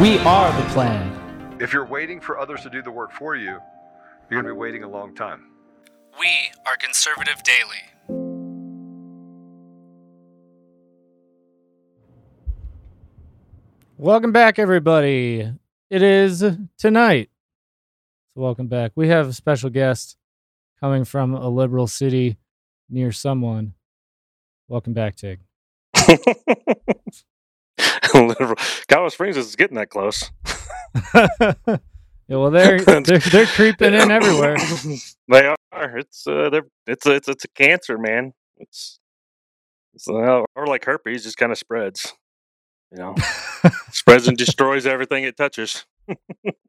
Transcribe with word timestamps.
We 0.00 0.18
are 0.18 0.54
the 0.60 0.68
plan. 0.74 1.56
If 1.58 1.72
you're 1.72 1.86
waiting 1.86 2.20
for 2.20 2.38
others 2.38 2.60
to 2.64 2.68
do 2.68 2.82
the 2.82 2.90
work 2.90 3.12
for 3.12 3.34
you, 3.34 3.58
you're 4.28 4.42
going 4.42 4.44
to 4.44 4.52
be 4.52 4.58
waiting 4.58 4.82
a 4.82 4.88
long 4.90 5.14
time. 5.14 5.46
We 6.20 6.28
are 6.66 6.76
Conservative 6.76 7.42
Daily. 7.42 7.80
Welcome 13.96 14.32
back, 14.32 14.58
everybody. 14.58 15.50
It 15.88 16.02
is 16.02 16.44
tonight. 16.76 17.30
So, 18.34 18.42
welcome 18.42 18.66
back. 18.66 18.92
We 18.96 19.08
have 19.08 19.28
a 19.28 19.32
special 19.32 19.70
guest 19.70 20.18
coming 20.78 21.06
from 21.06 21.32
a 21.32 21.48
liberal 21.48 21.86
city 21.86 22.36
near 22.90 23.12
someone. 23.12 23.72
Welcome 24.68 24.92
back, 24.92 25.16
Tig. 25.16 25.40
Liberal. 28.38 28.56
Colorado 28.88 29.08
Springs 29.10 29.36
is 29.36 29.56
getting 29.56 29.76
that 29.76 29.90
close. 29.90 30.30
yeah, 31.14 31.76
well, 32.28 32.50
they're, 32.50 32.80
they're 32.84 33.18
they're 33.18 33.46
creeping 33.46 33.94
in 33.94 34.10
everywhere. 34.10 34.56
they 35.28 35.54
are. 35.72 35.98
It's 35.98 36.26
uh, 36.26 36.50
they're 36.50 36.66
it's 36.86 37.06
a, 37.06 37.14
it's 37.14 37.28
it's 37.28 37.44
a 37.44 37.48
cancer, 37.48 37.98
man. 37.98 38.32
It's 38.56 38.98
it's 39.94 40.08
uh, 40.08 40.42
or 40.54 40.66
like 40.66 40.84
herpes, 40.84 41.24
just 41.24 41.36
kind 41.36 41.52
of 41.52 41.58
spreads. 41.58 42.14
You 42.92 42.98
know, 42.98 43.14
spreads 43.90 44.28
and 44.28 44.36
destroys 44.36 44.86
everything 44.86 45.24
it 45.24 45.36
touches. 45.36 45.84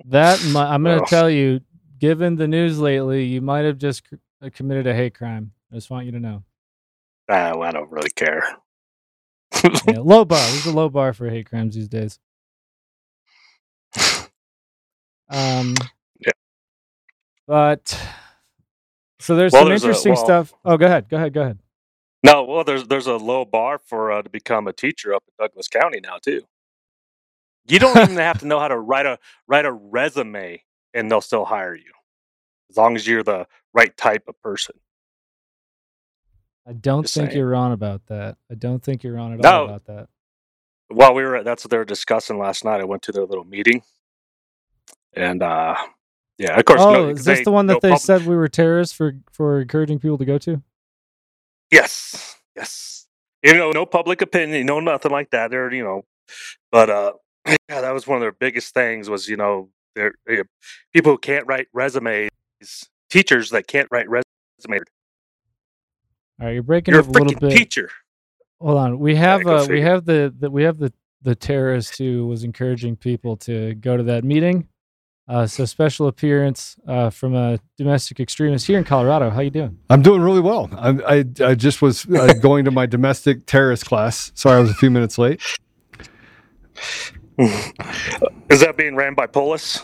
That 0.05 0.39
I'm 0.55 0.83
going 0.83 0.97
to 0.97 1.03
Ugh. 1.03 1.09
tell 1.09 1.29
you. 1.29 1.61
Given 1.99 2.35
the 2.35 2.47
news 2.47 2.77
lately, 2.77 3.23
you 3.25 3.41
might 3.41 3.65
have 3.65 3.79
just 3.79 4.03
uh, 4.39 4.51
committed 4.53 4.85
a 4.85 4.93
hate 4.93 5.15
crime. 5.15 5.51
I 5.71 5.75
just 5.75 5.89
want 5.89 6.05
you 6.05 6.11
to 6.11 6.19
know. 6.19 6.43
Well, 7.27 7.63
I 7.63 7.71
don't 7.71 7.89
really 7.89 8.11
care. 8.11 8.43
Yeah, 9.63 9.99
low 9.99 10.25
bar. 10.25 10.39
There's 10.39 10.65
a 10.65 10.71
low 10.71 10.89
bar 10.89 11.13
for 11.13 11.29
hate 11.29 11.49
crimes 11.49 11.75
these 11.75 11.87
days. 11.87 12.19
Um. 15.29 15.75
Yeah. 16.19 16.31
But 17.47 17.99
so 19.19 19.35
there's 19.35 19.51
Well, 19.53 19.63
some 19.63 19.69
there's 19.69 19.83
a- 19.83 19.87
interesting 19.87 20.13
well- 20.13 20.25
stuff. 20.25 20.53
Oh, 20.63 20.77
go 20.77 20.85
ahead. 20.85 21.09
Go 21.09 21.17
ahead. 21.17 21.33
Go 21.33 21.41
ahead. 21.41 21.59
No, 22.23 22.43
well, 22.43 22.63
there's 22.63 22.87
there's 22.87 23.07
a 23.07 23.17
low 23.17 23.45
bar 23.45 23.77
for 23.79 24.11
uh, 24.11 24.21
to 24.21 24.29
become 24.29 24.67
a 24.67 24.73
teacher 24.73 25.13
up 25.13 25.23
in 25.27 25.33
Douglas 25.45 25.67
County 25.67 25.99
now 26.01 26.17
too. 26.21 26.41
You 27.67 27.79
don't 27.79 27.97
even 27.97 28.15
have 28.17 28.39
to 28.39 28.47
know 28.47 28.59
how 28.59 28.69
to 28.69 28.77
write 28.77 29.05
a 29.05 29.19
write 29.47 29.65
a 29.65 29.71
resume, 29.71 30.63
and 30.93 31.11
they'll 31.11 31.21
still 31.21 31.45
hire 31.45 31.75
you, 31.75 31.91
as 32.69 32.77
long 32.77 32.95
as 32.95 33.05
you're 33.07 33.23
the 33.23 33.45
right 33.73 33.95
type 33.97 34.23
of 34.27 34.41
person. 34.41 34.75
I 36.67 36.73
don't 36.73 37.03
Just 37.03 37.13
think 37.13 37.29
saying. 37.29 37.37
you're 37.37 37.49
wrong 37.49 37.71
about 37.71 38.05
that. 38.07 38.37
I 38.51 38.55
don't 38.55 38.83
think 38.83 39.03
you're 39.03 39.13
wrong 39.13 39.33
at 39.33 39.39
No. 39.39 39.49
all 39.61 39.65
about 39.65 39.85
that. 39.85 40.09
While 40.89 41.13
we 41.13 41.23
were 41.23 41.37
at, 41.37 41.45
that's 41.45 41.63
what 41.63 41.71
they 41.71 41.77
were 41.77 41.85
discussing 41.85 42.37
last 42.37 42.65
night. 42.65 42.81
I 42.81 42.85
went 42.85 43.01
to 43.03 43.11
their 43.11 43.25
little 43.25 43.43
meeting, 43.45 43.83
and 45.13 45.41
uh, 45.43 45.75
yeah, 46.37 46.57
of 46.57 46.65
course. 46.65 46.81
Oh, 46.81 46.91
no, 46.93 47.09
is 47.09 47.23
this 47.25 47.39
they- 47.39 47.43
the 47.43 47.51
one 47.51 47.67
that 47.67 47.81
no 47.83 47.89
they 47.89 47.95
said 47.97 48.25
we 48.25 48.35
were 48.35 48.47
terrorists 48.47 48.93
for 48.95 49.13
for 49.31 49.61
encouraging 49.61 49.99
people 49.99 50.17
to 50.17 50.25
go 50.25 50.37
to? 50.39 50.61
Yes, 51.71 52.37
yes. 52.55 53.07
You 53.43 53.53
know, 53.53 53.71
no 53.71 53.85
public 53.85 54.21
opinion, 54.21 54.65
no 54.65 54.79
nothing 54.79 55.11
like 55.11 55.29
that. 55.31 55.51
There, 55.51 55.71
you 55.73 55.83
know, 55.83 56.05
but 56.71 56.89
uh, 56.89 57.13
yeah, 57.47 57.81
that 57.81 57.91
was 57.91 58.07
one 58.07 58.15
of 58.17 58.21
their 58.21 58.31
biggest 58.31 58.73
things. 58.73 59.09
Was 59.09 59.27
you 59.27 59.35
know, 59.37 59.69
there 59.95 60.13
people 60.93 61.11
who 61.13 61.17
can't 61.17 61.45
write 61.47 61.67
resumes, 61.73 62.29
teachers 63.09 63.49
that 63.51 63.67
can't 63.67 63.87
write 63.91 64.07
resumes. 64.09 64.83
All 66.39 66.45
right, 66.47 66.53
you're 66.53 66.63
breaking 66.63 66.93
You're 66.93 67.01
up 67.01 67.09
a 67.09 67.11
little 67.11 67.39
bit. 67.39 67.51
teacher. 67.51 67.89
Hold 68.61 68.77
on. 68.77 68.99
We 68.99 69.15
have 69.15 69.43
go 69.43 69.57
uh, 69.57 69.65
we 69.67 69.81
have 69.81 70.05
the, 70.05 70.33
the 70.37 70.49
we 70.51 70.63
have 70.63 70.77
the 70.77 70.93
the 71.21 71.35
terrorist 71.35 71.97
who 71.97 72.27
was 72.27 72.43
encouraging 72.43 72.95
people 72.95 73.37
to 73.37 73.73
go 73.75 73.97
to 73.97 74.03
that 74.03 74.23
meeting. 74.23 74.67
Uh, 75.27 75.45
so 75.45 75.65
special 75.65 76.07
appearance 76.07 76.77
uh, 76.87 77.09
from 77.09 77.35
a 77.35 77.59
domestic 77.77 78.19
extremist 78.19 78.65
here 78.65 78.77
in 78.77 78.85
Colorado. 78.85 79.29
How 79.29 79.41
you 79.41 79.49
doing? 79.49 79.77
I'm 79.89 80.01
doing 80.01 80.21
really 80.21 80.39
well. 80.39 80.69
I, 80.77 80.89
I, 81.17 81.25
I 81.49 81.55
just 81.55 81.81
was 81.81 82.05
uh, 82.09 82.33
going 82.41 82.63
to 82.65 82.71
my 82.71 82.85
domestic 82.85 83.45
terrorist 83.45 83.85
class. 83.85 84.31
Sorry, 84.35 84.55
I 84.57 84.59
was 84.61 84.69
a 84.71 84.75
few 84.75 84.89
minutes 84.89 85.17
late. 85.17 85.41
Is 87.39 88.61
that 88.61 88.75
being 88.77 88.95
ran 88.95 89.15
by 89.15 89.27
Polis? 89.27 89.83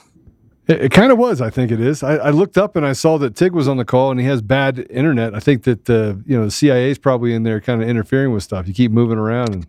It, 0.67 0.85
it 0.85 0.91
kind 0.91 1.11
of 1.11 1.17
was. 1.17 1.41
I 1.41 1.49
think 1.49 1.71
it 1.71 1.81
is. 1.81 2.03
I, 2.03 2.15
I 2.15 2.29
looked 2.29 2.57
up 2.57 2.75
and 2.75 2.85
I 2.85 2.93
saw 2.93 3.17
that 3.19 3.35
Tig 3.35 3.51
was 3.53 3.67
on 3.67 3.77
the 3.77 3.85
call 3.85 4.11
and 4.11 4.19
he 4.19 4.25
has 4.27 4.41
bad 4.41 4.85
internet. 4.89 5.35
I 5.35 5.39
think 5.39 5.63
that 5.63 5.85
the 5.85 6.21
you 6.25 6.37
know 6.37 6.45
the 6.45 6.51
CIA 6.51 6.89
is 6.91 6.97
probably 6.97 7.33
in 7.33 7.43
there, 7.43 7.59
kind 7.61 7.81
of 7.81 7.89
interfering 7.89 8.31
with 8.33 8.43
stuff. 8.43 8.67
You 8.67 8.73
keep 8.73 8.91
moving 8.91 9.17
around, 9.17 9.49
and 9.53 9.67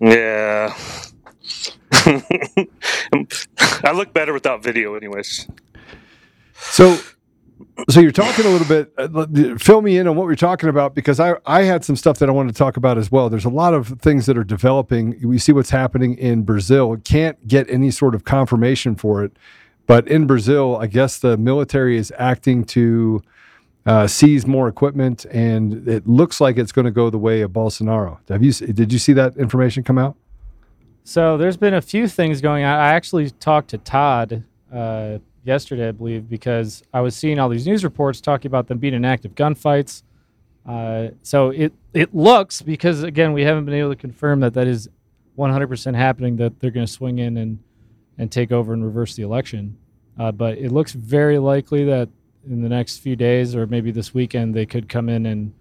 Yeah. 0.00 0.74
I 3.84 3.92
look 3.92 4.12
better 4.14 4.32
without 4.32 4.62
video, 4.62 4.94
anyways. 4.94 5.46
so 6.54 6.98
so 7.88 8.00
you're 8.00 8.12
talking 8.12 8.44
a 8.44 8.48
little 8.48 8.66
bit. 8.66 8.92
Uh, 8.96 9.56
fill 9.58 9.82
me 9.82 9.98
in 9.98 10.06
on 10.06 10.16
what 10.16 10.26
we're 10.26 10.34
talking 10.34 10.68
about 10.68 10.94
because 10.94 11.20
I 11.20 11.34
I 11.46 11.62
had 11.62 11.84
some 11.84 11.96
stuff 11.96 12.18
that 12.18 12.28
I 12.28 12.32
wanted 12.32 12.52
to 12.54 12.58
talk 12.58 12.76
about 12.76 12.98
as 12.98 13.10
well. 13.10 13.28
There's 13.28 13.44
a 13.44 13.50
lot 13.50 13.74
of 13.74 13.88
things 14.00 14.26
that 14.26 14.36
are 14.36 14.44
developing. 14.44 15.16
We 15.22 15.38
see 15.38 15.52
what's 15.52 15.70
happening 15.70 16.16
in 16.18 16.42
Brazil. 16.42 16.96
Can't 17.04 17.46
get 17.46 17.68
any 17.70 17.90
sort 17.90 18.14
of 18.14 18.24
confirmation 18.24 18.94
for 18.96 19.24
it, 19.24 19.36
but 19.86 20.08
in 20.08 20.26
Brazil, 20.26 20.76
I 20.76 20.86
guess 20.86 21.18
the 21.18 21.36
military 21.36 21.96
is 21.96 22.12
acting 22.18 22.64
to 22.66 23.22
uh, 23.84 24.06
seize 24.06 24.46
more 24.46 24.68
equipment, 24.68 25.24
and 25.26 25.88
it 25.88 26.06
looks 26.06 26.40
like 26.40 26.56
it's 26.56 26.72
going 26.72 26.84
to 26.84 26.90
go 26.90 27.10
the 27.10 27.18
way 27.18 27.40
of 27.40 27.50
Bolsonaro. 27.50 28.18
Have 28.28 28.42
you 28.42 28.52
did 28.52 28.92
you 28.92 28.98
see 28.98 29.12
that 29.14 29.36
information 29.36 29.82
come 29.82 29.98
out? 29.98 30.16
So 31.04 31.36
there's 31.36 31.56
been 31.56 31.74
a 31.74 31.82
few 31.82 32.06
things 32.06 32.40
going 32.40 32.64
on. 32.64 32.78
I 32.78 32.94
actually 32.94 33.30
talked 33.30 33.70
to 33.70 33.78
Todd 33.78 34.44
uh, 34.72 35.18
yesterday, 35.44 35.88
I 35.88 35.92
believe, 35.92 36.28
because 36.28 36.82
I 36.92 37.00
was 37.00 37.16
seeing 37.16 37.38
all 37.38 37.48
these 37.48 37.66
news 37.66 37.84
reports 37.84 38.20
talking 38.20 38.48
about 38.48 38.68
them 38.68 38.78
being 38.78 38.94
in 38.94 39.04
active 39.04 39.34
gunfights. 39.34 40.02
Uh, 40.66 41.08
so 41.22 41.50
it 41.50 41.72
it 41.92 42.14
looks 42.14 42.62
because 42.62 43.02
again 43.02 43.32
we 43.32 43.42
haven't 43.42 43.64
been 43.64 43.74
able 43.74 43.90
to 43.90 43.96
confirm 43.96 44.40
that 44.40 44.54
that 44.54 44.68
is 44.68 44.88
100% 45.36 45.94
happening 45.96 46.36
that 46.36 46.60
they're 46.60 46.70
going 46.70 46.86
to 46.86 46.92
swing 46.92 47.18
in 47.18 47.36
and 47.36 47.58
and 48.18 48.30
take 48.30 48.52
over 48.52 48.72
and 48.72 48.84
reverse 48.84 49.16
the 49.16 49.22
election. 49.22 49.76
Uh, 50.18 50.30
but 50.30 50.58
it 50.58 50.70
looks 50.70 50.92
very 50.92 51.38
likely 51.38 51.84
that 51.84 52.08
in 52.48 52.62
the 52.62 52.68
next 52.68 52.98
few 52.98 53.16
days 53.16 53.56
or 53.56 53.66
maybe 53.66 53.90
this 53.90 54.12
weekend 54.14 54.54
they 54.54 54.66
could 54.66 54.88
come 54.88 55.08
in 55.08 55.26
and 55.26 55.52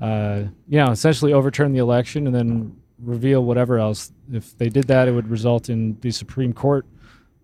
uh, 0.00 0.48
you 0.68 0.78
know 0.78 0.90
essentially 0.90 1.32
overturn 1.34 1.72
the 1.72 1.78
election 1.78 2.26
and 2.26 2.34
then 2.34 2.76
reveal 3.02 3.44
whatever 3.44 3.78
else. 3.78 4.12
If 4.32 4.56
they 4.56 4.68
did 4.68 4.84
that, 4.84 5.08
it 5.08 5.12
would 5.12 5.28
result 5.28 5.68
in 5.68 5.98
the 6.00 6.10
Supreme 6.10 6.52
Court 6.52 6.86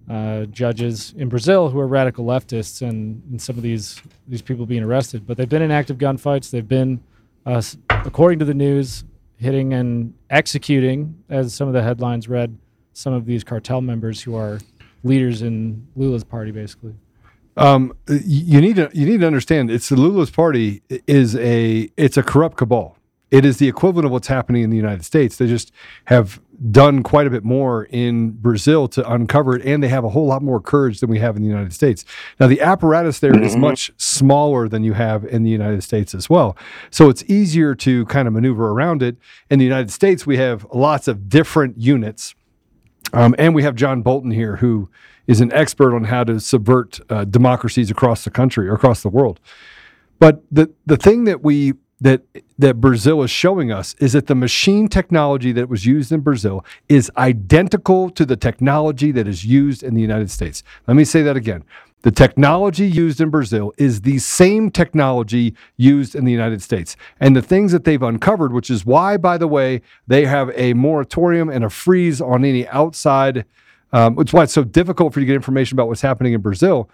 uh, 0.08 0.44
judges 0.47 1.14
in 1.17 1.29
Brazil 1.29 1.69
who 1.69 1.81
are 1.81 1.87
radical 1.87 2.25
leftists 2.25 2.87
and, 2.87 3.23
and 3.31 3.41
some 3.41 3.56
of 3.56 3.62
these 3.62 4.00
these 4.29 4.43
people 4.43 4.67
being 4.67 4.82
arrested. 4.82 5.26
But 5.26 5.37
they've 5.37 5.49
been 5.49 5.62
in 5.62 5.70
active 5.70 5.99
gunfights. 5.99 6.50
They've 6.50 6.67
been, 6.67 7.00
uh, 7.44 7.62
according 7.91 8.38
to 8.41 8.44
the 8.44 8.55
news, 8.55 9.05
hitting 9.37 9.73
and 9.73 10.14
executing, 10.31 11.23
as 11.29 11.55
some 11.55 11.69
of 11.69 11.75
the 11.75 11.82
headlines 11.82 12.29
read, 12.29 12.56
some 12.93 13.12
of 13.12 13.26
these 13.26 13.44
cartel 13.44 13.81
members 13.81 14.23
who 14.23 14.35
are 14.35 14.61
leaders 15.05 15.43
in 15.43 15.87
Lula's 15.97 16.25
party, 16.25 16.50
basically. 16.50 16.94
Um, 17.56 17.94
you 18.09 18.61
need 18.61 18.76
to 18.76 18.91
you 18.93 19.06
need 19.06 19.20
to 19.20 19.26
understand 19.26 19.70
it's 19.70 19.88
the 19.88 19.97
Lula's 19.97 20.31
party 20.31 20.82
is 21.06 21.35
a 21.37 21.88
it's 21.97 22.17
a 22.17 22.23
corrupt 22.23 22.59
cabal. 22.59 22.97
It 23.31 23.44
is 23.44 23.56
the 23.56 23.67
equivalent 23.67 24.06
of 24.06 24.12
what's 24.12 24.29
happening 24.29 24.62
in 24.62 24.70
the 24.70 24.76
United 24.76 25.05
States. 25.05 25.37
They 25.37 25.47
just 25.47 25.73
have 26.05 26.41
done 26.70 27.03
quite 27.03 27.26
a 27.26 27.31
bit 27.31 27.44
more 27.44 27.85
in 27.91 28.31
Brazil 28.31 28.88
to 28.88 29.12
uncover 29.12 29.56
it, 29.56 29.64
and 29.64 29.82
they 29.82 29.88
have 29.88 30.05
a 30.05 30.08
whole 30.11 30.26
lot 30.26 30.43
more 30.43 30.61
courage 30.61 31.00
than 31.00 31.11
we 31.11 31.19
have 31.19 31.37
in 31.37 31.43
the 31.43 31.49
United 31.49 31.73
States. 31.73 32.05
Now, 32.41 32.47
the 32.47 32.61
apparatus 32.61 33.19
there 33.19 33.38
is 33.43 33.55
Mhm. 33.55 33.61
much 33.61 33.91
smaller 33.97 34.69
than 34.69 34.82
you 34.85 34.94
have 34.94 35.25
in 35.25 35.43
the 35.43 35.50
United 35.50 35.82
States 35.82 36.14
as 36.14 36.31
well. 36.31 36.56
So 36.91 37.08
it's 37.08 37.25
easier 37.29 37.75
to 37.76 38.05
kind 38.06 38.26
of 38.26 38.35
maneuver 38.35 38.69
around 38.70 39.03
it. 39.03 39.17
In 39.50 39.58
the 39.58 39.64
United 39.64 39.91
States, 39.91 40.26
we 40.26 40.37
have 40.38 40.67
lots 40.73 41.08
of 41.08 41.29
different 41.29 41.79
units. 41.79 42.35
Um, 43.12 43.35
and 43.38 43.55
we 43.55 43.62
have 43.62 43.75
John 43.76 44.02
Bolton 44.02 44.31
here, 44.32 44.56
who 44.56 44.88
is 45.26 45.41
an 45.41 45.52
expert 45.52 45.94
on 45.94 46.05
how 46.05 46.25
to 46.25 46.41
subvert 46.41 47.00
uh, 47.09 47.25
democracies 47.25 47.91
across 47.91 48.25
the 48.25 48.31
country 48.31 48.69
or 48.69 48.75
across 48.75 49.02
the 49.02 49.09
world. 49.09 49.41
But 50.19 50.43
the 50.50 50.70
the 50.87 50.97
thing 50.97 51.25
that 51.25 51.43
we 51.43 51.75
that 52.00 52.22
that 52.58 52.81
Brazil 52.81 53.22
is 53.22 53.31
showing 53.31 53.72
us 53.72 53.94
is 53.98 54.12
that 54.12 54.26
the 54.26 54.34
machine 54.34 54.88
technology 54.88 55.52
that 55.52 55.69
was 55.69 55.87
used 55.87 56.12
in 56.12 56.20
Brazil 56.20 56.64
is 56.88 57.10
identical 57.16 58.10
to 58.10 58.25
the 58.25 58.37
technology 58.37 59.12
that 59.12 59.26
is 59.26 59.44
used 59.44 59.82
in 59.82 59.94
the 59.94 60.00
United 60.00 60.31
States. 60.31 60.62
Let 60.87 60.96
me 60.96 61.04
say 61.04 61.22
that 61.22 61.37
again. 61.37 61.64
The 62.02 62.10
technology 62.12 62.87
used 62.87 63.20
in 63.20 63.31
Brazil 63.31 63.72
is 63.78 64.02
the 64.02 64.19
same 64.19 64.70
technology 64.70 65.56
used 65.76 66.14
in 66.14 66.25
the 66.25 66.31
United 66.31 66.62
States. 66.62 66.96
And 67.19 67.34
the 67.34 67.43
things 67.43 67.72
that 67.72 67.84
they've 67.84 68.02
uncovered, 68.02 68.52
which 68.52 68.70
is 68.70 68.87
why, 68.87 69.16
by 69.16 69.38
the 69.38 69.49
way, 69.49 69.82
they 70.06 70.25
have 70.26 70.52
a 70.54 70.75
moratorium 70.75 71.49
and 71.49 71.64
a 71.64 71.70
freeze 71.70 72.20
on 72.20 72.44
any 72.44 72.69
outside, 72.69 73.44
um, 73.92 74.19
is 74.20 74.32
why 74.32 74.44
it's 74.44 74.52
so 74.52 74.62
difficult 74.62 75.14
for 75.14 75.20
you 75.20 75.26
to 75.26 75.28
get 75.28 75.37
information 75.37 75.75
about 75.76 75.88
what's 75.88 76.02
happening 76.02 76.32
in 76.32 76.42
Brazil 76.42 76.88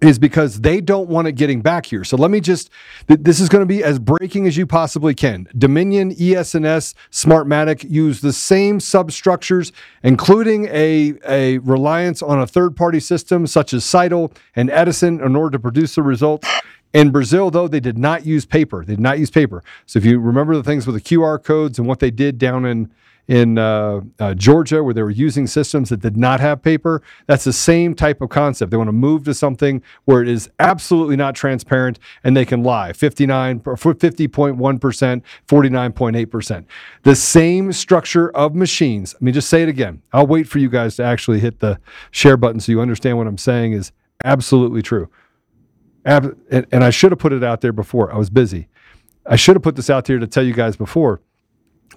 is 0.00 0.18
because 0.18 0.62
they 0.62 0.80
don't 0.80 1.08
want 1.08 1.28
it 1.28 1.32
getting 1.32 1.60
back 1.60 1.86
here. 1.86 2.04
So 2.04 2.16
let 2.16 2.30
me 2.30 2.40
just, 2.40 2.70
th- 3.06 3.20
this 3.22 3.38
is 3.38 3.48
going 3.48 3.62
to 3.62 3.66
be 3.66 3.84
as 3.84 3.98
breaking 3.98 4.46
as 4.46 4.56
you 4.56 4.66
possibly 4.66 5.14
can. 5.14 5.46
Dominion, 5.56 6.12
ES&S, 6.12 6.94
Smartmatic 7.10 7.88
use 7.88 8.20
the 8.20 8.32
same 8.32 8.80
substructures, 8.80 9.72
including 10.02 10.66
a, 10.66 11.14
a 11.28 11.58
reliance 11.58 12.22
on 12.22 12.40
a 12.40 12.46
third 12.46 12.76
party 12.76 13.00
system 13.00 13.46
such 13.46 13.74
as 13.74 13.84
Scytl 13.84 14.34
and 14.56 14.70
Edison 14.70 15.20
in 15.20 15.36
order 15.36 15.50
to 15.52 15.58
produce 15.58 15.94
the 15.94 16.02
results. 16.02 16.48
In 16.92 17.10
Brazil, 17.10 17.50
though, 17.50 17.68
they 17.68 17.78
did 17.78 17.98
not 17.98 18.26
use 18.26 18.44
paper. 18.44 18.84
They 18.84 18.94
did 18.94 19.00
not 19.00 19.18
use 19.18 19.30
paper. 19.30 19.62
So 19.86 19.98
if 19.98 20.04
you 20.04 20.18
remember 20.18 20.56
the 20.56 20.64
things 20.64 20.86
with 20.86 20.96
the 20.96 21.00
QR 21.00 21.42
codes 21.42 21.78
and 21.78 21.86
what 21.86 22.00
they 22.00 22.10
did 22.10 22.38
down 22.38 22.64
in 22.64 22.90
in 23.30 23.58
uh, 23.58 24.00
uh, 24.18 24.34
Georgia, 24.34 24.82
where 24.82 24.92
they 24.92 25.04
were 25.04 25.08
using 25.08 25.46
systems 25.46 25.90
that 25.90 26.00
did 26.00 26.16
not 26.16 26.40
have 26.40 26.60
paper, 26.62 27.00
that's 27.28 27.44
the 27.44 27.52
same 27.52 27.94
type 27.94 28.20
of 28.20 28.28
concept. 28.28 28.72
They 28.72 28.76
want 28.76 28.88
to 28.88 28.92
move 28.92 29.22
to 29.24 29.34
something 29.34 29.82
where 30.04 30.20
it 30.20 30.26
is 30.26 30.50
absolutely 30.58 31.14
not 31.14 31.36
transparent 31.36 32.00
and 32.24 32.36
they 32.36 32.44
can 32.44 32.64
lie 32.64 32.92
59, 32.92 33.60
50.1%, 33.60 35.22
49.8%. 35.46 36.64
The 37.04 37.14
same 37.14 37.72
structure 37.72 38.30
of 38.36 38.56
machines. 38.56 39.14
I 39.14 39.24
mean, 39.24 39.32
just 39.32 39.48
say 39.48 39.62
it 39.62 39.68
again. 39.68 40.02
I'll 40.12 40.26
wait 40.26 40.48
for 40.48 40.58
you 40.58 40.68
guys 40.68 40.96
to 40.96 41.04
actually 41.04 41.38
hit 41.38 41.60
the 41.60 41.78
share 42.10 42.36
button 42.36 42.58
so 42.58 42.72
you 42.72 42.80
understand 42.80 43.16
what 43.16 43.28
I'm 43.28 43.38
saying 43.38 43.74
is 43.74 43.92
absolutely 44.24 44.82
true. 44.82 45.08
And, 46.04 46.34
and 46.50 46.82
I 46.82 46.90
should 46.90 47.12
have 47.12 47.20
put 47.20 47.32
it 47.32 47.44
out 47.44 47.60
there 47.60 47.72
before. 47.72 48.12
I 48.12 48.18
was 48.18 48.28
busy. 48.28 48.66
I 49.24 49.36
should 49.36 49.54
have 49.54 49.62
put 49.62 49.76
this 49.76 49.88
out 49.88 50.06
there 50.06 50.18
to 50.18 50.26
tell 50.26 50.42
you 50.42 50.52
guys 50.52 50.74
before. 50.76 51.20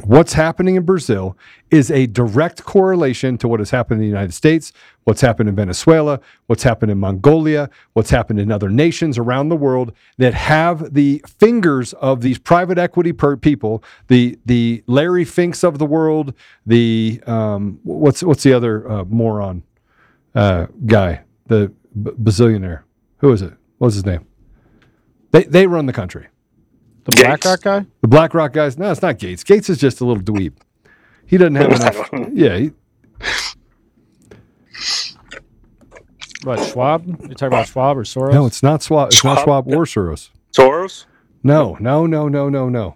What's 0.01 0.33
happening 0.33 0.75
in 0.75 0.85
Brazil 0.85 1.37
is 1.69 1.91
a 1.91 2.07
direct 2.07 2.63
correlation 2.63 3.37
to 3.37 3.47
what 3.47 3.59
has 3.59 3.69
happened 3.69 3.99
in 3.99 4.01
the 4.01 4.07
United 4.07 4.33
States, 4.33 4.73
what's 5.03 5.21
happened 5.21 5.49
in 5.49 5.55
Venezuela, 5.55 6.19
what's 6.47 6.63
happened 6.63 6.91
in 6.91 6.99
Mongolia, 6.99 7.69
what's 7.93 8.09
happened 8.09 8.39
in 8.39 8.51
other 8.51 8.69
nations 8.69 9.19
around 9.19 9.49
the 9.49 9.55
world 9.55 9.93
that 10.17 10.33
have 10.33 10.95
the 10.95 11.23
fingers 11.39 11.93
of 11.93 12.21
these 12.21 12.39
private 12.39 12.79
equity 12.79 13.13
people, 13.39 13.83
the 14.07 14.39
the 14.47 14.83
Larry 14.87 15.25
Finks 15.25 15.63
of 15.63 15.77
the 15.77 15.85
world, 15.85 16.33
the 16.65 17.21
um, 17.27 17.79
what's 17.83 18.23
what's 18.23 18.41
the 18.41 18.53
other 18.53 18.89
uh, 18.89 19.03
moron 19.03 19.61
uh, 20.33 20.65
guy, 20.87 21.21
the 21.45 21.71
b- 22.01 22.11
bazillionaire, 22.19 22.81
who 23.17 23.31
is 23.31 23.43
it? 23.43 23.53
What's 23.77 23.93
his 23.93 24.07
name? 24.07 24.25
They 25.29 25.43
they 25.43 25.67
run 25.67 25.85
the 25.85 25.93
country. 25.93 26.29
The 27.05 27.11
BlackRock 27.11 27.61
guy? 27.61 27.85
The 28.01 28.07
BlackRock 28.07 28.53
guys. 28.53 28.77
No, 28.77 28.91
it's 28.91 29.01
not 29.01 29.19
Gates. 29.19 29.43
Gates 29.43 29.69
is 29.69 29.77
just 29.77 29.99
a 30.01 30.05
little 30.05 30.23
dweeb. 30.23 30.53
He 31.25 31.37
doesn't 31.37 31.55
have 31.55 31.71
enough. 31.71 32.09
Yeah. 32.33 32.57
He, 32.57 32.71
What, 36.43 36.59
Schwab? 36.69 37.05
You 37.07 37.15
talking 37.29 37.47
about 37.47 37.67
Schwab 37.67 37.97
or 37.97 38.03
Soros? 38.03 38.33
no, 38.33 38.45
it's 38.45 38.61
not 38.61 38.83
Schwab. 38.83 39.07
It's 39.09 39.23
not 39.23 39.43
Schwab? 39.43 39.65
Schwab 39.65 39.67
or 39.73 39.85
Soros. 39.85 40.29
Soros? 40.51 41.05
No, 41.41 41.77
no, 41.79 42.05
no, 42.05 42.27
no, 42.27 42.49
no, 42.49 42.67
no. 42.69 42.95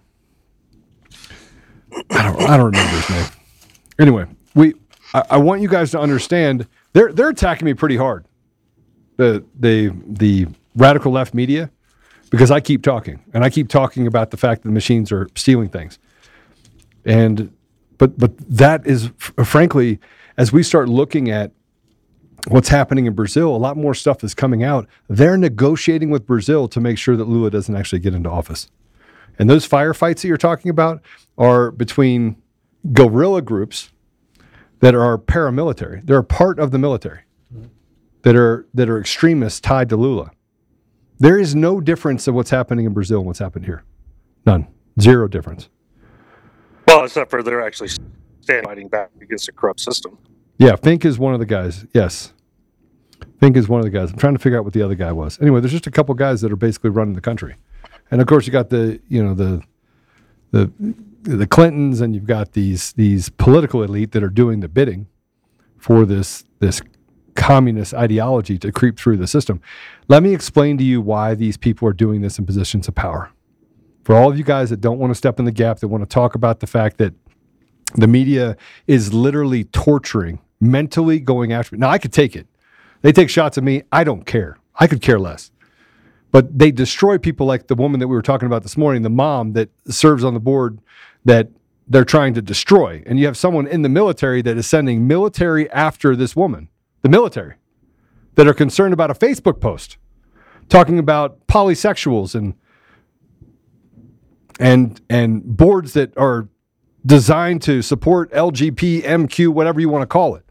I 2.12 2.24
don't. 2.24 2.42
I 2.42 2.58
don't 2.58 2.66
remember 2.68 2.96
his 2.96 3.10
name. 3.10 3.26
Anyway, 4.00 4.26
we. 4.54 4.74
I, 5.14 5.24
I 5.32 5.38
want 5.38 5.62
you 5.62 5.70
guys 5.70 5.92
to 5.92 6.00
understand. 6.00 6.68
They're 6.94 7.12
they're 7.14 7.30
attacking 7.30 7.66
me 7.66 7.74
pretty 7.74 7.96
hard. 7.96 8.26
The 9.16 9.44
the 9.58 9.94
the 10.06 10.48
radical 10.76 11.12
left 11.14 11.34
media, 11.34 11.72
because 12.30 12.52
I 12.52 12.60
keep 12.60 12.84
talking 12.84 13.24
and 13.34 13.44
I 13.44 13.50
keep 13.50 13.70
talking 13.70 14.08
about 14.08 14.32
the 14.32 14.38
fact 14.38 14.64
that 14.64 14.70
the 14.70 14.74
machines 14.74 15.12
are 15.12 15.28
stealing 15.36 15.70
things. 15.70 16.00
And 17.06 17.54
but 17.98 18.18
but 18.18 18.38
that 18.50 18.86
is 18.86 19.12
frankly, 19.44 20.00
as 20.38 20.52
we 20.52 20.64
start 20.64 20.90
looking 20.90 21.30
at 21.30 21.52
what's 22.48 22.70
happening 22.70 23.06
in 23.06 23.14
Brazil, 23.14 23.56
a 23.56 23.58
lot 23.58 23.78
more 23.78 23.94
stuff 23.94 24.24
is 24.24 24.34
coming 24.34 24.64
out. 24.64 24.88
They're 25.10 25.38
negotiating 25.38 26.10
with 26.10 26.26
Brazil 26.26 26.68
to 26.70 26.80
make 26.80 26.98
sure 26.98 27.16
that 27.18 27.26
Lula 27.26 27.50
doesn't 27.50 27.76
actually 27.76 28.00
get 28.00 28.14
into 28.14 28.30
office. 28.30 28.70
And 29.40 29.50
those 29.50 29.68
firefights 29.68 30.22
that 30.22 30.28
you're 30.28 30.38
talking 30.38 30.70
about 30.70 31.02
are 31.38 31.72
between 31.72 32.38
guerrilla 32.94 33.42
groups 33.42 33.92
that 34.80 34.96
are 34.96 35.18
paramilitary. 35.18 36.06
They're 36.06 36.20
a 36.20 36.24
part 36.24 36.60
of 36.60 36.72
the 36.72 36.78
military 36.78 37.22
that 38.24 38.36
are 38.36 38.68
that 38.74 38.90
are 38.90 39.00
extremists 39.00 39.60
tied 39.60 39.90
to 39.90 39.98
Lula. 39.98 40.32
There 41.20 41.40
is 41.40 41.56
no 41.56 41.82
difference 41.82 42.28
of 42.28 42.36
what's 42.36 42.50
happening 42.50 42.86
in 42.86 42.94
Brazil 42.94 43.20
and 43.20 43.28
what's 43.28 43.40
happened 43.40 43.66
here. 43.66 43.84
None. 44.46 44.68
Zero 45.00 45.28
difference. 45.28 45.70
Well, 46.88 47.04
except 47.04 47.30
for 47.30 47.44
they're 47.44 47.66
actually 47.66 47.90
standing 48.42 48.66
fighting 48.66 48.88
back 48.88 49.10
against 49.22 49.50
a 49.50 49.52
corrupt 49.52 49.80
system. 49.80 50.18
Yeah, 50.58 50.76
Fink 50.76 51.06
is 51.06 51.20
one 51.20 51.34
of 51.34 51.40
the 51.40 51.46
guys. 51.46 51.86
Yes. 51.94 52.34
Fink 53.40 53.58
is 53.58 53.68
one 53.68 53.80
of 53.80 53.84
the 53.84 53.92
guys. 53.92 54.12
I'm 54.12 54.18
trying 54.18 54.36
to 54.36 54.40
figure 54.40 54.58
out 54.58 54.64
what 54.64 54.74
the 54.74 54.82
other 54.82 54.96
guy 54.96 55.12
was. 55.12 55.40
Anyway, 55.42 55.60
there's 55.60 55.72
just 55.72 55.88
a 55.88 55.92
couple 55.92 56.14
guys 56.16 56.42
that 56.42 56.52
are 56.52 56.56
basically 56.56 56.92
running 56.92 57.14
the 57.14 57.22
country. 57.22 57.56
And 58.10 58.22
of 58.22 58.28
course 58.28 58.48
you 58.48 58.54
got 58.54 58.70
the, 58.70 59.00
you 59.10 59.24
know, 59.24 59.34
the 59.34 59.62
the 60.52 60.72
the 61.24 61.48
Clintons 61.48 62.00
and 62.00 62.16
you've 62.16 62.26
got 62.26 62.54
these 62.54 62.94
these 62.94 63.30
political 63.30 63.84
elite 63.84 64.12
that 64.14 64.24
are 64.24 64.30
doing 64.30 64.62
the 64.62 64.70
bidding 64.70 65.08
for 65.78 66.06
this 66.06 66.46
this 66.60 66.82
communist 67.38 67.94
ideology 67.94 68.58
to 68.58 68.72
creep 68.72 69.00
through 69.00 69.16
the 69.16 69.28
system. 69.28 69.62
Let 70.10 70.24
me 70.24 70.34
explain 70.34 70.78
to 70.80 70.84
you 70.84 71.00
why 71.00 71.36
these 71.36 71.56
people 71.56 71.88
are 71.88 71.94
doing 71.94 72.22
this 72.22 72.38
in 72.40 72.46
positions 72.46 72.88
of 72.88 72.96
power. 72.96 73.32
For 74.04 74.16
all 74.16 74.30
of 74.30 74.38
you 74.38 74.44
guys 74.44 74.72
that 74.72 74.82
don't 74.82 74.98
want 74.98 75.12
to 75.12 75.16
step 75.16 75.40
in 75.40 75.46
the 75.46 75.52
gap, 75.52 75.80
that 75.80 75.88
want 75.88 76.04
to 76.04 76.10
talk 76.10 76.36
about 76.36 76.60
the 76.60 76.68
fact 76.68 76.98
that 76.98 77.14
the 77.96 78.08
media 78.08 78.58
is 78.88 79.14
literally 79.14 79.66
torturing, 79.66 80.40
mentally 80.60 81.20
going 81.20 81.54
after 81.54 81.76
me. 81.76 81.80
Now, 81.80 81.90
I 81.90 82.00
could 82.00 82.12
take 82.12 82.36
it. 82.36 82.48
They 83.02 83.12
take 83.12 83.30
shots 83.30 83.58
at 83.58 83.64
me. 83.64 83.84
I 83.92 84.04
don't 84.04 84.26
care. 84.26 84.58
I 84.76 84.88
could 84.88 85.02
care 85.02 85.20
less. 85.20 85.52
But 86.32 86.58
they 86.58 86.72
destroy 86.72 87.18
people 87.18 87.46
like 87.46 87.68
the 87.68 87.76
woman 87.76 88.00
that 88.00 88.08
we 88.08 88.16
were 88.16 88.22
talking 88.22 88.48
about 88.48 88.64
this 88.64 88.78
morning, 88.78 89.04
the 89.04 89.10
mom 89.10 89.54
that 89.54 89.70
serves 89.88 90.24
on 90.24 90.34
the 90.34 90.40
board 90.40 90.80
that 91.24 91.50
they're 91.88 92.04
trying 92.04 92.34
to 92.34 92.42
destroy. 92.42 93.04
And 93.06 93.20
you 93.20 93.26
have 93.28 93.38
someone 93.38 93.68
in 93.68 93.82
the 93.84 93.90
military 93.90 94.42
that 94.42 94.58
is 94.58 94.68
sending 94.68 95.08
military 95.08 95.70
after 95.72 96.16
this 96.16 96.36
woman, 96.36 96.70
the 97.02 97.10
military, 97.10 97.56
that 98.36 98.48
are 98.48 98.54
concerned 98.54 98.94
about 98.94 99.10
a 99.10 99.14
Facebook 99.14 99.60
post 99.60 99.98
talking 100.70 101.00
about 101.00 101.48
polysexuals 101.48 102.36
and 102.36 102.54
and 104.60 105.02
and 105.10 105.44
boards 105.44 105.94
that 105.94 106.16
are 106.18 106.50
designed 107.06 107.62
to 107.62 107.82
support 107.82 108.32
LGP, 108.32 109.04
MQ, 109.04 109.50
whatever 109.50 109.80
you 109.80 109.90
want 109.90 110.02
to 110.02 110.08
call 110.08 110.36
it, 110.36 110.46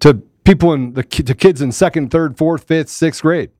to 0.00 0.14
people 0.44 0.72
in 0.72 0.94
the 0.94 1.02
to 1.02 1.34
kids 1.34 1.60
in 1.60 1.72
second, 1.72 2.10
third, 2.10 2.38
fourth, 2.38 2.64
fifth, 2.64 2.88
sixth 2.88 3.22
grade. 3.22 3.50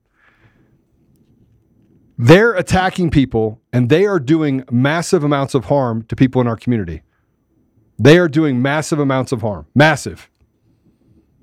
They're 2.18 2.52
attacking 2.52 3.10
people 3.10 3.60
and 3.72 3.88
they 3.88 4.06
are 4.06 4.20
doing 4.20 4.64
massive 4.70 5.24
amounts 5.24 5.54
of 5.54 5.64
harm 5.64 6.04
to 6.04 6.14
people 6.14 6.40
in 6.40 6.46
our 6.46 6.56
community. 6.56 7.02
They 7.98 8.16
are 8.18 8.28
doing 8.28 8.62
massive 8.62 9.00
amounts 9.00 9.32
of 9.32 9.40
harm. 9.40 9.66
Massive. 9.74 10.30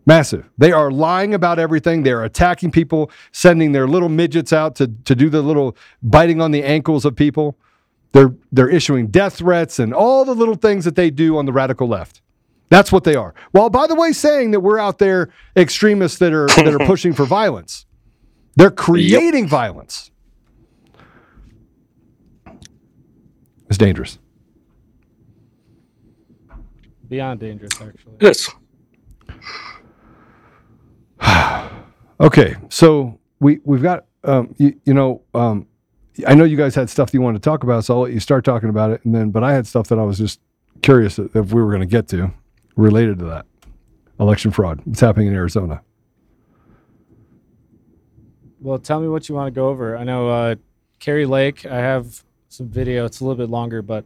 Massive. 0.10 0.50
They 0.58 0.72
are 0.72 0.90
lying 0.90 1.36
about 1.36 1.60
everything. 1.60 2.02
They're 2.02 2.24
attacking 2.24 2.72
people, 2.72 3.12
sending 3.32 3.74
their 3.74 3.88
little 3.88 4.10
midgets 4.10 4.52
out 4.52 4.74
to, 4.78 4.88
to 5.06 5.14
do 5.14 5.30
the 5.30 5.44
little 5.44 5.78
biting 6.02 6.42
on 6.42 6.50
the 6.50 6.64
ankles 6.64 7.06
of 7.06 7.16
people. 7.16 7.60
They're 8.14 8.34
they're 8.52 8.72
issuing 8.72 9.10
death 9.10 9.36
threats 9.36 9.78
and 9.78 9.94
all 9.94 10.26
the 10.26 10.34
little 10.34 10.56
things 10.56 10.84
that 10.86 10.96
they 10.96 11.12
do 11.12 11.38
on 11.38 11.46
the 11.46 11.54
radical 11.54 11.88
left. 11.88 12.24
That's 12.70 12.92
what 12.92 13.04
they 13.04 13.14
are. 13.14 13.36
While 13.52 13.70
by 13.70 13.86
the 13.86 13.94
way, 13.94 14.12
saying 14.12 14.50
that 14.50 14.62
we're 14.62 14.80
out 14.80 14.98
there 14.98 15.30
extremists 15.56 16.18
that 16.18 16.34
are 16.34 16.48
that 16.48 16.74
are 16.74 16.88
pushing 16.88 17.14
for 17.14 17.26
violence. 17.26 17.86
They're 18.56 18.72
creating 18.72 19.48
violence. 19.48 20.10
It's 23.68 23.78
dangerous. 23.78 24.18
Beyond 27.08 27.40
dangerous, 27.40 27.80
actually. 27.80 28.16
It 28.22 28.28
is. 28.30 28.50
Okay, 32.22 32.58
so 32.68 33.18
we 33.40 33.62
we've 33.64 33.82
got 33.82 34.04
um, 34.26 34.54
you, 34.58 34.78
you 34.84 34.94
know 34.94 35.22
um, 35.34 35.66
I 36.28 36.36
know 36.36 36.44
you 36.44 36.58
guys 36.58 36.76
had 36.76 36.90
stuff 36.90 37.12
that 37.12 37.14
you 37.14 37.22
wanted 37.22 37.42
to 37.42 37.50
talk 37.50 37.64
about, 37.64 37.86
so 37.86 37.94
I'll 37.94 38.02
let 38.02 38.12
you 38.12 38.20
start 38.20 38.44
talking 38.44 38.68
about 38.68 38.92
it, 38.92 39.06
and 39.06 39.16
then 39.16 39.32
but 39.32 39.42
I 39.42 39.54
had 39.54 39.66
stuff 39.66 39.88
that 39.88 39.98
I 40.00 40.04
was 40.04 40.18
just 40.18 40.42
curious 40.82 41.18
if 41.18 41.54
we 41.54 41.62
were 41.62 41.70
going 41.70 41.80
to 41.80 41.86
get 41.86 42.10
to 42.10 42.32
related 42.76 43.20
to 43.20 43.26
that 43.26 43.46
election 44.20 44.52
fraud. 44.52 44.82
What's 44.84 45.00
happening 45.00 45.28
in 45.28 45.34
Arizona? 45.34 45.82
Well, 48.60 48.80
tell 48.80 49.00
me 49.00 49.08
what 49.08 49.30
you 49.30 49.36
want 49.36 49.48
to 49.48 49.52
go 49.52 49.70
over. 49.70 49.96
I 49.96 50.04
know 50.04 50.30
uh, 50.30 50.56
Kari 51.00 51.26
Lake. 51.26 51.66
I 51.66 51.78
have 51.78 52.24
some 52.50 52.68
video. 52.68 53.06
It's 53.06 53.22
a 53.22 53.24
little 53.24 53.38
bit 53.38 53.50
longer, 53.50 53.82
but 53.82 54.04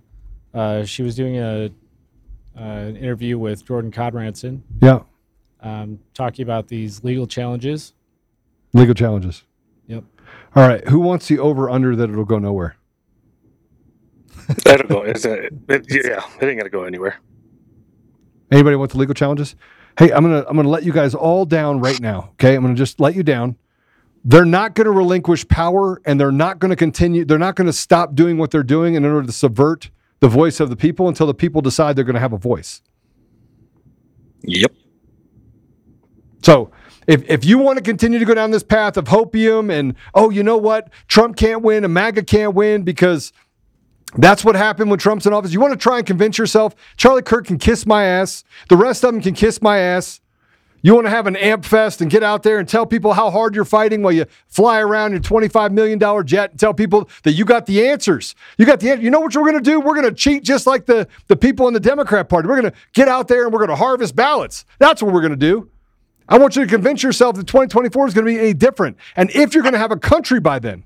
uh, 0.53 0.85
she 0.85 1.01
was 1.01 1.15
doing 1.15 1.37
a 1.39 1.71
uh, 2.55 2.61
an 2.61 2.95
interview 2.95 3.39
with 3.39 3.65
Jordan 3.65 3.91
Conradson, 3.91 4.61
Yeah, 4.79 4.99
um, 5.63 5.99
talking 6.13 6.43
about 6.43 6.67
these 6.67 7.03
legal 7.03 7.27
challenges. 7.27 7.93
legal 8.73 8.93
challenges. 8.93 9.43
Yep. 9.87 10.03
All 10.55 10.67
right, 10.67 10.87
who 10.87 10.99
wants 10.99 11.27
the 11.27 11.39
over 11.39 11.69
under 11.69 11.95
that 11.95 12.09
it'll 12.09 12.25
go 12.25 12.39
nowhere? 12.39 12.75
I 14.65 14.77
don't 14.77 14.89
know. 14.89 15.01
It's 15.03 15.25
a, 15.25 15.45
it, 15.45 15.85
yeah, 15.89 16.23
it 16.41 16.45
ain't 16.45 16.59
gonna 16.59 16.69
go 16.69 16.83
anywhere. 16.83 17.17
Anybody 18.51 18.75
want 18.75 18.91
the 18.91 18.97
legal 18.97 19.15
challenges? 19.15 19.55
Hey, 19.97 20.11
I'm 20.11 20.23
gonna 20.23 20.45
I'm 20.47 20.55
gonna 20.55 20.69
let 20.69 20.83
you 20.83 20.93
guys 20.93 21.15
all 21.15 21.45
down 21.45 21.79
right 21.79 21.99
now. 21.99 22.29
Okay, 22.33 22.55
I'm 22.55 22.61
gonna 22.63 22.75
just 22.75 22.99
let 22.99 23.15
you 23.15 23.23
down. 23.23 23.57
They're 24.25 24.45
not 24.45 24.73
going 24.73 24.85
to 24.85 24.91
relinquish 24.91 25.47
power, 25.49 26.01
and 26.05 26.19
they're 26.19 26.31
not 26.31 26.59
going 26.59 26.69
to 26.69 26.77
continue. 26.77 27.25
They're 27.25 27.37
not 27.37 27.55
going 27.55 27.67
to 27.67 27.73
stop 27.73 28.15
doing 28.15 28.37
what 28.37 28.51
they're 28.51 28.63
doing 28.63 28.95
in 28.95 29.03
order 29.03 29.27
to 29.27 29.33
subvert 29.33 29.91
the 30.21 30.29
voice 30.29 30.61
of 30.61 30.69
the 30.69 30.77
people 30.77 31.09
until 31.09 31.27
the 31.27 31.33
people 31.33 31.61
decide 31.61 31.97
they're 31.97 32.05
going 32.05 32.13
to 32.13 32.21
have 32.21 32.31
a 32.31 32.37
voice. 32.37 32.81
Yep. 34.43 34.73
So 36.43 36.71
if 37.07 37.27
if 37.29 37.45
you 37.45 37.57
want 37.57 37.77
to 37.77 37.83
continue 37.83 38.19
to 38.19 38.25
go 38.25 38.33
down 38.33 38.51
this 38.51 38.63
path 38.63 38.97
of 38.97 39.05
hopium 39.05 39.71
and 39.71 39.95
oh, 40.13 40.29
you 40.29 40.43
know 40.43 40.57
what, 40.57 40.89
Trump 41.07 41.35
can't 41.35 41.61
win 41.61 41.83
and 41.83 41.93
MAGA 41.93 42.23
can't 42.23 42.53
win 42.53 42.83
because 42.83 43.33
that's 44.17 44.45
what 44.45 44.55
happened 44.55 44.89
when 44.89 44.99
Trump's 44.99 45.25
in 45.25 45.33
office. 45.33 45.53
You 45.53 45.59
want 45.59 45.73
to 45.73 45.79
try 45.79 45.97
and 45.97 46.05
convince 46.05 46.37
yourself 46.37 46.75
Charlie 46.97 47.21
Kirk 47.23 47.47
can 47.47 47.57
kiss 47.57 47.85
my 47.85 48.03
ass, 48.03 48.43
the 48.69 48.77
rest 48.77 49.03
of 49.03 49.13
them 49.13 49.21
can 49.21 49.33
kiss 49.33 49.61
my 49.61 49.79
ass. 49.79 50.19
You 50.85 50.93
want 50.93 51.07
to 51.07 51.11
have 51.11 51.27
an 51.27 51.35
AmFest 51.35 52.01
and 52.01 52.11
get 52.11 52.23
out 52.23 52.43
there 52.43 52.59
and 52.59 52.67
tell 52.67 52.85
people 52.85 53.13
how 53.13 53.31
hard 53.31 53.55
you're 53.55 53.63
fighting 53.63 54.01
while 54.01 54.11
you 54.11 54.25
fly 54.49 54.81
around 54.81 55.11
your 55.11 55.21
$25 55.21 55.71
million 55.71 55.97
jet 56.25 56.51
and 56.51 56.59
tell 56.59 56.73
people 56.73 57.09
that 57.23 57.31
you 57.31 57.45
got 57.45 57.67
the 57.67 57.87
answers. 57.87 58.35
You 58.57 58.65
got 58.65 58.81
the 58.81 58.89
answer. 58.89 59.01
You 59.01 59.09
know 59.09 59.21
what 59.21 59.33
we're 59.33 59.49
going 59.49 59.53
to 59.53 59.61
do? 59.61 59.79
We're 59.79 59.95
going 59.95 60.09
to 60.09 60.13
cheat 60.13 60.43
just 60.43 60.67
like 60.67 60.85
the, 60.85 61.07
the 61.27 61.37
people 61.37 61.69
in 61.69 61.73
the 61.73 61.79
Democrat 61.79 62.27
Party. 62.27 62.49
We're 62.49 62.59
going 62.59 62.73
to 62.73 62.77
get 62.91 63.07
out 63.07 63.29
there 63.29 63.45
and 63.45 63.53
we're 63.53 63.59
going 63.59 63.69
to 63.69 63.77
harvest 63.77 64.13
ballots. 64.13 64.65
That's 64.77 65.01
what 65.01 65.13
we're 65.13 65.21
going 65.21 65.31
to 65.31 65.37
do. 65.37 65.69
I 66.29 66.37
want 66.37 66.55
you 66.55 66.63
to 66.63 66.69
convince 66.69 67.03
yourself 67.03 67.35
that 67.35 67.47
2024 67.47 68.07
is 68.07 68.13
going 68.13 68.25
to 68.25 68.31
be 68.31 68.39
any 68.39 68.53
different. 68.53 68.97
And 69.15 69.29
if 69.31 69.53
you're 69.53 69.63
going 69.63 69.73
to 69.73 69.79
have 69.79 69.91
a 69.91 69.97
country 69.97 70.39
by 70.39 70.59
then, 70.59 70.85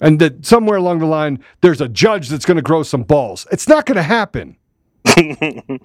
and 0.00 0.20
that 0.20 0.46
somewhere 0.46 0.76
along 0.76 1.00
the 1.00 1.06
line, 1.06 1.42
there's 1.60 1.80
a 1.80 1.88
judge 1.88 2.28
that's 2.28 2.44
going 2.44 2.56
to 2.56 2.62
grow 2.62 2.82
some 2.82 3.02
balls. 3.02 3.46
It's 3.50 3.68
not 3.68 3.86
going 3.86 3.96
to 3.96 4.02
happen. 4.02 4.56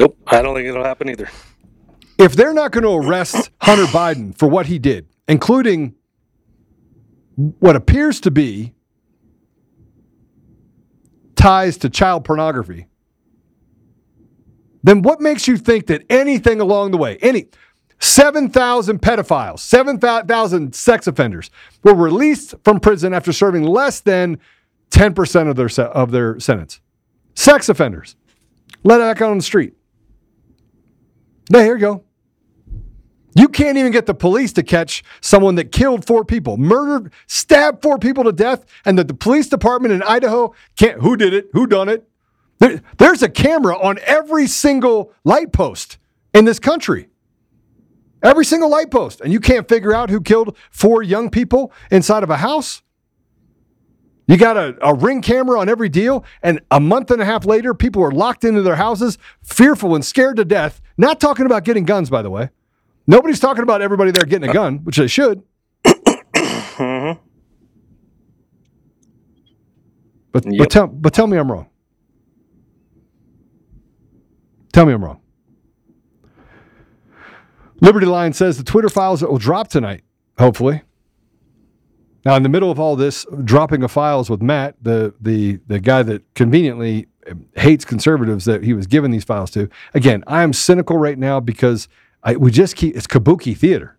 Nope. 0.00 0.16
I 0.28 0.40
don't 0.40 0.54
think 0.54 0.66
it'll 0.66 0.82
happen 0.82 1.10
either. 1.10 1.28
If 2.18 2.34
they're 2.34 2.54
not 2.54 2.72
going 2.72 2.84
to 2.84 3.06
arrest 3.06 3.50
Hunter 3.60 3.84
Biden 3.84 4.36
for 4.36 4.48
what 4.48 4.64
he 4.64 4.78
did, 4.78 5.06
including 5.28 5.94
what 7.36 7.76
appears 7.76 8.18
to 8.20 8.30
be 8.30 8.72
ties 11.36 11.76
to 11.78 11.90
child 11.90 12.24
pornography, 12.24 12.86
then 14.82 15.02
what 15.02 15.20
makes 15.20 15.46
you 15.46 15.56
think 15.56 15.86
that 15.86 16.04
anything 16.10 16.60
along 16.60 16.90
the 16.90 16.96
way, 16.96 17.18
any 17.18 17.48
7,000 17.98 19.00
pedophiles, 19.00 19.60
7,000 19.60 20.74
sex 20.74 21.06
offenders 21.06 21.50
were 21.84 21.94
released 21.94 22.54
from 22.64 22.80
prison 22.80 23.12
after 23.12 23.32
serving 23.32 23.64
less 23.64 24.00
than 24.00 24.38
10% 24.90 25.50
of 25.50 25.56
their, 25.56 25.68
se- 25.68 25.90
of 25.92 26.10
their 26.10 26.40
sentence? 26.40 26.80
Sex 27.34 27.68
offenders. 27.68 28.16
Let 28.82 29.00
out 29.00 29.20
on 29.20 29.36
the 29.36 29.42
street. 29.42 29.74
Now, 31.50 31.60
here 31.60 31.74
you 31.74 31.80
go. 31.80 32.04
You 33.34 33.48
can't 33.48 33.78
even 33.78 33.92
get 33.92 34.06
the 34.06 34.14
police 34.14 34.52
to 34.54 34.62
catch 34.62 35.04
someone 35.20 35.54
that 35.54 35.70
killed 35.70 36.06
four 36.06 36.24
people, 36.24 36.56
murdered, 36.56 37.12
stabbed 37.26 37.80
four 37.82 37.98
people 37.98 38.24
to 38.24 38.32
death, 38.32 38.64
and 38.84 38.98
that 38.98 39.08
the 39.08 39.14
police 39.14 39.48
department 39.48 39.92
in 39.94 40.02
Idaho 40.02 40.54
can't. 40.76 41.00
Who 41.00 41.16
did 41.16 41.32
it? 41.32 41.48
Who 41.52 41.66
done 41.66 41.88
it? 41.88 42.09
There, 42.60 42.80
there's 42.98 43.22
a 43.22 43.28
camera 43.28 43.76
on 43.76 43.98
every 44.04 44.46
single 44.46 45.12
light 45.24 45.52
post 45.52 45.98
in 46.32 46.44
this 46.44 46.58
country. 46.58 47.08
Every 48.22 48.44
single 48.44 48.68
light 48.68 48.90
post, 48.90 49.22
and 49.22 49.32
you 49.32 49.40
can't 49.40 49.66
figure 49.66 49.94
out 49.94 50.10
who 50.10 50.20
killed 50.20 50.54
four 50.70 51.02
young 51.02 51.30
people 51.30 51.72
inside 51.90 52.22
of 52.22 52.28
a 52.28 52.36
house. 52.36 52.82
You 54.28 54.36
got 54.36 54.58
a, 54.58 54.76
a 54.82 54.94
ring 54.94 55.22
camera 55.22 55.58
on 55.58 55.70
every 55.70 55.88
deal, 55.88 56.24
and 56.42 56.60
a 56.70 56.78
month 56.78 57.10
and 57.10 57.22
a 57.22 57.24
half 57.24 57.46
later, 57.46 57.72
people 57.72 58.04
are 58.04 58.12
locked 58.12 58.44
into 58.44 58.60
their 58.60 58.76
houses, 58.76 59.16
fearful 59.42 59.94
and 59.94 60.04
scared 60.04 60.36
to 60.36 60.44
death. 60.44 60.82
Not 60.98 61.18
talking 61.18 61.46
about 61.46 61.64
getting 61.64 61.84
guns, 61.84 62.10
by 62.10 62.20
the 62.20 62.30
way. 62.30 62.50
Nobody's 63.06 63.40
talking 63.40 63.62
about 63.62 63.80
everybody 63.80 64.10
there 64.10 64.24
getting 64.24 64.48
a 64.50 64.52
gun, 64.52 64.84
which 64.84 64.98
they 64.98 65.08
should. 65.08 65.42
Mhm. 65.84 67.18
But 70.32 70.44
but 70.58 70.70
tell 70.70 70.86
but 70.86 71.12
tell 71.12 71.26
me 71.26 71.38
I'm 71.38 71.50
wrong. 71.50 71.69
Tell 74.72 74.86
me 74.86 74.92
I'm 74.92 75.04
wrong. 75.04 75.20
Liberty 77.80 78.06
Line 78.06 78.32
says 78.32 78.58
the 78.58 78.64
Twitter 78.64 78.88
files 78.88 79.22
will 79.22 79.38
drop 79.38 79.68
tonight, 79.68 80.02
hopefully. 80.38 80.82
Now, 82.24 82.36
in 82.36 82.42
the 82.42 82.50
middle 82.50 82.70
of 82.70 82.78
all 82.78 82.96
this, 82.96 83.24
dropping 83.44 83.82
of 83.82 83.90
files 83.90 84.28
with 84.28 84.42
Matt, 84.42 84.76
the 84.82 85.14
the 85.20 85.58
the 85.66 85.80
guy 85.80 86.02
that 86.02 86.22
conveniently 86.34 87.06
hates 87.56 87.84
conservatives 87.84 88.44
that 88.44 88.62
he 88.62 88.74
was 88.74 88.86
giving 88.86 89.10
these 89.10 89.24
files 89.24 89.50
to. 89.52 89.68
Again, 89.94 90.22
I 90.26 90.42
am 90.42 90.52
cynical 90.52 90.98
right 90.98 91.18
now 91.18 91.40
because 91.40 91.88
I, 92.22 92.36
we 92.36 92.50
just 92.50 92.76
keep 92.76 92.94
it's 92.94 93.06
kabuki 93.06 93.56
theater. 93.56 93.96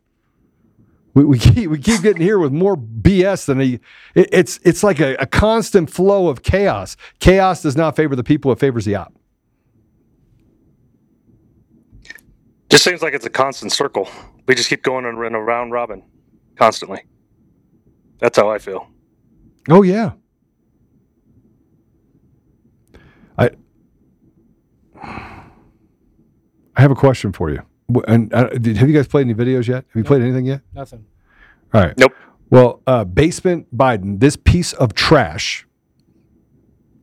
We, 1.14 1.26
we 1.26 1.40
keep 1.40 1.70
we 1.70 1.80
keep 1.80 2.02
getting 2.04 2.22
here 2.22 2.38
with 2.38 2.52
more 2.54 2.78
BS 2.78 3.46
than 3.46 3.60
a. 3.60 3.80
It, 4.14 4.30
it's 4.32 4.60
it's 4.64 4.84
like 4.84 5.00
a, 5.00 5.16
a 5.16 5.26
constant 5.26 5.90
flow 5.90 6.28
of 6.28 6.44
chaos. 6.44 6.96
Chaos 7.20 7.64
does 7.64 7.76
not 7.76 7.96
favor 7.96 8.16
the 8.16 8.24
people; 8.24 8.52
it 8.52 8.60
favors 8.60 8.86
the 8.86 8.96
op. 8.96 9.14
Just 12.72 12.86
seems 12.86 13.02
like 13.02 13.14
it's 13.14 13.26
a 13.26 13.30
constant 13.30 13.74
circle. 13.74 14.10
We 14.48 14.56
just 14.56 14.70
keep 14.70 14.82
going 14.82 15.04
in 15.04 15.36
a 15.36 15.42
round 15.42 15.74
robin 15.74 16.04
constantly. 16.56 17.04
That's 18.20 18.38
how 18.38 18.50
I 18.50 18.60
feel. 18.60 18.88
Oh 19.70 19.84
yeah. 19.84 20.12
I 23.38 23.50
I 25.04 26.82
have 26.82 26.92
a 26.92 26.96
question 26.96 27.34
for 27.34 27.50
you. 27.50 27.62
And 28.08 28.34
uh, 28.34 28.48
did, 28.48 28.78
have 28.78 28.88
you 28.88 28.96
guys 28.96 29.08
played 29.08 29.28
any 29.28 29.34
videos 29.34 29.68
yet? 29.68 29.84
Have 29.90 29.96
you 29.96 30.06
played 30.06 30.22
anything 30.22 30.46
yet? 30.46 30.62
Nothing. 30.74 31.06
All 31.74 31.82
right. 31.82 31.98
Nope. 31.98 32.14
Well, 32.50 32.82
uh, 32.88 33.04
basement 33.04 33.76
Biden, 33.76 34.22
this 34.22 34.38
piece 34.38 34.72
of 34.72 34.94
trash, 34.94 35.68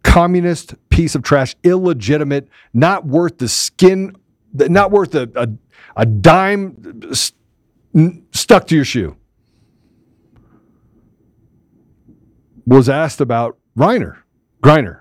communist 0.03 0.77
piece 0.89 1.15
of 1.15 1.23
trash, 1.23 1.55
illegitimate, 1.63 2.49
not 2.73 3.05
worth 3.05 3.37
the 3.37 3.49
skin, 3.49 4.17
not 4.53 4.91
worth 4.91 5.15
a 5.15 5.31
a, 5.35 5.49
a 5.97 6.07
dime 6.07 7.03
s- 7.11 7.33
n- 7.95 8.27
stuck 8.33 8.67
to 8.69 8.75
your 8.75 8.85
shoe. 8.85 9.17
Was 12.67 12.89
asked 12.89 13.21
about 13.21 13.59
Reiner, 13.77 14.19
Griner. 14.63 15.01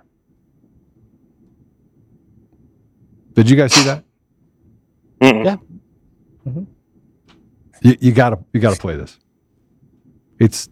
Did 3.33 3.49
you 3.49 3.55
guys 3.55 3.73
see 3.73 3.83
that? 3.83 4.03
Mm-mm. 5.21 5.45
Yeah. 5.45 5.57
You, 7.81 7.97
you 7.99 8.11
gotta 8.11 8.39
you 8.53 8.59
gotta 8.59 8.79
play 8.79 8.95
this. 8.95 9.19
It's 10.39 10.69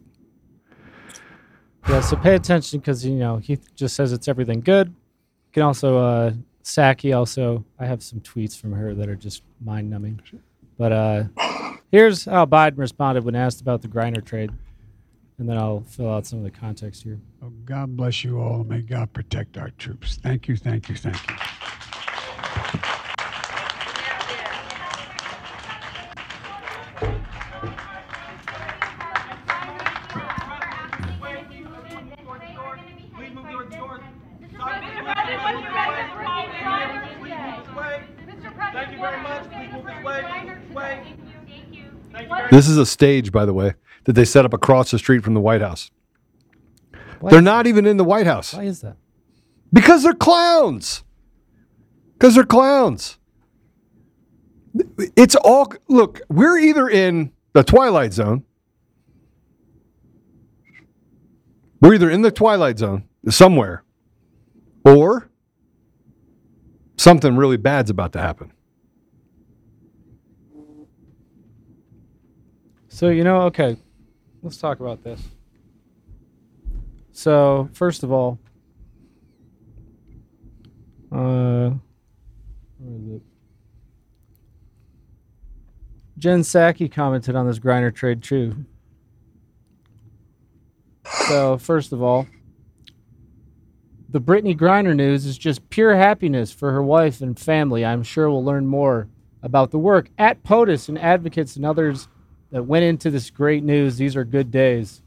Yeah, 1.88 2.02
so 2.02 2.16
pay 2.16 2.36
attention 2.36 2.80
because 2.80 3.06
you 3.06 3.16
know 3.16 3.38
he 3.38 3.60
just 3.76 3.96
says 3.96 4.12
it's 4.14 4.28
everything 4.28 4.62
good. 4.62 4.88
You 4.88 5.52
can 5.54 5.64
also 5.64 5.98
uh 5.98 6.34
Psaki 6.66 7.16
also 7.16 7.64
I 7.80 7.86
have 7.86 8.04
some 8.04 8.20
tweets 8.20 8.60
from 8.60 8.74
her 8.74 8.94
that 8.96 9.08
are 9.08 9.16
just 9.16 9.44
mind 9.64 9.90
numbing. 9.90 10.20
But 10.78 10.92
uh 10.92 11.24
here's 11.92 12.26
how 12.26 12.46
Biden 12.46 12.78
responded 12.78 13.24
when 13.24 13.36
asked 13.36 13.62
about 13.62 13.82
the 13.82 13.88
grinder 13.88 14.22
trade. 14.22 14.52
And 15.38 15.48
then 15.50 15.58
I'll 15.58 15.82
fill 15.82 16.12
out 16.12 16.26
some 16.26 16.40
of 16.40 16.46
the 16.46 16.52
context 16.52 17.04
here. 17.04 17.20
Oh, 17.44 17.50
God 17.66 17.98
bless 17.98 18.24
you 18.24 18.40
all. 18.40 18.64
May 18.64 18.82
God 18.82 19.12
protect 19.12 19.58
our 19.58 19.70
troops. 19.72 20.16
Thank 20.16 20.48
you, 20.48 20.56
thank 20.56 20.88
you, 20.88 20.96
thank 20.96 21.30
you. 21.30 21.36
This 42.56 42.70
is 42.70 42.78
a 42.78 42.86
stage, 42.86 43.34
by 43.34 43.46
the 43.46 43.52
way, 43.52 43.74
that 44.06 44.14
they 44.14 44.24
set 44.24 44.46
up 44.46 44.54
across 44.54 44.90
the 44.90 44.98
street 44.98 45.26
from 45.26 45.34
the 45.34 45.42
White 45.42 45.60
House. 45.60 45.92
They're 47.30 47.42
not 47.42 47.68
even 47.68 47.86
in 47.86 47.98
the 47.98 48.06
White 48.06 48.28
House. 48.28 48.54
Why 48.54 48.64
is 48.64 48.80
that? 48.80 48.96
Because 49.74 50.04
they're 50.04 50.14
clowns. 50.14 51.04
Because 52.14 52.36
they're 52.36 52.46
clowns. 52.46 53.18
It's 55.18 55.36
all 55.36 55.74
look, 55.90 56.22
we're 56.30 56.58
either 56.58 56.88
in 56.88 57.34
the 57.52 57.62
Twilight 57.62 58.14
Zone. 58.14 58.46
We're 61.82 61.96
either 61.96 62.10
in 62.10 62.22
the 62.22 62.32
Twilight 62.32 62.80
Zone 62.80 63.04
somewhere, 63.28 63.84
or 64.86 65.30
something 66.96 67.36
really 67.36 67.58
bad's 67.58 67.90
about 67.90 68.14
to 68.14 68.20
happen. 68.20 68.54
So 72.96 73.10
you 73.10 73.26
know, 73.26 73.42
okay, 73.48 73.76
let's 74.42 74.56
talk 74.56 74.80
about 74.80 75.04
this. 75.04 75.22
So 77.12 77.68
first 77.74 78.04
of 78.04 78.12
all, 78.14 78.40
uh, 81.12 81.72
where 82.78 82.98
is 82.98 83.16
it? 83.18 83.22
Jen 86.20 86.40
Psaki 86.40 86.90
commented 86.90 87.36
on 87.36 87.46
this 87.46 87.60
grinder 87.60 87.92
trade 87.92 88.24
too. 88.24 88.64
So 91.28 91.58
first 91.58 91.92
of 91.92 92.02
all, 92.02 92.26
the 94.08 94.22
Brittney 94.22 94.58
Griner 94.58 94.96
news 94.96 95.26
is 95.26 95.38
just 95.38 95.70
pure 95.70 95.98
happiness 95.98 96.50
for 96.50 96.72
her 96.72 96.82
wife 96.82 97.20
and 97.20 97.38
family. 97.38 97.84
I'm 97.84 98.04
sure 98.04 98.32
we'll 98.32 98.46
learn 98.46 98.66
more 98.66 99.10
about 99.44 99.72
the 99.72 99.80
work 99.80 100.10
at 100.18 100.44
POTUS 100.44 100.88
and 100.88 100.98
advocates 100.98 101.58
and 101.58 101.66
others 101.66 102.08
that 102.56 102.64
went 102.64 102.86
into 102.86 103.12
this 103.12 103.32
great 103.32 103.66
news. 103.66 103.98
These 103.98 104.16
are 104.16 104.24
good 104.24 104.50
days. 104.50 105.02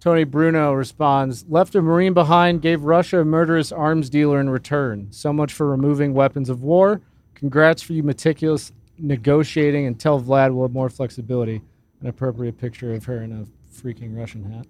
Tony 0.00 0.24
Bruno 0.24 0.72
responds 0.72 1.44
Left 1.46 1.74
a 1.74 1.82
Marine 1.82 2.14
behind, 2.14 2.62
gave 2.62 2.84
Russia 2.84 3.20
a 3.20 3.24
murderous 3.26 3.70
arms 3.70 4.08
dealer 4.08 4.40
in 4.40 4.48
return. 4.48 5.08
So 5.10 5.30
much 5.30 5.52
for 5.52 5.68
removing 5.68 6.14
weapons 6.14 6.48
of 6.48 6.62
war. 6.62 7.02
Congrats 7.34 7.82
for 7.82 7.92
you 7.92 8.02
meticulous 8.02 8.72
negotiating 8.96 9.84
and 9.84 10.00
tell 10.00 10.18
Vlad 10.22 10.54
we'll 10.54 10.68
have 10.68 10.72
more 10.72 10.88
flexibility. 10.88 11.60
An 12.00 12.06
appropriate 12.06 12.56
picture 12.56 12.94
of 12.94 13.04
her 13.04 13.22
in 13.22 13.32
a 13.32 13.44
freaking 13.70 14.16
Russian 14.16 14.50
hat. 14.50 14.66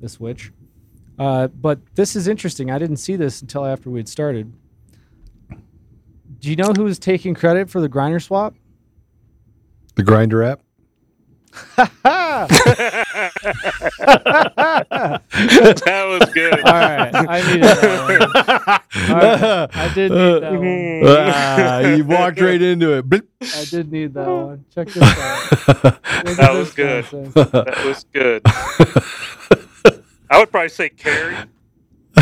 This 0.00 0.18
witch. 0.18 0.50
Uh, 1.16 1.46
but 1.46 1.78
this 1.94 2.16
is 2.16 2.26
interesting. 2.26 2.72
I 2.72 2.80
didn't 2.80 2.96
see 2.96 3.14
this 3.14 3.40
until 3.40 3.64
after 3.64 3.88
we 3.88 4.00
had 4.00 4.08
started. 4.08 4.52
Do 6.40 6.50
you 6.50 6.56
know 6.56 6.72
who 6.76 6.82
was 6.82 6.98
taking 6.98 7.36
credit 7.36 7.70
for 7.70 7.80
the 7.80 7.88
grinder 7.88 8.18
swap? 8.18 8.56
The 9.94 10.02
Grindr 10.02 10.44
app. 10.44 10.62
That 11.76 12.46
was 16.06 16.32
good. 16.32 16.54
All 16.64 16.72
right, 16.72 17.14
I 17.14 17.42
needed 17.46 17.62
that 17.62 18.02
one. 18.08 18.82
All 19.10 19.16
right, 19.16 19.76
I 19.76 19.94
did 19.94 20.10
need 20.12 20.42
that 20.42 20.52
one. 20.52 21.02
Ah, 21.06 21.80
you 21.80 22.04
walked 22.04 22.40
right 22.40 22.60
into 22.60 22.92
it. 22.92 23.04
I 23.42 23.64
did 23.64 23.92
need 23.92 24.14
that 24.14 24.28
one. 24.28 24.64
Check 24.74 24.88
this 24.88 25.02
out. 25.02 25.98
That 26.36 26.50
was 26.52 26.72
good. 26.72 27.04
nonsense. 27.12 27.34
That 27.34 27.84
was 27.84 28.04
good. 28.12 28.42
I 30.30 30.38
would 30.38 30.50
probably 30.50 30.68
say 30.70 30.88
Carrie. 30.88 31.36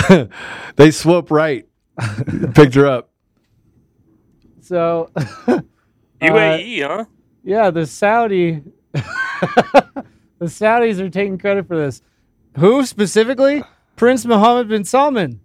they 0.76 0.90
swoop 0.90 1.30
right. 1.30 1.66
Picked 2.54 2.75
her 2.75 2.87
up. 2.87 3.10
So, 4.60 5.10
UAE, 6.20 6.87
huh? 6.87 7.04
yeah, 7.42 7.71
the 7.71 7.86
Saudi, 7.86 8.62
the 8.93 10.05
Saudis 10.43 10.99
are 11.00 11.11
taking 11.11 11.39
credit 11.39 11.67
for 11.67 11.76
this. 11.76 12.03
Who 12.59 12.85
specifically? 12.85 13.63
Prince 13.97 14.25
Mohammed 14.25 14.69
bin 14.69 14.85
Salman, 14.85 15.41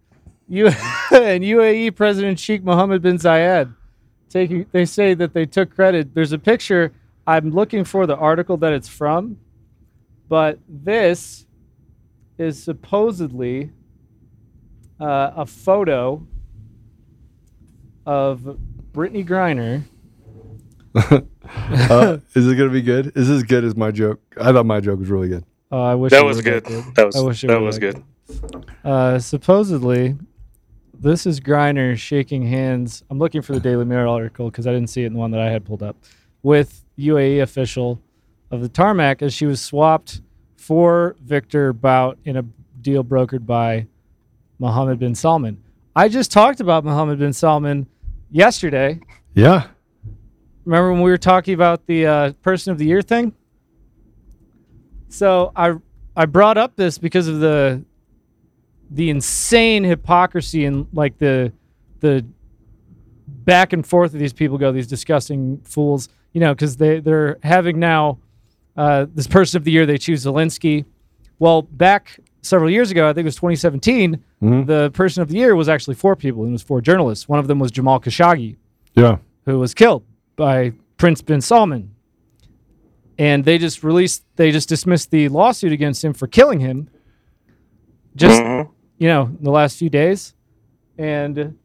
U- 0.47 0.67
and 1.11 1.43
UAE 1.43 1.95
President 1.95 2.39
Sheikh 2.39 2.63
Mohammed 2.63 3.01
bin 3.01 3.17
Zayed. 3.17 3.75
Taking, 4.29 4.65
they 4.71 4.85
say 4.85 5.13
that 5.13 5.33
they 5.33 5.45
took 5.45 5.73
credit. 5.73 6.13
There's 6.13 6.31
a 6.31 6.39
picture. 6.39 6.93
I'm 7.27 7.51
looking 7.51 7.83
for 7.83 8.05
the 8.05 8.15
article 8.15 8.57
that 8.57 8.73
it's 8.73 8.87
from, 8.87 9.37
but 10.29 10.59
this 10.67 11.45
is 12.37 12.61
supposedly 12.61 13.71
uh, 14.99 15.31
a 15.35 15.45
photo 15.45 16.25
of 18.05 18.57
Brittney 18.93 19.25
Griner. 19.25 19.83
Uh, 20.95 22.17
is 22.33 22.47
it 22.47 22.55
going 22.55 22.69
to 22.69 22.73
be 22.73 22.81
good? 22.81 23.07
Is 23.15 23.27
this 23.27 23.37
as 23.37 23.43
good 23.43 23.63
as 23.63 23.75
my 23.75 23.91
joke? 23.91 24.19
I 24.39 24.51
thought 24.51 24.65
my 24.65 24.79
joke 24.79 24.99
was 24.99 25.09
really 25.09 25.27
good. 25.29 25.43
Oh, 25.71 25.81
I 25.81 25.95
wish 25.95 26.11
That 26.11 26.25
was 26.25 26.41
good. 26.41 26.63
good. 26.63 26.83
That 26.95 27.05
was 27.07 27.15
I 27.15 27.21
wish 27.21 27.41
that 27.41 27.61
was 27.61 27.79
that 27.79 27.95
good. 28.41 28.65
Uh, 28.83 29.19
supposedly, 29.19 30.15
this 30.99 31.25
is 31.25 31.39
Griner 31.39 31.97
shaking 31.97 32.43
hands. 32.47 33.03
I'm 33.09 33.19
looking 33.19 33.41
for 33.41 33.53
the 33.53 33.59
Daily 33.59 33.85
Mirror 33.85 34.07
article 34.07 34.49
because 34.49 34.67
I 34.67 34.71
didn't 34.73 34.89
see 34.89 35.03
it 35.03 35.07
in 35.07 35.13
the 35.13 35.19
one 35.19 35.31
that 35.31 35.41
I 35.41 35.49
had 35.49 35.65
pulled 35.65 35.83
up 35.83 35.97
with 36.43 36.83
UAE 36.97 37.41
official 37.41 37.99
of 38.51 38.61
the 38.61 38.69
tarmac 38.69 39.21
as 39.21 39.33
she 39.33 39.45
was 39.45 39.59
swapped 39.61 40.21
for 40.55 41.15
Victor 41.21 41.73
Bout 41.73 42.17
in 42.25 42.37
a 42.37 42.45
deal 42.81 43.03
brokered 43.03 43.45
by 43.45 43.87
Mohammed 44.59 44.99
bin 44.99 45.13
Salman. 45.15 45.61
I 45.95 46.07
just 46.09 46.31
talked 46.31 46.59
about 46.59 46.83
Mohammed 46.85 47.19
bin 47.19 47.33
Salman 47.33 47.87
yesterday. 48.31 48.99
Yeah. 49.33 49.67
Remember 50.65 50.91
when 50.91 51.01
we 51.01 51.09
were 51.11 51.17
talking 51.17 51.53
about 51.53 51.85
the 51.85 52.05
uh, 52.07 52.31
person 52.41 52.71
of 52.71 52.77
the 52.77 52.85
year 52.85 53.01
thing? 53.01 53.33
So 55.09 55.51
I 55.55 55.75
I 56.15 56.25
brought 56.25 56.57
up 56.57 56.75
this 56.75 56.97
because 56.97 57.27
of 57.27 57.39
the 57.39 57.83
the 58.89 59.09
insane 59.09 59.83
hypocrisy 59.83 60.65
and 60.65 60.87
like 60.93 61.17
the 61.17 61.51
the 61.99 62.25
back 63.27 63.73
and 63.73 63.85
forth 63.85 64.13
of 64.13 64.19
these 64.19 64.33
people 64.33 64.57
go 64.57 64.71
these 64.71 64.87
disgusting 64.87 65.59
fools 65.63 66.09
you 66.33 66.41
know 66.41 66.53
because 66.53 66.77
they 66.77 66.99
they're 66.99 67.37
having 67.43 67.79
now 67.79 68.17
uh, 68.77 69.05
this 69.13 69.27
person 69.27 69.57
of 69.57 69.63
the 69.63 69.71
year 69.71 69.85
they 69.85 69.97
choose 69.97 70.25
Zelensky 70.25 70.85
well 71.39 71.61
back 71.63 72.19
several 72.41 72.69
years 72.69 72.91
ago 72.91 73.07
I 73.09 73.13
think 73.13 73.25
it 73.25 73.25
was 73.25 73.35
2017 73.35 74.23
Mhm. 74.43 74.65
the 74.67 74.91
person 74.91 75.21
of 75.23 75.29
the 75.29 75.35
year 75.37 75.55
was 75.55 75.67
actually 75.69 75.95
four 75.95 76.15
people 76.15 76.43
and 76.43 76.51
it 76.51 76.53
was 76.53 76.61
four 76.63 76.81
journalists 76.81 77.27
one 77.27 77.39
of 77.39 77.47
them 77.47 77.57
was 77.59 77.71
Jamal 77.71 77.99
Khashoggi 77.99 78.55
Yeah. 78.95 79.17
who 79.45 79.57
was 79.59 79.73
killed 79.73 80.03
by 80.35 80.73
Prince 80.97 81.21
bin 81.21 81.41
Salman. 81.41 81.91
And 83.17 83.45
they 83.45 83.57
just 83.57 83.83
released, 83.83 84.23
they 84.35 84.51
just 84.51 84.67
dismissed 84.69 85.11
the 85.11 85.29
lawsuit 85.29 85.71
against 85.71 86.03
him 86.03 86.13
for 86.13 86.27
killing 86.27 86.59
him 86.59 86.89
just, 88.15 88.41
Mhm. 88.41 88.69
you 88.97 89.07
know, 89.07 89.23
in 89.23 89.43
the 89.43 89.51
last 89.51 89.77
few 89.77 89.89
days. 89.89 90.33
And 90.97 91.55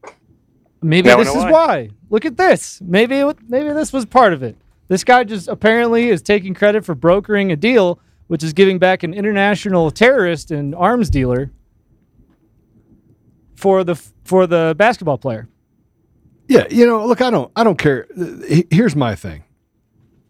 maybe 0.83 1.09
this 1.11 1.29
is 1.29 1.35
why. 1.35 1.51
why. 1.51 1.89
Look 2.09 2.25
at 2.25 2.37
this. 2.37 2.81
Maybe, 2.85 3.17
it, 3.17 3.37
maybe 3.49 3.73
this 3.73 3.93
was 3.93 4.05
part 4.07 4.33
of 4.33 4.43
it. 4.43 4.57
This 4.89 5.05
guy 5.05 5.23
just 5.25 5.47
apparently 5.49 6.09
is 6.09 6.23
taking 6.23 6.55
credit 6.55 6.85
for 6.85 6.95
brokering 6.97 7.53
a 7.53 7.57
deal, 7.57 8.01
which 8.27 8.43
is 8.43 8.53
giving 8.53 8.79
back 8.79 9.03
an 9.05 9.15
international 9.15 9.91
terrorist 9.93 10.51
and 10.51 10.75
arms 10.75 11.11
dealer 11.11 11.51
for 13.55 13.85
the 13.85 13.95
for 14.25 14.47
the 14.47 14.75
basketball 14.77 15.19
player. 15.19 15.49
Yeah, 16.51 16.67
you 16.69 16.85
know, 16.85 17.07
look, 17.07 17.23
I 17.23 17.31
don't, 17.31 17.49
I 17.55 17.63
don't 17.63 17.79
care. 17.79 18.09
Uh, 18.21 18.63
here's 18.73 18.97
my 18.97 19.15
thing: 19.15 19.45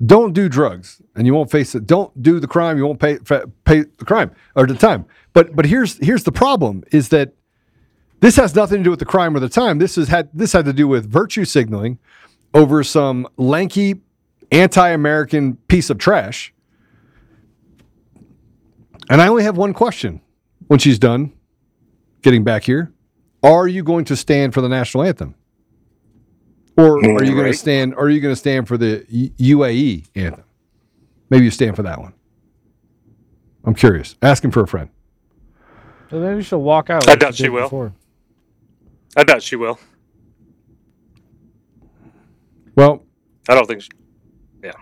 don't 0.04 0.34
do 0.34 0.50
drugs, 0.50 1.00
and 1.16 1.26
you 1.26 1.32
won't 1.32 1.50
face 1.50 1.74
it. 1.74 1.86
Don't 1.86 2.22
do 2.22 2.38
the 2.38 2.46
crime, 2.46 2.76
you 2.76 2.84
won't 2.84 3.00
pay 3.00 3.18
pay 3.64 3.84
the 3.84 4.04
crime 4.04 4.30
or 4.54 4.66
the 4.66 4.74
time. 4.74 5.06
But 5.32 5.56
but 5.56 5.64
here's 5.64 5.96
here's 5.96 6.24
the 6.24 6.30
problem: 6.32 6.84
is 6.92 7.08
that 7.08 7.32
this 8.20 8.36
has 8.36 8.54
nothing 8.54 8.78
to 8.80 8.84
do 8.84 8.90
with 8.90 8.98
the 8.98 9.06
crime 9.06 9.34
or 9.34 9.40
the 9.40 9.48
time. 9.48 9.78
This 9.78 9.96
has 9.96 10.08
had 10.08 10.28
this 10.34 10.52
had 10.52 10.66
to 10.66 10.74
do 10.74 10.86
with 10.86 11.10
virtue 11.10 11.46
signaling 11.46 11.98
over 12.52 12.84
some 12.84 13.26
lanky, 13.38 14.02
anti-American 14.52 15.56
piece 15.68 15.88
of 15.88 15.96
trash. 15.96 16.52
And 19.08 19.22
I 19.22 19.28
only 19.28 19.44
have 19.44 19.56
one 19.56 19.72
question: 19.72 20.20
when 20.66 20.80
she's 20.80 20.98
done 20.98 21.32
getting 22.20 22.44
back 22.44 22.64
here, 22.64 22.92
are 23.42 23.66
you 23.66 23.82
going 23.82 24.04
to 24.04 24.16
stand 24.16 24.52
for 24.52 24.60
the 24.60 24.68
national 24.68 25.04
anthem? 25.04 25.34
Or 26.80 26.98
are 26.98 27.24
you 27.24 27.34
going 27.34 27.52
to 27.52 27.58
stand? 27.58 27.94
Are 27.94 28.08
you 28.08 28.20
going 28.20 28.32
to 28.32 28.38
stand 28.38 28.68
for 28.68 28.76
the 28.76 29.04
UAE 29.38 30.08
anthem? 30.14 30.44
Maybe 31.28 31.44
you 31.44 31.50
stand 31.50 31.76
for 31.76 31.82
that 31.82 31.98
one. 32.00 32.14
I'm 33.64 33.74
curious. 33.74 34.16
Asking 34.22 34.50
for 34.50 34.62
a 34.62 34.66
friend. 34.66 34.88
So 36.10 36.18
maybe 36.18 36.42
she'll 36.42 36.62
walk 36.62 36.90
out. 36.90 37.06
I 37.06 37.12
like 37.12 37.20
doubt 37.20 37.34
she 37.34 37.44
did 37.44 37.50
will. 37.50 37.62
before. 37.64 37.92
I 39.16 39.24
doubt 39.24 39.42
she 39.42 39.56
will. 39.56 39.78
Well, 42.74 43.04
I 43.48 43.54
don't 43.54 43.66
think. 43.66 43.82
She, 43.82 43.90
yeah. 44.62 44.72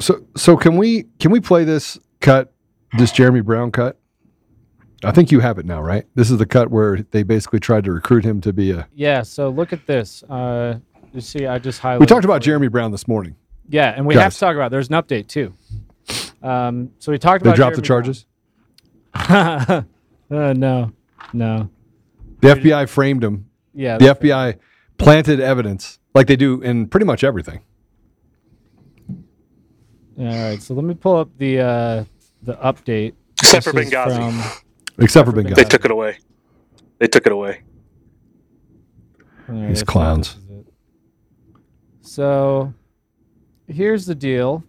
so 0.00 0.26
so 0.36 0.56
can 0.56 0.76
we 0.76 1.04
can 1.18 1.30
we 1.30 1.40
play 1.40 1.64
this 1.64 1.98
cut, 2.20 2.52
this 2.98 3.12
Jeremy 3.12 3.40
Brown 3.40 3.70
cut? 3.70 3.98
I 5.04 5.10
think 5.12 5.32
you 5.32 5.40
have 5.40 5.58
it 5.58 5.66
now, 5.66 5.82
right? 5.82 6.04
This 6.14 6.30
is 6.30 6.38
the 6.38 6.46
cut 6.46 6.70
where 6.70 6.98
they 7.10 7.22
basically 7.22 7.60
tried 7.60 7.84
to 7.84 7.92
recruit 7.92 8.24
him 8.24 8.40
to 8.42 8.52
be 8.52 8.70
a. 8.70 8.86
Yeah. 8.94 9.22
So 9.22 9.48
look 9.48 9.72
at 9.72 9.86
this. 9.86 10.22
Uh, 10.24 10.78
You 11.12 11.20
see, 11.20 11.46
I 11.46 11.58
just 11.58 11.82
highlighted. 11.82 12.00
We 12.00 12.06
talked 12.06 12.24
about 12.24 12.40
Jeremy 12.42 12.68
Brown 12.68 12.90
this 12.92 13.06
morning. 13.08 13.36
Yeah, 13.68 13.92
and 13.96 14.06
we 14.06 14.14
have 14.14 14.32
to 14.34 14.38
talk 14.40 14.54
about. 14.56 14.70
There's 14.70 14.88
an 14.88 14.94
update 14.94 15.28
too. 15.28 15.52
Um, 16.42 16.90
so 16.98 17.12
we 17.12 17.18
talked 17.18 17.44
They 17.44 17.50
about. 17.50 17.56
They 17.56 17.56
dropped 17.56 17.76
the 17.76 17.82
charges. 17.82 18.26
Uh, 20.34 20.54
no, 20.54 20.90
no. 21.34 21.68
The 22.40 22.48
FBI 22.48 22.88
framed 22.88 23.22
him. 23.22 23.50
Yeah, 23.74 23.98
The 23.98 24.14
they 24.14 24.30
FBI 24.30 24.58
planted 24.96 25.40
evidence 25.40 25.98
like 26.14 26.26
they 26.26 26.36
do 26.36 26.62
in 26.62 26.86
pretty 26.88 27.04
much 27.04 27.22
everything. 27.22 27.60
All 30.18 30.24
right, 30.24 30.60
so 30.62 30.72
let 30.74 30.84
me 30.84 30.94
pull 30.94 31.16
up 31.16 31.28
the 31.38 31.60
uh, 31.60 32.04
the 32.42 32.54
update. 32.54 33.12
Except 33.42 33.64
for 33.64 33.72
This 33.72 33.88
is 33.88 33.92
Benghazi. 33.92 34.16
from- 34.16 34.62
Except 34.98 35.28
for 35.28 35.34
Benghazi. 35.34 35.54
They 35.56 35.64
took 35.64 35.84
it 35.84 35.90
away. 35.90 36.18
They 36.98 37.06
took 37.08 37.26
it 37.26 37.32
away. 37.32 37.62
All 39.48 39.54
right, 39.54 39.68
These 39.68 39.82
clowns. 39.82 40.34
this 40.34 40.44
is 40.44 40.50
it. 40.50 40.66
So 42.02 42.72
here's 43.66 44.06
the 44.06 44.14
deal. 44.14 44.64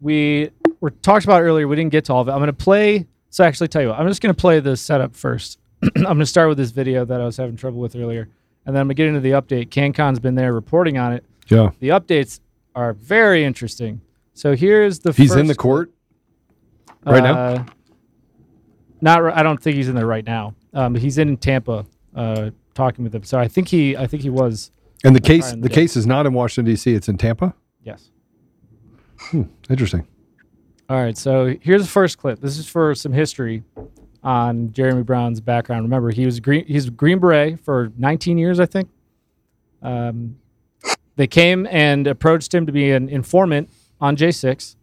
We 0.00 0.50
were 0.80 0.90
talked 0.90 1.24
about 1.24 1.42
earlier. 1.42 1.66
We 1.68 1.76
didn't 1.76 1.92
get 1.92 2.04
to 2.06 2.12
all 2.12 2.20
of 2.22 2.28
it. 2.28 2.32
I'm 2.32 2.38
going 2.38 2.46
to 2.48 2.52
play. 2.52 3.06
So 3.30 3.44
actually, 3.44 3.68
tell 3.68 3.82
you 3.82 3.88
what. 3.88 3.98
I'm 3.98 4.08
just 4.08 4.20
going 4.20 4.34
to 4.34 4.40
play 4.40 4.60
the 4.60 4.76
setup 4.76 5.14
first. 5.16 5.58
I'm 5.82 6.02
going 6.02 6.18
to 6.20 6.26
start 6.26 6.48
with 6.48 6.58
this 6.58 6.70
video 6.70 7.04
that 7.04 7.20
I 7.20 7.24
was 7.24 7.36
having 7.36 7.56
trouble 7.56 7.80
with 7.80 7.96
earlier, 7.96 8.28
and 8.66 8.74
then 8.76 8.80
I'm 8.82 8.86
going 8.88 8.88
to 8.88 8.94
get 8.94 9.08
into 9.08 9.20
the 9.20 9.30
update. 9.30 9.68
CanCon's 9.70 10.18
been 10.18 10.34
there 10.34 10.52
reporting 10.52 10.98
on 10.98 11.12
it. 11.12 11.24
Yeah. 11.48 11.70
The 11.80 11.88
updates 11.88 12.40
are 12.74 12.92
very 12.92 13.44
interesting. 13.44 14.00
So 14.34 14.54
here's 14.54 14.98
the. 15.00 15.12
He's 15.12 15.34
in 15.34 15.46
the 15.46 15.54
court 15.54 15.92
uh, 17.06 17.12
right 17.12 17.22
now. 17.22 17.66
Not. 19.02 19.36
I 19.36 19.42
don't 19.42 19.62
think 19.62 19.76
he's 19.76 19.88
in 19.88 19.94
there 19.94 20.06
right 20.06 20.24
now. 20.24 20.54
Um, 20.72 20.94
he's 20.94 21.18
in 21.18 21.36
Tampa, 21.36 21.84
uh, 22.14 22.50
talking 22.72 23.02
with 23.02 23.12
them. 23.12 23.24
So 23.24 23.38
I 23.38 23.48
think 23.48 23.68
he. 23.68 23.96
I 23.96 24.06
think 24.06 24.22
he 24.22 24.30
was. 24.30 24.70
And 25.04 25.14
the 25.14 25.20
case 25.20 25.48
trying 25.48 25.60
the 25.60 25.68
case 25.68 25.96
is 25.96 26.06
not 26.06 26.24
in 26.24 26.32
Washington 26.32 26.72
D.C. 26.72 26.94
It's 26.94 27.08
in 27.08 27.18
Tampa. 27.18 27.54
Yes. 27.82 28.10
Hmm, 29.18 29.42
interesting. 29.68 30.06
All 30.88 30.96
right. 30.96 31.18
So 31.18 31.56
here's 31.60 31.82
the 31.82 31.88
first 31.88 32.18
clip. 32.18 32.40
This 32.40 32.58
is 32.58 32.68
for 32.68 32.94
some 32.94 33.12
history 33.12 33.64
on 34.22 34.72
Jeremy 34.72 35.02
Brown's 35.02 35.40
background. 35.40 35.82
Remember, 35.82 36.10
he 36.10 36.24
was 36.24 36.38
green. 36.40 36.64
He's 36.66 36.88
Green 36.90 37.18
Beret 37.18 37.60
for 37.60 37.92
19 37.98 38.38
years, 38.38 38.60
I 38.60 38.66
think. 38.66 38.88
Um, 39.82 40.36
they 41.16 41.26
came 41.26 41.66
and 41.70 42.06
approached 42.06 42.54
him 42.54 42.66
to 42.66 42.72
be 42.72 42.90
an 42.92 43.08
informant 43.08 43.70
on 44.00 44.16
J6, 44.16 44.76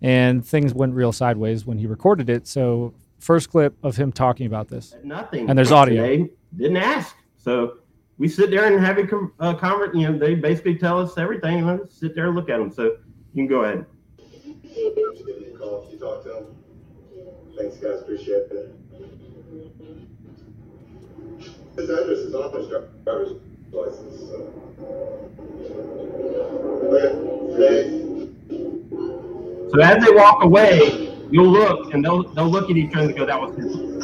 and 0.00 0.46
things 0.46 0.72
went 0.72 0.94
real 0.94 1.12
sideways 1.12 1.66
when 1.66 1.78
he 1.78 1.86
recorded 1.86 2.30
it. 2.30 2.46
So, 2.46 2.94
first 3.18 3.50
clip 3.50 3.76
of 3.82 3.96
him 3.96 4.12
talking 4.12 4.46
about 4.46 4.68
this. 4.68 4.94
Nothing. 5.02 5.48
And 5.48 5.58
there's 5.58 5.72
audio. 5.72 6.02
They 6.02 6.30
didn't 6.56 6.76
ask. 6.76 7.16
So 7.36 7.78
we 8.18 8.28
sit 8.28 8.50
there 8.50 8.66
and 8.66 8.84
have 8.84 8.98
a 8.98 9.06
com- 9.06 9.32
uh, 9.40 9.54
conver- 9.54 9.94
You 9.94 10.10
know, 10.12 10.18
they 10.18 10.34
basically 10.34 10.76
tell 10.76 11.00
us 11.00 11.16
everything, 11.18 11.58
and 11.58 11.70
I 11.70 11.76
just 11.78 11.98
sit 11.98 12.14
there 12.14 12.26
and 12.26 12.36
look 12.36 12.48
at 12.48 12.58
them. 12.58 12.70
So 12.70 12.84
you 12.84 12.96
can 13.34 13.46
go 13.46 13.64
ahead. 13.64 13.84
Thanks, 17.56 17.76
guys. 17.78 18.00
Appreciate 18.02 18.50
it. 18.50 18.74
His 21.76 21.90
address 21.90 22.18
is 22.18 22.34
on 22.34 22.52
his 22.54 22.68
driver's 23.04 23.32
license. 23.72 24.20
So. 24.20 24.52
So 29.72 29.80
as 29.82 30.04
they 30.04 30.12
walk 30.12 30.44
away, 30.44 31.15
you'll 31.30 31.50
look, 31.50 31.92
and 31.94 32.04
they'll 32.04 32.22
they'll 32.34 32.48
look 32.48 32.70
at 32.70 32.76
each 32.76 32.94
other 32.94 33.08
and 33.08 33.16
go, 33.16 33.26
"That 33.26 33.40
was 33.40 33.56
him." 33.56 33.96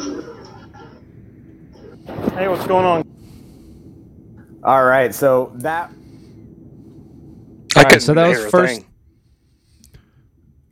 Hey, 2.33 2.47
what's 2.47 2.67
going 2.67 2.85
on? 2.85 3.03
All 4.63 4.85
right, 4.85 5.13
so 5.13 5.51
that 5.55 5.91
All 7.75 7.83
right, 7.83 8.01
so 8.01 8.13
that 8.13 8.27
was 8.27 8.49
first. 8.49 8.85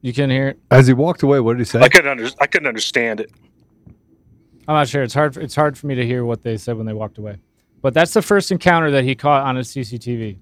You 0.01 0.13
can 0.13 0.29
hear 0.29 0.49
it. 0.49 0.59
As 0.71 0.87
he 0.87 0.93
walked 0.93 1.23
away, 1.23 1.39
what 1.39 1.53
did 1.53 1.59
he 1.59 1.65
say? 1.65 1.79
I 1.79 1.89
couldn't 1.89 2.09
under, 2.09 2.29
I 2.39 2.47
couldn't 2.47 2.67
understand 2.67 3.19
it. 3.19 3.31
I'm 4.67 4.75
not 4.75 4.87
sure. 4.87 5.03
It's 5.03 5.13
hard. 5.13 5.37
It's 5.37 5.55
hard 5.55 5.77
for 5.77 5.87
me 5.87 5.95
to 5.95 6.05
hear 6.05 6.25
what 6.25 6.41
they 6.41 6.57
said 6.57 6.77
when 6.77 6.85
they 6.85 6.93
walked 6.93 7.17
away. 7.17 7.37
But 7.81 7.93
that's 7.93 8.13
the 8.13 8.21
first 8.21 8.51
encounter 8.51 8.91
that 8.91 9.03
he 9.03 9.15
caught 9.15 9.43
on 9.43 9.55
his 9.55 9.69
CCTV, 9.69 10.37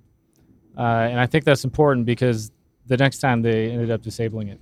uh, 0.78 0.82
and 0.82 1.20
I 1.20 1.26
think 1.26 1.46
that's 1.46 1.64
important 1.64 2.06
because 2.06 2.52
the 2.88 2.98
next 2.98 3.20
time 3.20 3.42
they 3.42 3.72
ended 3.72 3.92
up 3.92 4.02
disabling 4.02 4.50
it. 4.50 4.60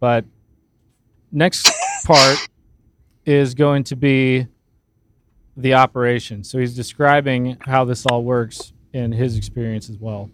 But 0.00 0.24
next 1.32 1.70
part 2.04 2.38
is 3.24 3.54
going 3.54 3.84
to 3.84 3.96
be 3.96 4.46
the 5.56 5.74
operation. 5.74 6.44
So 6.44 6.58
he's 6.58 6.74
describing 6.74 7.58
how 7.60 7.84
this 7.84 8.06
all 8.06 8.22
works 8.22 8.72
in 8.92 9.12
his 9.12 9.36
experience 9.36 9.90
as 9.90 9.98
well. 9.98 10.30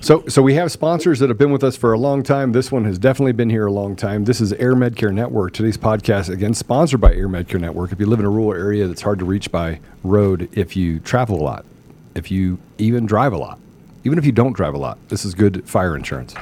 So, 0.00 0.24
so 0.28 0.42
we 0.42 0.54
have 0.54 0.70
sponsors 0.70 1.18
that 1.18 1.28
have 1.28 1.38
been 1.38 1.50
with 1.50 1.64
us 1.64 1.76
for 1.76 1.92
a 1.92 1.98
long 1.98 2.22
time. 2.22 2.52
This 2.52 2.70
one 2.70 2.84
has 2.84 3.00
definitely 3.00 3.32
been 3.32 3.50
here 3.50 3.66
a 3.66 3.72
long 3.72 3.96
time. 3.96 4.24
This 4.24 4.40
is 4.40 4.52
Air 4.52 4.74
Medcare 4.74 5.12
Network. 5.12 5.52
Today's 5.52 5.76
podcast, 5.76 6.32
again, 6.32 6.54
sponsored 6.54 7.00
by 7.00 7.12
Air 7.12 7.28
Medcare 7.28 7.60
Network. 7.60 7.90
If 7.90 7.98
you 7.98 8.06
live 8.06 8.20
in 8.20 8.24
a 8.24 8.30
rural 8.30 8.54
area 8.54 8.86
that's 8.86 9.02
hard 9.02 9.18
to 9.18 9.24
reach 9.24 9.50
by 9.50 9.80
road, 10.04 10.48
if 10.52 10.76
you 10.76 11.00
travel 11.00 11.40
a 11.40 11.42
lot, 11.42 11.66
if 12.14 12.30
you 12.30 12.58
even 12.78 13.06
drive 13.06 13.32
a 13.32 13.38
lot, 13.38 13.58
even 14.04 14.18
if 14.18 14.24
you 14.24 14.30
don't 14.30 14.52
drive 14.52 14.74
a 14.74 14.78
lot, 14.78 14.98
this 15.08 15.24
is 15.24 15.34
good 15.34 15.68
fire 15.68 15.96
insurance. 15.96 16.32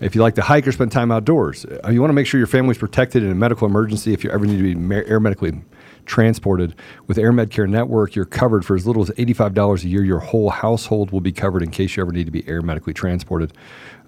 If 0.00 0.14
you 0.14 0.22
like 0.22 0.36
to 0.36 0.42
hike 0.42 0.66
or 0.66 0.72
spend 0.72 0.92
time 0.92 1.10
outdoors, 1.10 1.64
uh, 1.64 1.90
you 1.90 2.00
want 2.00 2.10
to 2.10 2.14
make 2.14 2.26
sure 2.26 2.38
your 2.38 2.46
family's 2.46 2.78
protected 2.78 3.24
in 3.24 3.30
a 3.30 3.34
medical 3.34 3.66
emergency. 3.66 4.12
If 4.12 4.22
you 4.22 4.30
ever 4.30 4.46
need 4.46 4.58
to 4.58 4.74
be 4.74 4.94
air 4.94 5.18
medically 5.18 5.60
transported 6.06 6.74
with 7.08 7.18
Air 7.18 7.32
Medcare 7.32 7.68
Network, 7.68 8.14
you're 8.14 8.24
covered 8.24 8.64
for 8.64 8.76
as 8.76 8.86
little 8.86 9.02
as 9.02 9.10
$85 9.10 9.84
a 9.84 9.88
year. 9.88 10.04
Your 10.04 10.20
whole 10.20 10.50
household 10.50 11.10
will 11.10 11.20
be 11.20 11.32
covered 11.32 11.64
in 11.64 11.70
case 11.72 11.96
you 11.96 12.02
ever 12.02 12.12
need 12.12 12.26
to 12.26 12.30
be 12.30 12.46
air 12.48 12.62
medically 12.62 12.94
transported. 12.94 13.52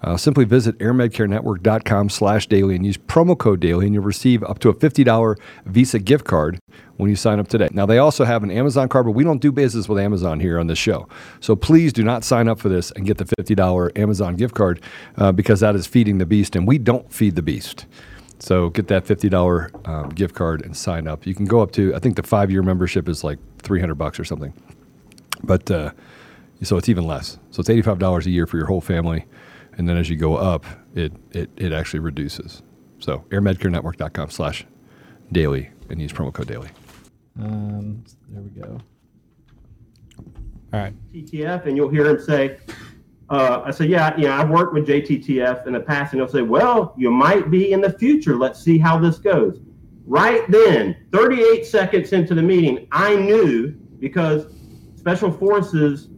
Uh, 0.02 0.16
simply 0.16 0.44
visit 0.44 0.78
airmedcarenetwork.com 0.78 2.08
slash 2.08 2.46
daily 2.46 2.74
and 2.74 2.86
use 2.86 2.96
promo 2.96 3.36
code 3.36 3.60
daily 3.60 3.86
and 3.86 3.94
you'll 3.94 4.02
receive 4.02 4.42
up 4.44 4.58
to 4.58 4.68
a 4.68 4.74
$50 4.74 5.38
Visa 5.66 5.98
gift 5.98 6.24
card 6.24 6.58
when 6.96 7.10
you 7.10 7.16
sign 7.16 7.38
up 7.38 7.48
today. 7.48 7.68
Now, 7.72 7.86
they 7.86 7.98
also 7.98 8.24
have 8.24 8.42
an 8.42 8.50
Amazon 8.50 8.88
card, 8.88 9.06
but 9.06 9.12
we 9.12 9.24
don't 9.24 9.40
do 9.40 9.52
business 9.52 9.88
with 9.88 9.98
Amazon 9.98 10.40
here 10.40 10.58
on 10.58 10.66
this 10.66 10.78
show. 10.78 11.08
So 11.40 11.54
please 11.54 11.92
do 11.92 12.02
not 12.02 12.24
sign 12.24 12.48
up 12.48 12.58
for 12.58 12.68
this 12.68 12.90
and 12.92 13.06
get 13.06 13.18
the 13.18 13.24
$50 13.24 13.98
Amazon 13.98 14.36
gift 14.36 14.54
card 14.54 14.80
uh, 15.16 15.32
because 15.32 15.60
that 15.60 15.74
is 15.76 15.86
feeding 15.86 16.18
the 16.18 16.26
beast 16.26 16.56
and 16.56 16.66
we 16.66 16.78
don't 16.78 17.12
feed 17.12 17.36
the 17.36 17.42
beast. 17.42 17.86
So 18.38 18.70
get 18.70 18.88
that 18.88 19.04
$50 19.04 19.86
um, 19.86 20.08
gift 20.10 20.34
card 20.34 20.64
and 20.64 20.74
sign 20.74 21.06
up. 21.06 21.26
You 21.26 21.34
can 21.34 21.44
go 21.44 21.60
up 21.60 21.72
to, 21.72 21.94
I 21.94 21.98
think 21.98 22.16
the 22.16 22.22
five 22.22 22.50
year 22.50 22.62
membership 22.62 23.08
is 23.08 23.22
like 23.22 23.38
300 23.58 23.94
bucks 23.96 24.18
or 24.18 24.24
something. 24.24 24.54
But 25.42 25.70
uh, 25.70 25.92
so 26.62 26.76
it's 26.78 26.88
even 26.88 27.06
less. 27.06 27.38
So 27.50 27.60
it's 27.60 27.68
$85 27.68 28.26
a 28.26 28.30
year 28.30 28.46
for 28.46 28.56
your 28.56 28.66
whole 28.66 28.80
family. 28.80 29.26
And 29.80 29.88
then 29.88 29.96
as 29.96 30.10
you 30.10 30.16
go 30.16 30.36
up, 30.36 30.66
it, 30.94 31.10
it, 31.30 31.48
it 31.56 31.72
actually 31.72 32.00
reduces. 32.00 32.62
So 32.98 33.24
airmedcarenetwork.com 33.30 34.28
slash 34.28 34.66
daily 35.32 35.70
and 35.88 35.98
use 35.98 36.12
promo 36.12 36.30
code 36.34 36.48
daily. 36.48 36.68
Um, 37.40 38.04
there 38.28 38.42
we 38.42 38.50
go. 38.50 38.78
All 40.74 40.80
right. 40.80 40.92
TTF, 41.14 41.64
and 41.64 41.78
you'll 41.78 41.88
hear 41.88 42.04
him 42.04 42.20
say, 42.20 42.58
uh, 43.30 43.62
I 43.64 43.70
say, 43.70 43.86
yeah, 43.86 44.14
yeah, 44.18 44.38
I've 44.38 44.50
worked 44.50 44.74
with 44.74 44.86
JTTF 44.86 45.66
in 45.66 45.72
the 45.72 45.80
past, 45.80 46.12
and 46.12 46.20
he'll 46.20 46.28
say, 46.28 46.42
well, 46.42 46.94
you 46.98 47.10
might 47.10 47.50
be 47.50 47.72
in 47.72 47.80
the 47.80 47.94
future. 47.94 48.36
Let's 48.36 48.62
see 48.62 48.76
how 48.76 48.98
this 48.98 49.16
goes. 49.16 49.62
Right 50.04 50.42
then, 50.50 50.94
38 51.10 51.64
seconds 51.64 52.12
into 52.12 52.34
the 52.34 52.42
meeting, 52.42 52.86
I 52.92 53.16
knew 53.16 53.70
because 53.98 54.44
Special 54.96 55.32
Forces 55.32 56.10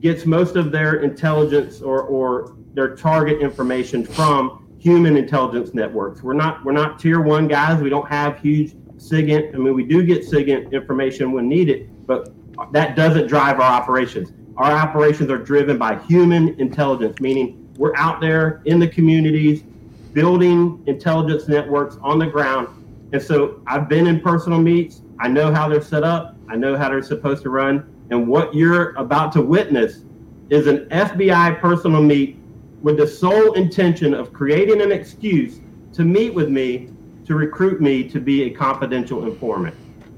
gets 0.00 0.26
most 0.26 0.56
of 0.56 0.70
their 0.70 0.96
intelligence 0.96 1.80
or, 1.80 2.02
or 2.02 2.54
their 2.76 2.94
target 2.94 3.40
information 3.40 4.04
from 4.04 4.68
human 4.78 5.16
intelligence 5.16 5.72
networks. 5.72 6.22
We're 6.22 6.34
not 6.34 6.62
we're 6.64 6.72
not 6.72 6.98
tier 6.98 7.20
one 7.22 7.48
guys. 7.48 7.82
We 7.82 7.88
don't 7.88 8.06
have 8.06 8.38
huge 8.38 8.74
SIGINT. 8.98 9.54
I 9.54 9.58
mean, 9.58 9.74
we 9.74 9.82
do 9.82 10.04
get 10.04 10.22
SIGINT 10.22 10.70
information 10.72 11.32
when 11.32 11.48
needed, 11.48 11.90
but 12.06 12.32
that 12.72 12.94
doesn't 12.94 13.26
drive 13.28 13.60
our 13.60 13.72
operations. 13.72 14.32
Our 14.58 14.70
operations 14.72 15.30
are 15.30 15.38
driven 15.38 15.78
by 15.78 15.98
human 16.00 16.58
intelligence, 16.60 17.18
meaning 17.18 17.66
we're 17.78 17.96
out 17.96 18.20
there 18.20 18.62
in 18.66 18.78
the 18.78 18.88
communities 18.88 19.64
building 20.12 20.82
intelligence 20.86 21.48
networks 21.48 21.96
on 22.02 22.18
the 22.18 22.26
ground. 22.26 22.68
And 23.12 23.22
so 23.22 23.62
I've 23.66 23.88
been 23.88 24.06
in 24.06 24.20
personal 24.20 24.58
meets. 24.58 25.02
I 25.18 25.28
know 25.28 25.52
how 25.52 25.68
they're 25.68 25.82
set 25.82 26.04
up. 26.04 26.36
I 26.48 26.56
know 26.56 26.76
how 26.76 26.90
they're 26.90 27.02
supposed 27.02 27.42
to 27.44 27.50
run. 27.50 27.90
And 28.10 28.28
what 28.28 28.54
you're 28.54 28.94
about 28.96 29.32
to 29.32 29.42
witness 29.42 30.04
is 30.50 30.66
an 30.66 30.86
FBI 30.90 31.58
personal 31.60 32.02
meet 32.02 32.38
with 32.82 32.98
the 32.98 33.06
sole 33.06 33.54
intention 33.54 34.14
of 34.14 34.32
creating 34.32 34.80
an 34.80 34.92
excuse 34.92 35.60
to 35.94 36.04
meet 36.04 36.34
with 36.34 36.48
me 36.48 36.90
to 37.26 37.34
recruit 37.34 37.80
me 37.80 38.04
to 38.08 38.20
be 38.20 38.44
a 38.44 38.50
confidential 38.50 39.24
informant. 39.24 39.74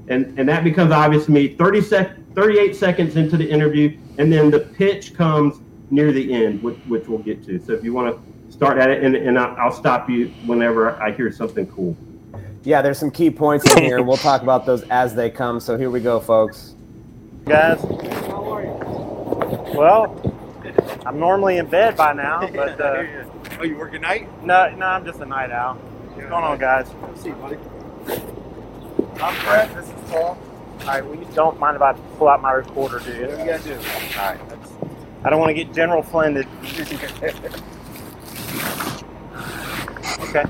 And, 0.09 0.37
and 0.39 0.47
that 0.49 0.63
becomes 0.63 0.91
obvious 0.91 1.25
to 1.25 1.31
me 1.31 1.55
30 1.55 1.81
sec- 1.81 2.15
38 2.35 2.75
seconds 2.75 3.15
into 3.15 3.37
the 3.37 3.49
interview, 3.49 3.97
and 4.17 4.31
then 4.31 4.51
the 4.51 4.59
pitch 4.59 5.13
comes 5.15 5.61
near 5.91 6.11
the 6.11 6.33
end, 6.33 6.61
which, 6.61 6.77
which 6.87 7.07
we'll 7.07 7.19
get 7.19 7.43
to. 7.45 7.59
So 7.59 7.73
if 7.73 7.83
you 7.83 7.93
want 7.93 8.15
to 8.15 8.21
start 8.53 8.77
at 8.77 8.89
it, 8.89 9.03
and, 9.03 9.15
and 9.15 9.37
I'll, 9.39 9.55
I'll 9.57 9.71
stop 9.71 10.09
you 10.09 10.27
whenever 10.45 11.01
I 11.01 11.11
hear 11.11 11.31
something 11.31 11.65
cool. 11.67 11.95
yeah, 12.63 12.81
there's 12.81 12.99
some 12.99 13.11
key 13.11 13.29
points 13.31 13.69
in 13.75 13.83
here, 13.83 13.97
and 13.97 14.07
we'll 14.07 14.17
talk 14.17 14.41
about 14.41 14.65
those 14.65 14.83
as 14.89 15.15
they 15.15 15.29
come. 15.29 15.59
So 15.59 15.77
here 15.77 15.89
we 15.89 15.99
go, 15.99 16.19
folks. 16.19 16.75
Guys, 17.45 17.79
Well, 19.73 20.07
I'm 21.05 21.19
normally 21.19 21.57
in 21.57 21.67
bed 21.67 21.95
by 21.97 22.13
now, 22.13 22.47
but 22.53 22.79
uh, 22.79 23.03
Oh, 23.59 23.63
you 23.63 23.77
work 23.77 23.93
at 23.93 24.01
night? 24.01 24.27
no, 24.45 24.69
no, 24.75 24.85
I'm 24.85 25.05
just 25.05 25.19
a 25.19 25.25
night 25.25 25.51
owl. 25.51 25.75
What's 25.75 26.29
going 26.29 26.43
on, 26.43 26.57
guys? 26.57 26.87
See, 27.15 27.29
you, 27.29 27.35
buddy. 27.35 27.57
I'm 29.21 29.35
Fred. 29.35 29.69
This 29.75 29.87
is 29.87 29.93
Paul. 30.11 30.37
All 30.81 30.87
right, 30.87 31.05
well, 31.05 31.15
you 31.15 31.27
don't 31.33 31.59
mind 31.59 31.75
if 31.75 31.81
I 31.81 31.93
pull 32.17 32.29
out 32.29 32.41
my 32.41 32.51
recorder, 32.53 32.99
do 32.99 33.13
you? 33.13 33.27
What 33.27 33.37
do 33.37 33.43
you 33.43 33.49
gotta 33.49 33.63
do? 33.63 33.73
All 33.73 34.29
right. 34.29 34.49
That's, 34.49 34.71
I 35.25 35.29
don't 35.29 35.39
want 35.39 35.49
to 35.49 35.53
get 35.53 35.73
General 35.73 36.03
Flynned. 36.03 36.37
okay. 40.29 40.43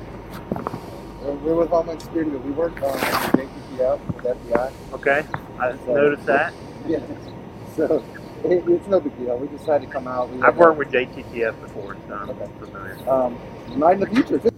Well, 1.22 1.36
we're 1.38 1.56
with 1.56 1.70
Homeland 1.70 2.02
Security, 2.02 2.32
but 2.32 2.44
we 2.46 2.52
work 2.52 2.76
on 2.84 2.98
JTTF 2.98 4.14
with 4.14 4.26
FBI. 4.26 4.72
Okay. 4.94 5.24
I 5.60 5.72
So- 5.78 5.94
noticed 5.94 6.26
that. 6.28 6.54
Yeah. 6.88 7.00
So 7.76 8.04
it, 8.46 8.64
it's 8.68 8.88
no 8.88 9.00
big 9.00 9.18
deal. 9.18 9.38
We 9.38 9.48
just 9.48 9.66
had 9.66 9.82
to 9.82 9.88
come 9.88 10.08
out. 10.08 10.30
I've 10.42 10.58
worked 10.58 10.78
with 10.78 10.90
JTTF 10.90 11.60
before, 11.62 11.98
so 12.08 12.14
I'm 12.14 12.36
familiar. 12.60 13.10
Um, 13.10 13.40
you 13.70 13.78
might 13.78 13.94
in 13.94 14.00
the 14.02 14.08
future. 14.08 14.40
too. 14.40 14.52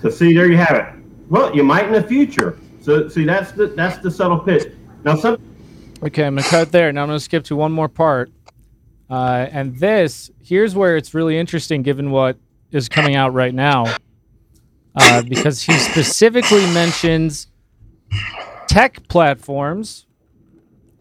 So 0.00 0.10
see, 0.10 0.34
there 0.34 0.50
you 0.50 0.56
have 0.56 0.76
it. 0.76 1.04
Well, 1.30 1.54
you 1.54 1.64
might 1.64 1.86
in 1.86 1.92
the 1.92 2.02
future. 2.02 2.58
So 2.80 3.08
see, 3.08 3.24
that's 3.24 3.52
the 3.52 3.68
that's 3.68 3.98
the 3.98 4.10
subtle 4.10 4.38
pitch. 4.38 4.72
Now, 5.04 5.16
some 5.16 5.38
Okay, 6.02 6.24
I'm 6.24 6.34
gonna 6.36 6.46
cut 6.46 6.70
there. 6.70 6.92
Now 6.92 7.02
I'm 7.02 7.08
gonna 7.08 7.20
skip 7.20 7.44
to 7.44 7.56
one 7.56 7.72
more 7.72 7.88
part, 7.88 8.30
uh, 9.08 9.46
and 9.50 9.78
this 9.78 10.30
here's 10.42 10.74
where 10.74 10.96
it's 10.96 11.14
really 11.14 11.38
interesting, 11.38 11.82
given 11.82 12.10
what 12.10 12.36
is 12.72 12.90
coming 12.90 13.16
out 13.16 13.32
right 13.32 13.54
now, 13.54 13.96
uh, 14.94 15.22
because 15.22 15.62
he 15.62 15.72
specifically 15.74 16.66
mentions 16.74 17.46
tech 18.66 19.08
platforms 19.08 20.06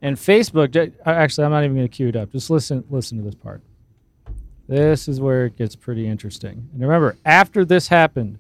and 0.03 0.17
Facebook. 0.17 0.75
Uh, 0.75 1.09
Actually, 1.09 1.45
I'm 1.45 1.51
not 1.51 1.63
even 1.63 1.75
gonna 1.75 1.87
cue 1.87 2.09
it 2.09 2.15
up. 2.15 2.31
Just 2.31 2.51
listen, 2.51 2.83
listen 2.91 3.17
to 3.17 3.23
this 3.23 3.33
part. 3.33 3.63
This 4.67 5.07
is 5.07 5.19
where 5.19 5.45
it 5.47 5.57
gets 5.57 5.75
pretty 5.75 6.07
interesting. 6.07 6.69
And 6.73 6.81
remember, 6.81 7.17
after 7.25 7.65
this 7.65 7.87
happened, 7.87 8.37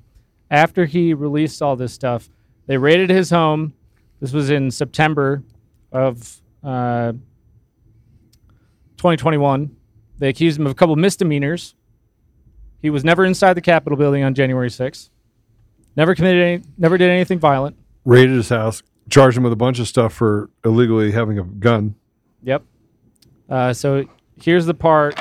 after 0.51 0.85
he 0.85 1.13
released 1.13 1.61
all 1.61 1.75
this 1.75 1.93
stuff, 1.93 2.29
they 2.67 2.77
raided 2.77 3.09
his 3.09 3.29
home. 3.29 3.73
This 4.19 4.31
was 4.31 4.49
in 4.49 4.71
September 4.71 5.43
of 5.91 6.41
uh, 6.63 7.13
2021. 8.97 9.75
They 10.19 10.29
accused 10.29 10.59
him 10.59 10.65
of 10.65 10.71
a 10.71 10.75
couple 10.75 10.93
of 10.93 10.99
misdemeanors. 10.99 11.75
He 12.81 12.89
was 12.89 13.03
never 13.03 13.25
inside 13.25 13.53
the 13.53 13.61
Capitol 13.61 13.97
building 13.97 14.23
on 14.23 14.33
January 14.33 14.69
6th. 14.69 15.09
Never 15.95 16.15
committed 16.15 16.41
any, 16.41 16.63
never 16.77 16.97
did 16.97 17.09
anything 17.09 17.39
violent. 17.39 17.77
Raided 18.05 18.35
his 18.35 18.49
house, 18.49 18.81
charged 19.09 19.37
him 19.37 19.43
with 19.43 19.53
a 19.53 19.57
bunch 19.57 19.79
of 19.79 19.87
stuff 19.87 20.13
for 20.13 20.49
illegally 20.63 21.11
having 21.11 21.39
a 21.39 21.43
gun. 21.43 21.95
Yep. 22.43 22.63
Uh, 23.49 23.73
so 23.73 24.05
here's 24.41 24.65
the 24.65 24.73
part 24.73 25.17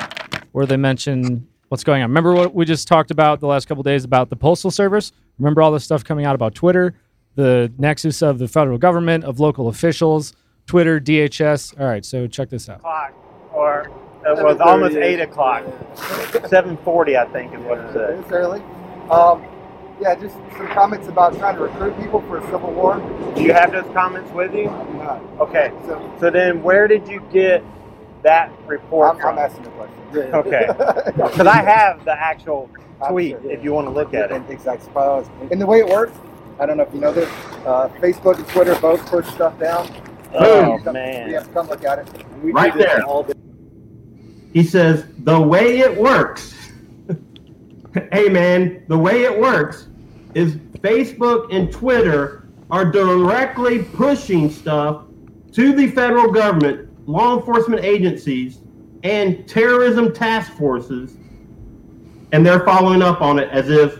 where 0.51 0.65
they 0.65 0.77
mention 0.77 1.47
what's 1.69 1.83
going 1.83 2.01
on. 2.03 2.09
Remember 2.09 2.33
what 2.33 2.53
we 2.53 2.65
just 2.65 2.87
talked 2.87 3.11
about 3.11 3.39
the 3.39 3.47
last 3.47 3.67
couple 3.67 3.83
days 3.83 4.03
about 4.03 4.29
the 4.29 4.35
postal 4.35 4.71
service? 4.71 5.11
Remember 5.39 5.61
all 5.61 5.71
this 5.71 5.83
stuff 5.83 6.03
coming 6.03 6.25
out 6.25 6.35
about 6.35 6.53
Twitter, 6.53 6.93
the 7.35 7.71
nexus 7.77 8.21
of 8.21 8.39
the 8.39 8.47
federal 8.47 8.77
government, 8.77 9.23
of 9.23 9.39
local 9.39 9.67
officials, 9.67 10.33
Twitter, 10.67 10.99
DHS. 10.99 11.79
All 11.79 11.87
right, 11.87 12.05
so 12.05 12.27
check 12.27 12.49
this 12.49 12.69
out. 12.69 12.77
O'clock, 12.77 13.13
or 13.51 13.91
it 14.25 14.43
was 14.43 14.59
almost 14.59 14.95
eight 14.95 15.19
o'clock. 15.19 15.63
Seven 16.47 16.77
forty, 16.77 17.17
I 17.17 17.25
think, 17.25 17.53
is 17.53 17.61
what 17.61 17.79
it 17.79 17.93
said. 17.93 18.19
It's 18.19 18.31
early. 18.31 18.61
Um, 19.09 19.43
yeah, 20.01 20.15
just 20.15 20.35
some 20.57 20.67
comments 20.67 21.07
about 21.07 21.37
trying 21.37 21.55
to 21.55 21.61
recruit 21.63 21.97
people 21.99 22.21
for 22.21 22.37
a 22.37 22.41
civil 22.45 22.71
war. 22.73 22.97
Do 23.35 23.41
you 23.43 23.53
have 23.53 23.71
those 23.71 23.85
comments 23.93 24.31
with 24.31 24.53
you? 24.53 24.69
I 24.69 24.83
do 24.85 24.93
not. 24.93 25.21
Okay. 25.41 25.71
So- 25.85 26.13
So 26.19 26.29
then, 26.29 26.61
where 26.63 26.87
did 26.87 27.07
you 27.07 27.21
get 27.31 27.63
that 28.23 28.51
report 28.65 29.15
I'm, 29.15 29.21
from? 29.21 29.37
I'm 29.37 29.45
asking 29.45 29.65
a 29.65 29.69
question. 29.69 29.95
Yeah, 30.13 30.21
yeah. 30.27 30.35
Okay. 30.37 31.11
Because 31.15 31.47
I 31.47 31.61
have 31.61 32.03
the 32.05 32.13
actual 32.19 32.69
tweet. 33.09 33.31
sure, 33.31 33.41
yeah. 33.45 33.51
If 33.57 33.63
you 33.63 33.73
want 33.73 33.87
to 33.87 33.91
look 33.91 34.13
at 34.13 34.31
it. 34.31 34.35
And 34.35 34.49
exactly. 34.49 34.89
And 35.51 35.61
the 35.61 35.65
way 35.65 35.79
it 35.79 35.87
works, 35.87 36.17
I 36.59 36.65
don't 36.65 36.77
know 36.77 36.83
if 36.83 36.93
you 36.93 36.99
know 37.01 37.11
this, 37.13 37.29
uh, 37.65 37.89
Facebook 37.99 38.35
and 38.37 38.47
Twitter 38.47 38.75
both 38.79 39.05
push 39.07 39.27
stuff 39.27 39.57
down. 39.59 39.89
Oh, 40.33 40.79
Come- 40.83 40.93
man. 40.93 41.29
Yeah, 41.29 41.43
come 41.53 41.67
look 41.67 41.83
at 41.83 41.99
it. 41.99 42.07
We 42.43 42.51
Right 42.51 42.75
there. 42.75 43.03
all 43.03 43.23
day. 43.23 43.33
he 44.53 44.63
says 44.63 45.05
the 45.19 45.39
way 45.39 45.79
it 45.79 45.95
works. 45.97 46.53
hey 48.11 48.29
man, 48.29 48.83
the 48.87 48.97
way 48.97 49.23
it 49.23 49.39
works 49.39 49.87
is 50.33 50.55
Facebook 50.79 51.53
and 51.53 51.71
Twitter 51.71 52.47
are 52.71 52.85
directly 52.85 53.83
pushing 53.83 54.49
stuff 54.49 55.05
to 55.51 55.73
the 55.73 55.87
federal 55.91 56.31
government, 56.31 56.89
law 57.07 57.37
enforcement 57.37 57.83
agencies, 57.83 58.61
and 59.03 59.47
terrorism 59.47 60.13
task 60.13 60.53
forces, 60.53 61.17
and 62.31 62.43
they're 62.43 62.65
following 62.65 63.01
up 63.01 63.21
on 63.21 63.37
it 63.37 63.49
as 63.51 63.69
if 63.69 63.99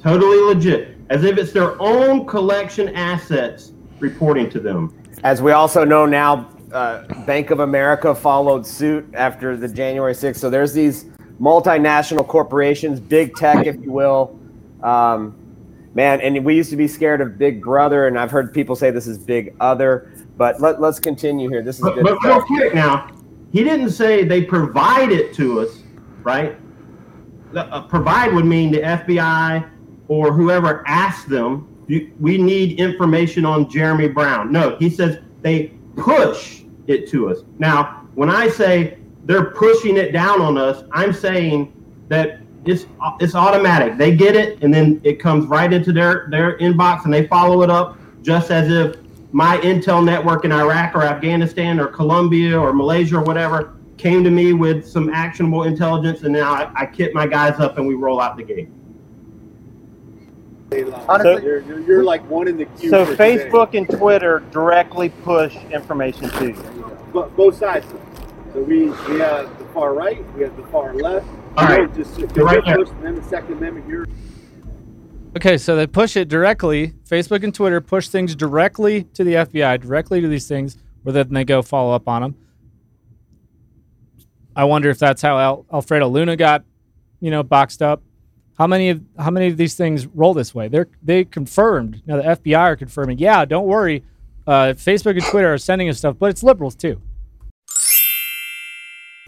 totally 0.00 0.54
legit, 0.54 0.96
as 1.10 1.24
if 1.24 1.38
it's 1.38 1.52
their 1.52 1.80
own 1.82 2.26
collection 2.26 2.94
assets 2.94 3.72
reporting 3.98 4.48
to 4.50 4.60
them. 4.60 4.94
As 5.24 5.42
we 5.42 5.50
also 5.50 5.84
know 5.84 6.06
now, 6.06 6.50
uh, 6.72 7.02
Bank 7.24 7.50
of 7.50 7.60
America 7.60 8.14
followed 8.14 8.64
suit 8.64 9.08
after 9.14 9.56
the 9.56 9.66
January 9.66 10.12
6th. 10.12 10.36
So 10.36 10.50
there's 10.50 10.72
these 10.72 11.06
multinational 11.40 12.26
corporations, 12.26 13.00
big 13.00 13.34
tech, 13.34 13.66
if 13.66 13.76
you 13.76 13.92
will. 13.92 14.38
Um, 14.82 15.36
man, 15.94 16.20
and 16.20 16.44
we 16.44 16.56
used 16.56 16.70
to 16.70 16.76
be 16.76 16.88
scared 16.88 17.20
of 17.20 17.38
Big 17.38 17.62
Brother, 17.62 18.06
and 18.06 18.18
I've 18.18 18.30
heard 18.30 18.52
people 18.52 18.76
say 18.76 18.90
this 18.90 19.06
is 19.06 19.18
Big 19.18 19.54
Other. 19.60 20.12
But 20.36 20.60
let, 20.60 20.80
let's 20.80 21.00
continue 21.00 21.48
here. 21.48 21.62
This 21.62 21.76
is 21.76 21.82
But, 21.82 21.94
good. 21.96 22.04
but 22.04 22.22
real 22.22 22.42
quick 22.42 22.74
now, 22.74 23.10
he 23.52 23.64
didn't 23.64 23.90
say 23.90 24.24
they 24.24 24.42
provide 24.42 25.10
it 25.10 25.34
to 25.34 25.60
us, 25.60 25.82
right? 26.22 26.56
Uh, 27.54 27.82
provide 27.82 28.32
would 28.34 28.44
mean 28.44 28.70
the 28.70 28.80
FBI 28.80 29.68
or 30.08 30.32
whoever 30.32 30.86
asked 30.86 31.28
them, 31.28 31.66
you, 31.86 32.12
we 32.20 32.36
need 32.38 32.78
information 32.78 33.44
on 33.44 33.68
Jeremy 33.70 34.08
Brown. 34.08 34.52
No, 34.52 34.76
he 34.76 34.90
says 34.90 35.18
they 35.40 35.72
push 35.96 36.62
it 36.86 37.08
to 37.10 37.30
us. 37.30 37.38
Now, 37.58 38.06
when 38.14 38.28
I 38.28 38.48
say 38.48 38.97
they're 39.28 39.50
pushing 39.50 39.98
it 39.98 40.10
down 40.10 40.40
on 40.40 40.56
us, 40.56 40.84
I'm 40.90 41.12
saying 41.12 41.70
that 42.08 42.40
it's 42.64 42.86
it's 43.20 43.34
automatic. 43.34 43.98
They 43.98 44.16
get 44.16 44.34
it, 44.34 44.62
and 44.64 44.72
then 44.72 45.00
it 45.04 45.20
comes 45.20 45.46
right 45.46 45.70
into 45.70 45.92
their 45.92 46.28
their 46.30 46.56
inbox, 46.58 47.04
and 47.04 47.12
they 47.12 47.26
follow 47.26 47.62
it 47.62 47.70
up 47.70 47.98
just 48.22 48.50
as 48.50 48.70
if 48.70 48.96
my 49.30 49.58
intel 49.58 50.02
network 50.02 50.46
in 50.46 50.50
Iraq 50.50 50.94
or 50.94 51.02
Afghanistan 51.02 51.78
or 51.78 51.88
Colombia 51.88 52.58
or 52.58 52.72
Malaysia 52.72 53.18
or 53.18 53.22
whatever 53.22 53.74
came 53.98 54.24
to 54.24 54.30
me 54.30 54.54
with 54.54 54.86
some 54.86 55.12
actionable 55.12 55.64
intelligence, 55.64 56.22
and 56.22 56.32
now 56.32 56.54
I, 56.54 56.70
I 56.74 56.86
kit 56.86 57.12
my 57.12 57.26
guys 57.26 57.60
up 57.60 57.76
and 57.76 57.86
we 57.86 57.94
roll 57.94 58.22
out 58.22 58.38
the 58.38 58.44
gate. 58.44 58.70
Honestly, 61.06 61.44
you're, 61.44 61.60
you're, 61.60 61.80
you're 61.80 62.04
like 62.04 62.22
one 62.30 62.48
in 62.48 62.56
the 62.56 62.64
queue. 62.64 62.88
So 62.90 63.04
for 63.04 63.10
today. 63.12 63.50
Facebook 63.50 63.76
and 63.76 63.88
Twitter 63.88 64.42
directly 64.50 65.10
push 65.10 65.54
information 65.70 66.30
to 66.30 66.48
you. 66.48 66.94
Bo- 67.12 67.28
both 67.30 67.56
sides. 67.56 67.86
So 68.52 68.62
we 68.62 68.84
we 68.88 69.18
have 69.20 69.58
the 69.58 69.64
far 69.74 69.94
right, 69.94 70.24
we 70.34 70.42
have 70.42 70.56
the 70.56 70.64
far 70.68 70.94
left. 70.94 71.26
All 71.56 71.64
You 71.64 71.70
right. 71.70 71.76
don't 71.78 71.94
just 71.96 72.18
if 72.18 72.34
You're 72.36 72.46
right 72.46 72.64
you're. 72.66 72.78
First 72.78 72.92
Amendment, 72.92 73.28
Second 73.28 73.52
Amendment, 73.58 73.88
you're 73.88 74.06
Okay, 75.36 75.58
so 75.58 75.76
they 75.76 75.86
push 75.86 76.16
it 76.16 76.28
directly. 76.28 76.94
Facebook 77.08 77.44
and 77.44 77.54
Twitter 77.54 77.80
push 77.80 78.08
things 78.08 78.34
directly 78.34 79.04
to 79.14 79.22
the 79.22 79.34
FBI, 79.34 79.80
directly 79.80 80.20
to 80.22 80.26
these 80.28 80.48
things, 80.48 80.78
where 81.02 81.12
then 81.12 81.28
they 81.32 81.44
go 81.44 81.60
follow 81.62 81.94
up 81.94 82.08
on 82.08 82.22
them. 82.22 82.36
I 84.56 84.64
wonder 84.64 84.88
if 84.90 84.98
that's 84.98 85.20
how 85.22 85.38
Al- 85.38 85.66
Alfredo 85.72 86.08
Luna 86.08 86.34
got, 86.34 86.64
you 87.20 87.30
know, 87.30 87.42
boxed 87.42 87.82
up. 87.82 88.02
How 88.56 88.66
many 88.66 88.88
of 88.88 89.02
how 89.18 89.30
many 89.30 89.46
of 89.48 89.56
these 89.56 89.74
things 89.76 90.06
roll 90.08 90.34
this 90.34 90.52
way? 90.54 90.66
They're 90.68 90.88
they 91.02 91.24
confirmed. 91.24 92.02
Now 92.06 92.16
the 92.16 92.22
FBI 92.22 92.58
are 92.58 92.76
confirming. 92.76 93.18
Yeah, 93.18 93.44
don't 93.44 93.66
worry. 93.66 94.02
Uh, 94.46 94.72
Facebook 94.74 95.12
and 95.12 95.22
Twitter 95.22 95.52
are 95.52 95.58
sending 95.58 95.88
us 95.88 95.98
stuff, 95.98 96.16
but 96.18 96.30
it's 96.30 96.42
liberals 96.42 96.74
too. 96.74 97.00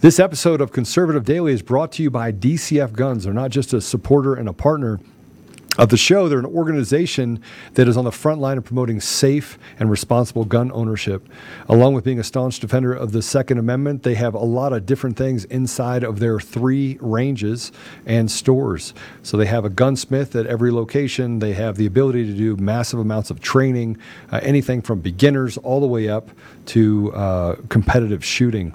This 0.01 0.19
episode 0.19 0.63
of 0.63 0.73
Conservative 0.73 1.27
Daily 1.27 1.53
is 1.53 1.61
brought 1.61 1.93
to 1.93 2.03
you 2.03 2.11
by 2.11 2.33
DCF 2.33 2.95
Guns. 2.95 3.25
They're 3.25 3.35
not 3.35 3.51
just 3.51 3.75
a 3.75 3.83
supporter 3.83 4.35
and 4.35 4.49
a 4.49 4.53
partner 4.55 4.99
of 5.77 5.91
the 5.91 5.99
show, 5.99 6.27
they're 6.27 6.39
an 6.39 6.47
organization 6.47 7.43
that 7.75 7.87
is 7.87 7.99
on 7.99 8.05
the 8.05 8.11
front 8.11 8.41
line 8.41 8.57
of 8.57 8.65
promoting 8.65 8.99
safe 8.99 9.59
and 9.79 9.91
responsible 9.91 10.47
gun 10.47 10.73
ownership. 10.73 11.29
Along 11.69 11.93
with 11.93 12.03
being 12.03 12.19
a 12.19 12.25
staunch 12.25 12.61
defender 12.61 12.95
of 12.95 13.13
the 13.13 13.21
Second 13.21 13.59
Amendment, 13.59 14.03
they 14.03 14.15
have 14.15 14.33
a 14.33 14.39
lot 14.39 14.73
of 14.73 14.87
different 14.87 15.19
things 15.19 15.45
inside 15.45 16.03
of 16.03 16.19
their 16.19 16.41
three 16.41 16.97
ranges 17.01 17.71
and 18.07 18.31
stores. 18.31 18.95
So 19.23 19.37
they 19.37 19.47
have 19.47 19.67
a 19.67 19.71
gunsmith 19.71 20.35
at 20.35 20.47
every 20.47 20.73
location, 20.73 21.41
they 21.41 21.53
have 21.53 21.77
the 21.77 21.87
ability 21.87 22.25
to 22.25 22.33
do 22.33 22.57
massive 22.57 23.01
amounts 23.01 23.31
of 23.31 23.41
training, 23.41 23.99
uh, 24.33 24.41
anything 24.43 24.81
from 24.81 25.01
beginners 25.01 25.59
all 25.59 25.81
the 25.81 25.87
way 25.87 26.09
up 26.09 26.31
to 26.67 27.13
uh, 27.13 27.57
competitive 27.69 28.25
shooting. 28.25 28.75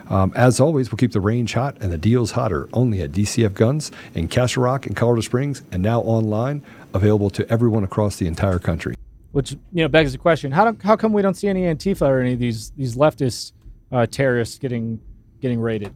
Um, 0.11 0.33
as 0.35 0.59
always, 0.59 0.91
we'll 0.91 0.97
keep 0.97 1.13
the 1.13 1.21
range 1.21 1.53
hot 1.53 1.77
and 1.79 1.89
the 1.89 1.97
deals 1.97 2.31
hotter 2.31 2.67
only 2.73 3.01
at 3.01 3.13
DCF 3.13 3.53
Guns 3.53 3.91
in 4.13 4.27
Castle 4.27 4.61
Rock 4.61 4.85
and 4.85 4.93
Colorado 4.93 5.21
Springs 5.21 5.63
and 5.71 5.81
now 5.81 6.01
online, 6.01 6.61
available 6.93 7.29
to 7.29 7.49
everyone 7.49 7.85
across 7.85 8.17
the 8.17 8.27
entire 8.27 8.59
country. 8.59 8.95
Which 9.31 9.51
you 9.51 9.83
know 9.83 9.87
begs 9.87 10.11
the 10.11 10.17
question: 10.17 10.51
How 10.51 10.69
do, 10.69 10.77
how 10.83 10.97
come 10.97 11.13
we 11.13 11.21
don't 11.21 11.35
see 11.35 11.47
any 11.47 11.61
Antifa 11.61 12.01
or 12.01 12.19
any 12.19 12.33
of 12.33 12.39
these 12.39 12.71
these 12.71 12.97
leftist 12.97 13.53
uh, 13.89 14.05
terrorists 14.05 14.57
getting 14.57 14.99
getting 15.39 15.61
raided? 15.61 15.93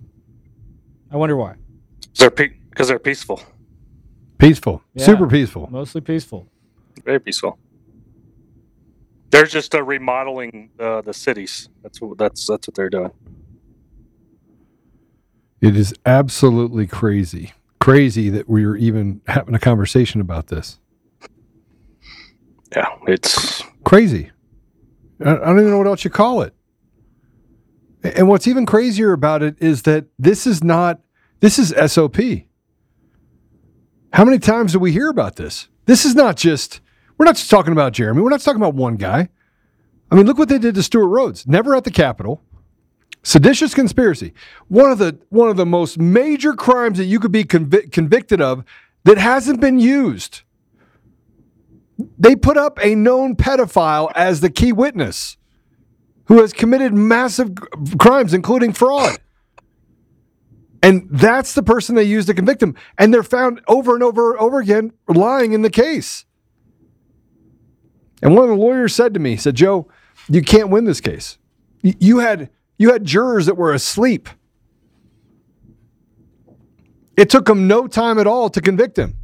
I 1.11 1.17
wonder 1.17 1.35
why. 1.35 1.55
They're 2.17 2.29
because 2.29 2.87
they're 2.87 2.99
peaceful. 2.99 3.41
Peaceful, 4.37 4.81
Yeah, 4.93 5.05
super 5.05 5.27
peaceful. 5.27 5.67
Mostly 5.69 5.99
peaceful. 5.99 6.47
Very 7.03 7.19
peaceful. 7.19 7.57
They're 9.29 9.45
just 9.45 9.75
uh, 9.75 9.83
remodeling 9.83 10.69
uh, 10.79 11.01
the 11.01 11.13
cities. 11.13 11.67
That's 11.83 11.99
what 11.99 12.17
that's 12.17 12.47
that's 12.47 12.69
what 12.69 12.75
they're 12.75 12.89
doing. 12.89 13.11
It 15.65 15.75
is 15.75 15.95
absolutely 16.05 16.85
crazy. 16.85 17.53
Crazy 17.79 18.29
that 18.29 18.47
we're 18.47 18.75
even 18.75 19.21
having 19.25 19.55
a 19.55 19.59
conversation 19.59 20.21
about 20.21 20.45
this. 20.47 20.77
Yeah, 22.75 22.85
it's 23.07 23.63
crazy. 23.83 24.29
I 25.19 25.33
don't 25.33 25.59
even 25.59 25.71
know 25.71 25.79
what 25.79 25.87
else 25.87 26.03
you 26.03 26.11
call 26.11 26.43
it. 26.43 26.53
And 28.03 28.27
what's 28.27 28.47
even 28.47 28.67
crazier 28.67 29.11
about 29.11 29.41
it 29.41 29.55
is 29.59 29.81
that 29.83 30.05
this 30.19 30.45
is 30.45 30.63
not, 30.63 30.99
this 31.39 31.57
is 31.57 31.73
SOP. 31.91 32.17
How 34.13 34.23
many 34.23 34.37
times 34.37 34.73
do 34.73 34.79
we 34.79 34.91
hear 34.91 35.09
about 35.09 35.35
this? 35.35 35.67
This 35.85 36.05
is 36.05 36.13
not 36.13 36.37
just, 36.37 36.79
we're 37.17 37.25
not 37.25 37.37
just 37.37 37.49
talking 37.49 37.71
about 37.71 37.93
Jeremy. 37.93 38.21
We're 38.21 38.29
not 38.29 38.41
talking 38.41 38.61
about 38.61 38.75
one 38.75 38.97
guy. 38.97 39.29
I 40.11 40.15
mean, 40.15 40.27
look 40.27 40.37
what 40.37 40.49
they 40.49 40.59
did 40.59 40.75
to 40.75 40.83
Stewart 40.83 41.09
Rhodes. 41.09 41.47
Never 41.47 41.75
at 41.75 41.85
the 41.85 41.91
Capitol. 41.91 42.43
Seditious 43.25 43.73
conspiracy. 43.73 44.35
One 44.67 44.91
of 44.91 44.99
the 44.99 45.17
one 45.29 45.49
of 45.49 45.57
the 45.57 45.65
most 45.65 45.97
major 45.97 46.53
crimes 46.53 46.99
that 46.99 47.05
you 47.05 47.19
could 47.19 47.31
be 47.31 47.43
convi- 47.43 47.91
convicted 47.91 48.39
of 48.39 48.63
that 49.03 49.17
hasn't 49.17 49.59
been 49.59 49.79
used. 49.79 50.43
They 52.19 52.35
put 52.35 52.55
up 52.55 52.77
a 52.83 52.93
known 52.93 53.35
pedophile 53.35 54.11
as 54.13 54.41
the 54.41 54.51
key 54.51 54.71
witness 54.71 55.37
who 56.25 56.39
has 56.41 56.53
committed 56.53 56.93
massive 56.93 57.51
crimes, 57.97 58.31
including 58.31 58.73
fraud. 58.73 59.17
And 60.83 61.07
that's 61.09 61.53
the 61.53 61.63
person 61.63 61.95
they 61.95 62.03
use 62.03 62.27
to 62.27 62.35
convict 62.35 62.61
him. 62.61 62.75
And 62.99 63.11
they're 63.11 63.23
found 63.23 63.59
over 63.67 63.95
and 63.95 64.03
over 64.03 64.33
and 64.33 64.39
over 64.39 64.59
again 64.59 64.93
lying 65.07 65.53
in 65.53 65.63
the 65.63 65.71
case. 65.71 66.25
And 68.21 68.35
one 68.35 68.43
of 68.43 68.49
the 68.49 68.63
lawyers 68.63 68.93
said 68.93 69.15
to 69.15 69.19
me, 69.19 69.35
said, 69.35 69.55
Joe, 69.55 69.87
you 70.29 70.43
can't 70.43 70.69
win 70.69 70.85
this 70.85 71.01
case. 71.01 71.39
You 71.81 72.19
had 72.19 72.51
you 72.77 72.91
had 72.91 73.03
jurors 73.05 73.45
that 73.45 73.55
were 73.55 73.73
asleep. 73.73 74.29
It 77.17 77.29
took 77.29 77.45
them 77.45 77.67
no 77.67 77.87
time 77.87 78.19
at 78.19 78.27
all 78.27 78.49
to 78.49 78.61
convict 78.61 78.97
him. 78.97 79.17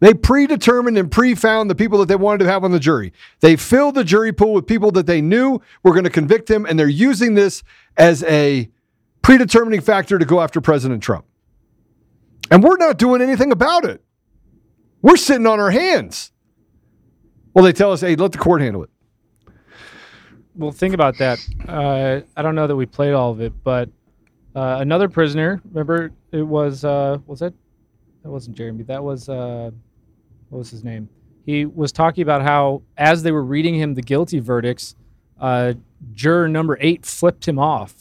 They 0.00 0.14
predetermined 0.14 0.96
and 0.96 1.10
pre-found 1.10 1.68
the 1.68 1.74
people 1.74 1.98
that 1.98 2.06
they 2.08 2.16
wanted 2.16 2.38
to 2.44 2.50
have 2.50 2.64
on 2.64 2.72
the 2.72 2.80
jury. 2.80 3.12
They 3.40 3.56
filled 3.56 3.94
the 3.94 4.02
jury 4.02 4.32
pool 4.32 4.54
with 4.54 4.66
people 4.66 4.90
that 4.92 5.06
they 5.06 5.20
knew 5.20 5.60
were 5.82 5.92
going 5.92 6.04
to 6.04 6.10
convict 6.10 6.50
him, 6.50 6.64
and 6.64 6.78
they're 6.78 6.88
using 6.88 7.34
this 7.34 7.62
as 7.96 8.22
a 8.24 8.70
predetermining 9.22 9.82
factor 9.82 10.18
to 10.18 10.24
go 10.24 10.40
after 10.40 10.60
President 10.60 11.02
Trump. 11.02 11.26
And 12.50 12.64
we're 12.64 12.78
not 12.78 12.98
doing 12.98 13.20
anything 13.20 13.52
about 13.52 13.84
it. 13.84 14.02
We're 15.02 15.16
sitting 15.16 15.46
on 15.46 15.60
our 15.60 15.70
hands. 15.70 16.32
Well, 17.54 17.64
they 17.64 17.72
tell 17.72 17.92
us, 17.92 18.00
hey, 18.00 18.16
let 18.16 18.32
the 18.32 18.38
court 18.38 18.62
handle 18.62 18.82
it. 18.82 18.89
Well, 20.56 20.72
think 20.72 20.94
about 20.94 21.16
that. 21.18 21.38
Uh, 21.68 22.20
I 22.36 22.42
don't 22.42 22.54
know 22.54 22.66
that 22.66 22.76
we 22.76 22.86
played 22.86 23.12
all 23.12 23.30
of 23.30 23.40
it, 23.40 23.52
but 23.62 23.88
uh, 24.54 24.78
another 24.80 25.08
prisoner. 25.08 25.60
Remember, 25.70 26.12
it 26.32 26.42
was 26.42 26.84
uh, 26.84 27.18
was 27.26 27.40
that 27.40 27.54
that 28.22 28.30
wasn't 28.30 28.56
Jeremy. 28.56 28.82
That 28.84 29.02
was 29.02 29.28
uh, 29.28 29.70
what 30.48 30.58
was 30.58 30.70
his 30.70 30.84
name? 30.84 31.08
He 31.46 31.64
was 31.64 31.92
talking 31.92 32.22
about 32.22 32.42
how 32.42 32.82
as 32.96 33.22
they 33.22 33.32
were 33.32 33.44
reading 33.44 33.74
him 33.74 33.94
the 33.94 34.02
guilty 34.02 34.40
verdicts, 34.40 34.96
uh, 35.40 35.74
juror 36.12 36.48
number 36.48 36.76
eight 36.80 37.06
flipped 37.06 37.46
him 37.46 37.58
off. 37.58 37.94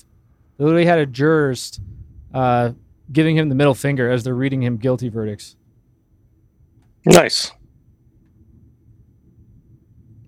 They 0.58 0.66
literally 0.66 0.86
had 0.86 1.00
a 1.00 1.06
jurist 1.06 1.82
uh, 2.34 2.72
giving 3.12 3.38
him 3.38 3.50
the 3.50 3.56
middle 3.56 3.74
finger 3.76 4.10
as 4.10 4.24
they're 4.24 4.34
reading 4.36 4.62
him 4.62 4.78
guilty 4.78 5.10
verdicts. 5.10 5.56
Nice. 7.06 7.52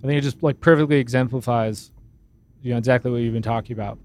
I 0.03 0.07
think 0.07 0.17
it 0.17 0.21
just 0.21 0.41
like 0.41 0.59
perfectly 0.59 0.97
exemplifies, 0.97 1.91
you 2.61 2.71
know, 2.71 2.77
exactly 2.77 3.11
what 3.11 3.17
you've 3.17 3.33
been 3.33 3.41
talking 3.41 3.73
about 3.73 3.97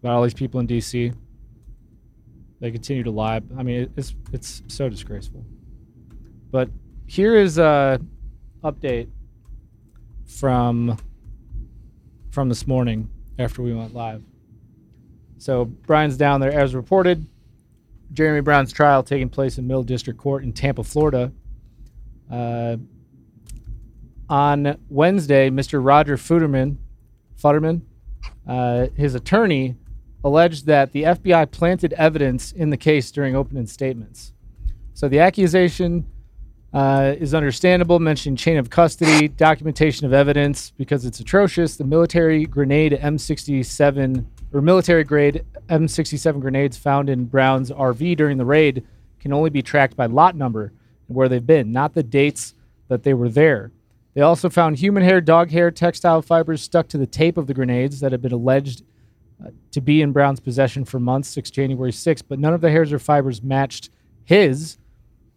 about 0.00 0.14
all 0.14 0.22
these 0.22 0.34
people 0.34 0.60
in 0.60 0.66
D.C. 0.66 1.12
They 2.60 2.70
continue 2.70 3.04
to 3.04 3.10
lie. 3.10 3.40
I 3.56 3.62
mean, 3.62 3.92
it's 3.96 4.14
it's 4.32 4.62
so 4.68 4.88
disgraceful. 4.88 5.44
But 6.50 6.68
here 7.06 7.36
is 7.36 7.58
a 7.58 8.00
update 8.62 9.08
from 10.26 10.98
from 12.30 12.48
this 12.48 12.66
morning 12.66 13.10
after 13.38 13.62
we 13.62 13.74
went 13.74 13.94
live. 13.94 14.22
So 15.38 15.64
Brian's 15.64 16.16
down 16.16 16.40
there 16.40 16.52
as 16.52 16.74
reported. 16.74 17.26
Jeremy 18.12 18.40
Brown's 18.40 18.72
trial 18.72 19.02
taking 19.02 19.28
place 19.28 19.58
in 19.58 19.66
Middle 19.66 19.82
District 19.82 20.18
Court 20.18 20.44
in 20.44 20.52
Tampa, 20.52 20.84
Florida. 20.84 21.32
Uh, 22.30 22.76
on 24.28 24.78
Wednesday, 24.88 25.50
Mr. 25.50 25.84
Roger 25.84 26.16
Futerman, 26.16 26.76
Futerman, 27.42 27.82
uh, 28.46 28.88
his 28.96 29.14
attorney, 29.14 29.76
alleged 30.24 30.66
that 30.66 30.92
the 30.92 31.02
FBI 31.02 31.50
planted 31.50 31.92
evidence 31.94 32.52
in 32.52 32.70
the 32.70 32.76
case 32.76 33.10
during 33.10 33.34
opening 33.34 33.66
statements. 33.66 34.32
So 34.94 35.08
the 35.08 35.20
accusation 35.20 36.06
uh, 36.72 37.14
is 37.18 37.34
understandable, 37.34 37.98
mentioning 37.98 38.36
chain 38.36 38.56
of 38.56 38.70
custody, 38.70 39.28
documentation 39.28 40.06
of 40.06 40.12
evidence, 40.12 40.70
because 40.70 41.04
it's 41.04 41.20
atrocious. 41.20 41.76
The 41.76 41.84
military 41.84 42.46
grenade 42.46 42.92
M67 42.92 44.24
or 44.52 44.60
military 44.60 45.04
grade 45.04 45.44
M67 45.68 46.40
grenades 46.40 46.76
found 46.76 47.08
in 47.08 47.24
Brown's 47.24 47.70
RV 47.70 48.16
during 48.16 48.38
the 48.38 48.44
raid 48.44 48.86
can 49.20 49.32
only 49.32 49.50
be 49.50 49.62
tracked 49.62 49.96
by 49.96 50.06
lot 50.06 50.36
number 50.36 50.72
and 51.08 51.16
where 51.16 51.28
they've 51.28 51.46
been, 51.46 51.72
not 51.72 51.94
the 51.94 52.02
dates 52.02 52.54
that 52.88 53.02
they 53.02 53.14
were 53.14 53.28
there. 53.28 53.70
They 54.14 54.20
also 54.20 54.50
found 54.50 54.78
human 54.78 55.02
hair, 55.02 55.20
dog 55.20 55.50
hair, 55.50 55.70
textile 55.70 56.22
fibers 56.22 56.60
stuck 56.62 56.88
to 56.88 56.98
the 56.98 57.06
tape 57.06 57.38
of 57.38 57.46
the 57.46 57.54
grenades 57.54 58.00
that 58.00 58.12
had 58.12 58.20
been 58.20 58.32
alleged 58.32 58.82
uh, 59.42 59.50
to 59.70 59.80
be 59.80 60.02
in 60.02 60.12
Brown's 60.12 60.40
possession 60.40 60.84
for 60.84 61.00
months, 61.00 61.28
6 61.30 61.50
January 61.50 61.92
6, 61.92 62.22
but 62.22 62.38
none 62.38 62.52
of 62.52 62.60
the 62.60 62.70
hairs 62.70 62.92
or 62.92 62.98
fibers 62.98 63.42
matched 63.42 63.90
his, 64.24 64.78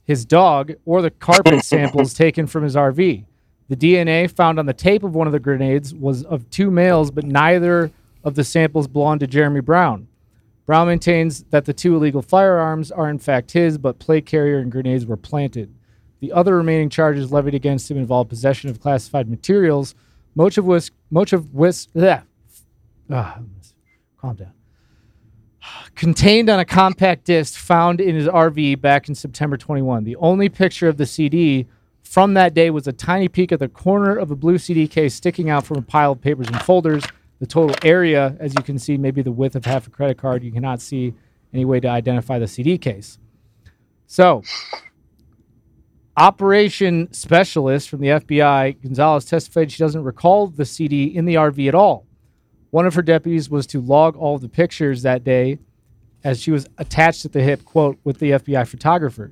his 0.03 0.25
dog, 0.25 0.73
or 0.85 1.01
the 1.01 1.09
carpet 1.11 1.63
samples 1.65 2.13
taken 2.13 2.47
from 2.47 2.63
his 2.63 2.75
RV. 2.75 3.25
The 3.67 3.75
DNA 3.75 4.29
found 4.29 4.59
on 4.59 4.65
the 4.65 4.73
tape 4.73 5.03
of 5.03 5.15
one 5.15 5.25
of 5.25 5.33
the 5.33 5.39
grenades 5.39 5.93
was 5.93 6.23
of 6.23 6.49
two 6.49 6.69
males, 6.69 7.09
but 7.09 7.23
neither 7.23 7.91
of 8.23 8.35
the 8.35 8.43
samples 8.43 8.87
belonged 8.87 9.21
to 9.21 9.27
Jeremy 9.27 9.61
Brown. 9.61 10.07
Brown 10.65 10.87
maintains 10.87 11.43
that 11.45 11.65
the 11.65 11.73
two 11.73 11.95
illegal 11.95 12.21
firearms 12.21 12.91
are 12.91 13.09
in 13.09 13.19
fact 13.19 13.51
his, 13.51 13.77
but 13.77 13.99
plate 13.99 14.25
carrier 14.25 14.59
and 14.59 14.71
grenades 14.71 15.05
were 15.05 15.17
planted. 15.17 15.73
The 16.19 16.31
other 16.31 16.55
remaining 16.55 16.89
charges 16.89 17.31
levied 17.31 17.53
against 17.55 17.89
him 17.89 17.97
involve 17.97 18.29
possession 18.29 18.69
of 18.69 18.79
classified 18.79 19.29
materials, 19.29 19.95
much 20.33 20.57
of 20.57 20.65
which, 20.65 20.91
much 21.11 21.33
of 21.33 21.53
which. 21.53 21.87
Ah, 23.11 23.39
calm 24.19 24.35
down. 24.35 24.51
contained 25.95 26.49
on 26.49 26.59
a 26.59 26.65
compact 26.65 27.25
disc 27.25 27.59
found 27.59 28.01
in 28.01 28.15
his 28.15 28.27
RV 28.27 28.81
back 28.81 29.07
in 29.07 29.15
September 29.15 29.57
21. 29.57 30.03
The 30.03 30.15
only 30.17 30.49
picture 30.49 30.87
of 30.87 30.97
the 30.97 31.05
CD 31.05 31.67
from 32.03 32.33
that 32.35 32.53
day 32.53 32.69
was 32.69 32.87
a 32.87 32.93
tiny 32.93 33.27
peek 33.27 33.51
at 33.51 33.59
the 33.59 33.67
corner 33.67 34.15
of 34.15 34.31
a 34.31 34.35
blue 34.35 34.57
CD 34.57 34.87
case 34.87 35.13
sticking 35.13 35.49
out 35.49 35.65
from 35.65 35.77
a 35.77 35.81
pile 35.81 36.13
of 36.13 36.21
papers 36.21 36.47
and 36.47 36.61
folders. 36.61 37.03
The 37.39 37.45
total 37.47 37.75
area, 37.83 38.35
as 38.39 38.53
you 38.53 38.63
can 38.63 38.79
see, 38.79 38.97
maybe 38.97 39.21
the 39.21 39.31
width 39.31 39.55
of 39.55 39.65
half 39.65 39.87
a 39.87 39.89
credit 39.89 40.17
card. 40.17 40.43
You 40.43 40.51
cannot 40.51 40.81
see 40.81 41.13
any 41.53 41.65
way 41.65 41.79
to 41.79 41.87
identify 41.87 42.39
the 42.39 42.47
CD 42.47 42.77
case. 42.77 43.19
So, 44.07 44.43
operation 46.17 47.11
specialist 47.13 47.89
from 47.89 48.01
the 48.01 48.07
FBI, 48.07 48.81
Gonzalez 48.81 49.25
testified 49.25 49.71
she 49.71 49.79
doesn't 49.79 50.03
recall 50.03 50.47
the 50.47 50.65
CD 50.65 51.05
in 51.05 51.25
the 51.25 51.35
RV 51.35 51.67
at 51.67 51.75
all. 51.75 52.07
One 52.71 52.85
of 52.85 52.93
her 52.95 53.01
deputies 53.01 53.49
was 53.49 53.67
to 53.67 53.81
log 53.81 54.15
all 54.15 54.37
the 54.37 54.49
pictures 54.49 55.01
that 55.03 55.23
day 55.23 55.59
as 56.23 56.41
she 56.41 56.51
was 56.51 56.67
attached 56.77 57.23
at 57.23 57.31
the 57.31 57.41
hip, 57.41 57.63
quote, 57.63 57.97
with 58.03 58.19
the 58.19 58.31
FBI 58.31 58.67
photographer. 58.67 59.31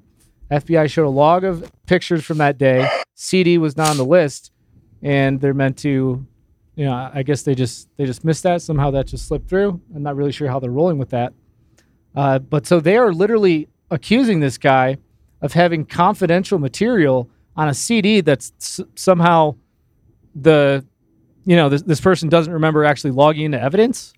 FBI 0.51 0.89
showed 0.89 1.07
a 1.07 1.09
log 1.09 1.43
of 1.43 1.71
pictures 1.87 2.23
from 2.23 2.37
that 2.37 2.57
day. 2.57 2.87
CD 3.15 3.57
was 3.57 3.75
not 3.75 3.89
on 3.89 3.97
the 3.97 4.05
list, 4.05 4.51
and 5.01 5.41
they're 5.41 5.53
meant 5.53 5.77
to, 5.79 6.25
you 6.75 6.85
know, 6.85 7.11
I 7.13 7.23
guess 7.23 7.41
they 7.41 7.55
just 7.55 7.89
they 7.97 8.05
just 8.05 8.23
missed 8.23 8.43
that 8.43 8.61
somehow. 8.61 8.91
That 8.91 9.07
just 9.07 9.27
slipped 9.27 9.49
through. 9.49 9.81
I'm 9.95 10.03
not 10.03 10.15
really 10.15 10.31
sure 10.31 10.47
how 10.47 10.59
they're 10.59 10.71
rolling 10.71 10.99
with 10.99 11.09
that. 11.09 11.33
Uh, 12.15 12.39
but 12.39 12.67
so 12.67 12.79
they 12.79 12.97
are 12.97 13.11
literally 13.11 13.69
accusing 13.89 14.39
this 14.39 14.57
guy 14.57 14.97
of 15.43 15.53
having 15.53 15.85
confidential 15.85 16.57
material 16.57 17.29
on 17.55 17.67
a 17.67 17.73
CD 17.75 18.21
that's 18.21 18.51
s- 18.59 18.79
somehow 18.95 19.53
the, 20.33 20.83
you 21.45 21.55
know, 21.55 21.69
this, 21.69 21.83
this 21.83 22.01
person 22.01 22.29
doesn't 22.29 22.51
remember 22.51 22.83
actually 22.83 23.11
logging 23.11 23.45
into 23.45 23.61
evidence. 23.61 24.13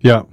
Yeah. 0.00 0.24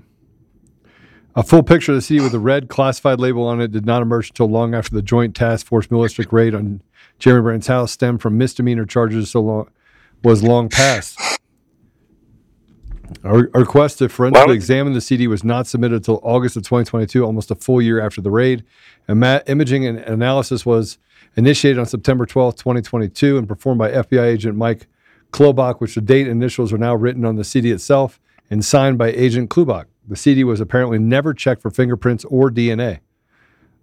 A 1.35 1.43
full 1.43 1.63
picture 1.63 1.93
of 1.93 1.95
the 1.95 2.01
CD 2.01 2.21
with 2.21 2.33
a 2.33 2.39
red 2.39 2.67
classified 2.67 3.19
label 3.19 3.47
on 3.47 3.61
it 3.61 3.71
did 3.71 3.85
not 3.85 4.01
emerge 4.01 4.29
until 4.31 4.47
long 4.49 4.75
after 4.75 4.93
the 4.93 5.01
Joint 5.01 5.35
Task 5.35 5.65
Force 5.65 5.89
militaristic 5.89 6.33
raid 6.33 6.53
on 6.53 6.81
Jeremy 7.17 7.43
Brand's 7.43 7.67
house 7.67 7.91
stemmed 7.91 8.21
from 8.21 8.37
misdemeanor 8.37 8.85
charges 8.85 9.31
so 9.31 9.41
long 9.41 9.69
was 10.23 10.43
long 10.43 10.69
past. 10.69 11.17
Our, 13.23 13.49
our 13.53 13.61
request 13.61 13.99
to 13.99 14.09
forensically 14.09 14.55
examine 14.55 14.93
the 14.93 15.01
CD 15.01 15.27
was 15.27 15.43
not 15.43 15.67
submitted 15.67 15.95
until 15.95 16.19
August 16.23 16.57
of 16.57 16.63
2022, 16.63 17.23
almost 17.25 17.51
a 17.51 17.55
full 17.55 17.81
year 17.81 17.99
after 17.99 18.21
the 18.21 18.31
raid. 18.31 18.63
And 19.07 19.19
ma- 19.19 19.39
imaging 19.47 19.85
and 19.85 19.99
analysis 19.99 20.65
was 20.65 20.97
initiated 21.35 21.79
on 21.79 21.85
September 21.85 22.25
12, 22.25 22.55
2022, 22.55 23.37
and 23.37 23.47
performed 23.47 23.79
by 23.79 23.91
FBI 23.91 24.23
agent 24.23 24.57
Mike 24.57 24.87
Klobach, 25.31 25.79
which 25.79 25.95
the 25.95 26.01
date 26.01 26.27
and 26.27 26.41
initials 26.41 26.71
are 26.71 26.77
now 26.77 26.95
written 26.95 27.25
on 27.25 27.35
the 27.35 27.43
CD 27.43 27.71
itself 27.71 28.19
and 28.49 28.63
signed 28.63 28.97
by 28.97 29.11
Agent 29.11 29.49
Klobach. 29.49 29.85
The 30.07 30.15
CD 30.15 30.43
was 30.43 30.59
apparently 30.59 30.99
never 30.99 31.33
checked 31.33 31.61
for 31.61 31.71
fingerprints 31.71 32.25
or 32.25 32.51
DNA. 32.51 32.99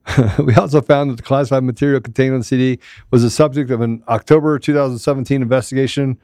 we 0.38 0.54
also 0.54 0.80
found 0.80 1.10
that 1.10 1.16
the 1.16 1.22
classified 1.22 1.64
material 1.64 2.00
contained 2.00 2.34
on 2.34 2.40
the 2.40 2.44
CD 2.44 2.78
was 3.10 3.22
the 3.22 3.30
subject 3.30 3.70
of 3.70 3.80
an 3.80 4.02
October 4.08 4.58
2017 4.58 5.42
investigation 5.42 6.18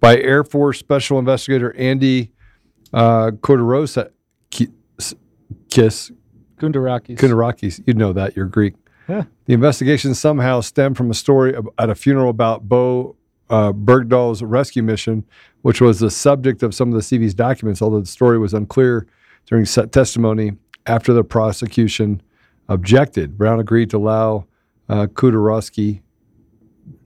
by 0.00 0.18
Air 0.18 0.44
Force 0.44 0.78
Special 0.78 1.18
Investigator 1.18 1.74
Andy 1.76 2.32
uh, 2.92 3.30
Kordarosa 3.32 4.10
Ki- 4.50 4.68
Kiss. 5.68 6.12
Kundarakis. 6.58 7.16
Kundarakis. 7.16 7.80
You 7.86 7.94
know 7.94 8.12
that. 8.12 8.36
You're 8.36 8.46
Greek. 8.46 8.74
Yeah. 9.08 9.24
The 9.46 9.54
investigation 9.54 10.14
somehow 10.14 10.60
stemmed 10.60 10.96
from 10.96 11.10
a 11.10 11.14
story 11.14 11.56
ab- 11.56 11.68
at 11.78 11.88
a 11.90 11.94
funeral 11.94 12.30
about 12.30 12.68
Bowe 12.68 13.16
uh, 13.48 13.72
Bergdahl's 13.72 14.42
rescue 14.42 14.82
mission, 14.82 15.24
which 15.62 15.80
was 15.80 15.98
the 16.00 16.10
subject 16.10 16.62
of 16.62 16.74
some 16.74 16.92
of 16.92 16.94
the 16.94 17.00
CV's 17.18 17.34
documents, 17.34 17.82
although 17.82 18.00
the 18.00 18.06
story 18.06 18.38
was 18.38 18.54
unclear 18.54 19.06
during 19.46 19.64
set 19.64 19.90
testimony 19.90 20.52
after 20.86 21.12
the 21.12 21.24
prosecution 21.24 22.22
objected. 22.68 23.36
Brown 23.36 23.58
agreed 23.58 23.90
to 23.90 23.96
allow 23.96 24.46
uh, 24.88 25.06
Kudarovsky, 25.06 26.02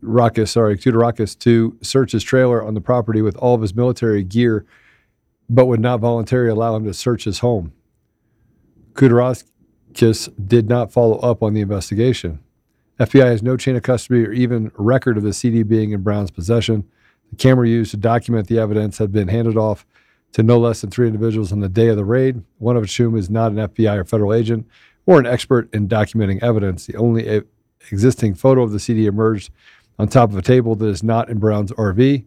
Rakis, 0.03 0.49
sorry, 0.49 0.77
Kudarakis 0.77 1.39
to 1.41 1.77
search 1.81 2.13
his 2.13 2.23
trailer 2.23 2.63
on 2.63 2.75
the 2.75 2.81
property 2.81 3.23
with 3.23 3.37
all 3.37 3.55
of 3.55 3.63
his 3.63 3.75
military 3.75 4.23
gear, 4.23 4.67
but 5.49 5.67
would 5.67 5.81
not 5.81 6.01
voluntarily 6.01 6.51
allow 6.51 6.77
him 6.77 6.85
to 6.85 6.95
search 6.95 7.25
his 7.25 7.41
home. 7.41 7.73
Kudarakis 8.95 10.33
did 10.47 10.69
not 10.69 10.93
follow 10.93 11.19
up 11.19 11.43
on 11.43 11.55
the 11.55 11.61
investigation. 11.61 12.41
FBI 13.01 13.25
has 13.25 13.43
no 13.43 13.57
chain 13.57 13.77
of 13.77 13.83
custody 13.83 14.25
or 14.25 14.33
even 14.33 14.71
record 14.77 15.17
of 15.17 15.25
the 15.25 15.33
CD 15.33 15.63
being 15.63 15.91
in 15.91 16.03
Brown's 16.03 16.31
possession. 16.31 16.89
The 17.31 17.37
camera 17.37 17.69
used 17.69 17.91
to 17.91 17.97
document 17.97 18.47
the 18.47 18.59
evidence 18.59 18.99
had 18.99 19.11
been 19.11 19.29
handed 19.29 19.57
off 19.57 19.85
to 20.33 20.43
no 20.43 20.59
less 20.59 20.81
than 20.81 20.91
three 20.91 21.07
individuals 21.07 21.53
on 21.53 21.61
the 21.61 21.69
day 21.69 21.89
of 21.89 21.97
the 21.97 22.05
raid, 22.05 22.43
one 22.59 22.77
of 22.77 22.91
whom 22.91 23.17
is 23.17 23.31
not 23.31 23.53
an 23.53 23.59
FBI 23.59 23.99
or 23.99 24.05
federal 24.05 24.33
agent 24.33 24.67
or 25.07 25.19
an 25.19 25.27
expert 25.27 25.73
in 25.75 25.89
documenting 25.89 26.43
evidence. 26.43 26.87
The 26.87 26.97
only 26.97 27.43
existing 27.91 28.35
photo 28.35 28.63
of 28.63 28.73
the 28.73 28.81
CD 28.81 29.07
emerged 29.07 29.51
on 29.99 30.09
top 30.09 30.31
of 30.31 30.37
a 30.37 30.43
table 30.43 30.75
that 30.77 30.87
is 30.87 31.03
not 31.03 31.29
in 31.29 31.39
Brown's 31.39 31.73
RV. 31.73 32.25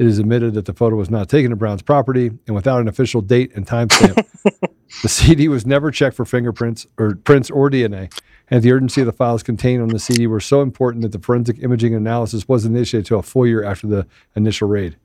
It 0.00 0.06
is 0.06 0.18
admitted 0.18 0.54
that 0.54 0.64
the 0.64 0.72
photo 0.72 0.96
was 0.96 1.10
not 1.10 1.28
taken 1.28 1.52
at 1.52 1.58
Brown's 1.58 1.82
property 1.82 2.30
and 2.46 2.56
without 2.56 2.80
an 2.80 2.88
official 2.88 3.20
date 3.20 3.52
and 3.54 3.66
timestamp. 3.66 4.26
the 5.02 5.08
CD 5.10 5.46
was 5.46 5.66
never 5.66 5.90
checked 5.90 6.16
for 6.16 6.24
fingerprints 6.24 6.86
or 6.98 7.16
prints 7.16 7.50
or 7.50 7.68
DNA, 7.68 8.10
and 8.48 8.62
the 8.62 8.72
urgency 8.72 9.02
of 9.02 9.06
the 9.06 9.12
files 9.12 9.42
contained 9.42 9.82
on 9.82 9.88
the 9.88 9.98
CD 9.98 10.26
were 10.26 10.40
so 10.40 10.62
important 10.62 11.02
that 11.02 11.12
the 11.12 11.18
forensic 11.18 11.62
imaging 11.62 11.94
analysis 11.94 12.48
was 12.48 12.64
initiated 12.64 13.04
to 13.08 13.16
a 13.16 13.22
full 13.22 13.46
year 13.46 13.62
after 13.62 13.86
the 13.86 14.06
initial 14.34 14.68
raid. 14.68 14.96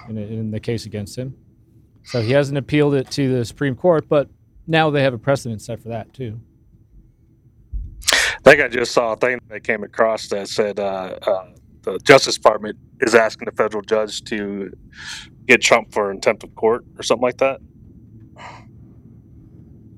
in, 0.07 0.17
in 0.17 0.51
the 0.51 0.59
case 0.61 0.85
against 0.85 1.17
him. 1.17 1.35
So 2.03 2.21
he 2.21 2.31
hasn't 2.31 2.57
appealed 2.57 2.95
it 2.95 3.11
to 3.11 3.37
the 3.37 3.43
Supreme 3.43 3.75
Court, 3.75 4.07
but 4.07 4.29
now 4.65 4.89
they 4.89 5.03
have 5.03 5.13
a 5.13 5.17
precedent 5.17 5.61
set 5.61 5.81
for 5.81 5.89
that 5.89 6.13
too. 6.13 6.39
I 8.49 8.53
think 8.53 8.63
I 8.63 8.67
just 8.67 8.93
saw 8.93 9.13
a 9.13 9.15
thing 9.15 9.39
that 9.49 9.63
came 9.63 9.83
across 9.83 10.27
that 10.29 10.47
said 10.49 10.79
uh, 10.79 11.19
uh, 11.21 11.45
the 11.83 11.99
Justice 11.99 12.33
Department 12.33 12.79
is 12.99 13.13
asking 13.13 13.45
the 13.45 13.51
federal 13.51 13.83
judge 13.83 14.23
to 14.23 14.75
get 15.45 15.61
Trump 15.61 15.93
for 15.93 16.09
contempt 16.09 16.43
of 16.43 16.55
court 16.55 16.83
or 16.97 17.03
something 17.03 17.21
like 17.21 17.37
that. 17.37 17.61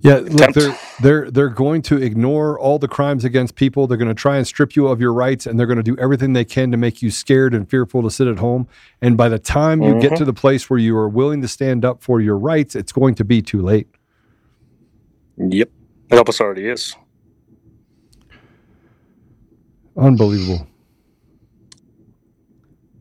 Yeah, 0.01 0.15
look, 0.15 0.53
they're 0.53 0.77
they're 0.99 1.31
they're 1.31 1.47
going 1.47 1.81
to 1.83 1.95
ignore 2.01 2.59
all 2.59 2.77
the 2.77 2.89
crimes 2.89 3.23
against 3.23 3.55
people. 3.55 3.87
They're 3.87 3.97
going 3.97 4.09
to 4.09 4.13
try 4.13 4.35
and 4.35 4.45
strip 4.45 4.75
you 4.75 4.87
of 4.87 4.99
your 4.99 5.13
rights, 5.13 5.45
and 5.45 5.57
they're 5.57 5.67
going 5.67 5.77
to 5.77 5.83
do 5.83 5.95
everything 5.97 6.33
they 6.33 6.43
can 6.43 6.71
to 6.71 6.77
make 6.77 7.01
you 7.01 7.09
scared 7.09 7.53
and 7.53 7.69
fearful 7.69 8.03
to 8.03 8.11
sit 8.11 8.27
at 8.27 8.39
home. 8.39 8.67
And 9.01 9.15
by 9.15 9.29
the 9.29 9.39
time 9.39 9.81
you 9.81 9.97
get 10.01 10.17
to 10.17 10.25
the 10.25 10.33
place 10.33 10.69
where 10.69 10.79
you 10.79 10.97
are 10.97 11.07
willing 11.07 11.41
to 11.41 11.47
stand 11.47 11.85
up 11.85 12.03
for 12.03 12.19
your 12.19 12.37
rights, 12.37 12.75
it's 12.75 12.91
going 12.91 13.15
to 13.15 13.23
be 13.23 13.41
too 13.41 13.61
late. 13.61 13.87
Yep, 15.37 15.69
it 16.09 16.17
almost 16.17 16.41
already 16.41 16.67
is. 16.67 16.97
Unbelievable. 19.97 20.67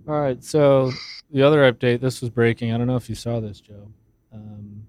All 0.09 0.21
right, 0.21 0.43
so 0.43 0.91
the 1.31 1.43
other 1.43 1.71
update. 1.73 2.01
This 2.01 2.21
was 2.21 2.31
breaking. 2.31 2.73
I 2.73 2.79
don't 2.79 2.87
know 2.89 2.97
if 2.97 3.09
you 3.09 3.15
saw 3.15 3.39
this, 3.41 3.61
Joe. 3.61 3.93
Um, 4.33 4.87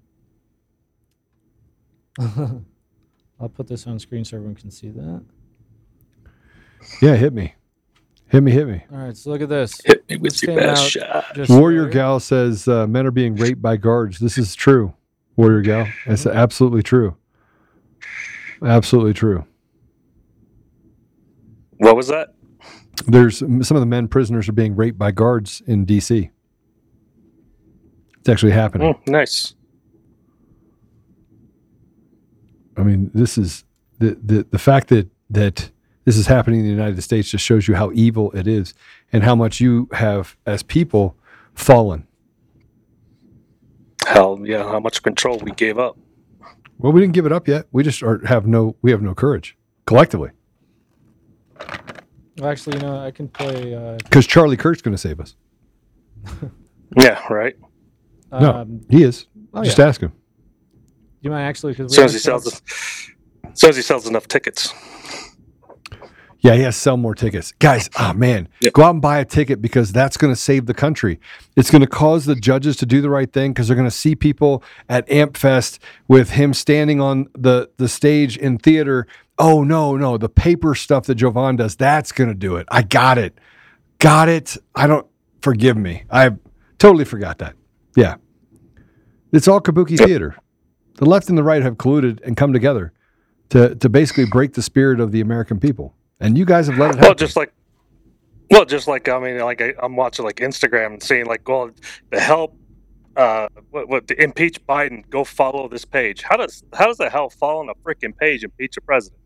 I'll 3.40 3.48
put 3.48 3.68
this 3.68 3.86
on 3.86 3.98
screen 3.98 4.24
so 4.24 4.36
everyone 4.36 4.56
can 4.56 4.70
see 4.70 4.90
that. 4.90 5.22
Yeah, 7.00 7.14
hit 7.14 7.32
me, 7.32 7.54
hit 8.28 8.42
me, 8.42 8.50
hit 8.50 8.66
me. 8.66 8.84
All 8.90 8.98
right, 8.98 9.16
so 9.16 9.30
look 9.30 9.40
at 9.40 9.48
this. 9.48 9.80
Hit 9.84 10.08
me 10.08 10.16
with 10.16 10.32
This 10.32 10.42
your 10.42 10.56
best 10.56 10.90
shot. 10.90 11.36
Warrior 11.48 11.84
today. 11.84 11.94
Gal 11.94 12.18
says 12.20 12.66
uh, 12.66 12.86
men 12.88 13.06
are 13.06 13.12
being 13.12 13.36
raped 13.36 13.62
by 13.62 13.76
guards. 13.76 14.18
This 14.18 14.36
is 14.38 14.54
true. 14.56 14.92
Warrior 15.36 15.62
Gal, 15.62 15.88
it's 16.06 16.26
absolutely 16.26 16.82
true. 16.82 17.16
Absolutely 18.62 19.14
true. 19.14 19.46
What 21.82 21.96
was 21.96 22.06
that? 22.06 22.32
There's 23.08 23.38
some 23.38 23.60
of 23.60 23.80
the 23.80 23.86
men 23.86 24.06
prisoners 24.06 24.48
are 24.48 24.52
being 24.52 24.76
raped 24.76 24.98
by 24.98 25.10
guards 25.10 25.62
in 25.66 25.84
D.C. 25.84 26.30
It's 28.20 28.28
actually 28.28 28.52
happening. 28.52 28.94
Mm, 28.94 29.08
nice. 29.08 29.56
I 32.76 32.84
mean, 32.84 33.10
this 33.12 33.36
is 33.36 33.64
the, 33.98 34.16
the 34.22 34.46
the 34.48 34.60
fact 34.60 34.90
that 34.90 35.10
that 35.30 35.72
this 36.04 36.16
is 36.16 36.28
happening 36.28 36.60
in 36.60 36.66
the 36.66 36.70
United 36.70 37.02
States 37.02 37.28
just 37.28 37.44
shows 37.44 37.66
you 37.66 37.74
how 37.74 37.90
evil 37.94 38.30
it 38.30 38.46
is 38.46 38.74
and 39.12 39.24
how 39.24 39.34
much 39.34 39.60
you 39.60 39.88
have 39.90 40.36
as 40.46 40.62
people 40.62 41.16
fallen. 41.52 42.06
Hell 44.06 44.38
yeah! 44.44 44.62
How 44.62 44.78
much 44.78 45.02
control 45.02 45.38
we 45.38 45.50
gave 45.50 45.80
up? 45.80 45.98
Well, 46.78 46.92
we 46.92 47.00
didn't 47.00 47.14
give 47.14 47.26
it 47.26 47.32
up 47.32 47.48
yet. 47.48 47.66
We 47.72 47.82
just 47.82 48.04
are, 48.04 48.24
have 48.24 48.46
no 48.46 48.76
we 48.82 48.92
have 48.92 49.02
no 49.02 49.16
courage 49.16 49.56
collectively 49.84 50.30
Well, 52.38 52.50
actually, 52.50 52.76
you 52.78 52.82
know, 52.82 52.98
I 52.98 53.10
can 53.10 53.28
play. 53.28 53.74
Uh, 53.74 53.98
because 53.98 54.26
Charlie 54.26 54.56
Kirk's 54.56 54.82
going 54.82 54.94
to 54.94 54.98
save 54.98 55.20
us. 55.20 55.34
Yeah, 56.96 57.26
right. 57.32 57.56
No, 58.30 58.52
um, 58.52 58.80
he 58.90 59.02
is. 59.02 59.26
oh, 59.54 59.64
just 59.64 59.78
yeah. 59.78 59.86
ask 59.86 60.00
him. 60.00 60.12
you 61.20 61.30
might 61.30 61.42
actually 61.42 61.72
because 61.72 61.92
As 61.92 61.96
soon 61.96 62.04
as 62.04 62.12
he 62.12 62.18
sells, 62.18 62.46
as 62.46 63.60
soon 63.60 63.70
as 63.70 63.76
he 63.76 63.82
sells 63.82 64.06
enough 64.06 64.28
tickets. 64.28 64.74
Yeah, 66.42 66.54
he 66.54 66.62
has 66.62 66.74
to 66.74 66.80
sell 66.80 66.96
more 66.96 67.14
tickets. 67.14 67.52
Guys, 67.60 67.88
oh 67.98 68.12
man, 68.12 68.48
go 68.72 68.82
out 68.82 68.90
and 68.90 69.00
buy 69.00 69.18
a 69.18 69.24
ticket 69.24 69.62
because 69.62 69.92
that's 69.92 70.16
going 70.16 70.32
to 70.32 70.38
save 70.38 70.66
the 70.66 70.74
country. 70.74 71.20
It's 71.56 71.70
going 71.70 71.82
to 71.82 71.88
cause 71.88 72.26
the 72.26 72.34
judges 72.34 72.76
to 72.78 72.86
do 72.86 73.00
the 73.00 73.10
right 73.10 73.32
thing 73.32 73.52
because 73.52 73.68
they're 73.68 73.76
going 73.76 73.88
to 73.88 73.90
see 73.90 74.14
people 74.16 74.62
at 74.88 75.06
AmFest 75.08 75.78
with 76.08 76.30
him 76.30 76.52
standing 76.52 77.00
on 77.00 77.28
the, 77.34 77.70
the 77.76 77.88
stage 77.88 78.36
in 78.36 78.58
theater. 78.58 79.06
Oh, 79.38 79.62
no, 79.62 79.96
no, 79.96 80.18
the 80.18 80.28
paper 80.28 80.74
stuff 80.74 81.06
that 81.06 81.14
Jovan 81.14 81.56
does, 81.56 81.76
that's 81.76 82.12
going 82.12 82.28
to 82.28 82.34
do 82.34 82.56
it. 82.56 82.66
I 82.70 82.82
got 82.82 83.18
it. 83.18 83.38
Got 83.98 84.28
it. 84.28 84.56
I 84.74 84.88
don't, 84.88 85.06
forgive 85.42 85.76
me. 85.76 86.04
I 86.10 86.30
totally 86.78 87.04
forgot 87.04 87.38
that. 87.38 87.54
Yeah. 87.96 88.16
It's 89.32 89.48
all 89.48 89.60
kabuki 89.60 89.98
theater. 89.98 90.36
The 90.94 91.04
left 91.04 91.28
and 91.28 91.36
the 91.36 91.42
right 91.42 91.62
have 91.62 91.76
colluded 91.76 92.20
and 92.24 92.36
come 92.36 92.52
together 92.52 92.92
to, 93.50 93.74
to 93.74 93.88
basically 93.88 94.26
break 94.26 94.54
the 94.54 94.62
spirit 94.62 95.00
of 95.00 95.10
the 95.12 95.20
American 95.20 95.58
people. 95.58 95.94
And 96.22 96.38
you 96.38 96.44
guys 96.46 96.68
have 96.68 96.78
let 96.78 96.86
it 96.92 96.94
happen. 96.94 97.02
Well, 97.08 97.14
just 97.14 97.36
like, 97.36 97.52
well, 98.50 98.64
just 98.64 98.86
like 98.88 99.08
I 99.08 99.18
mean, 99.18 99.38
like 99.40 99.60
I, 99.60 99.74
I'm 99.82 99.96
watching 99.96 100.24
like 100.24 100.36
Instagram 100.36 100.86
and 100.94 101.02
seeing 101.02 101.26
like, 101.26 101.46
well, 101.48 101.70
the 102.10 102.20
help, 102.20 102.56
uh, 103.16 103.48
what, 103.70 103.88
what 103.88 104.08
to 104.08 104.22
impeach 104.22 104.64
Biden, 104.66 105.08
go 105.10 105.24
follow 105.24 105.68
this 105.68 105.84
page. 105.84 106.22
How 106.22 106.36
does 106.36 106.62
how 106.72 106.86
does 106.86 106.96
the 106.98 107.10
hell 107.10 107.28
following 107.28 107.68
a 107.68 107.74
freaking 107.86 108.16
page 108.16 108.44
impeach 108.44 108.76
a 108.76 108.80
president? 108.80 109.20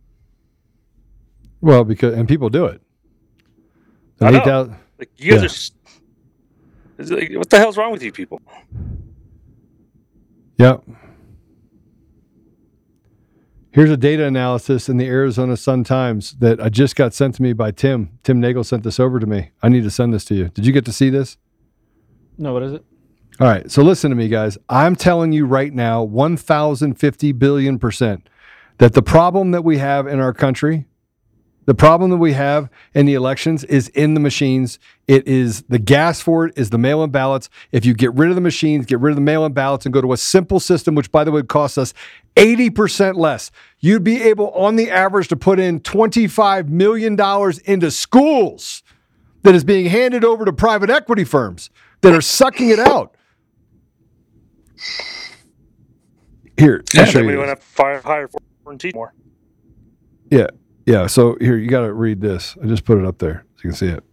Well, 1.60 1.84
because 1.84 2.14
and 2.14 2.26
people 2.28 2.48
do 2.48 2.64
it. 2.66 2.80
I 4.20 4.30
know. 4.30 4.38
8,000 4.40 4.76
Like 4.98 5.10
you 5.18 5.32
guys 5.32 5.40
Yeah. 5.40 5.42
are. 5.42 5.44
s- 5.46 5.70
is 6.98 7.10
it- 7.10 7.36
What 7.38 7.50
the 7.50 7.58
hell's 7.58 7.76
wrong 7.76 7.92
with 7.92 8.02
you 8.02 8.10
people? 8.12 8.40
Yep. 10.58 10.84
Here's 13.76 13.90
a 13.90 13.96
data 13.98 14.24
analysis 14.24 14.88
in 14.88 14.96
the 14.96 15.04
Arizona 15.04 15.54
Sun 15.54 15.84
Times 15.84 16.32
that 16.38 16.62
I 16.62 16.70
just 16.70 16.96
got 16.96 17.12
sent 17.12 17.34
to 17.34 17.42
me 17.42 17.52
by 17.52 17.72
Tim. 17.72 18.18
Tim 18.22 18.40
Nagel 18.40 18.64
sent 18.64 18.84
this 18.84 18.98
over 18.98 19.20
to 19.20 19.26
me. 19.26 19.50
I 19.62 19.68
need 19.68 19.82
to 19.82 19.90
send 19.90 20.14
this 20.14 20.24
to 20.24 20.34
you. 20.34 20.48
Did 20.48 20.64
you 20.64 20.72
get 20.72 20.86
to 20.86 20.92
see 20.92 21.10
this? 21.10 21.36
no, 22.38 22.54
what 22.54 22.62
is 22.62 22.72
it? 22.72 22.82
All 23.38 23.46
right. 23.46 23.70
So 23.70 23.82
listen 23.82 24.08
to 24.08 24.16
me, 24.16 24.28
guys. 24.28 24.56
I'm 24.70 24.96
telling 24.96 25.32
you 25.32 25.44
right 25.44 25.74
now, 25.74 26.02
1,050 26.02 27.32
billion 27.32 27.78
percent, 27.78 28.30
that 28.78 28.94
the 28.94 29.02
problem 29.02 29.50
that 29.50 29.62
we 29.62 29.76
have 29.76 30.06
in 30.06 30.20
our 30.20 30.32
country, 30.32 30.86
the 31.66 31.74
problem 31.74 32.10
that 32.10 32.16
we 32.16 32.32
have 32.32 32.70
in 32.94 33.06
the 33.06 33.14
elections 33.14 33.64
is 33.64 33.88
in 33.88 34.14
the 34.14 34.20
machines. 34.20 34.78
It 35.06 35.26
is 35.28 35.62
the 35.62 35.78
gas 35.78 36.20
for 36.20 36.46
it 36.46 36.54
is 36.56 36.70
the 36.70 36.78
mail 36.78 37.02
in 37.02 37.10
ballots. 37.10 37.50
If 37.72 37.84
you 37.84 37.92
get 37.92 38.14
rid 38.14 38.30
of 38.30 38.36
the 38.36 38.40
machines, 38.40 38.86
get 38.86 39.00
rid 39.00 39.10
of 39.10 39.16
the 39.16 39.22
mail 39.22 39.44
in 39.44 39.52
ballots, 39.52 39.84
and 39.84 39.92
go 39.92 40.00
to 40.00 40.12
a 40.12 40.16
simple 40.16 40.60
system, 40.60 40.94
which 40.94 41.12
by 41.12 41.24
the 41.24 41.30
way 41.30 41.40
would 41.40 41.48
cost 41.48 41.76
us 41.76 41.92
80% 42.36 43.16
less, 43.16 43.50
you'd 43.80 44.04
be 44.04 44.22
able, 44.22 44.50
on 44.50 44.76
the 44.76 44.90
average, 44.90 45.28
to 45.28 45.36
put 45.36 45.58
in 45.58 45.80
$25 45.80 46.68
million 46.68 47.18
into 47.64 47.90
schools 47.90 48.82
that 49.42 49.54
is 49.54 49.64
being 49.64 49.86
handed 49.86 50.24
over 50.24 50.44
to 50.44 50.52
private 50.52 50.90
equity 50.90 51.24
firms 51.24 51.70
that 52.00 52.14
are 52.14 52.20
sucking 52.20 52.70
it 52.70 52.78
out. 52.78 53.16
Here, 56.56 56.84
Yeah, 56.92 57.02
I'll 57.02 57.06
show 57.06 57.18
then 57.18 57.26
we 57.26 57.34
have 57.34 57.60
to 57.60 57.66
fire 57.66 58.00
hire 58.00 58.28
for 58.28 58.40
and 58.70 58.80
teach 58.80 58.94
more. 58.94 59.12
Yeah. 60.30 60.48
Yeah. 60.86 61.08
So 61.08 61.36
here, 61.40 61.58
you 61.58 61.68
got 61.68 61.82
to 61.82 61.92
read 61.92 62.20
this. 62.20 62.56
I 62.62 62.66
just 62.66 62.84
put 62.84 62.98
it 62.98 63.04
up 63.04 63.18
there 63.18 63.44
so 63.56 63.60
you 63.64 63.70
can 63.70 63.76
see 63.76 63.88
it. 63.88 64.04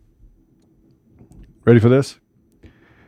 Ready 1.66 1.80
for 1.80 1.88
this? 1.88 2.20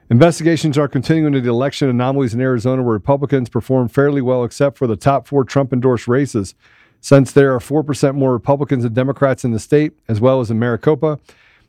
Investigations 0.10 0.78
are 0.78 0.88
continuing 0.88 1.34
into 1.34 1.42
the 1.42 1.50
election 1.50 1.90
anomalies 1.90 2.36
in 2.36 2.40
Arizona 2.40 2.84
where 2.84 2.94
Republicans 2.94 3.50
performed 3.50 3.92
fairly 3.92 4.22
well 4.22 4.44
except 4.44 4.78
for 4.78 4.86
the 4.86 4.96
top 4.96 5.28
four 5.28 5.44
Trump 5.44 5.74
endorsed 5.74 6.08
races. 6.08 6.54
Since 7.02 7.32
there 7.32 7.54
are 7.54 7.60
4% 7.60 8.16
more 8.16 8.32
Republicans 8.32 8.84
than 8.84 8.94
Democrats 8.94 9.44
in 9.44 9.52
the 9.52 9.60
state, 9.60 9.94
as 10.08 10.22
well 10.22 10.42
as 10.42 10.52
in 10.52 10.60
Maricopa, 10.60 11.20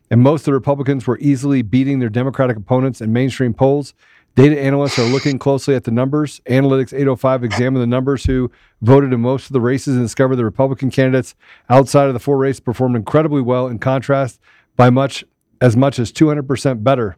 and 0.09 0.21
most 0.21 0.41
of 0.41 0.45
the 0.45 0.53
Republicans 0.53 1.05
were 1.05 1.17
easily 1.19 1.61
beating 1.61 1.99
their 1.99 2.09
Democratic 2.09 2.57
opponents 2.57 3.01
in 3.01 3.11
mainstream 3.11 3.53
polls, 3.53 3.93
data 4.37 4.61
analysts 4.61 4.99
are 4.99 5.03
looking 5.03 5.39
closely 5.39 5.73
at 5.73 5.83
the 5.83 5.91
numbers. 5.91 6.39
Analytics 6.45 6.93
805 6.93 7.43
examined 7.43 7.81
the 7.81 7.87
numbers 7.87 8.23
who 8.25 8.51
voted 8.81 9.11
in 9.11 9.19
most 9.19 9.47
of 9.47 9.53
the 9.53 9.59
races 9.59 9.95
and 9.95 10.05
discovered 10.05 10.35
the 10.35 10.45
Republican 10.45 10.91
candidates 10.91 11.33
outside 11.69 12.07
of 12.07 12.13
the 12.13 12.19
four 12.19 12.37
races 12.37 12.59
performed 12.59 12.95
incredibly 12.95 13.41
well 13.41 13.67
in 13.67 13.79
contrast 13.79 14.39
by 14.75 14.91
much 14.91 15.25
as 15.59 15.75
much 15.75 15.97
as 15.97 16.11
200% 16.11 16.83
better 16.83 17.17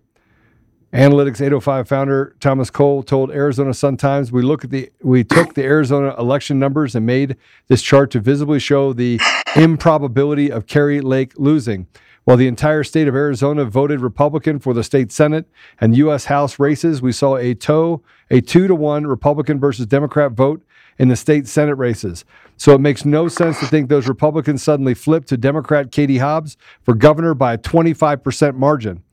Analytics 0.94 1.40
805 1.40 1.88
founder 1.88 2.36
Thomas 2.40 2.72
Cole 2.72 3.04
told 3.04 3.30
Arizona 3.30 3.76
Sun 3.76 3.98
Times, 3.98 4.32
"We 4.32 4.42
look 4.42 4.64
at 4.64 4.72
the 4.72 4.90
we 5.04 5.24
took 5.24 5.54
the 5.54 5.64
Arizona 5.64 6.16
election 6.18 6.58
numbers 6.58 6.96
and 6.96 7.06
made 7.06 7.36
this 7.68 7.84
chart 7.84 8.10
to 8.12 8.20
visibly 8.20 8.58
show 8.58 8.92
the 8.92 9.20
improbability 9.56 10.52
of 10.52 10.66
Kari 10.66 11.00
Lake 11.00 11.34
losing. 11.38 11.86
While 12.24 12.38
the 12.38 12.48
entire 12.48 12.84
state 12.84 13.08
of 13.08 13.16
Arizona 13.16 13.66
voted 13.66 14.02
Republican 14.02 14.60
for 14.60 14.74
the 14.74 14.84
state 14.84 15.12
Senate 15.12 15.48
and 15.80 15.98
U.S. 15.98 16.26
House 16.26 16.60
races, 16.60 17.02
we 17.02 17.12
saw 17.12 17.38
a 17.38 17.56
toe 17.56 18.04
a 18.30 18.42
two 18.42 18.68
to 18.68 18.76
one 18.76 19.08
Republican 19.08 19.60
versus 19.60 19.86
Democrat 19.86 20.34
vote 20.34 20.64
in 20.98 21.08
the 21.08 21.16
state 21.16 21.48
Senate 21.48 21.76
races. 21.76 22.26
So 22.58 22.74
it 22.74 22.82
makes 22.82 23.06
no 23.06 23.28
sense 23.28 23.60
to 23.60 23.66
think 23.66 23.90
those 23.90 24.08
Republicans 24.08 24.62
suddenly 24.62 24.94
flipped 24.94 25.30
to 25.30 25.38
Democrat 25.38 25.92
Katie 25.92 26.18
Hobbs 26.18 26.58
for 26.84 26.94
governor 26.94 27.34
by 27.34 27.54
a 27.54 27.58
25 27.58 28.24
percent 28.24 28.58
margin." 28.58 29.04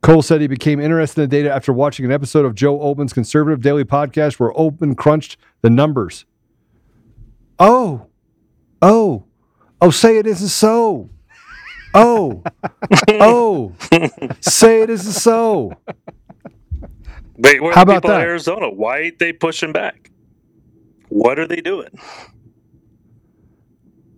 Cole 0.00 0.22
said 0.22 0.40
he 0.40 0.46
became 0.46 0.78
interested 0.78 1.22
in 1.22 1.28
the 1.28 1.36
data 1.36 1.52
after 1.52 1.72
watching 1.72 2.04
an 2.04 2.12
episode 2.12 2.44
of 2.44 2.54
Joe 2.54 2.78
Oltmann's 2.78 3.12
conservative 3.12 3.60
daily 3.60 3.84
podcast 3.84 4.38
where 4.38 4.52
Oltman 4.52 4.96
crunched 4.96 5.36
the 5.60 5.70
numbers. 5.70 6.24
Oh, 7.58 8.06
oh, 8.80 9.24
oh, 9.80 9.90
say 9.90 10.18
it 10.18 10.26
isn't 10.26 10.48
so. 10.48 11.10
Oh, 11.94 12.46
oh, 13.20 13.76
say 14.40 14.82
it 14.82 14.90
isn't 14.90 15.12
so. 15.12 15.80
Wait, 17.36 17.62
where 17.62 17.74
are 17.74 17.76
How 17.76 17.82
about 17.82 18.04
people 18.04 18.10
in? 18.10 18.20
Arizona? 18.22 18.70
Why 18.70 19.00
ain't 19.00 19.18
they 19.18 19.32
pushing 19.32 19.72
back? 19.72 20.10
What 21.08 21.38
are 21.38 21.46
they 21.46 21.60
doing? 21.62 21.90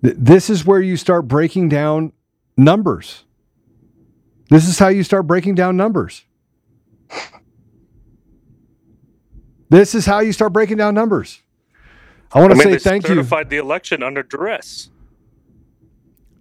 Th- 0.05 0.16
This 0.18 0.51
is 0.51 0.66
where 0.66 0.81
you 0.81 0.97
start 0.97 1.29
breaking 1.29 1.68
down 1.71 2.12
numbers. 2.57 3.25
This 4.51 4.68
is 4.68 4.79
how 4.79 4.89
you 4.89 5.03
start 5.05 5.27
breaking 5.27 5.57
down 5.57 5.77
numbers. 5.77 6.25
This 9.71 9.95
is 9.95 10.07
how 10.07 10.21
you 10.21 10.33
start 10.33 10.53
breaking 10.53 10.79
down 10.79 10.95
numbers. 10.95 11.43
I 12.33 12.41
want 12.41 12.51
I 12.51 12.55
to 12.55 12.57
mean, 12.57 12.68
say 12.68 12.71
they 12.71 12.79
thank 12.79 13.09
you. 13.09 13.16
certified 13.16 13.51
the 13.51 13.59
election 13.59 14.03
under 14.03 14.23
duress. 14.23 14.91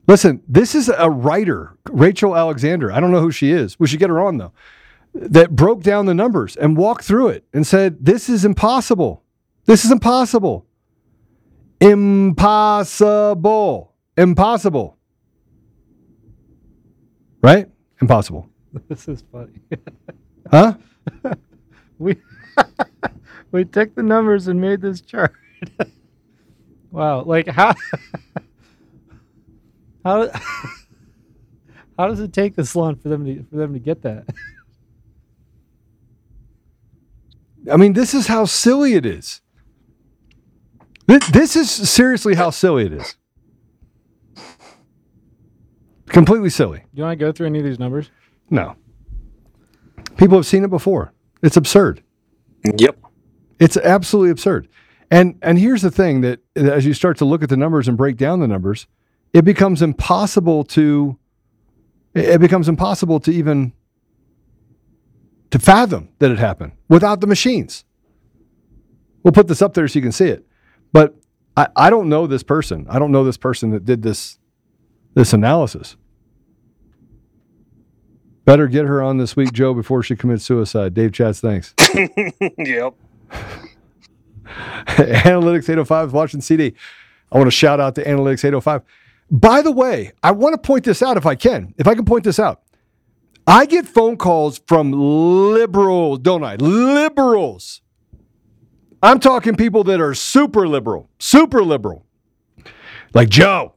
Listen, 0.09 0.41
this 0.47 0.73
is 0.73 0.89
a 0.89 1.07
writer, 1.07 1.77
Rachel 1.87 2.35
Alexander. 2.35 2.91
I 2.91 2.99
don't 2.99 3.11
know 3.11 3.21
who 3.21 3.29
she 3.29 3.51
is. 3.51 3.79
We 3.79 3.85
should 3.85 3.99
get 3.99 4.09
her 4.09 4.19
on 4.19 4.39
though. 4.39 4.51
That 5.13 5.55
broke 5.55 5.83
down 5.83 6.07
the 6.07 6.15
numbers 6.15 6.55
and 6.55 6.75
walked 6.75 7.03
through 7.03 7.27
it 7.27 7.45
and 7.53 7.67
said, 7.67 8.03
"This 8.03 8.27
is 8.27 8.43
impossible. 8.43 9.21
This 9.65 9.85
is 9.85 9.91
impossible. 9.91 10.65
Impossible. 11.79 12.93
Impossible." 14.17 14.97
Right? 17.43 17.69
Impossible. 18.01 18.49
This 18.87 19.07
is 19.07 19.23
funny. 19.31 19.59
Huh? 20.49 20.73
we 21.99 22.15
we 23.51 23.63
took 23.63 23.93
the 23.93 24.01
numbers 24.01 24.47
and 24.47 24.59
made 24.59 24.81
this 24.81 25.01
chart. 25.01 25.33
wow, 26.91 27.21
like 27.21 27.47
how 27.47 27.75
how 30.09 30.29
how 31.97 32.07
does 32.07 32.19
it 32.19 32.33
take 32.33 32.55
this 32.55 32.75
long 32.75 32.95
for 32.95 33.09
them 33.09 33.25
to 33.25 33.43
for 33.49 33.57
them 33.57 33.73
to 33.73 33.79
get 33.79 34.01
that? 34.03 34.25
I 37.71 37.77
mean, 37.77 37.93
this 37.93 38.13
is 38.13 38.27
how 38.27 38.45
silly 38.45 38.93
it 38.93 39.05
is. 39.05 39.41
This, 41.07 41.27
this 41.27 41.55
is 41.55 41.69
seriously 41.69 42.35
how 42.35 42.49
silly 42.51 42.85
it 42.85 42.93
is. 42.93 43.15
Completely 46.07 46.49
silly. 46.49 46.79
Do 46.79 46.85
you 46.93 47.03
want 47.03 47.19
to 47.19 47.25
go 47.25 47.31
through 47.31 47.47
any 47.47 47.59
of 47.59 47.65
these 47.65 47.79
numbers? 47.79 48.09
No. 48.49 48.75
People 50.17 50.37
have 50.37 50.45
seen 50.45 50.63
it 50.63 50.69
before. 50.69 51.13
It's 51.43 51.57
absurd. 51.57 52.03
Yep. 52.63 52.97
It's 53.59 53.77
absolutely 53.77 54.31
absurd. 54.31 54.67
And 55.11 55.37
and 55.41 55.57
here's 55.59 55.81
the 55.81 55.91
thing 55.91 56.21
that 56.21 56.39
as 56.55 56.85
you 56.85 56.93
start 56.93 57.17
to 57.17 57.25
look 57.25 57.43
at 57.43 57.49
the 57.49 57.57
numbers 57.57 57.87
and 57.87 57.97
break 57.97 58.17
down 58.17 58.39
the 58.39 58.47
numbers, 58.47 58.87
it 59.33 59.43
becomes 59.45 59.81
impossible 59.81 60.63
to 60.63 61.17
it 62.15 62.41
becomes 62.41 62.67
impossible 62.67 63.19
to 63.21 63.31
even 63.31 63.73
to 65.51 65.59
fathom 65.59 66.09
that 66.19 66.31
it 66.31 66.39
happened 66.39 66.73
without 66.87 67.21
the 67.21 67.27
machines. 67.27 67.85
We'll 69.23 69.31
put 69.31 69.47
this 69.47 69.61
up 69.61 69.73
there 69.73 69.87
so 69.87 69.99
you 69.99 70.03
can 70.03 70.11
see 70.11 70.27
it. 70.27 70.45
But 70.91 71.15
I, 71.55 71.67
I 71.75 71.89
don't 71.89 72.09
know 72.09 72.25
this 72.27 72.43
person. 72.43 72.87
I 72.89 72.99
don't 72.99 73.11
know 73.11 73.23
this 73.23 73.37
person 73.37 73.71
that 73.71 73.85
did 73.85 74.01
this 74.01 74.39
this 75.13 75.33
analysis. 75.33 75.97
Better 78.45 78.67
get 78.67 78.85
her 78.85 79.01
on 79.01 79.17
this 79.17 79.35
week, 79.35 79.53
Joe, 79.53 79.73
before 79.73 80.01
she 80.01 80.15
commits 80.15 80.43
suicide. 80.43 80.93
Dave 80.93 81.11
Chats, 81.11 81.39
thanks. 81.39 81.75
yep. 82.57 82.95
Analytics 84.87 85.69
805 85.69 86.07
is 86.07 86.13
watching 86.13 86.41
CD. 86.41 86.73
I 87.31 87.37
want 87.37 87.47
to 87.47 87.51
shout 87.51 87.79
out 87.79 87.93
to 87.95 88.03
Analytics 88.03 88.43
805. 88.45 88.81
By 89.31 89.61
the 89.61 89.71
way, 89.71 90.11
I 90.23 90.31
want 90.31 90.53
to 90.53 90.57
point 90.57 90.85
this 90.85 91.01
out 91.01 91.17
if 91.17 91.25
I 91.25 91.35
can. 91.35 91.73
If 91.77 91.87
I 91.87 91.95
can 91.95 92.05
point 92.05 92.23
this 92.23 92.39
out. 92.39 92.61
I 93.45 93.65
get 93.65 93.87
phone 93.87 94.17
calls 94.17 94.61
from 94.67 94.91
liberals, 94.91 96.19
don't 96.19 96.43
I? 96.43 96.55
Liberals. 96.55 97.81
I'm 99.01 99.19
talking 99.19 99.55
people 99.55 99.83
that 99.85 100.01
are 100.01 100.13
super 100.13 100.67
liberal, 100.67 101.09
super 101.19 101.63
liberal. 101.63 102.05
Like 103.13 103.29
Joe. 103.29 103.75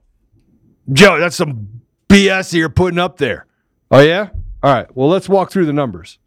Joe, 0.92 1.18
that's 1.20 1.36
some 1.36 1.82
BS 2.08 2.50
that 2.50 2.58
you're 2.58 2.68
putting 2.68 2.98
up 2.98 3.18
there. 3.18 3.46
Oh, 3.90 4.00
yeah? 4.00 4.30
All 4.62 4.74
right. 4.74 4.94
Well, 4.96 5.08
let's 5.08 5.28
walk 5.28 5.52
through 5.52 5.66
the 5.66 5.72
numbers. 5.72 6.18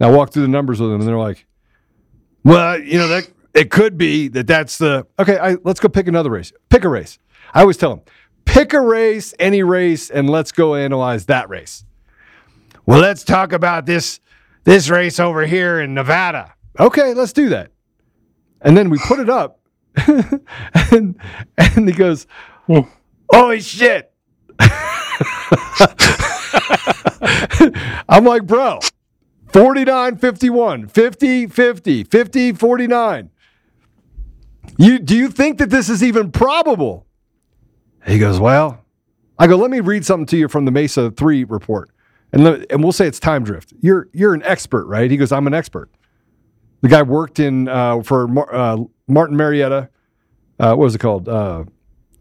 Now, 0.00 0.12
walk 0.12 0.32
through 0.32 0.42
the 0.42 0.48
numbers 0.48 0.80
with 0.80 0.90
them, 0.90 1.00
and 1.00 1.08
they're 1.08 1.18
like, 1.18 1.46
well, 2.44 2.80
you 2.80 2.98
know, 2.98 3.08
that 3.08 3.28
it 3.54 3.70
could 3.70 3.98
be 3.98 4.28
that 4.28 4.46
that's 4.46 4.78
the 4.78 5.06
okay. 5.18 5.38
I, 5.38 5.56
let's 5.64 5.80
go 5.80 5.88
pick 5.88 6.06
another 6.06 6.30
race. 6.30 6.52
Pick 6.70 6.84
a 6.84 6.88
race. 6.88 7.18
I 7.54 7.62
always 7.62 7.76
tell 7.76 7.90
them, 7.90 8.04
pick 8.44 8.72
a 8.72 8.80
race, 8.80 9.34
any 9.38 9.62
race, 9.62 10.10
and 10.10 10.28
let's 10.28 10.52
go 10.52 10.74
analyze 10.74 11.26
that 11.26 11.48
race. 11.48 11.84
Well, 12.86 13.00
let's 13.00 13.24
talk 13.24 13.52
about 13.52 13.86
this 13.86 14.20
this 14.64 14.90
race 14.90 15.18
over 15.20 15.46
here 15.46 15.80
in 15.80 15.94
Nevada. 15.94 16.54
Okay, 16.78 17.14
let's 17.14 17.32
do 17.32 17.48
that. 17.50 17.70
And 18.60 18.76
then 18.76 18.90
we 18.90 18.98
put 18.98 19.18
it 19.18 19.30
up, 19.30 19.60
and 19.96 21.18
and 21.56 21.88
he 21.88 21.94
goes, 21.94 22.26
"Holy 23.32 23.60
shit!" 23.60 24.12
I'm 28.08 28.24
like, 28.24 28.46
bro, 28.46 28.80
49 29.52 30.16
51, 30.16 30.88
50 30.88 31.46
50, 31.46 32.04
50 32.04 32.52
49. 32.52 33.30
You, 34.78 34.98
do 34.98 35.16
you 35.16 35.28
think 35.28 35.58
that 35.58 35.70
this 35.70 35.88
is 35.88 36.02
even 36.04 36.30
probable? 36.30 37.07
He 38.06 38.18
goes, 38.18 38.38
Well, 38.40 38.84
I 39.38 39.46
go, 39.46 39.56
let 39.56 39.70
me 39.70 39.80
read 39.80 40.04
something 40.04 40.26
to 40.26 40.36
you 40.36 40.48
from 40.48 40.64
the 40.64 40.70
Mesa 40.70 41.10
3 41.10 41.44
report. 41.44 41.90
And, 42.32 42.44
let, 42.44 42.70
and 42.70 42.82
we'll 42.82 42.92
say 42.92 43.06
it's 43.06 43.20
time 43.20 43.44
drift. 43.44 43.72
You're, 43.80 44.08
you're 44.12 44.34
an 44.34 44.42
expert, 44.42 44.86
right? 44.86 45.10
He 45.10 45.16
goes, 45.16 45.32
I'm 45.32 45.46
an 45.46 45.54
expert. 45.54 45.90
The 46.82 46.88
guy 46.88 47.02
worked 47.02 47.38
in 47.38 47.68
uh, 47.68 48.02
for 48.02 48.28
Mar- 48.28 48.54
uh, 48.54 48.78
Martin 49.06 49.36
Marietta. 49.36 49.88
Uh, 50.58 50.74
what 50.74 50.84
was 50.84 50.94
it 50.94 50.98
called? 50.98 51.28
Uh, 51.28 51.64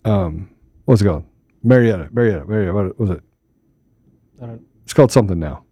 um, 0.06 0.50
what 0.86 0.94
was 0.94 1.02
it 1.02 1.06
called? 1.06 1.26
Marietta, 1.64 2.10
Marietta, 2.12 2.46
Marietta. 2.46 2.74
What 2.74 3.00
was 3.00 3.10
it? 3.10 3.22
I 4.42 4.46
don't 4.46 4.66
It's 4.84 4.94
called 4.94 5.12
something 5.12 5.38
now. 5.40 5.64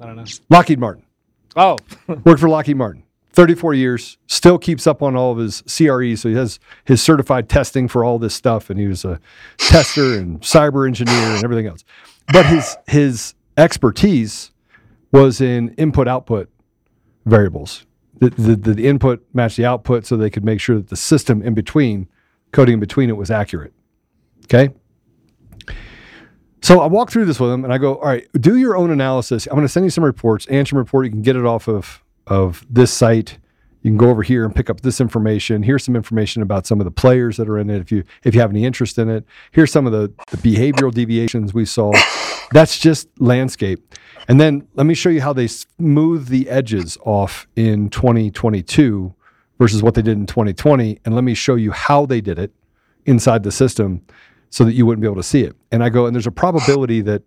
I 0.00 0.06
don't 0.06 0.16
know. 0.16 0.24
Lockheed 0.48 0.78
Martin. 0.78 1.04
Oh, 1.56 1.76
Worked 2.24 2.40
for 2.40 2.48
Lockheed 2.48 2.76
Martin. 2.76 3.02
34 3.32 3.74
years, 3.74 4.18
still 4.26 4.58
keeps 4.58 4.86
up 4.86 5.02
on 5.02 5.16
all 5.16 5.32
of 5.32 5.38
his 5.38 5.62
CRE. 5.62 6.16
So 6.16 6.28
he 6.28 6.34
has 6.34 6.58
his 6.84 7.02
certified 7.02 7.48
testing 7.48 7.88
for 7.88 8.04
all 8.04 8.18
this 8.18 8.34
stuff. 8.34 8.70
And 8.70 8.78
he 8.78 8.86
was 8.86 9.04
a 9.04 9.20
tester 9.58 10.18
and 10.18 10.40
cyber 10.40 10.86
engineer 10.86 11.14
and 11.14 11.44
everything 11.44 11.66
else. 11.66 11.84
But 12.32 12.46
his, 12.46 12.76
his 12.86 13.34
expertise 13.56 14.52
was 15.12 15.40
in 15.40 15.70
input 15.74 16.08
output 16.08 16.48
variables. 17.26 17.86
The, 18.18 18.30
the, 18.30 18.56
the 18.56 18.86
input 18.86 19.24
matched 19.32 19.56
the 19.56 19.64
output 19.64 20.06
so 20.06 20.16
they 20.16 20.30
could 20.30 20.44
make 20.44 20.60
sure 20.60 20.76
that 20.76 20.88
the 20.88 20.96
system 20.96 21.42
in 21.42 21.54
between, 21.54 22.08
coding 22.52 22.74
in 22.74 22.80
between 22.80 23.08
it 23.08 23.16
was 23.16 23.30
accurate. 23.30 23.72
Okay. 24.44 24.74
So 26.62 26.80
I 26.80 26.86
walk 26.86 27.10
through 27.10 27.24
this 27.24 27.40
with 27.40 27.50
him 27.50 27.64
and 27.64 27.72
I 27.72 27.78
go, 27.78 27.96
all 27.96 28.08
right, 28.08 28.26
do 28.38 28.56
your 28.56 28.76
own 28.76 28.90
analysis. 28.90 29.46
I'm 29.46 29.54
going 29.54 29.64
to 29.64 29.68
send 29.68 29.86
you 29.86 29.90
some 29.90 30.04
reports, 30.04 30.46
Answer 30.48 30.76
report. 30.76 31.06
You 31.06 31.10
can 31.10 31.22
get 31.22 31.36
it 31.36 31.46
off 31.46 31.68
of, 31.68 32.02
of 32.30 32.64
this 32.70 32.92
site. 32.92 33.38
You 33.82 33.90
can 33.90 33.98
go 33.98 34.10
over 34.10 34.22
here 34.22 34.44
and 34.44 34.54
pick 34.54 34.70
up 34.70 34.82
this 34.82 35.00
information. 35.00 35.62
Here's 35.62 35.84
some 35.84 35.96
information 35.96 36.42
about 36.42 36.66
some 36.66 36.80
of 36.80 36.84
the 36.84 36.90
players 36.90 37.36
that 37.38 37.48
are 37.48 37.58
in 37.58 37.68
it. 37.68 37.80
If 37.80 37.90
you 37.90 38.04
if 38.24 38.34
you 38.34 38.40
have 38.40 38.50
any 38.50 38.64
interest 38.64 38.98
in 38.98 39.10
it, 39.10 39.24
here's 39.52 39.72
some 39.72 39.86
of 39.86 39.92
the, 39.92 40.12
the 40.30 40.36
behavioral 40.36 40.92
deviations 40.92 41.52
we 41.52 41.64
saw. 41.64 41.92
That's 42.52 42.78
just 42.78 43.08
landscape. 43.18 43.94
And 44.28 44.40
then 44.40 44.66
let 44.74 44.86
me 44.86 44.94
show 44.94 45.08
you 45.08 45.22
how 45.22 45.32
they 45.32 45.46
smooth 45.46 46.28
the 46.28 46.48
edges 46.48 46.98
off 47.04 47.46
in 47.56 47.88
2022 47.90 49.14
versus 49.58 49.82
what 49.82 49.94
they 49.94 50.02
did 50.02 50.18
in 50.18 50.26
2020. 50.26 51.00
And 51.04 51.14
let 51.14 51.24
me 51.24 51.34
show 51.34 51.54
you 51.54 51.70
how 51.70 52.06
they 52.06 52.20
did 52.20 52.38
it 52.38 52.52
inside 53.06 53.42
the 53.42 53.52
system 53.52 54.02
so 54.50 54.64
that 54.64 54.74
you 54.74 54.84
wouldn't 54.84 55.00
be 55.00 55.06
able 55.06 55.16
to 55.16 55.22
see 55.22 55.42
it. 55.42 55.56
And 55.72 55.82
I 55.82 55.88
go, 55.88 56.06
and 56.06 56.14
there's 56.14 56.26
a 56.26 56.32
probability 56.32 57.00
that 57.02 57.22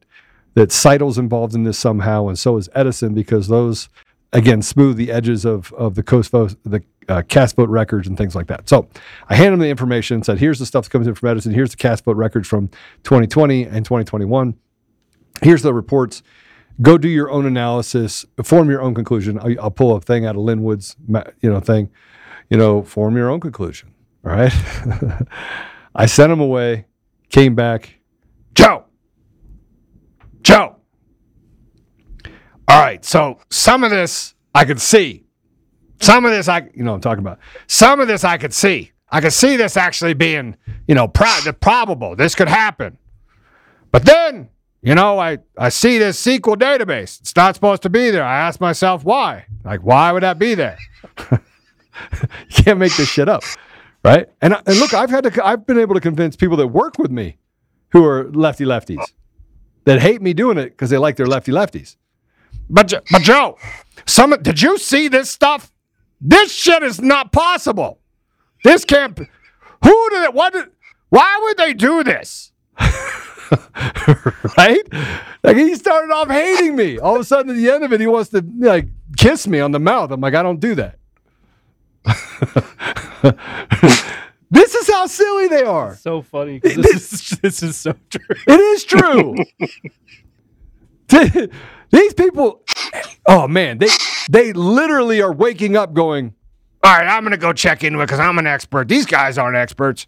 that 0.56 0.72
Scytl's 0.72 1.18
involved 1.18 1.56
in 1.56 1.64
this 1.64 1.80
somehow, 1.80 2.28
and 2.28 2.38
so 2.38 2.58
is 2.58 2.70
Edison, 2.76 3.16
because 3.16 3.47
those 3.47 3.89
again 4.34 4.62
smooth 4.62 4.98
the 4.98 5.12
edges 5.12 5.46
of 5.46 5.72
of 5.74 5.96
the 5.96 6.04
coast 6.04 6.32
the 6.32 6.84
uh, 7.08 7.22
cast 7.28 7.56
vote 7.56 7.70
records 7.70 8.08
and 8.08 8.18
things 8.18 8.36
like 8.36 8.48
that. 8.48 8.68
So 8.68 8.88
I 9.30 9.36
handed 9.36 9.54
him 9.54 9.60
the 9.60 9.70
information, 9.70 10.16
and 10.16 10.26
said, 10.26 10.40
"Here's 10.40 10.60
the 10.60 10.66
stuff 10.66 10.86
that 10.86 10.90
comes 10.90 11.08
in 11.08 11.16
from 11.16 11.30
Edison. 11.30 11.54
Here's 11.54 11.72
the 11.72 11.78
cast 11.78 12.04
vote 12.04 12.18
records 12.18 12.48
from 12.48 12.68
2020 13.04 13.64
and 13.64 13.86
2021. 13.86 14.56
Here's 15.42 15.62
the 15.62 15.74
reports." 15.74 16.22
Go 16.82 16.98
do 16.98 17.08
your 17.08 17.30
own 17.30 17.46
analysis, 17.46 18.26
form 18.44 18.68
your 18.68 18.82
own 18.82 18.96
conclusion. 18.96 19.38
I'll, 19.38 19.62
I'll 19.62 19.70
pull 19.70 19.96
a 19.96 20.02
thing 20.02 20.26
out 20.26 20.36
of 20.36 20.42
Lin 20.42 20.64
Wood's, 20.64 20.96
you 21.40 21.52
know, 21.52 21.60
thing. 21.60 21.92
You 22.50 22.58
know, 22.58 22.82
form 22.82 23.16
your 23.16 23.30
own 23.30 23.40
conclusion. 23.40 23.94
All 24.26 24.32
right. 24.32 24.52
I 25.96 26.08
sent 26.08 26.32
him 26.32 26.40
away 26.40 26.86
came 27.34 27.56
back. 27.56 28.00
Joe. 28.54 28.86
Joe. 30.44 30.78
All 32.68 32.80
right. 32.80 33.03
So 33.03 33.39
some 33.49 33.84
of 33.84 33.91
this 33.91 34.36
I 34.53 34.66
could 34.66 34.82
see. 34.82 35.26
Some 36.01 36.26
of 36.26 36.32
this 36.32 36.47
I, 36.47 36.70
you 36.74 36.84
know, 36.84 36.95
I'm 36.95 37.01
talking 37.01 37.24
about. 37.24 37.39
Some 37.68 37.99
of 37.99 38.07
this 38.07 38.24
I 38.24 38.38
could 38.38 38.53
see. 38.53 38.91
I 39.09 39.22
could 39.22 39.34
see 39.34 39.57
this 39.57 39.78
actually 39.78 40.14
being, 40.16 40.57
you 40.88 40.95
know, 40.95 41.07
pro- 41.07 41.51
probable. 41.61 42.16
This 42.16 42.36
could 42.36 42.47
happen. 42.47 42.97
But 43.91 44.05
then, 44.05 44.49
you 44.82 44.95
know, 44.95 45.20
I, 45.20 45.38
I 45.57 45.70
see 45.70 45.99
this 45.99 46.24
SQL 46.24 46.55
database. 46.55 47.22
It's 47.22 47.36
not 47.36 47.55
supposed 47.55 47.84
to 47.84 47.89
be 47.89 48.09
there. 48.09 48.24
I 48.24 48.39
ask 48.39 48.59
myself 48.59 49.03
why. 49.05 49.45
Like, 49.64 49.82
why 49.82 50.11
would 50.11 50.24
that 50.24 50.39
be 50.39 50.55
there? 50.55 50.78
you 51.32 51.38
can't 52.49 52.80
make 52.80 52.95
this 52.97 53.09
shit 53.09 53.30
up 53.30 53.43
right? 54.03 54.28
And 54.41 54.53
and 54.66 54.80
look, 54.80 54.93
I've 54.93 55.09
had 55.09 55.24
to 55.24 55.45
I've 55.45 55.66
been 55.66 55.80
able 55.80 55.95
to 55.95 56.01
convince 56.01 56.36
people 56.36 56.57
that 56.57 56.68
work 56.68 56.97
with 56.97 57.11
me 57.11 57.38
who 57.89 58.05
are 58.05 58.30
lefty 58.32 58.66
lefties. 58.66 59.03
that 59.86 60.01
hate 60.01 60.22
me 60.22 60.34
doing 60.34 60.57
it 60.57 60.70
because 60.72 60.89
they 60.89 60.97
like 60.97 61.16
their 61.16 61.28
lefty 61.28 61.51
lefties. 61.51 61.95
But 62.70 62.93
but 63.12 63.22
Joe, 63.22 63.58
some 64.06 64.32
did 64.41 64.62
you 64.62 64.78
see 64.78 65.08
this 65.08 65.30
stuff? 65.30 65.72
This 66.22 66.54
shit 66.54 66.84
is 66.84 67.01
not 67.01 67.32
possible. 67.32 67.99
This 68.64 68.86
can't. 68.86 69.18
Who 69.18 70.10
did 70.12 70.24
it? 70.24 70.34
What? 70.34 70.54
Did, 70.54 70.66
why 71.10 71.39
would 71.43 71.58
they 71.58 71.74
do 71.74 72.04
this? 72.04 72.51
right? 74.58 74.82
Like 75.43 75.58
he 75.58 75.76
started 75.76 76.12
off 76.14 76.30
hating 76.30 76.76
me. 76.76 76.99
All 76.99 77.16
of 77.16 77.22
a 77.22 77.26
sudden, 77.26 77.51
at 77.51 77.58
the 77.58 77.70
end 77.70 77.84
of 77.84 77.91
it, 77.93 77.99
he 77.99 78.08
wants 78.08 78.30
to 78.32 78.43
like 78.60 78.88
kiss 79.18 79.47
me 79.47 79.60
on 79.60 79.72
the 79.72 79.80
mouth. 79.80 80.12
I'm 80.12 80.22
like, 80.22 80.34
I 80.36 80.43
don't 80.43 80.60
do 80.60 80.76
that. 80.76 80.97
this 84.51 84.76
is 84.76 84.89
how 84.91 85.06
silly 85.08 85.47
they 85.47 85.64
are. 85.64 85.95
So 85.95 86.22
funny. 86.22 86.60
'cause 86.60 86.76
This 86.78 87.14
is, 87.14 87.30
this 87.41 87.64
is 87.64 87.78
so 87.78 87.93
true. 88.10 88.36
It 88.47 88.60
is 88.60 88.84
true. 88.86 89.36
These 91.91 92.14
people, 92.16 92.64
oh 93.28 93.47
man, 93.47 93.78
they 93.78 93.89
they 94.30 94.51
literally 94.53 95.22
are 95.22 95.32
waking 95.34 95.78
up 95.78 95.93
going, 95.93 96.34
all 96.84 96.91
right, 96.91 97.07
I'm 97.07 97.24
gonna 97.24 97.38
go 97.38 97.53
check 97.53 97.84
into 97.84 97.99
it 97.99 98.05
because 98.05 98.20
I'm 98.20 98.39
an 98.39 98.47
expert. 98.47 98.88
These 98.88 99.05
guys 99.05 99.38
aren't 99.38 99.55
experts. 99.57 100.07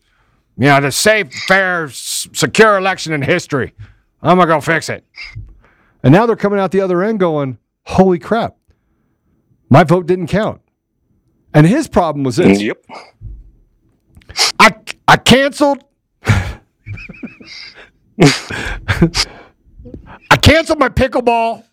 You 0.57 0.65
know, 0.65 0.81
the 0.81 0.91
safe, 0.91 1.31
fair, 1.47 1.85
s- 1.85 2.27
secure 2.33 2.77
election 2.77 3.13
in 3.13 3.21
history. 3.21 3.73
I'm 4.23 4.37
gonna 4.37 4.47
go 4.47 4.61
fix 4.61 4.89
it. 4.89 5.05
And 6.01 6.11
now 6.11 6.25
they're 6.25 6.35
coming 6.35 6.59
out 6.59 6.71
the 6.71 6.81
other 6.81 7.03
end 7.03 7.19
going, 7.19 7.59
holy 7.85 8.19
crap, 8.19 8.55
my 9.69 9.83
vote 9.83 10.07
didn't 10.07 10.27
count. 10.27 10.61
And 11.53 11.67
his 11.67 11.87
problem 11.87 12.23
was 12.23 12.37
this. 12.37 12.61
Yep. 12.61 12.83
I 14.59 14.75
I 15.07 15.17
canceled. 15.17 15.83
I 20.31 20.37
canceled 20.37 20.79
my 20.79 20.89
pickleball. 20.89 21.63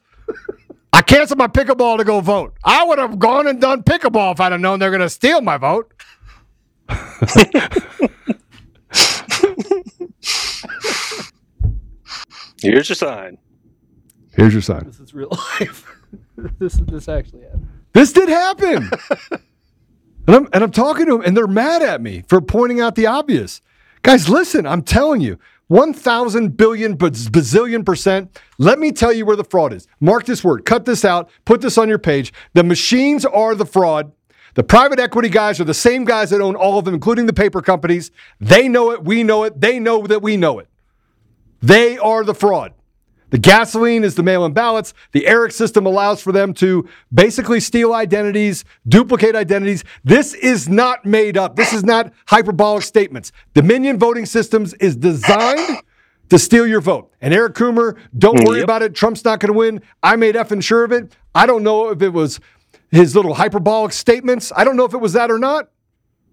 I 0.93 1.03
canceled 1.03 1.39
my 1.39 1.47
pickleball 1.49 1.99
to 1.99 2.05
go 2.05 2.21
vote. 2.21 2.55
I 2.65 2.85
would 2.85 2.99
have 2.99 3.19
gone 3.19 3.47
and 3.47 3.61
done 3.61 3.83
pickleball 3.83 4.33
if 4.35 4.41
I'd 4.41 4.53
have 4.53 4.61
known 4.61 4.79
they're 4.79 4.91
going 4.91 5.01
to 5.01 5.11
steal 5.11 5.41
my 5.41 5.57
vote. 5.57 5.93
Here's 12.63 12.89
your 12.89 12.97
sign. 12.97 13.39
Here's 14.35 14.53
your 14.53 14.63
sign. 14.63 14.85
This 14.87 15.01
is 15.01 15.15
real 15.15 15.31
life. 15.61 15.91
this 16.59 16.75
this 16.75 17.09
actually 17.09 17.43
happened. 17.43 17.69
This 17.93 18.13
did 18.13 18.29
happen. 18.29 18.91
and 20.27 20.37
I'm 20.37 20.49
and 20.53 20.65
I'm 20.65 20.71
talking 20.71 21.07
to 21.07 21.13
them, 21.13 21.23
and 21.23 21.37
they're 21.37 21.47
mad 21.47 21.83
at 21.83 22.01
me 22.01 22.25
for 22.29 22.41
pointing 22.41 22.81
out 22.81 22.95
the 22.95 23.07
obvious. 23.07 23.61
Guys, 24.03 24.29
listen, 24.29 24.67
I'm 24.67 24.83
telling 24.83 25.21
you, 25.21 25.39
1,000 25.73 26.55
billion 26.55 26.99
bazillion 26.99 27.83
percent. 27.87 28.39
Let 28.59 28.79
me 28.79 28.93
tell 28.93 29.11
you 29.11 29.25
where 29.25 29.37
the 29.37 29.45
fraud 29.45 29.73
is. 29.73 29.87
Mark 30.01 30.27
this 30.27 30.45
word, 30.45 30.67
cut 30.67 30.85
this 30.85 31.03
out, 31.03 31.31
put 31.47 31.63
this 31.63 31.79
on 31.79 31.89
your 31.89 31.99
page. 31.99 32.31
The 32.53 32.63
machines 32.63 33.25
are 33.25 33.55
the 33.55 33.65
fraud. 33.65 34.13
The 34.53 34.63
private 34.63 35.01
equity 35.01 35.31
guys 35.31 35.61
are 35.61 35.65
the 35.65 35.73
same 35.73 36.05
guys 36.05 36.29
that 36.29 36.43
own 36.43 36.57
all 36.57 36.79
of 36.79 36.85
them, 36.85 36.93
including 36.93 37.25
the 37.25 37.33
paper 37.33 37.63
companies. 37.63 38.11
They 38.39 38.69
know 38.69 38.91
it, 38.91 39.03
we 39.03 39.23
know 39.23 39.45
it, 39.45 39.63
they 39.63 39.79
know 39.79 40.07
that 40.07 40.21
we 40.21 40.37
know 40.37 40.59
it. 40.59 40.69
They 41.63 41.97
are 41.97 42.23
the 42.23 42.35
fraud. 42.35 42.75
The 43.33 43.39
gasoline 43.39 44.05
is 44.05 44.15
the 44.15 44.23
mail 44.23 44.45
in 44.45 44.53
ballots. 44.53 44.93
The 45.13 45.25
ERIC 45.27 45.53
system 45.53 45.87
allows 45.87 46.21
for 46.21 46.33
them 46.33 46.53
to 46.55 46.87
basically 47.13 47.61
steal 47.61 47.95
identities, 47.95 48.63
duplicate 48.87 49.35
identities. 49.35 49.85
This 50.05 50.35
is 50.35 50.69
not 50.69 51.07
made 51.07 51.39
up. 51.39 51.57
This 51.57 51.73
is 51.73 51.83
not 51.83 52.13
hyperbolic 52.27 52.83
statements. 52.83 53.33
Dominion 53.55 53.99
voting 53.99 54.27
systems 54.27 54.75
is 54.75 54.97
designed 54.97 55.79
to 56.29 56.39
steal 56.39 56.67
your 56.67 56.83
vote. 56.83 57.11
And 57.23 57.33
Eric 57.33 57.55
Coomer, 57.55 57.97
don't 58.19 58.45
worry 58.45 58.59
Yep. 58.59 58.65
about 58.65 58.83
it. 58.83 58.95
Trump's 58.95 59.25
not 59.25 59.41
going 59.41 59.51
to 59.53 59.59
win. 59.59 59.81
I 60.03 60.17
made 60.17 60.35
effing 60.35 60.63
sure 60.63 60.85
of 60.85 60.93
it. 60.93 61.17
I 61.35 61.47
don't 61.47 61.63
know 61.63 61.89
if 61.89 62.03
it 62.03 62.11
was 62.11 62.39
his 62.91 63.17
little 63.17 63.33
hyperbolic 63.33 63.95
statements. 63.95 64.53
I 64.55 64.65
don't 64.65 64.77
know 64.77 64.85
if 64.85 64.93
it 64.93 65.01
was 65.01 65.15
that 65.15 65.31
or 65.31 65.39
not, 65.39 65.71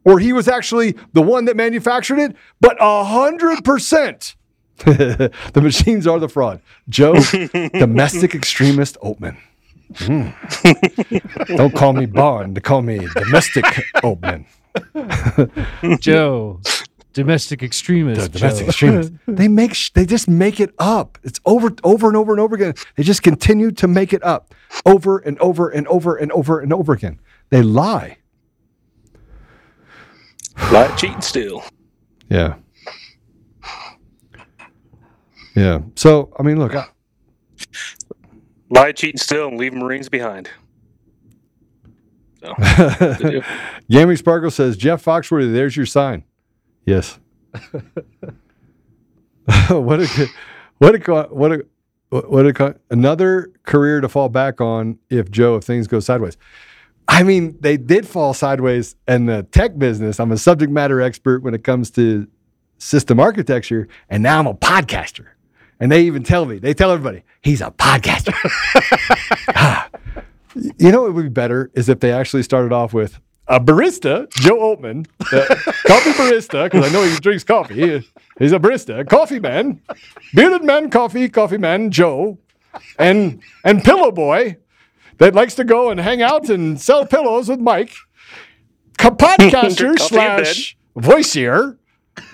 or 0.03 0.19
he 0.19 0.33
was 0.33 0.49
actually 0.49 0.95
the 1.13 1.21
one 1.21 1.45
that 1.45 1.55
manufactured 1.55 2.19
it, 2.19 2.35
but 2.59 2.75
a 2.81 3.05
hundred 3.05 3.63
percent. 3.63 4.35
the 5.53 5.61
machines 5.61 6.07
are 6.07 6.19
the 6.19 6.29
fraud. 6.29 6.61
Joe, 6.87 7.15
domestic 7.73 8.33
extremist 8.35 8.97
Oltmann. 9.01 9.37
Mm. 9.93 11.57
Don't 11.57 11.75
call 11.75 11.93
me 11.93 12.05
Bond. 12.05 12.61
Call 12.63 12.81
me 12.81 13.07
domestic 13.15 13.65
Oltmann. 14.03 14.45
Joe, 15.99 16.61
domestic 17.13 17.63
extremist. 17.63 18.21
The 18.31 18.39
domestic 18.39 18.65
Joe. 18.65 18.69
extremists. 18.69 19.15
They 19.27 19.47
make 19.47 19.73
sh- 19.73 19.89
they 19.91 20.05
just 20.05 20.27
make 20.29 20.59
it 20.59 20.73
up. 20.77 21.17
It's 21.23 21.39
over 21.45 21.71
over 21.83 22.07
and 22.07 22.15
over 22.15 22.31
and 22.31 22.39
over 22.39 22.55
again. 22.55 22.75
They 22.95 23.03
just 23.03 23.23
continue 23.23 23.71
to 23.71 23.87
make 23.87 24.13
it 24.13 24.23
up 24.23 24.53
over 24.85 25.17
and 25.17 25.39
over 25.39 25.69
and 25.69 25.87
over 25.87 26.15
and 26.15 26.31
over 26.31 26.59
and 26.59 26.71
over 26.71 26.93
again. 26.93 27.19
They 27.49 27.63
lie. 27.63 28.17
Lie, 30.71 30.95
cheat, 30.97 31.11
and 31.13 31.23
steal. 31.23 31.63
Yeah. 32.29 32.55
Yeah. 35.59 35.79
So 35.95 36.31
I 36.39 36.43
mean, 36.43 36.57
look, 36.57 36.75
I, 36.75 36.85
Lie, 38.69 38.91
cheat, 38.91 39.15
and 39.15 39.19
steal, 39.19 39.47
and 39.47 39.57
leave 39.57 39.73
Marines 39.73 40.09
behind. 40.09 40.49
So, 42.41 42.53
Gaming 43.89 44.15
Sparkle 44.15 44.51
says 44.51 44.77
Jeff 44.77 45.03
Foxworthy. 45.03 45.51
There's 45.51 45.75
your 45.75 45.87
sign. 45.87 46.23
Yes. 46.85 47.19
what 49.69 49.99
a 49.99 50.29
what 50.77 50.95
a 50.95 51.27
what 51.29 51.51
a 51.51 51.65
what 52.11 52.61
a 52.61 52.75
another 52.89 53.51
career 53.63 53.99
to 54.01 54.07
fall 54.07 54.29
back 54.29 54.61
on 54.61 54.99
if 55.09 55.29
Joe 55.31 55.55
if 55.55 55.63
things 55.63 55.87
go 55.87 55.99
sideways. 55.99 56.37
I 57.07 57.23
mean, 57.23 57.57
they 57.59 57.75
did 57.75 58.07
fall 58.07 58.35
sideways 58.35 58.95
in 59.07 59.25
the 59.25 59.41
tech 59.43 59.79
business. 59.79 60.19
I'm 60.19 60.31
a 60.31 60.37
subject 60.37 60.71
matter 60.71 61.01
expert 61.01 61.41
when 61.41 61.55
it 61.55 61.63
comes 61.63 61.89
to 61.91 62.27
system 62.77 63.19
architecture, 63.19 63.87
and 64.09 64.21
now 64.21 64.39
I'm 64.39 64.47
a 64.47 64.53
podcaster. 64.53 65.29
And 65.79 65.91
they 65.91 66.03
even 66.03 66.23
tell 66.23 66.45
me, 66.45 66.57
they 66.57 66.73
tell 66.73 66.91
everybody, 66.91 67.23
he's 67.41 67.61
a 67.61 67.71
podcaster. 67.71 68.35
Ah. 69.55 69.89
you 70.77 70.91
know 70.91 71.01
what 71.03 71.13
would 71.13 71.23
be 71.23 71.29
better 71.29 71.69
is 71.73 71.89
if 71.89 71.99
they 71.99 72.11
actually 72.11 72.43
started 72.43 72.71
off 72.71 72.93
with 72.93 73.19
a 73.47 73.59
barista, 73.59 74.29
Joe 74.31 74.57
Oltmann, 74.57 75.07
coffee 75.19 76.11
barista, 76.11 76.65
because 76.65 76.87
I 76.87 76.91
know 76.93 77.03
he 77.03 77.15
drinks 77.17 77.43
coffee. 77.43 78.03
He's 78.37 78.51
a 78.51 78.59
barista, 78.59 79.07
coffee 79.09 79.39
man, 79.39 79.81
bearded 80.33 80.63
man, 80.63 80.89
coffee, 80.91 81.29
coffee 81.29 81.57
man, 81.57 81.89
Joe, 81.91 82.37
and 82.99 83.41
and 83.63 83.83
pillow 83.83 84.11
boy 84.11 84.57
that 85.17 85.33
likes 85.33 85.55
to 85.55 85.63
go 85.63 85.89
and 85.89 85.99
hang 85.99 86.21
out 86.21 86.49
and 86.49 86.79
sell 86.79 87.05
pillows 87.05 87.49
with 87.49 87.59
Mike, 87.59 87.93
podcaster 88.97 89.97
Coffee 89.97 90.15
in 90.15 90.37
bed. 90.37 90.45
slash 90.45 90.77
voicier. 90.95 91.77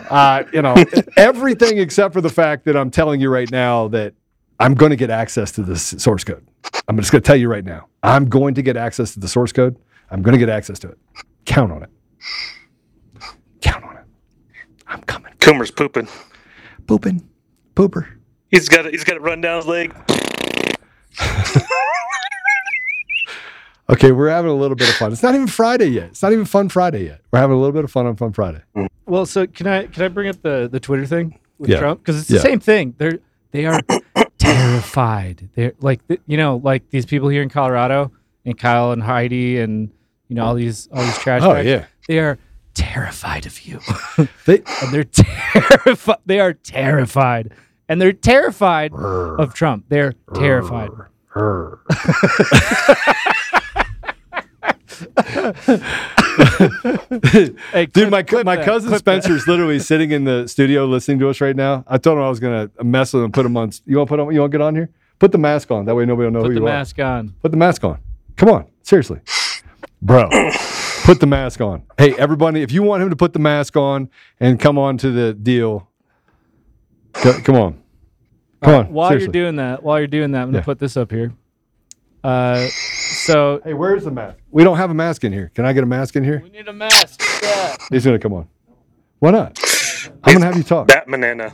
Uh, 0.10 0.44
you 0.54 0.62
know, 0.62 0.76
everything 1.18 1.80
except 1.80 2.14
for 2.14 2.22
the 2.22 2.30
fact 2.30 2.66
that 2.66 2.78
I'm 2.78 2.92
telling 2.92 3.20
you 3.20 3.30
right 3.30 3.50
now 3.50 3.88
that 3.90 4.14
I'm 4.60 4.76
going 4.76 4.92
to 4.92 4.96
get 4.96 5.10
access 5.10 5.52
to 5.54 5.64
this 5.64 5.84
source 5.98 6.24
code. 6.24 6.48
I'm 6.88 6.98
just 6.98 7.12
going 7.12 7.22
to 7.22 7.28
tell 7.28 7.36
you 7.36 7.50
right 7.50 7.66
now. 7.66 7.88
I'm 8.04 8.30
going 8.30 8.54
to 8.56 8.62
get 8.62 8.78
access 8.78 9.14
to 9.14 9.20
the 9.20 9.28
source 9.28 9.52
code. 9.52 9.78
I'm 10.12 10.22
going 10.22 10.34
to 10.34 10.40
get 10.40 10.50
access 10.50 10.80
to 10.80 10.90
it. 10.90 10.98
Count 11.46 11.72
on 11.72 11.84
it. 11.84 11.90
Count 13.62 13.84
on 13.84 13.98
it. 13.98 14.06
I'm 14.88 15.02
coming. 15.02 15.34
Coomer's 15.40 15.72
pooping. 15.72 16.08
Pooping. 16.88 17.28
Pooper. 17.76 18.08
He's 18.50 18.70
got 18.70 18.86
it. 18.86 18.94
He's 18.94 19.04
got 19.04 19.18
it 19.18 19.22
run 19.22 19.42
down 19.42 19.58
his 19.58 19.68
leg. 19.68 19.96
Okay, 23.90 24.12
we're 24.12 24.30
having 24.30 24.50
a 24.50 24.56
little 24.56 24.76
bit 24.76 24.90
of 24.90 24.96
fun. 24.96 25.12
It's 25.12 25.22
not 25.22 25.36
even 25.36 25.48
Friday 25.48 25.88
yet. 25.88 26.06
It's 26.06 26.24
not 26.24 26.34
even 26.34 26.46
Fun 26.46 26.70
Friday 26.70 27.06
yet. 27.06 27.22
We're 27.32 27.40
having 27.40 27.56
a 27.56 27.60
little 27.60 27.72
bit 27.74 27.84
of 27.84 27.92
fun 27.92 28.08
on 28.08 28.16
Fun 28.16 28.34
Friday. 28.34 28.62
Mm-hmm. 28.76 28.88
Well, 29.12 29.26
so 29.28 29.46
can 29.46 29.68
I 29.68 29.86
can 29.86 30.02
I 30.04 30.08
bring 30.08 30.28
up 30.28 30.42
the 30.42 30.68
the 30.72 30.80
Twitter 30.80 31.06
thing 31.06 31.40
with 31.60 31.70
Yeah. 31.70 31.80
Trump 31.80 32.00
because 32.02 32.18
it's 32.20 32.28
the 32.28 32.36
Yeah. 32.36 32.42
same 32.42 32.60
thing. 32.60 32.96
They're 32.98 33.20
they 33.52 33.66
are 33.68 33.80
terrified. 34.40 35.50
They're 35.56 35.74
like 35.82 36.02
you 36.26 36.38
know 36.38 36.58
like 36.64 36.90
these 36.90 37.06
people 37.06 37.30
here 37.30 37.44
in 37.44 37.50
Colorado 37.50 38.12
and 38.44 38.58
Kyle 38.58 38.92
and 38.92 39.04
Heidi 39.04 39.60
and 39.60 39.92
you 40.30 40.36
know 40.36 40.46
all 40.46 40.56
these 40.56 40.90
all 40.92 41.04
these 41.04 41.18
trash. 41.20 41.44
Oh, 41.44 41.54
bags, 41.54 41.68
yeah. 41.68 41.86
they 42.08 42.18
are 42.20 42.40
terrified 42.74 43.46
of 43.46 43.62
you. 43.68 43.80
they 44.48 44.64
and 44.82 44.92
they're 44.92 45.04
terrified. 45.04 46.18
They 46.26 46.40
are 46.40 46.54
terrified, 46.54 47.52
and 47.88 48.02
they're 48.02 48.14
terrified 48.14 48.94
of 48.94 49.54
Trump. 49.54 49.86
They're 49.90 50.14
terrified. 50.34 50.90
Hey, 57.72 57.86
Dude, 57.88 58.10
my 58.12 58.26
my 58.44 58.56
that, 58.56 58.66
cousin 58.66 58.90
clip 58.90 59.00
Spencer's 59.00 59.48
literally 59.48 59.80
sitting 59.80 60.12
in 60.12 60.24
the 60.26 60.48
studio 60.48 60.86
listening 60.86 61.20
to 61.20 61.30
us 61.30 61.40
right 61.42 61.56
now. 61.56 61.84
I 61.88 61.98
told 61.98 62.18
him 62.18 62.24
I 62.24 62.30
was 62.30 62.40
gonna 62.40 62.70
mess 62.84 63.14
with 63.14 63.24
him, 63.24 63.32
put 63.32 63.46
him 63.46 63.56
on. 63.58 63.72
You 63.86 63.98
want 63.98 64.10
to 64.10 64.16
put 64.16 64.20
him? 64.20 64.32
You 64.32 64.42
want 64.42 64.52
to 64.52 64.58
get 64.58 64.64
on 64.64 64.76
here? 64.76 64.90
Put 65.20 65.32
the 65.32 65.38
mask 65.38 65.72
on. 65.72 65.86
That 65.86 65.96
way 65.96 66.06
nobody 66.06 66.26
will 66.26 66.32
know 66.34 66.40
you. 66.40 66.46
Put 66.46 66.50
who 66.50 66.54
the 66.56 66.60
you 66.62 66.66
mask 66.66 67.00
on. 67.00 67.34
Put 67.42 67.52
the 67.52 67.58
mask 67.58 67.84
on. 67.84 68.00
Come 68.36 68.50
on, 68.50 68.66
seriously, 68.84 69.22
bro. 70.02 70.30
put 71.06 71.20
the 71.20 71.28
mask 71.28 71.62
on. 71.62 71.84
Hey, 71.98 72.14
everybody, 72.18 72.62
if 72.62 72.72
you 72.72 72.84
want 72.84 73.02
him 73.04 73.10
to 73.10 73.16
put 73.16 73.34
the 73.34 73.40
mask 73.40 73.78
on 73.78 74.10
and 74.40 74.60
come 74.60 74.78
on 74.78 74.98
to 74.98 75.12
the 75.12 75.34
deal, 75.34 75.90
co- 77.14 77.40
come 77.42 77.56
on. 77.56 77.82
Come 78.62 78.74
right, 78.74 78.86
on, 78.88 78.94
While 78.94 79.10
seriously. 79.10 79.26
you're 79.26 79.44
doing 79.46 79.56
that, 79.58 79.84
while 79.84 80.00
you're 80.00 80.08
doing 80.08 80.32
that, 80.32 80.42
I'm 80.42 80.52
gonna 80.52 80.64
put 80.64 80.80
this 80.80 80.98
up 80.98 81.12
here. 81.12 81.32
Uh, 82.24 82.68
so 83.26 83.62
Hey, 83.64 83.74
where's 83.74 84.04
the 84.06 84.12
mask? 84.12 84.38
We 84.52 84.64
don't 84.64 84.78
have 84.78 84.90
a 84.92 84.94
mask 84.94 85.24
in 85.24 85.34
here. 85.34 85.52
Can 85.56 85.66
I 85.66 85.74
get 85.74 85.84
a 85.84 85.88
mask 85.88 86.16
in 86.16 86.24
here? 86.24 86.42
we 86.44 86.50
need 86.50 86.68
a 86.68 86.74
mask. 86.74 87.22
Yeah. 87.44 87.76
He's 87.90 88.06
gonna 88.06 88.20
come 88.20 88.34
on. 88.34 88.48
Why 89.20 89.32
not? 89.32 89.60
I'm 90.24 90.34
gonna 90.34 90.46
have 90.46 90.58
you 90.58 90.64
talk. 90.64 90.88
Bat 90.88 91.08
Banana. 91.08 91.54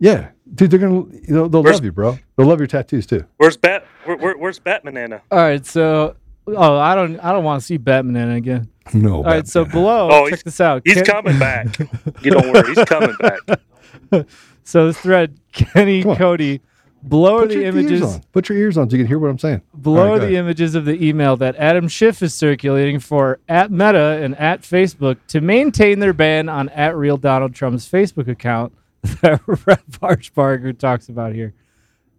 Yeah, 0.00 0.28
dude, 0.54 0.70
they're 0.70 0.78
gonna 0.78 1.04
they'll, 1.28 1.48
they'll 1.48 1.62
love 1.62 1.84
you, 1.84 1.90
bro. 1.92 2.18
They'll 2.36 2.46
love 2.46 2.60
your 2.60 2.66
tattoos 2.68 3.06
too. 3.06 3.24
Where's 3.38 3.56
Bat? 3.56 3.84
Where, 4.04 4.16
where, 4.16 4.36
where's 4.36 4.58
Bat 4.58 4.84
Banana? 4.84 5.22
All 5.30 5.38
right. 5.38 5.64
So, 5.66 6.14
oh, 6.46 6.78
I 6.78 6.94
don't, 6.94 7.18
I 7.20 7.32
don't 7.32 7.42
want 7.44 7.60
to 7.60 7.66
see 7.66 7.78
Batman 7.78 8.30
again. 8.30 8.68
No. 8.94 9.16
All 9.16 9.22
right. 9.24 9.46
So 9.46 9.64
below, 9.64 10.08
Oh, 10.10 10.30
check 10.30 10.44
this 10.44 10.60
out. 10.60 10.82
He's 10.84 10.94
Ken- 10.96 11.04
coming 11.04 11.38
back. 11.40 11.78
You 12.22 12.30
don't 12.30 12.52
worry. 12.52 12.74
He's 12.74 12.84
coming 12.84 13.14
back. 13.18 14.26
so 14.64 14.86
this 14.86 14.98
thread, 15.00 15.38
Kenny 15.52 16.02
Cody, 16.04 16.60
below 17.06 17.40
Put 17.40 17.50
the 17.50 17.64
images. 17.64 18.20
Put 18.32 18.48
your 18.48 18.58
ears 18.58 18.76
on 18.76 18.88
so 18.88 18.96
you 18.96 19.02
can 19.02 19.06
hear 19.06 19.18
what 19.18 19.30
I'm 19.30 19.38
saying. 19.38 19.62
Below 19.80 20.12
All 20.12 20.18
right, 20.18 20.28
the 20.28 20.36
images 20.36 20.74
of 20.74 20.84
the 20.84 21.02
email 21.04 21.36
that 21.36 21.56
Adam 21.56 21.88
Schiff 21.88 22.22
is 22.22 22.34
circulating 22.34 22.98
for 22.98 23.38
at 23.48 23.70
Meta 23.70 24.20
and 24.22 24.36
at 24.36 24.62
Facebook 24.62 25.18
to 25.28 25.40
maintain 25.40 26.00
their 26.00 26.12
ban 26.12 26.48
on 26.48 26.68
at 26.70 26.96
real 26.96 27.16
Donald 27.16 27.54
Trump's 27.54 27.88
Facebook 27.88 28.28
account 28.28 28.72
that 29.22 29.40
Rep 29.46 29.86
Archbarger 30.00 30.76
talks 30.76 31.08
about 31.08 31.34
here. 31.34 31.54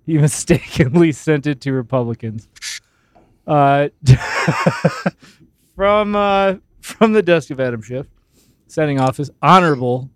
He 0.06 0.18
mistakenly 0.18 1.12
sent 1.14 1.48
it 1.48 1.62
to 1.62 1.74
Republicans. 1.74 2.48
Uh, 3.46 3.90
from 5.76 6.16
uh, 6.16 6.56
from 6.82 7.14
the 7.14 7.24
desk 7.24 7.50
of 7.50 7.60
Adam 7.60 7.82
Schiff, 7.82 8.08
sending 8.68 9.00
off 9.00 9.18
his 9.18 9.32
honorable 9.42 10.10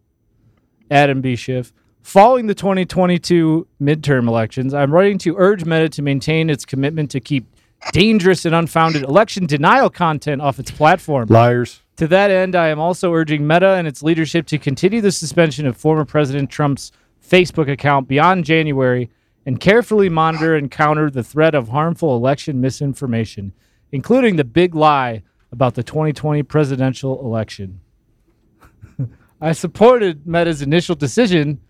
Adam 0.92 1.22
B. 1.22 1.36
Schiff. 1.36 1.74
Following 2.04 2.48
the 2.48 2.54
2022 2.54 3.66
midterm 3.82 4.28
elections, 4.28 4.74
I'm 4.74 4.92
writing 4.92 5.18
to 5.20 5.36
urge 5.38 5.64
Meta 5.64 5.88
to 5.88 6.02
maintain 6.02 6.50
its 6.50 6.66
commitment 6.66 7.10
to 7.12 7.22
keep 7.22 7.46
dangerous 7.94 8.44
and 8.44 8.54
unfounded 8.54 9.04
election 9.04 9.46
denial 9.46 9.90
content 9.90 10.42
off 10.42 10.60
its 10.60 10.70
platform. 10.70 11.30
Liars. 11.30 11.82
To 11.96 12.08
that 12.08 12.30
end, 12.30 12.58
I 12.58 12.68
am 12.68 12.78
also 12.78 13.14
urging 13.14 13.48
Meta 13.48 13.70
and 13.76 13.88
its 13.88 14.04
leadership 14.04 14.46
to 14.48 14.58
continue 14.58 15.00
the 15.00 15.14
suspension 15.14 15.66
of 15.66 15.78
former 15.78 16.04
President 16.04 16.50
Trump's 16.50 16.92
Facebook 17.26 17.72
account 17.72 18.10
beyond 18.10 18.44
January 18.44 19.10
and 19.46 19.62
carefully 19.62 20.10
monitor 20.10 20.56
and 20.56 20.70
counter 20.70 21.10
the 21.10 21.24
threat 21.24 21.56
of 21.56 21.70
harmful 21.70 22.18
election 22.18 22.60
misinformation, 22.60 23.54
including 23.94 24.36
the 24.36 24.44
big 24.44 24.76
lie 24.76 25.24
about 25.54 25.76
the 25.76 25.84
2020 25.84 26.44
presidential 26.44 27.22
election. 27.22 27.80
I 29.42 29.54
supported 29.54 30.28
Meta's 30.28 30.62
initial 30.62 30.96
decision 30.96 31.62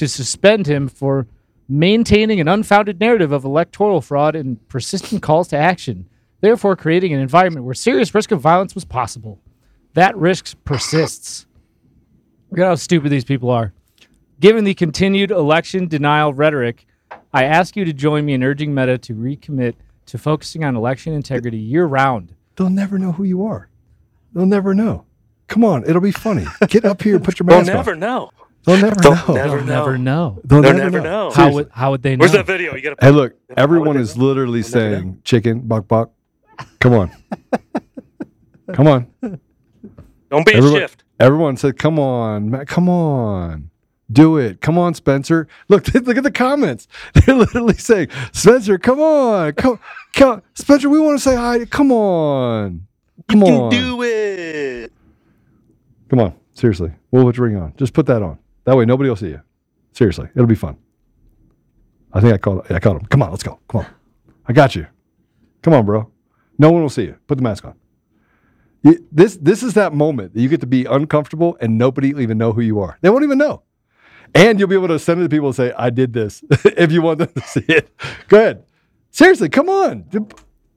to 0.00 0.08
suspend 0.08 0.66
him 0.66 0.88
for 0.88 1.26
maintaining 1.68 2.40
an 2.40 2.48
unfounded 2.48 2.98
narrative 2.98 3.32
of 3.32 3.44
electoral 3.44 4.00
fraud 4.00 4.34
and 4.34 4.66
persistent 4.66 5.22
calls 5.22 5.46
to 5.48 5.58
action, 5.58 6.08
therefore 6.40 6.74
creating 6.74 7.12
an 7.12 7.20
environment 7.20 7.66
where 7.66 7.74
serious 7.74 8.14
risk 8.14 8.30
of 8.30 8.40
violence 8.40 8.74
was 8.74 8.86
possible. 8.86 9.38
That 9.92 10.16
risk 10.16 10.56
persists. 10.64 11.44
Look 12.50 12.60
at 12.60 12.66
how 12.66 12.74
stupid 12.76 13.10
these 13.10 13.26
people 13.26 13.50
are. 13.50 13.74
Given 14.40 14.64
the 14.64 14.72
continued 14.72 15.30
election 15.30 15.86
denial 15.86 16.32
rhetoric, 16.32 16.86
I 17.34 17.44
ask 17.44 17.76
you 17.76 17.84
to 17.84 17.92
join 17.92 18.24
me 18.24 18.32
in 18.32 18.42
urging 18.42 18.74
Meta 18.74 18.96
to 18.96 19.14
recommit 19.14 19.74
to 20.06 20.16
focusing 20.16 20.64
on 20.64 20.76
election 20.76 21.12
integrity 21.12 21.58
year 21.58 21.84
round. 21.84 22.34
They'll 22.56 22.70
never 22.70 22.98
know 22.98 23.12
who 23.12 23.24
you 23.24 23.44
are. 23.44 23.68
They'll 24.32 24.46
never 24.46 24.74
know. 24.74 25.04
Come 25.48 25.62
on, 25.62 25.84
it'll 25.86 26.00
be 26.00 26.10
funny. 26.10 26.46
Get 26.68 26.86
up 26.86 27.02
here, 27.02 27.16
and 27.16 27.24
put 27.24 27.38
your 27.38 27.44
mask. 27.44 27.66
They'll 27.66 27.76
never 27.76 27.92
on. 27.92 28.00
know. 28.00 28.30
They'll 28.64 28.76
never 28.80 28.94
They'll 28.96 29.14
know. 29.14 29.34
never 29.34 29.56
They'll 29.56 29.64
never 29.66 29.98
know. 29.98 30.40
They'll 30.44 30.62
They'll 30.62 30.72
never 30.74 30.90
never 30.90 31.00
know. 31.00 31.28
know. 31.28 31.34
How 31.34 31.52
would 31.52 31.70
how 31.72 31.90
would 31.92 32.02
they 32.02 32.16
know? 32.16 32.20
Where's 32.20 32.32
that 32.32 32.46
video? 32.46 32.74
You 32.74 32.82
got 32.82 32.98
to. 32.98 33.04
Hey, 33.06 33.10
look, 33.10 33.34
everyone 33.56 33.96
is 33.96 34.16
literally 34.16 34.62
saying 34.62 35.22
chicken, 35.24 35.60
buck, 35.60 35.88
buck. 35.88 36.10
Come 36.78 36.92
on. 36.94 37.10
Come 38.72 38.86
on. 38.86 39.06
Don't 40.30 40.46
be 40.46 40.52
a 40.52 40.62
shift. 40.62 41.02
everyone 41.18 41.56
said, 41.56 41.76
come 41.76 41.98
on, 41.98 42.50
Matt, 42.50 42.68
come 42.68 42.88
on. 42.88 43.70
Do 44.12 44.36
it. 44.38 44.60
Come 44.60 44.78
on, 44.78 44.94
Spencer. 44.94 45.48
Look, 45.68 45.92
look 45.94 46.16
at 46.16 46.22
the 46.22 46.30
comments. 46.30 46.86
They're 47.14 47.34
literally 47.34 47.74
saying, 47.76 48.08
Spencer, 48.32 48.78
come 48.78 49.00
on. 49.00 49.52
Come, 49.54 49.80
come. 50.14 50.42
Spencer, 50.54 50.88
we 50.88 51.00
want 51.00 51.18
to 51.18 51.22
say 51.22 51.34
hi. 51.34 51.64
Come 51.64 51.90
on. 51.92 52.86
Come 53.28 53.42
You 53.42 53.46
on. 53.54 53.70
do 53.70 54.02
it. 54.02 54.92
Come 56.08 56.20
on. 56.20 56.34
Seriously. 56.54 56.92
We'll 57.10 57.24
put 57.24 57.36
your 57.36 57.46
ring 57.46 57.56
on. 57.56 57.72
Just 57.76 57.92
put 57.92 58.06
that 58.06 58.22
on. 58.22 58.38
That 58.64 58.76
way 58.76 58.84
nobody 58.84 59.08
will 59.08 59.16
see 59.16 59.28
you. 59.28 59.40
Seriously. 59.92 60.28
It'll 60.34 60.46
be 60.46 60.54
fun. 60.54 60.76
I 62.12 62.20
think 62.20 62.34
I 62.34 62.38
called 62.38 62.66
I 62.70 62.78
called 62.80 62.98
him. 63.00 63.06
Come 63.06 63.22
on, 63.22 63.30
let's 63.30 63.42
go. 63.42 63.60
Come 63.68 63.80
on. 63.82 63.86
I 64.46 64.52
got 64.52 64.74
you. 64.74 64.86
Come 65.62 65.74
on, 65.74 65.84
bro. 65.84 66.10
No 66.58 66.70
one 66.70 66.82
will 66.82 66.90
see 66.90 67.04
you. 67.04 67.16
Put 67.26 67.36
the 67.38 67.42
mask 67.42 67.64
on. 67.64 67.74
You, 68.82 69.06
this 69.12 69.36
this 69.36 69.62
is 69.62 69.74
that 69.74 69.92
moment 69.92 70.34
that 70.34 70.40
you 70.40 70.48
get 70.48 70.60
to 70.60 70.66
be 70.66 70.84
uncomfortable 70.84 71.56
and 71.60 71.76
nobody 71.78 72.12
will 72.12 72.22
even 72.22 72.38
know 72.38 72.52
who 72.52 72.60
you 72.62 72.80
are. 72.80 72.98
They 73.00 73.10
won't 73.10 73.24
even 73.24 73.38
know. 73.38 73.62
And 74.34 74.58
you'll 74.58 74.68
be 74.68 74.74
able 74.76 74.88
to 74.88 74.98
send 74.98 75.20
it 75.20 75.24
to 75.24 75.28
people 75.28 75.48
and 75.48 75.56
say, 75.56 75.72
I 75.76 75.90
did 75.90 76.12
this 76.12 76.42
if 76.50 76.92
you 76.92 77.02
want 77.02 77.18
them 77.18 77.28
to 77.34 77.40
see 77.42 77.64
it. 77.68 77.90
Go 78.28 78.38
ahead. 78.38 78.64
Seriously, 79.10 79.48
come 79.48 79.68
on. 79.68 80.06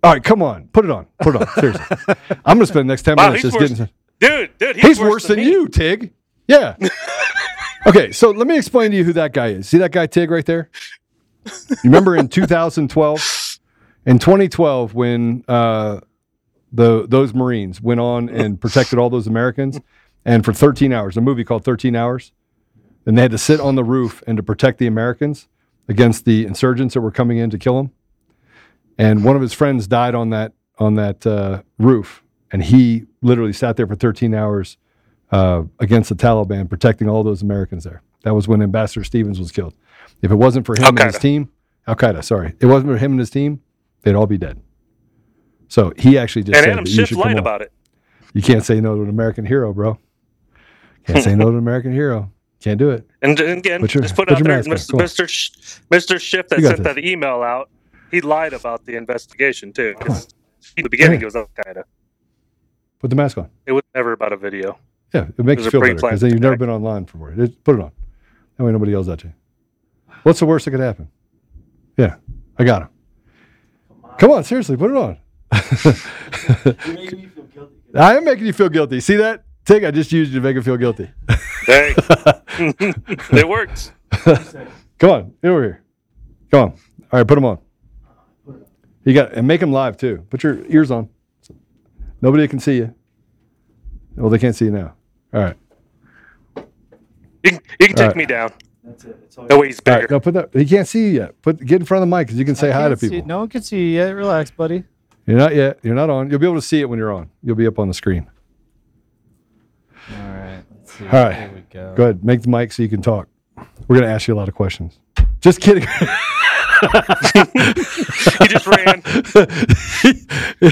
All 0.03 0.11
right, 0.13 0.23
come 0.23 0.41
on. 0.41 0.67
Put 0.73 0.85
it 0.85 0.91
on. 0.91 1.05
Put 1.21 1.35
it 1.35 1.41
on. 1.41 1.47
Seriously. 1.59 1.97
I'm 2.45 2.57
gonna 2.57 2.65
spend 2.65 2.89
the 2.89 2.91
next 2.93 3.03
10 3.03 3.15
Wow, 3.17 3.27
minutes 3.27 3.43
just 3.43 3.59
worse, 3.59 3.69
getting 3.69 3.89
dude. 4.19 4.57
Dude, 4.57 4.75
he's, 4.75 4.85
He's, 4.85 4.99
worse, 4.99 5.27
than, 5.27 5.37
me. 5.37 5.49
you, 5.49 5.67
Tig. 5.67 6.13
Yeah. 6.47 6.75
okay, 7.85 8.11
so 8.11 8.31
let 8.31 8.47
me 8.47 8.57
explain 8.57 8.91
to 8.91 8.97
you 8.97 9.03
who 9.03 9.13
that 9.13 9.33
guy 9.33 9.47
is. 9.47 9.67
See 9.69 9.77
that 9.77 9.91
guy, 9.91 10.07
Tig, 10.07 10.31
right 10.31 10.45
there? 10.45 10.69
You 11.69 11.75
remember 11.89 12.15
in 12.15 12.27
2012? 12.29 13.59
In 14.05 14.19
2012, 14.19 14.93
when 14.93 15.43
uh, 15.47 16.01
the 16.71 17.05
those 17.07 17.33
Marines 17.33 17.81
went 17.81 17.99
on 17.99 18.29
and 18.29 18.59
protected 18.59 18.99
all 18.99 19.09
those 19.09 19.27
Americans, 19.27 19.79
and 20.25 20.43
for 20.43 20.53
13 20.53 20.91
hours, 20.91 21.17
a 21.17 21.21
movie 21.21 21.43
called 21.43 21.63
13 21.63 21.95
Hours, 21.95 22.31
and 23.05 23.17
they 23.17 23.21
had 23.21 23.31
to 23.31 23.37
sit 23.37 23.59
on 23.59 23.75
the 23.75 23.83
roof 23.83 24.23
and 24.27 24.37
to 24.37 24.43
protect 24.43 24.79
the 24.79 24.87
Americans 24.87 25.47
against 25.87 26.25
the 26.25 26.45
insurgents 26.45 26.93
that 26.93 27.01
were 27.01 27.11
coming 27.11 27.37
in 27.37 27.49
to 27.49 27.57
kill 27.57 27.75
them. 27.77 27.91
And 28.97 29.23
one 29.23 29.35
of 29.35 29.41
his 29.41 29.53
friends 29.53 29.87
died 29.87 30.15
on 30.15 30.29
that 30.29 30.53
on 30.79 30.95
that 30.95 31.25
uh, 31.27 31.61
roof, 31.77 32.23
and 32.51 32.63
he 32.63 33.05
literally 33.21 33.53
sat 33.53 33.77
there 33.77 33.87
for 33.87 33.95
13 33.95 34.33
hours 34.33 34.77
uh, 35.33 35.63
against 35.79 36.09
the 36.09 36.15
Taliban, 36.15 36.69
protecting 36.69 37.09
all 37.09 37.23
those 37.23 37.41
Americans 37.41 37.83
there. 37.83 38.01
That 38.23 38.33
was 38.35 38.47
when 38.47 38.61
Ambassador 38.61 39.03
Stevens 39.03 39.39
was 39.39 39.51
killed. 39.51 39.73
If 40.21 40.31
it 40.31 40.35
wasn't 40.35 40.65
for 40.65 40.75
him 40.75 40.85
and 40.85 40.99
his 40.99 41.17
team, 41.19 41.49
Al 41.87 41.95
Qaeda, 41.95 42.23
sorry, 42.23 42.55
it 42.59 42.67
wasn't 42.67 42.91
for 42.93 42.97
him 42.97 43.11
and 43.11 43.19
his 43.19 43.29
team, 43.29 43.61
they'd 44.03 44.15
all 44.15 44.27
be 44.27 44.37
dead. 44.37 44.61
So 45.67 45.91
he 45.97 46.17
actually 46.17 46.43
just 46.43 46.55
And 46.57 46.63
said 46.65 46.71
Adam 46.73 46.83
that 46.85 46.89
you 46.91 46.95
Schiff 46.97 47.09
should 47.09 47.17
lied 47.17 47.37
about 47.37 47.61
it. 47.61 47.71
You 48.33 48.41
can't 48.41 48.63
say 48.63 48.79
no 48.79 48.95
to 48.95 49.01
an 49.03 49.09
American 49.09 49.45
hero, 49.45 49.73
bro. 49.73 49.97
Can't 51.05 51.23
say 51.23 51.35
no 51.35 51.45
to 51.45 51.51
an 51.51 51.57
American 51.57 51.91
hero. 51.91 52.31
Can't 52.61 52.79
do 52.79 52.91
it. 52.91 53.05
And, 53.21 53.37
and 53.39 53.57
again, 53.59 53.81
your- 53.81 53.87
just 53.87 54.15
put 54.15 54.29
put 54.29 54.37
out 54.37 54.43
there. 54.43 54.61
Mr. 54.63 54.97
Mr. 54.97 55.27
Sh- 55.27 55.51
Mr. 55.91 56.19
Schiff 56.21 56.47
that 56.49 56.61
sent 56.61 56.77
this. 56.77 56.85
that 56.85 56.97
email 56.99 57.41
out. 57.41 57.69
He 58.11 58.21
lied 58.21 58.53
about 58.53 58.85
the 58.85 58.95
investigation 58.95 59.73
too. 59.73 59.95
In 60.77 60.83
the 60.83 60.89
beginning, 60.89 61.21
it 61.21 61.25
was 61.25 61.35
Al 61.35 61.49
Qaeda. 61.57 61.83
Put 62.99 63.09
the 63.09 63.15
mask 63.17 63.37
on. 63.37 63.49
It 63.65 63.73
was 63.73 63.83
never 63.93 64.13
about 64.13 64.31
a 64.31 64.37
video. 64.37 64.77
Yeah, 65.13 65.27
it 65.37 65.45
makes 65.45 65.63
you 65.63 65.71
feel 65.71 65.81
better 65.81 65.95
because 65.95 66.21
then 66.21 66.31
you've 66.31 66.41
never 66.41 66.57
been 66.57 66.69
online 66.69 67.03
before. 67.03 67.31
Just 67.31 67.63
put 67.63 67.75
it 67.75 67.81
on. 67.81 67.91
That 68.57 68.63
way 68.63 68.71
nobody 68.71 68.91
yells 68.91 69.07
at 69.09 69.23
you. 69.23 69.31
What's 70.23 70.39
the 70.39 70.45
worst 70.45 70.65
that 70.65 70.71
could 70.71 70.79
happen? 70.79 71.09
Yeah, 71.97 72.15
I 72.57 72.63
got 72.63 72.83
him. 72.83 72.89
Come 74.17 74.31
on, 74.31 74.43
seriously, 74.43 74.75
put 74.77 74.91
it 74.91 74.97
on. 74.97 75.17
I 77.95 78.17
am 78.17 78.25
making 78.25 78.47
you 78.47 78.53
feel 78.53 78.69
guilty. 78.69 78.99
See 78.99 79.17
that? 79.17 79.43
Tig, 79.65 79.83
I 79.83 79.91
just 79.91 80.11
used 80.11 80.33
you 80.33 80.39
to 80.39 80.43
make 80.43 80.55
him 80.55 80.63
feel 80.63 80.77
guilty. 80.77 81.11
Hey, 81.65 81.93
it 82.57 83.47
works. 83.47 83.91
Come 84.99 85.09
on, 85.09 85.33
get 85.41 85.49
over 85.49 85.63
here. 85.63 85.83
Come 86.51 86.61
on. 86.61 86.71
All 87.11 87.19
right, 87.19 87.27
put 87.27 87.35
them 87.35 87.45
on. 87.45 87.59
You 89.05 89.13
got 89.13 89.33
and 89.33 89.47
make 89.47 89.59
them 89.59 89.71
live 89.71 89.97
too. 89.97 90.25
Put 90.29 90.43
your 90.43 90.65
ears 90.67 90.89
on. 90.89 91.09
Nobody 92.21 92.47
can 92.47 92.59
see 92.59 92.77
you. 92.77 92.95
Well, 94.15 94.29
they 94.29 94.39
can't 94.39 94.55
see 94.55 94.65
you 94.65 94.71
now. 94.71 94.95
All 95.33 95.41
right. 95.41 95.55
You 96.55 97.51
can, 97.51 97.59
you 97.79 97.87
can 97.87 97.95
take 97.95 98.07
right. 98.07 98.15
me 98.15 98.25
down. 98.25 98.51
That 99.47 99.57
way 99.57 99.67
he's 99.67 99.79
All 99.79 99.83
bigger. 99.85 99.99
right, 100.01 100.11
no, 100.11 100.19
put 100.19 100.33
that. 100.33 100.49
He 100.53 100.65
can't 100.65 100.87
see 100.87 101.05
you 101.07 101.11
yet. 101.13 101.41
Put 101.41 101.59
get 101.65 101.79
in 101.81 101.85
front 101.85 102.03
of 102.03 102.09
the 102.09 102.15
mic 102.15 102.27
because 102.27 102.37
you 102.39 102.45
can 102.45 102.55
say 102.55 102.69
hi 102.71 102.83
to 102.83 102.89
Can't 102.89 102.99
see- 102.99 103.09
people. 103.09 103.27
no 103.27 103.39
one 103.39 103.49
can 103.49 103.61
see 103.61 103.77
you 103.77 103.85
yet. 103.99 104.09
Relax, 104.11 104.51
buddy. 104.51 104.83
You're 105.25 105.37
not 105.37 105.55
yet. 105.55 105.79
You're 105.83 105.95
not 105.95 106.09
on. 106.09 106.29
You'll 106.29 106.39
be 106.39 106.45
able 106.45 106.55
to 106.57 106.61
see 106.61 106.81
it 106.81 106.89
when 106.89 106.99
you're 106.99 107.13
on. 107.13 107.29
You'll 107.41 107.55
be 107.55 107.65
up 107.65 107.79
on 107.79 107.87
the 107.87 107.93
screen. 107.93 108.29
All 110.11 110.17
right. 110.17 110.63
Let's 110.75 110.93
see. 110.93 111.05
All 111.05 111.11
right. 111.11 111.33
Here 111.35 111.51
we 111.53 111.61
go. 111.71 111.93
Go 111.95 112.03
ahead. 112.03 112.23
Make 112.25 112.41
the 112.41 112.49
mic 112.49 112.73
so 112.73 112.83
you 112.83 112.89
can 112.89 113.01
talk. 113.01 113.27
We're 113.87 113.99
gonna 113.99 114.11
ask 114.11 114.27
you 114.27 114.33
a 114.33 114.37
lot 114.37 114.49
of 114.49 114.55
questions. 114.55 114.99
Just 115.39 115.61
kidding. 115.61 115.83
he 116.83 118.47
just 118.47 118.67
ran. 118.67 119.01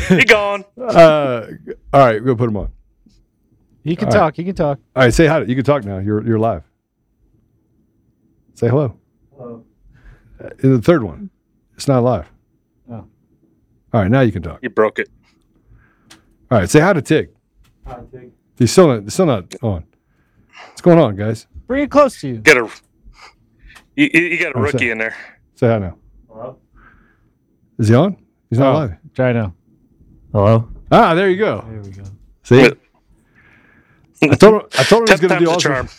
he 0.18 0.26
gone. 0.26 0.66
Uh, 0.78 1.48
all 1.94 2.00
right, 2.06 2.24
go 2.24 2.36
put 2.36 2.50
him 2.50 2.58
on. 2.58 2.72
You 3.84 3.96
can 3.96 4.08
All 4.10 4.14
right. 4.14 4.20
talk. 4.20 4.38
You 4.38 4.46
can 4.46 4.56
talk. 4.56 4.80
All 4.96 5.04
right, 5.04 5.14
say 5.14 5.26
hi. 5.28 5.42
You 5.44 5.56
can 5.56 5.64
talk 5.64 5.84
now. 5.84 5.98
You're 5.98 6.26
you're 6.26 6.40
live. 6.40 6.64
Say 8.54 8.68
hello. 8.70 8.96
Hello. 9.36 9.66
Uh, 10.44 10.50
the 10.60 10.82
third 10.82 11.04
one. 11.04 11.30
It's 11.76 11.88
not 11.88 12.04
live. 12.04 12.28
Oh. 12.90 12.94
All 12.96 14.02
right, 14.02 14.12
now 14.12 14.22
you 14.22 14.32
can 14.32 14.44
talk. 14.44 14.60
You 14.62 14.70
broke 14.70 15.00
it. 15.00 15.10
All 16.52 16.60
right, 16.60 16.70
say 16.70 16.80
hi 16.80 16.94
to 16.94 17.02
Tig. 17.02 17.30
Hi, 17.88 18.00
Tig. 18.12 18.32
He's 18.58 18.72
still 18.72 18.88
not, 18.88 19.12
still 19.12 19.26
not 19.26 19.56
on. 19.64 19.84
What's 20.68 20.82
going 20.82 21.00
on, 21.00 21.16
guys? 21.16 21.48
Bring 21.66 21.84
it 21.84 21.90
close 21.92 22.20
to 22.22 22.28
you. 22.28 22.38
Get 22.38 22.58
a. 22.58 22.70
You, 23.96 24.10
you 24.14 24.22
you 24.22 24.40
got 24.44 24.54
a 24.54 24.58
Oh, 24.58 24.62
rookie 24.62 24.78
sorry. 24.78 24.92
in 24.92 24.98
there. 25.00 25.16
Say 25.56 25.68
hi 25.68 25.80
now. 25.80 25.98
Hello. 26.30 26.58
Is 27.80 27.88
he 27.88 27.96
on? 27.96 28.18
He's 28.50 28.60
not 28.60 28.76
Oh, 28.76 28.80
live. 28.80 28.98
Try 29.16 29.34
now. 29.34 29.56
Hello. 30.32 30.70
Ah, 30.92 31.16
there 31.16 31.30
you 31.30 31.38
go. 31.38 31.66
There 31.68 31.82
we 31.82 31.90
go. 31.90 32.04
See, 32.44 32.72
I 34.24 34.36
told 34.36 34.56
him. 34.56 34.62
I 34.78 34.84
told 34.84 35.02
him 35.02 35.08
he 35.08 35.14
was 35.14 35.22
going 35.22 35.22
to 35.22 35.28
do 35.40 35.46
times 35.46 35.46
the 35.46 35.52
awesome. 35.52 35.72
charm. 35.72 35.90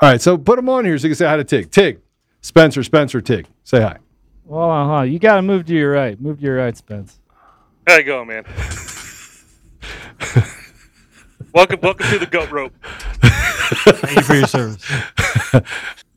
All 0.00 0.10
right, 0.10 0.20
so 0.20 0.38
put 0.38 0.58
him 0.58 0.68
on 0.68 0.84
here 0.84 0.98
so 0.98 1.04
you 1.04 1.10
can 1.10 1.16
say 1.16 1.26
hi 1.26 1.36
to 1.36 1.44
Tig. 1.44 1.70
Tig, 1.70 2.00
Spencer, 2.40 2.82
Spencer, 2.82 3.20
Tig. 3.20 3.46
Say 3.64 3.80
hi. 3.80 3.98
Well, 4.44 4.70
uh 4.70 4.86
huh. 4.86 5.02
You 5.02 5.18
got 5.18 5.36
to 5.36 5.42
move 5.42 5.66
to 5.66 5.74
your 5.74 5.92
right. 5.92 6.20
Move 6.20 6.38
to 6.38 6.44
your 6.44 6.56
right, 6.56 6.76
Spence. 6.76 7.18
There 7.86 7.98
you 7.98 8.04
go, 8.04 8.24
man. 8.24 8.44
welcome, 11.52 11.80
welcome 11.80 12.06
to 12.08 12.18
the 12.18 12.26
goat 12.26 12.50
rope. 12.50 12.72
Thank 12.82 14.16
you 14.16 14.22
for 14.22 14.34
your 14.34 14.46
service. 14.46 14.84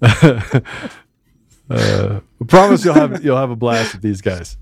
Uh, 1.68 2.20
I 2.42 2.46
promise 2.46 2.86
you'll 2.86 2.94
have 2.94 3.26
you'll 3.26 3.38
have 3.38 3.50
a 3.50 3.56
blast 3.56 3.94
with 3.94 4.04
these 4.04 4.22
guys. 4.22 4.56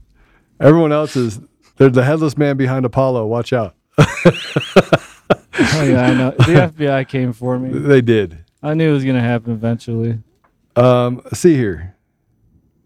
Everyone 0.60 0.94
else 0.94 1.18
is 1.18 1.42
they're 1.76 1.90
the 1.90 2.04
headless 2.04 2.38
man 2.38 2.56
behind 2.56 2.86
Apollo. 2.86 3.28
Watch 3.28 3.52
out. 3.52 3.76
Oh 5.60 5.84
yeah, 5.84 6.02
I 6.08 6.14
know. 6.14 6.32
The 6.32 6.72
FBI 6.76 7.08
came 7.08 7.34
for 7.34 7.60
me. 7.60 7.78
They 7.78 8.02
did. 8.02 8.44
I 8.62 8.74
knew 8.74 8.90
it 8.90 8.94
was 8.94 9.04
gonna 9.06 9.22
happen 9.22 9.52
eventually. 9.54 10.20
Um, 10.76 11.22
see 11.34 11.56
here. 11.56 11.96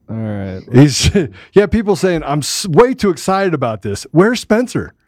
All 0.10 0.16
right. 0.16 0.62
He's 0.74 1.10
yeah. 1.54 1.66
People 1.68 1.96
saying 1.96 2.24
I'm 2.24 2.40
s- 2.40 2.68
way 2.68 2.94
too 2.94 3.10
excited 3.10 3.54
about 3.54 3.82
this. 3.82 4.06
Where's 4.12 4.40
Spencer? 4.40 4.94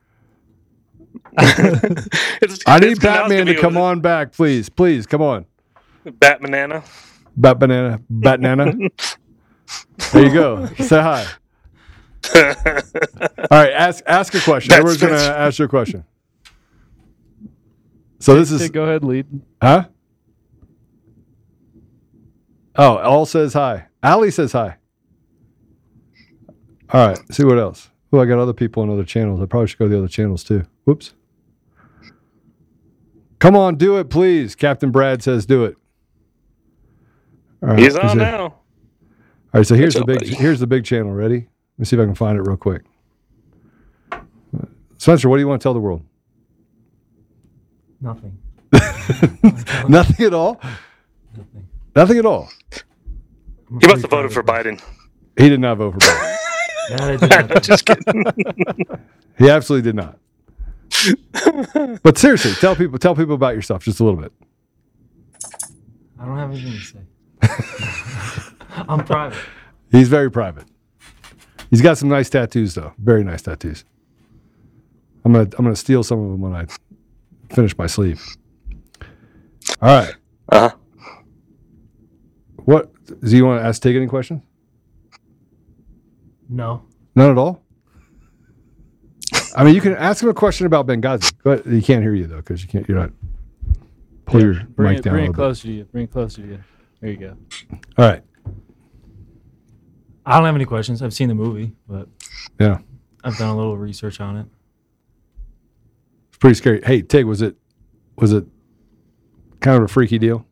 It's, 2.41 2.59
I 2.65 2.79
need 2.79 2.91
it's 2.91 2.99
Batman 2.99 3.45
to 3.47 3.55
come 3.55 3.73
gonna 3.73 3.85
on 3.85 3.99
back, 4.01 4.31
please, 4.33 4.69
please, 4.69 5.05
come 5.05 5.21
on. 5.21 5.45
be 6.03 6.11
Bat 6.11 6.41
banana. 6.41 6.83
Bat 7.35 7.59
banana, 7.59 8.01
bat 8.09 8.39
banana. 8.41 8.89
there 10.13 10.25
you 10.25 10.33
go. 10.33 10.65
Say 10.77 11.01
hi. 11.01 11.25
All 12.35 12.41
right, 13.51 13.71
ask 13.71 14.03
ask 14.07 14.33
a 14.35 14.39
question. 14.41 14.69
That's 14.69 14.79
Everyone's 14.79 15.01
gonna 15.01 15.15
ask 15.15 15.59
you 15.59 15.65
a 15.65 15.67
question. 15.69 16.03
So 18.19 18.35
this 18.35 18.51
is 18.51 18.69
go 18.69 18.83
ahead, 18.83 19.03
lead. 19.03 19.25
huh? 19.61 19.85
Oh, 22.75 22.97
all 22.97 23.25
says 23.25 23.53
hi. 23.53 23.87
Ali 24.03 24.31
says 24.31 24.51
hi. 24.51 24.77
All 26.91 27.07
right, 27.07 27.19
see 27.33 27.43
what 27.43 27.57
else. 27.59 27.89
Oh, 28.11 28.19
I 28.19 28.25
got 28.25 28.39
other 28.39 28.53
people 28.53 28.81
on 28.83 28.89
other 28.89 29.03
channels. 29.03 29.41
I 29.41 29.45
probably 29.45 29.67
should 29.67 29.79
go 29.79 29.85
to 29.85 29.91
the 29.91 29.97
other 29.99 30.07
channels 30.07 30.43
too. 30.43 30.65
Whoops. 30.85 31.13
Come 33.39 33.55
on, 33.55 33.75
do 33.75 33.97
it, 33.97 34.09
please. 34.09 34.55
Captain 34.55 34.91
Brad 34.91 35.21
says 35.23 35.45
do 35.45 35.65
it. 35.65 35.77
All 37.61 37.69
right, 37.69 37.79
He's 37.79 37.95
on 37.95 38.17
it- 38.19 38.21
now. 38.23 38.39
All 38.41 38.55
right, 39.53 39.65
so 39.67 39.75
here's 39.75 39.93
the 39.95 40.05
big 40.05 40.19
buddy? 40.19 40.35
here's 40.35 40.59
the 40.59 40.67
big 40.67 40.83
channel. 40.85 41.11
Ready? 41.11 41.35
Let 41.37 41.79
me 41.79 41.85
see 41.85 41.95
if 41.95 42.01
I 42.01 42.05
can 42.05 42.15
find 42.15 42.37
it 42.37 42.41
real 42.41 42.57
quick. 42.57 42.83
Spencer, 44.97 45.29
what 45.29 45.37
do 45.37 45.41
you 45.41 45.47
want 45.47 45.61
to 45.61 45.63
tell 45.63 45.73
the 45.73 45.79
world? 45.79 46.03
Nothing. 48.01 48.37
Nothing 49.89 50.25
at 50.25 50.33
all. 50.33 50.59
Nothing 51.35 51.67
Nothing 51.95 52.17
at 52.19 52.25
all. 52.25 52.49
He 53.81 53.87
must 53.87 54.01
have 54.01 54.11
voted 54.11 54.31
for 54.31 54.43
Biden. 54.43 54.81
He 55.37 55.49
did 55.49 55.59
not 55.59 55.77
vote 55.77 55.93
for 55.93 55.99
Biden. 55.99 56.35
No, 56.97 57.15
not. 57.17 57.61
Just 57.61 57.85
kidding. 57.85 58.23
He 59.37 59.47
absolutely 59.47 59.91
did 59.91 59.95
not. 59.95 60.17
But 62.01 62.17
seriously, 62.17 62.53
tell 62.53 62.75
people 62.75 62.97
tell 62.97 63.13
people 63.15 63.35
about 63.35 63.53
yourself 63.53 63.83
just 63.83 63.99
a 63.99 64.03
little 64.03 64.19
bit. 64.19 64.31
I 66.19 66.25
don't 66.25 66.37
have 66.37 66.49
anything 66.49 66.71
to 66.71 66.79
say. 66.79 66.99
I'm 68.87 69.05
private. 69.05 69.37
He's 69.91 70.07
very 70.09 70.31
private. 70.31 70.65
He's 71.69 71.81
got 71.83 71.99
some 71.99 72.09
nice 72.09 72.27
tattoos 72.27 72.73
though. 72.73 72.93
Very 72.97 73.23
nice 73.23 73.43
tattoos. 73.43 73.85
I'm 75.23 75.33
gonna 75.33 75.49
I'm 75.59 75.65
gonna 75.65 75.75
steal 75.75 76.01
some 76.01 76.19
of 76.19 76.31
them 76.31 76.41
when 76.41 76.55
I 76.55 76.65
finish 77.51 77.77
my 77.77 77.87
sleeve. 77.87 78.23
All 79.81 79.89
right. 79.89 80.15
Uh 80.51 80.69
huh. 80.69 80.75
What 82.65 82.91
do 83.21 83.35
you 83.35 83.45
want 83.45 83.61
to 83.61 83.65
ask 83.67 83.81
Tig 83.81 83.95
any 83.95 84.07
questions? 84.07 84.41
No. 86.47 86.83
None 87.15 87.31
at 87.31 87.37
all. 87.37 87.61
I 89.55 89.63
mean, 89.63 89.73
you 89.75 89.81
can 89.81 89.95
ask 89.95 90.21
him 90.23 90.29
a 90.29 90.33
question 90.33 90.65
about 90.67 90.85
Benghazi, 90.87 91.33
but 91.43 91.65
he 91.65 91.81
can't 91.81 92.01
hear 92.03 92.13
you 92.13 92.27
though 92.27 92.37
because 92.37 92.61
you 92.61 92.67
can't. 92.69 92.87
You're 92.87 92.99
not. 92.99 93.11
Pull 94.25 94.41
your 94.41 94.53
Bring 94.63 94.89
mic 94.91 94.99
it, 94.99 95.03
down 95.03 95.13
bring 95.13 95.25
a 95.25 95.25
it 95.25 95.29
little 95.29 95.33
bit. 95.33 95.37
closer 95.37 95.67
to 95.67 95.73
you. 95.73 95.83
Bring 95.85 96.03
it 96.03 96.11
closer 96.11 96.41
to 96.43 96.47
you. 96.47 96.59
There 97.01 97.09
you 97.11 97.17
go. 97.17 97.37
All 97.97 98.07
right. 98.09 98.23
I 100.25 100.35
don't 100.37 100.45
have 100.45 100.53
any 100.55 100.65
questions. 100.65 101.01
I've 101.01 101.13
seen 101.13 101.29
the 101.29 101.33
movie, 101.35 101.73
but 101.87 102.07
Yeah, 102.59 102.77
I've 103.23 103.37
done 103.37 103.49
a 103.49 103.57
little 103.57 103.77
research 103.77 104.19
on 104.21 104.37
it. 104.37 104.45
Pretty 106.39 106.55
scary. 106.55 106.81
Hey, 106.83 107.01
Tig, 107.01 107.25
was 107.25 107.41
it 107.41 107.55
was 108.17 108.33
it 108.33 108.45
kind 109.61 109.77
of 109.77 109.83
a 109.83 109.87
freaky 109.87 110.19
deal? 110.19 110.45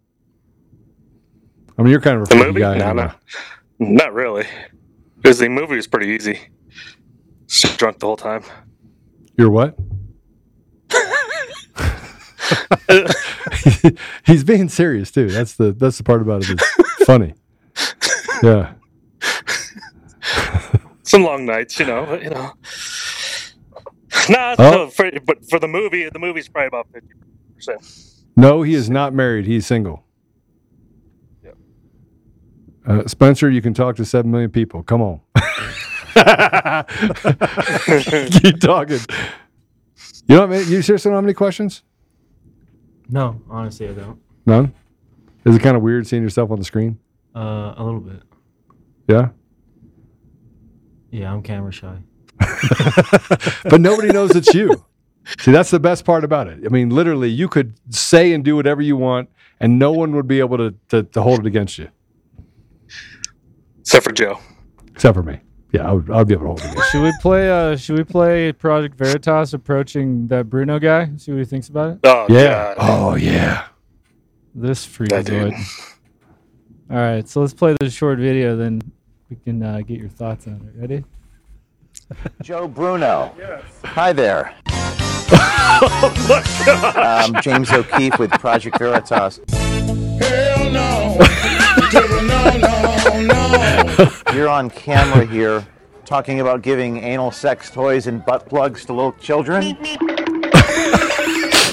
I 1.77 1.81
mean, 1.83 1.91
you're 1.91 2.01
kind 2.01 2.17
of 2.17 2.23
a 2.23 2.25
The 2.25 2.35
freaky 2.35 2.47
movie? 2.47 2.59
guy. 2.61 2.77
No, 2.77 2.93
no, 2.93 3.11
not 3.79 4.13
really. 4.13 4.45
Because 5.17 5.39
the 5.39 5.49
movie 5.49 5.75
was 5.75 5.87
pretty 5.87 6.07
easy. 6.07 6.39
Just 7.47 7.77
drunk 7.77 7.99
the 7.99 8.07
whole 8.07 8.17
time. 8.17 8.43
You're 9.37 9.51
what? 9.51 9.77
He's 14.25 14.43
being 14.43 14.69
serious 14.69 15.11
too. 15.11 15.29
That's 15.29 15.55
the 15.55 15.71
that's 15.73 15.97
the 15.97 16.03
part 16.03 16.21
about 16.21 16.49
it. 16.49 16.59
It's 16.79 17.05
funny. 17.05 17.33
Yeah. 18.43 18.73
Some 21.03 21.23
long 21.23 21.45
nights, 21.45 21.79
you 21.79 21.85
know. 21.85 22.05
but, 22.05 22.21
You 22.23 22.29
know. 22.31 22.51
Nah, 24.29 24.55
Oh. 24.59 24.71
no, 24.71 24.87
for, 24.89 25.09
but 25.25 25.49
for 25.49 25.59
the 25.59 25.67
movie, 25.67 26.09
the 26.09 26.19
movie's 26.19 26.49
probably 26.49 26.67
about 26.67 26.87
fifty 26.93 27.13
percent. 27.55 27.81
No, 28.35 28.61
he 28.61 28.73
is 28.73 28.89
not 28.89 29.13
married. 29.13 29.45
He's 29.45 29.65
single. 29.65 30.03
Uh, 32.85 33.05
Spencer, 33.05 33.49
you 33.49 33.61
can 33.61 33.73
talk 33.73 33.95
to 33.97 34.05
seven 34.05 34.31
million 34.31 34.49
people. 34.49 34.81
Come 34.83 35.01
on. 35.01 35.19
Keep 38.31 38.59
talking. 38.61 38.99
You 40.27 40.35
know 40.35 40.41
what 40.47 40.53
I 40.55 40.59
mean? 40.59 40.69
You 40.69 40.81
seriously 40.81 41.09
don't 41.09 41.15
have 41.17 41.23
any 41.25 41.33
questions? 41.33 41.83
No, 43.09 43.41
honestly, 43.49 43.89
I 43.89 43.93
don't. 43.93 44.19
None? 44.45 44.73
Is 45.45 45.55
it 45.55 45.61
kind 45.61 45.75
of 45.77 45.83
weird 45.83 46.07
seeing 46.07 46.23
yourself 46.23 46.49
on 46.51 46.59
the 46.59 46.65
screen? 46.65 46.97
Uh, 47.35 47.73
a 47.77 47.83
little 47.83 47.99
bit. 47.99 48.21
Yeah. 49.07 49.29
Yeah, 51.11 51.31
I'm 51.33 51.41
camera 51.41 51.71
shy. 51.71 51.97
but 53.63 53.81
nobody 53.81 54.09
knows 54.09 54.35
it's 54.35 54.53
you. 54.53 54.85
See, 55.39 55.51
that's 55.51 55.71
the 55.71 55.79
best 55.79 56.05
part 56.05 56.23
about 56.23 56.47
it. 56.47 56.59
I 56.65 56.69
mean, 56.69 56.89
literally, 56.89 57.29
you 57.29 57.49
could 57.49 57.73
say 57.93 58.33
and 58.33 58.43
do 58.45 58.55
whatever 58.55 58.81
you 58.81 58.95
want, 58.95 59.29
and 59.59 59.77
no 59.77 59.91
one 59.91 60.15
would 60.15 60.27
be 60.27 60.39
able 60.39 60.57
to, 60.57 60.73
to, 60.89 61.03
to 61.03 61.21
hold 61.21 61.39
it 61.39 61.45
against 61.45 61.77
you, 61.77 61.89
Except 63.81 64.05
for 64.05 64.11
Joe. 64.13 64.39
except 64.93 65.15
for 65.15 65.23
me. 65.23 65.41
Yeah, 65.73 65.89
I 65.89 65.91
would, 65.91 66.09
I 66.09 66.17
would 66.19 66.27
be 66.29 66.33
able 66.33 66.43
to 66.43 66.47
hold 66.47 66.59
it 66.61 66.71
against 66.71 66.91
Should 66.91 67.03
we 67.03 67.11
play? 67.21 67.49
Uh, 67.49 67.75
should 67.75 67.97
we 67.97 68.03
play 68.05 68.53
Project 68.53 68.97
Veritas 68.97 69.53
approaching 69.53 70.27
that 70.27 70.49
Bruno 70.49 70.79
guy? 70.79 71.09
See 71.17 71.31
what 71.33 71.39
he 71.39 71.45
thinks 71.45 71.67
about 71.67 71.93
it. 71.95 71.99
Oh, 72.05 72.25
you. 72.29 72.37
Yeah. 72.37 72.73
Oh, 72.77 73.15
yeah. 73.15 73.65
This 74.55 74.85
dude. 74.85 75.09
freakazoid. 75.09 75.93
All 76.89 76.95
right, 76.95 77.27
so 77.27 77.41
let's 77.41 77.53
play 77.53 77.75
this 77.81 77.93
short 77.93 78.17
video, 78.17 78.55
then 78.55 78.81
we 79.29 79.35
can 79.35 79.61
uh, 79.61 79.81
get 79.81 79.99
your 79.99 80.07
thoughts 80.07 80.47
on 80.47 80.71
it. 80.73 80.79
Ready? 80.79 81.03
Joe 82.41 82.67
Bruno. 82.67 83.33
Yes. 83.37 83.63
Hi 83.83 84.13
there. 84.13 84.53
um, 86.97 87.35
James 87.41 87.71
O'Keefe 87.71 88.17
with 88.17 88.31
Project 88.31 88.79
Veritas. 88.79 89.39
Hell 89.49 90.71
no. 90.71 91.17
no, 91.93 92.57
no, 92.57 93.27
no. 93.97 94.11
You're 94.33 94.49
on 94.49 94.69
camera 94.69 95.25
here 95.25 95.65
talking 96.05 96.39
about 96.39 96.61
giving 96.61 96.97
anal 96.97 97.31
sex 97.31 97.69
toys 97.69 98.07
and 98.07 98.25
butt 98.25 98.47
plugs 98.47 98.85
to 98.85 98.93
little 98.93 99.11
children. 99.13 99.77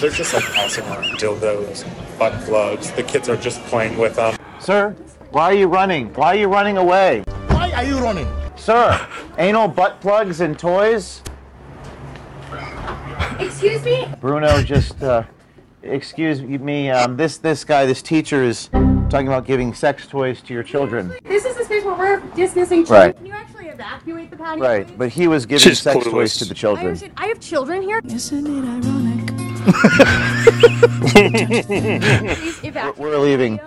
They're 0.01 0.11
just 0.11 0.35
like 0.35 0.45
passing 0.45 0.85
around 0.85 1.05
dildos, 1.19 1.87
butt 2.19 2.33
plugs. 2.45 2.91
The 2.93 3.03
kids 3.03 3.29
are 3.29 3.37
just 3.37 3.63
playing 3.63 3.97
with 3.97 4.17
them. 4.17 4.37
Sir, 4.59 4.97
why 5.31 5.45
are 5.45 5.55
you 5.55 5.69
running? 5.69 6.13
Why 6.15 6.35
are 6.35 6.39
you 6.39 6.49
running 6.49 6.77
away? 6.77 7.23
Why 7.49 7.71
are 7.73 7.85
you 7.85 7.99
running? 8.01 8.27
Sir, 8.65 9.07
anal 9.37 9.69
butt 9.69 10.01
plugs 10.01 10.41
and 10.41 10.59
toys? 10.59 11.21
Excuse 13.39 13.85
me? 13.85 14.09
Bruno 14.23 14.63
just 14.63 15.03
uh, 15.03 15.25
excuse 15.83 16.41
me, 16.41 16.89
um, 16.89 17.15
this 17.19 17.37
this 17.37 17.63
guy, 17.63 17.85
this 17.85 18.01
teacher 18.01 18.43
is 18.43 18.69
talking 19.11 19.29
about 19.29 19.45
giving 19.45 19.75
sex 19.75 20.07
toys 20.07 20.41
to 20.41 20.55
your 20.55 20.63
children. 20.63 21.15
This 21.25 21.45
is 21.45 21.59
the 21.59 21.65
space 21.65 21.85
where 21.85 21.95
we're 21.95 22.21
dismissing 22.35 22.87
children. 22.87 23.01
Right. 23.09 23.17
Can 23.19 23.27
you 23.27 23.33
actually 23.35 23.67
evacuate 23.67 24.31
the 24.31 24.39
patio? 24.39 24.65
Right, 24.65 24.97
but 24.99 25.11
he 25.11 25.29
was 25.29 25.45
giving 25.45 25.61
She's 25.61 25.83
sex 25.83 25.99
clueless. 25.99 26.11
toys 26.11 26.37
to 26.39 26.47
the 26.47 26.55
I, 26.55 26.57
children. 26.57 26.87
understand. 26.87 27.13
I 27.19 27.27
have 27.27 27.41
children 27.41 27.83
here. 27.83 28.01
Isn't 28.03 28.47
it 28.47 28.65
ironic? 28.65 29.27
Please 31.13 32.63
We're, 32.75 32.93
we're 32.93 33.19
leaving, 33.19 33.61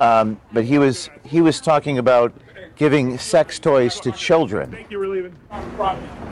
um, 0.00 0.40
but 0.52 0.64
he 0.64 0.78
was 0.78 1.08
he 1.22 1.40
was 1.40 1.60
talking 1.60 1.98
about 1.98 2.32
giving 2.80 3.18
sex 3.18 3.58
toys 3.58 4.00
to 4.00 4.10
children. 4.10 4.74
You 4.88 4.98
were 4.98 5.06
leaving. 5.06 5.36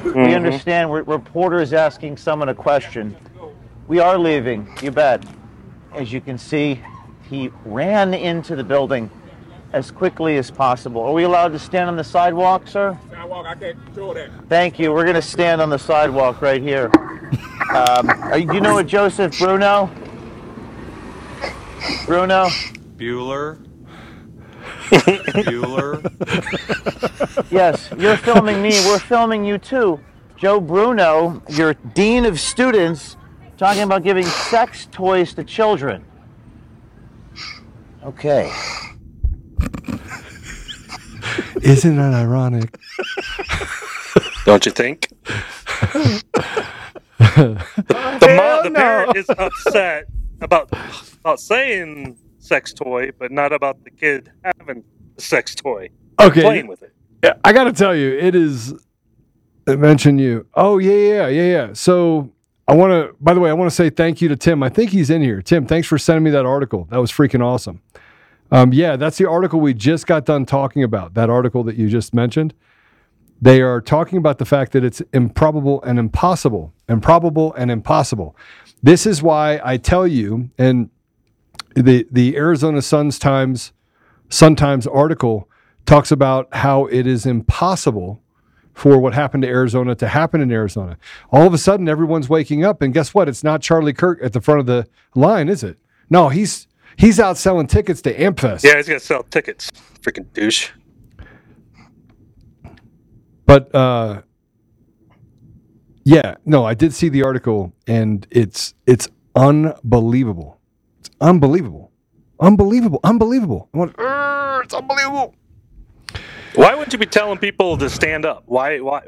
We 0.03 0.34
understand. 0.34 0.88
We're, 0.88 1.03
reporters 1.03 1.74
asking 1.74 2.16
someone 2.16 2.49
a 2.49 2.55
question. 2.55 3.14
We 3.86 3.99
are 4.01 4.16
leaving. 4.16 4.66
You 4.82 4.90
bet. 4.90 5.22
As 5.92 6.11
you 6.11 6.22
can 6.22 6.38
see, 6.38 6.80
he 7.28 7.51
ran 7.66 8.14
into 8.14 8.57
the 8.57 8.64
building 8.64 9.11
as 9.74 9.90
quickly 9.90 10.38
as 10.38 10.51
possible. 10.51 11.03
Are 11.03 11.12
we 11.12 11.24
allowed 11.24 11.53
to 11.53 11.59
stand 11.59 11.90
on 11.90 11.96
the 11.96 12.05
sidewalk, 12.05 12.66
sir? 12.66 12.99
Sidewalk, 13.11 13.44
I 13.44 13.55
can't 13.55 13.84
control 13.84 14.14
that. 14.14 14.30
Thank 14.49 14.78
you. 14.78 14.90
We're 14.90 15.05
going 15.05 15.16
to 15.16 15.20
stand 15.22 15.61
on 15.61 15.68
the 15.68 15.78
sidewalk 15.78 16.40
right 16.40 16.62
here. 16.62 16.90
Um, 17.74 18.09
are, 18.09 18.38
you- 18.38 18.46
do 18.46 18.55
you 18.55 18.62
know 18.62 18.78
a 18.78 18.84
Joseph 18.84 19.38
Bruno? 19.38 19.90
Bruno? 22.07 22.46
Bueller. 22.96 23.59
Bueller. 24.91 26.05
Yes, 27.51 27.89
you're 27.97 28.16
filming 28.16 28.61
me. 28.61 28.70
We're 28.84 28.99
filming 28.99 29.45
you 29.45 29.59
too. 29.59 30.01
Joe 30.36 30.61
Bruno, 30.61 31.43
your 31.49 31.74
dean 31.74 32.26
of 32.26 32.39
students, 32.39 33.16
talking 33.57 33.82
about 33.82 34.03
giving 34.05 34.26
sex 34.26 34.86
toys 34.91 35.32
to 35.34 35.45
children. 35.45 36.05
Okay. 38.05 38.53
Isn't 41.62 41.97
that 41.97 42.14
ironic? 42.14 42.78
Don't 44.45 44.64
you 44.64 44.72
think? 44.72 45.09
the 45.91 46.22
the, 47.28 48.34
mom, 48.36 48.64
the 48.64 48.70
parent 48.74 49.16
is 49.16 49.28
upset 49.28 50.07
about 50.41 50.70
about 51.20 51.41
saying 51.41 52.16
sex 52.39 52.72
toy, 52.72 53.11
but 53.18 53.30
not 53.30 53.53
about 53.53 53.82
the 53.84 53.91
kid 53.91 54.30
having 54.45 54.84
a 55.16 55.20
sex 55.20 55.55
toy. 55.55 55.91
Okay. 56.20 56.43
Playing 56.43 56.66
with 56.66 56.82
it. 56.82 56.93
Yeah, 57.22 57.34
I 57.45 57.53
got 57.53 57.64
to 57.64 57.72
tell 57.72 57.95
you, 57.95 58.16
it 58.16 58.34
is. 58.34 58.74
I 59.66 59.76
mentioned 59.76 60.20
you. 60.20 60.47
Oh 60.55 60.78
yeah, 60.78 60.93
yeah, 60.93 61.28
yeah, 61.28 61.43
yeah. 61.43 61.72
So 61.72 62.30
I 62.66 62.74
want 62.74 62.93
to. 62.93 63.14
By 63.20 63.34
the 63.34 63.41
way, 63.41 63.51
I 63.51 63.53
want 63.53 63.70
to 63.70 63.74
say 63.74 63.91
thank 63.91 64.20
you 64.20 64.28
to 64.28 64.36
Tim. 64.36 64.62
I 64.62 64.68
think 64.68 64.91
he's 64.91 65.11
in 65.11 65.20
here. 65.22 65.43
Tim, 65.43 65.66
thanks 65.66 65.89
for 65.89 65.99
sending 65.99 66.22
me 66.22 66.30
that 66.30 66.47
article. 66.47 66.86
That 66.91 66.99
was 66.99 67.11
freaking 67.11 67.45
awesome. 67.45 67.82
Um, 68.51 68.72
yeah, 68.72 68.97
that's 68.97 69.18
the 69.18 69.28
article 69.28 69.61
we 69.61 69.74
just 69.74 70.07
got 70.07 70.24
done 70.24 70.47
talking 70.47 70.82
about. 70.82 71.14
That 71.14 71.28
article 71.28 71.64
that 71.64 71.76
you 71.76 71.89
just 71.89 72.14
mentioned. 72.14 72.55
They 73.41 73.62
are 73.62 73.80
talking 73.80 74.18
about 74.18 74.39
the 74.39 74.45
fact 74.45 74.72
that 74.72 74.82
it's 74.82 75.01
improbable 75.12 75.82
and 75.82 75.99
impossible, 75.99 76.72
improbable 76.89 77.53
and 77.55 77.70
impossible. 77.70 78.34
This 78.82 79.07
is 79.07 79.22
why 79.22 79.61
I 79.62 79.76
tell 79.76 80.07
you, 80.07 80.51
and 80.59 80.91
the 81.83 82.07
the 82.11 82.37
Arizona 82.37 82.83
Sun's 82.83 83.18
Times 83.18 83.72
Sun 84.29 84.57
Times 84.57 84.87
article 84.87 85.49
talks 85.87 86.11
about 86.11 86.55
how 86.55 86.87
it 86.87 87.07
is 87.07 87.24
impossible 87.26 88.22
for 88.74 88.99
what 88.99 89.14
happened 89.14 89.43
to 89.43 89.49
Arizona 89.49 89.95
to 89.97 90.07
happen 90.07 90.41
in 90.41 90.53
Arizona. 90.53 90.97
All 91.33 91.47
of 91.47 91.55
a 91.55 91.59
sudden, 91.59 91.89
everyone's 91.89 92.29
waking 92.29 92.64
up, 92.64 92.81
and 92.81 92.95
guess 92.95 93.12
what? 93.12 93.29
It's 93.29 93.43
not 93.43 93.61
Charlie 93.61 93.93
Kirk 93.93 94.20
at 94.22 94.33
the 94.33 94.41
front 94.41 94.61
of 94.61 94.66
the 94.66 94.87
line, 95.14 95.49
is 95.49 95.64
it? 95.64 95.79
No, 96.11 96.29
he's 96.29 96.68
he's 96.97 97.18
out 97.18 97.37
selling 97.37 97.66
tickets 97.66 98.03
to 98.03 98.14
AmFest. 98.14 98.62
Yeah, 98.62 98.76
he's 98.76 98.87
gonna 98.87 99.01
sell 99.01 99.22
tickets. 99.24 99.70
Freaking 100.01 100.33
douche. 100.33 100.70
But 103.47 103.74
uh, 103.74 104.22
yeah, 106.05 106.37
no, 106.45 106.64
I 106.64 106.74
did 106.74 106.93
see 106.95 107.09
the 107.09 107.22
article, 107.22 107.72
and 107.87 108.26
it's 108.31 108.74
it's 108.87 109.09
unbelievable. 109.35 110.57
It's 111.20 111.26
unbelievable, 111.26 111.90
unbelievable, 112.40 113.00
unbelievable. 113.02 113.68
I 113.74 113.78
went, 113.78 113.96
"Urgh, 113.96 114.64
it's 114.64 114.74
unbelievable. 114.74 115.34
Why 116.54 116.74
wouldn't 116.74 116.92
you 116.92 116.98
be 116.98 117.06
telling 117.06 117.38
people 117.38 117.76
to 117.78 117.90
stand 117.90 118.24
up? 118.24 118.44
Why? 118.46 118.78
Why? 118.78 119.02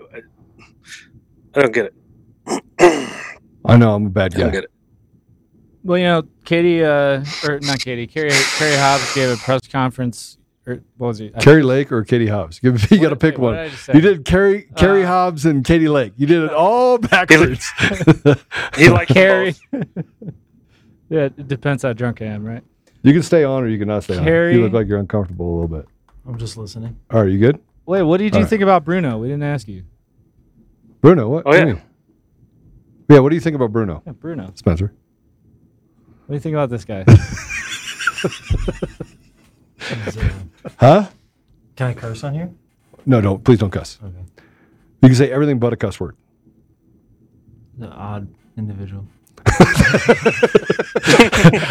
I 1.54 1.60
don't 1.60 1.72
get 1.72 1.86
it. 1.86 1.94
I 3.64 3.76
know 3.76 3.94
I'm 3.94 4.06
a 4.06 4.10
bad 4.10 4.32
guy. 4.34 4.38
I 4.38 4.42
don't 4.42 4.48
guy. 4.50 4.54
get 4.56 4.64
it. 4.64 4.70
Well, 5.84 5.98
you 5.98 6.04
know, 6.04 6.22
Katie, 6.44 6.84
uh, 6.84 7.24
or 7.44 7.60
not 7.60 7.78
Katie, 7.80 8.06
Carrie, 8.06 8.30
Carrie 8.58 8.76
Hobbs 8.76 9.14
gave 9.14 9.30
a 9.30 9.36
press 9.36 9.66
conference. 9.68 10.36
Or 10.66 10.82
what 10.98 11.06
was 11.08 11.20
it? 11.20 11.32
I- 11.36 11.40
Kari 11.40 11.62
Lake 11.62 11.90
or 11.92 12.04
Katie 12.04 12.26
Hobbs? 12.26 12.60
You, 12.62 12.76
you 12.90 13.00
got 13.00 13.10
to 13.10 13.16
pick 13.16 13.38
what 13.38 13.42
one. 13.42 13.54
did 13.54 13.62
I 13.66 13.68
just 13.68 13.84
say? 13.84 13.92
You 13.94 14.00
did 14.00 14.24
Carrie 14.24 14.68
Carrie 14.76 15.04
Uh, 15.04 15.08
Hobbs 15.08 15.46
and 15.46 15.64
Katie 15.64 15.88
Lake. 15.88 16.12
You 16.16 16.26
did 16.26 16.42
it 16.42 16.52
all 16.52 16.98
backwards. 16.98 17.64
He 18.76 18.88
likes 18.88 19.12
them 19.12 19.14
Carrie. 19.14 19.54
Both. 21.10 21.16
yeah, 21.18 21.24
it 21.26 21.48
depends 21.48 21.82
how 21.82 21.92
drunk 21.92 22.22
I 22.22 22.26
am, 22.26 22.44
right? 22.44 22.62
you 23.02 23.12
can 23.12 23.22
stay 23.22 23.44
on 23.44 23.62
or 23.64 23.68
you 23.68 23.78
can 23.78 23.88
not 23.88 24.04
stay 24.04 24.16
on. 24.18 24.24
Carrie- 24.24 24.54
You 24.54 24.62
look 24.62 24.72
like 24.72 24.86
you're 24.86 24.98
uncomfortable 24.98 25.46
a 25.48 25.54
little 25.62 25.76
bit. 25.78 25.88
I'm 26.26 26.36
just 26.38 26.56
listening. 26.56 26.96
All 27.10 27.22
right, 27.22 27.30
you 27.32 27.38
good? 27.38 27.58
Wait, 27.86 28.02
what 28.02 28.18
did 28.18 28.24
you 28.26 28.30
All 28.34 28.40
right. 28.42 28.48
think 28.50 28.62
about 28.62 28.84
Bruno? 28.84 29.18
We 29.18 29.28
didn't 29.28 29.42
ask 29.42 29.66
you. 29.68 29.84
Bruno, 31.00 31.28
what? 31.28 31.44
Oh, 31.46 31.48
what 31.48 31.52
do 31.52 31.58
you 31.60 31.66
yeah. 31.66 31.72
mean? 31.74 31.82
Yeah, 33.08 33.18
what 33.20 33.30
do 33.30 33.34
you 33.34 33.40
think 33.40 33.56
about 33.56 33.72
Bruno? 33.72 34.02
Yeah, 34.06 34.12
Bruno. 34.12 34.52
Spencer. 34.54 34.92
What 36.26 36.28
do 36.28 36.34
you 36.34 36.40
think 36.40 36.52
about 36.54 36.68
this 36.70 36.84
guy? 36.84 37.04
Is, 40.06 40.16
uh, 40.16 40.30
Huh? 40.78 41.08
Can 41.74 41.86
I 41.88 41.94
curse 41.94 42.22
on 42.22 42.34
here? 42.34 42.50
No, 43.06 43.20
don't. 43.22 43.42
Please 43.42 43.58
don't 43.58 43.70
cuss. 43.70 43.98
Okay. 44.04 44.14
You 45.02 45.08
can 45.08 45.14
say 45.16 45.32
everything 45.32 45.58
but 45.58 45.72
a 45.72 45.76
cuss 45.76 45.98
word. 45.98 46.16
The 47.78 47.88
odd 47.88 48.28
individual. 48.58 49.06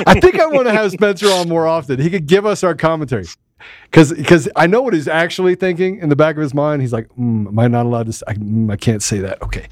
I 0.06 0.20
think 0.22 0.40
I 0.40 0.46
want 0.48 0.68
to 0.68 0.72
have 0.74 0.92
Spencer 0.92 1.28
on 1.28 1.48
more 1.50 1.68
often. 1.68 2.00
He 2.00 2.10
could 2.10 2.26
give 2.28 2.46
us 2.46 2.64
our 2.64 2.76
commentary. 2.76 3.26
Because 3.84 4.14
because 4.14 4.48
I 4.56 4.68
know 4.68 4.82
what 4.82 4.94
he's 4.94 5.08
actually 5.08 5.56
thinking 5.56 5.98
in 6.00 6.10
the 6.10 6.16
back 6.16 6.36
of 6.36 6.42
his 6.42 6.54
mind. 6.54 6.82
He's 6.82 6.94
like, 6.94 7.08
mm, 7.10 7.48
am 7.48 7.60
I 7.60 7.68
not 7.68 7.86
allowed 7.86 8.06
to? 8.08 8.14
Say, 8.14 8.24
I, 8.28 8.34
mm, 8.36 8.72
I 8.72 8.78
can't 8.78 9.04
say 9.04 9.20
that. 9.20 9.42
Okay. 9.42 9.68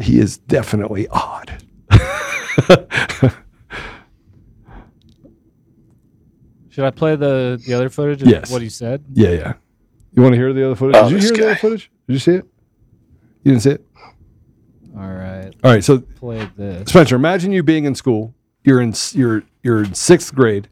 He 0.00 0.18
is 0.18 0.38
definitely 0.38 1.08
odd. 1.08 1.62
Should 6.70 6.84
I 6.84 6.90
play 6.90 7.16
the 7.16 7.60
the 7.66 7.74
other 7.74 7.88
footage 7.88 8.22
of 8.22 8.28
Yes. 8.28 8.50
what 8.50 8.62
he 8.62 8.68
said? 8.68 9.04
Yeah, 9.12 9.30
yeah. 9.30 9.52
You 10.14 10.22
want 10.22 10.34
to 10.34 10.36
hear 10.38 10.52
the 10.52 10.64
other 10.66 10.74
footage? 10.76 10.96
Oh, 10.96 11.04
Did 11.08 11.12
you 11.12 11.18
this 11.18 11.30
hear 11.30 11.36
the 11.38 11.44
other 11.50 11.56
footage? 11.56 11.90
Did 12.06 12.12
you 12.12 12.18
see 12.18 12.32
it? 12.32 12.44
You 13.44 13.52
didn't 13.52 13.62
see 13.62 13.70
it? 13.70 13.84
All 15.00 15.10
right. 15.10 15.54
All 15.64 15.70
right. 15.72 15.82
So 15.82 16.00
Played 16.00 16.50
this. 16.56 16.90
Spencer, 16.90 17.16
imagine 17.16 17.52
you 17.52 17.62
being 17.62 17.86
in 17.86 17.94
school. 17.94 18.34
You're 18.64 18.82
in 18.82 18.92
you're 19.12 19.42
you're 19.62 19.84
in 19.84 19.94
sixth 19.94 20.34
grade. 20.34 20.68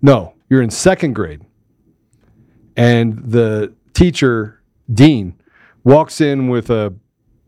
No, 0.00 0.34
you're 0.48 0.62
in 0.62 0.70
second 0.70 1.14
grade, 1.14 1.44
and 2.76 3.18
the 3.24 3.74
teacher 3.92 4.62
dean 4.92 5.34
walks 5.82 6.20
in 6.20 6.48
with 6.48 6.70
a 6.70 6.94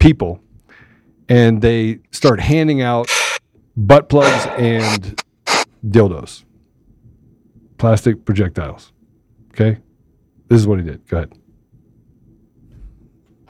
people, 0.00 0.42
and 1.28 1.62
they 1.62 2.00
start 2.10 2.40
handing 2.40 2.82
out 2.82 3.08
butt 3.76 4.08
plugs 4.08 4.46
and 4.58 5.22
dildos, 5.86 6.42
plastic 7.78 8.24
projectiles. 8.24 8.92
Okay, 9.52 9.78
this 10.48 10.60
is 10.60 10.66
what 10.66 10.80
he 10.80 10.84
did. 10.84 11.06
Go 11.06 11.18
ahead. 11.18 11.39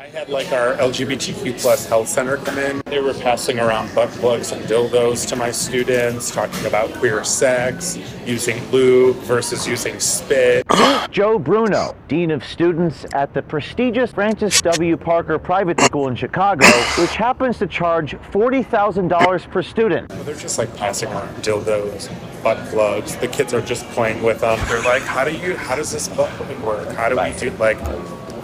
I 0.00 0.06
had 0.06 0.30
like 0.30 0.50
our 0.50 0.76
LGBTQ 0.76 1.60
plus 1.60 1.84
health 1.84 2.08
center 2.08 2.38
come 2.38 2.56
in. 2.56 2.80
They 2.86 3.00
were 3.00 3.12
passing 3.12 3.60
around 3.60 3.94
butt 3.94 4.08
plugs 4.12 4.50
and 4.50 4.64
dildos 4.64 5.28
to 5.28 5.36
my 5.36 5.50
students, 5.50 6.30
talking 6.30 6.64
about 6.64 6.90
queer 6.94 7.22
sex, 7.22 7.98
using 8.24 8.66
lube 8.70 9.16
versus 9.16 9.66
using 9.66 10.00
spit. 10.00 10.66
Joe 11.10 11.38
Bruno, 11.38 11.94
Dean 12.08 12.30
of 12.30 12.42
Students 12.42 13.04
at 13.12 13.34
the 13.34 13.42
prestigious 13.42 14.10
Francis 14.12 14.58
W. 14.62 14.96
Parker 14.96 15.38
Private 15.38 15.78
School 15.82 16.08
in 16.08 16.16
Chicago, 16.16 16.64
which 16.98 17.14
happens 17.14 17.58
to 17.58 17.66
charge 17.66 18.12
$40,000 18.12 19.50
per 19.50 19.62
student. 19.62 20.08
They're 20.24 20.34
just 20.34 20.56
like 20.56 20.74
passing 20.78 21.10
around 21.10 21.28
dildos, 21.44 22.08
butt 22.42 22.56
plugs. 22.70 23.16
The 23.16 23.28
kids 23.28 23.52
are 23.52 23.60
just 23.60 23.84
playing 23.90 24.22
with 24.22 24.40
them. 24.40 24.58
They're 24.66 24.80
like, 24.80 25.02
how 25.02 25.24
do 25.24 25.36
you, 25.36 25.58
how 25.58 25.76
does 25.76 25.92
this 25.92 26.08
butt 26.08 26.30
plug 26.30 26.58
work? 26.60 26.88
How 26.94 27.10
do 27.10 27.16
we 27.16 27.38
do, 27.38 27.54
like, 27.58 27.76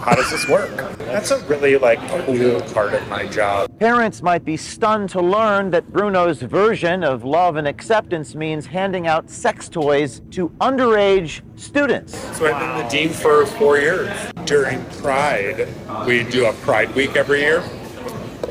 how 0.07 0.15
does 0.15 0.31
this 0.31 0.47
work? 0.47 0.73
That's 0.99 1.31
a 1.31 1.45
really 1.47 1.75
like 1.75 1.99
cool 2.25 2.61
part 2.73 2.93
of 2.93 3.05
my 3.09 3.27
job. 3.27 3.77
Parents 3.77 4.21
might 4.21 4.45
be 4.45 4.55
stunned 4.55 5.09
to 5.09 5.21
learn 5.21 5.69
that 5.71 5.91
Bruno's 5.91 6.41
version 6.41 7.03
of 7.03 7.25
love 7.25 7.57
and 7.57 7.67
acceptance 7.67 8.33
means 8.33 8.65
handing 8.65 9.05
out 9.05 9.29
sex 9.29 9.67
toys 9.67 10.21
to 10.31 10.47
underage 10.61 11.41
students. 11.59 12.17
So 12.37 12.45
I've 12.45 12.57
been 12.57 12.85
the 12.85 12.89
dean 12.89 13.09
for 13.09 13.45
four 13.45 13.79
years. 13.79 14.09
During 14.45 14.81
Pride, 15.01 15.67
we 16.05 16.23
do 16.23 16.45
a 16.45 16.53
Pride 16.53 16.95
Week 16.95 17.17
every 17.17 17.41
year, 17.41 17.61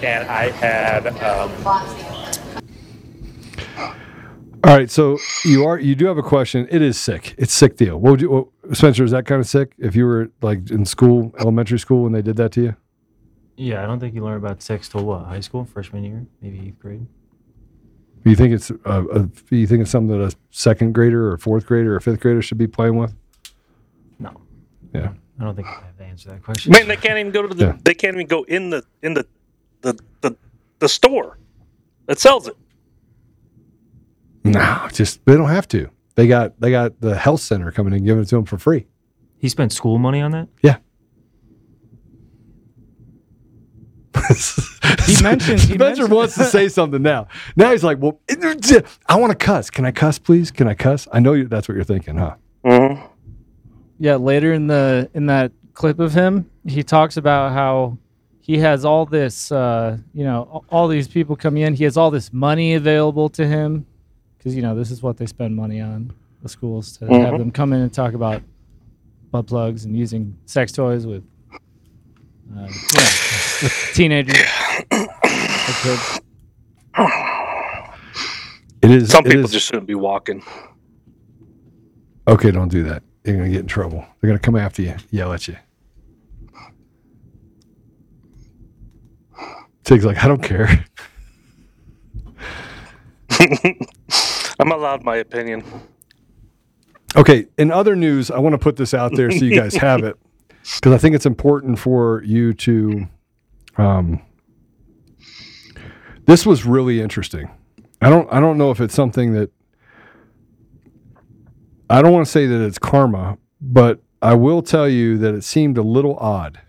and 0.02 0.28
I 0.28 0.50
had 0.50 1.06
um, 1.22 1.50
All 4.62 4.76
right, 4.76 4.90
so 4.90 5.16
you 5.44 5.64
are 5.64 5.78
you 5.78 5.94
do 5.94 6.04
have 6.04 6.18
a 6.18 6.22
question. 6.22 6.66
It 6.70 6.82
is 6.82 6.98
sick. 6.98 7.34
It's 7.38 7.54
sick 7.54 7.76
deal. 7.76 7.98
What 7.98 8.10
would 8.10 8.20
you? 8.20 8.30
What, 8.30 8.48
Spencer, 8.72 9.04
is 9.04 9.10
that 9.10 9.26
kind 9.26 9.40
of 9.40 9.46
sick? 9.46 9.72
If 9.78 9.94
you 9.94 10.06
were 10.06 10.30
like 10.42 10.70
in 10.70 10.84
school, 10.84 11.34
elementary 11.38 11.78
school, 11.78 12.02
when 12.02 12.12
they 12.12 12.22
did 12.22 12.36
that 12.36 12.52
to 12.52 12.62
you? 12.62 12.76
Yeah, 13.56 13.82
I 13.82 13.86
don't 13.86 14.00
think 14.00 14.14
you 14.14 14.22
learn 14.22 14.36
about 14.36 14.62
sex 14.62 14.88
till 14.88 15.04
what? 15.04 15.24
High 15.24 15.40
school, 15.40 15.64
freshman 15.64 16.04
year, 16.04 16.26
maybe 16.42 16.60
eighth 16.66 16.78
grade. 16.78 17.06
You 18.24 18.34
think 18.34 18.52
it's 18.52 18.70
uh, 18.70 18.74
uh, 18.84 19.26
you 19.50 19.66
think 19.66 19.82
it's 19.82 19.90
something 19.90 20.18
that 20.18 20.32
a 20.32 20.36
second 20.50 20.94
grader 20.94 21.28
or 21.28 21.34
a 21.34 21.38
fourth 21.38 21.64
grader 21.64 21.94
or 21.94 21.96
a 21.96 22.00
fifth 22.00 22.20
grader 22.20 22.42
should 22.42 22.58
be 22.58 22.66
playing 22.66 22.96
with? 22.96 23.14
No. 24.18 24.40
Yeah. 24.92 25.12
I 25.38 25.44
don't 25.44 25.54
think 25.54 25.68
I 25.68 25.84
have 25.84 25.96
to 25.98 26.04
answer 26.04 26.30
that 26.30 26.42
question. 26.42 26.72
Man, 26.72 26.88
they 26.88 26.96
can't 26.96 27.18
even 27.18 27.30
go 27.30 27.46
to 27.46 27.54
the. 27.54 27.64
Yeah. 27.64 27.76
They 27.84 27.94
can't 27.94 28.14
even 28.16 28.26
go 28.26 28.42
in 28.44 28.70
the 28.70 28.84
in 29.02 29.14
the 29.14 29.26
the 29.82 29.98
the, 30.22 30.36
the 30.80 30.88
store 30.88 31.38
that 32.06 32.18
sells 32.18 32.48
it. 32.48 32.56
No, 34.44 34.88
just 34.92 35.24
they 35.24 35.36
don't 35.36 35.48
have 35.48 35.68
to. 35.68 35.90
They 36.16 36.26
got 36.26 36.58
they 36.58 36.70
got 36.70 37.00
the 37.00 37.14
health 37.14 37.42
center 37.42 37.70
coming 37.70 37.92
and 37.92 38.04
giving 38.04 38.22
it 38.22 38.26
to 38.26 38.36
him 38.36 38.46
for 38.46 38.58
free. 38.58 38.86
He 39.38 39.48
spent 39.48 39.72
school 39.72 39.98
money 39.98 40.20
on 40.22 40.32
that. 40.32 40.48
Yeah. 40.62 40.78
He 45.04 45.22
mentioned. 45.22 45.60
He 45.60 45.74
Spencer 45.74 45.78
mentioned 45.78 46.10
wants 46.10 46.34
to 46.36 46.44
say 46.44 46.68
something 46.70 47.02
now. 47.02 47.28
Now 47.54 47.70
he's 47.70 47.84
like, 47.84 47.98
"Well, 48.00 48.18
I 49.06 49.16
want 49.16 49.30
to 49.30 49.36
cuss. 49.36 49.68
Can 49.68 49.84
I 49.84 49.90
cuss, 49.90 50.18
please? 50.18 50.50
Can 50.50 50.66
I 50.66 50.74
cuss?" 50.74 51.06
I 51.12 51.20
know 51.20 51.34
you, 51.34 51.46
that's 51.48 51.68
what 51.68 51.74
you're 51.74 51.84
thinking, 51.84 52.16
huh? 52.16 52.36
Mm-hmm. 52.64 53.06
Yeah, 53.98 54.16
later 54.16 54.54
in 54.54 54.68
the 54.68 55.10
in 55.12 55.26
that 55.26 55.52
clip 55.74 56.00
of 56.00 56.14
him, 56.14 56.50
he 56.66 56.82
talks 56.82 57.18
about 57.18 57.52
how 57.52 57.98
he 58.40 58.56
has 58.58 58.86
all 58.86 59.04
this, 59.04 59.52
uh, 59.52 59.98
you 60.14 60.24
know, 60.24 60.64
all 60.70 60.88
these 60.88 61.08
people 61.08 61.36
coming 61.36 61.62
in. 61.62 61.74
He 61.74 61.84
has 61.84 61.98
all 61.98 62.10
this 62.10 62.32
money 62.32 62.72
available 62.72 63.28
to 63.30 63.46
him 63.46 63.86
because 64.46 64.54
you 64.54 64.62
know 64.62 64.76
this 64.76 64.92
is 64.92 65.02
what 65.02 65.16
they 65.16 65.26
spend 65.26 65.56
money 65.56 65.80
on 65.80 66.12
the 66.40 66.48
schools 66.48 66.96
to 66.98 67.04
have 67.06 67.34
Mhm. 67.34 67.38
them 67.38 67.50
come 67.50 67.72
in 67.72 67.80
and 67.80 67.92
talk 67.92 68.14
about 68.14 68.40
butt 69.32 69.48
plugs 69.48 69.84
and 69.84 69.96
using 69.96 70.38
sex 70.46 70.70
toys 70.70 71.04
with, 71.04 71.24
uh, 71.52 71.58
you 72.54 72.56
know, 72.60 72.68
with 72.68 73.90
teenagers. 73.92 74.38
or 74.92 75.06
kids. 75.82 76.20
It 78.82 78.90
is. 78.92 79.10
Some 79.10 79.26
it 79.26 79.30
people 79.30 79.46
is- 79.46 79.50
just 79.50 79.66
shouldn't 79.66 79.88
be 79.88 79.96
walking. 79.96 80.44
Okay, 82.28 82.52
don't 82.52 82.68
do 82.70 82.84
that. 82.84 83.02
You're 83.24 83.38
gonna 83.38 83.48
get 83.50 83.62
in 83.62 83.66
trouble. 83.66 84.06
They're 84.20 84.28
gonna 84.28 84.38
come 84.38 84.54
after 84.54 84.80
you, 84.80 84.94
yell 85.10 85.32
at 85.32 85.48
you. 85.48 85.56
Tig's 89.82 90.04
like, 90.04 90.22
I 90.22 90.28
don't 90.28 90.40
care. 90.42 90.84
I'm 94.58 94.72
allowed 94.72 95.04
my 95.04 95.16
opinion. 95.16 95.64
Okay, 97.14 97.46
in 97.58 97.70
other 97.70 97.96
news, 97.96 98.30
I 98.30 98.38
want 98.38 98.54
to 98.54 98.58
put 98.58 98.76
this 98.76 98.94
out 98.94 99.12
there 99.14 99.30
so 99.30 99.44
you 99.44 99.58
guys 99.58 99.74
have 99.76 100.02
it 100.02 100.16
because 100.74 100.92
I 100.92 100.98
think 100.98 101.14
it's 101.14 101.26
important 101.26 101.78
for 101.78 102.22
you 102.24 102.52
to. 102.54 103.06
Um, 103.78 104.22
this 106.26 106.44
was 106.44 106.64
really 106.64 107.00
interesting. 107.00 107.50
I 108.00 108.10
don't. 108.10 108.30
I 108.32 108.40
don't 108.40 108.58
know 108.58 108.70
if 108.70 108.80
it's 108.80 108.94
something 108.94 109.32
that. 109.32 109.50
I 111.88 112.02
don't 112.02 112.12
want 112.12 112.26
to 112.26 112.32
say 112.32 112.46
that 112.46 112.64
it's 112.64 112.78
karma, 112.78 113.38
but 113.60 114.02
I 114.20 114.34
will 114.34 114.60
tell 114.60 114.88
you 114.88 115.18
that 115.18 115.34
it 115.34 115.44
seemed 115.44 115.78
a 115.78 115.82
little 115.82 116.16
odd. 116.16 116.60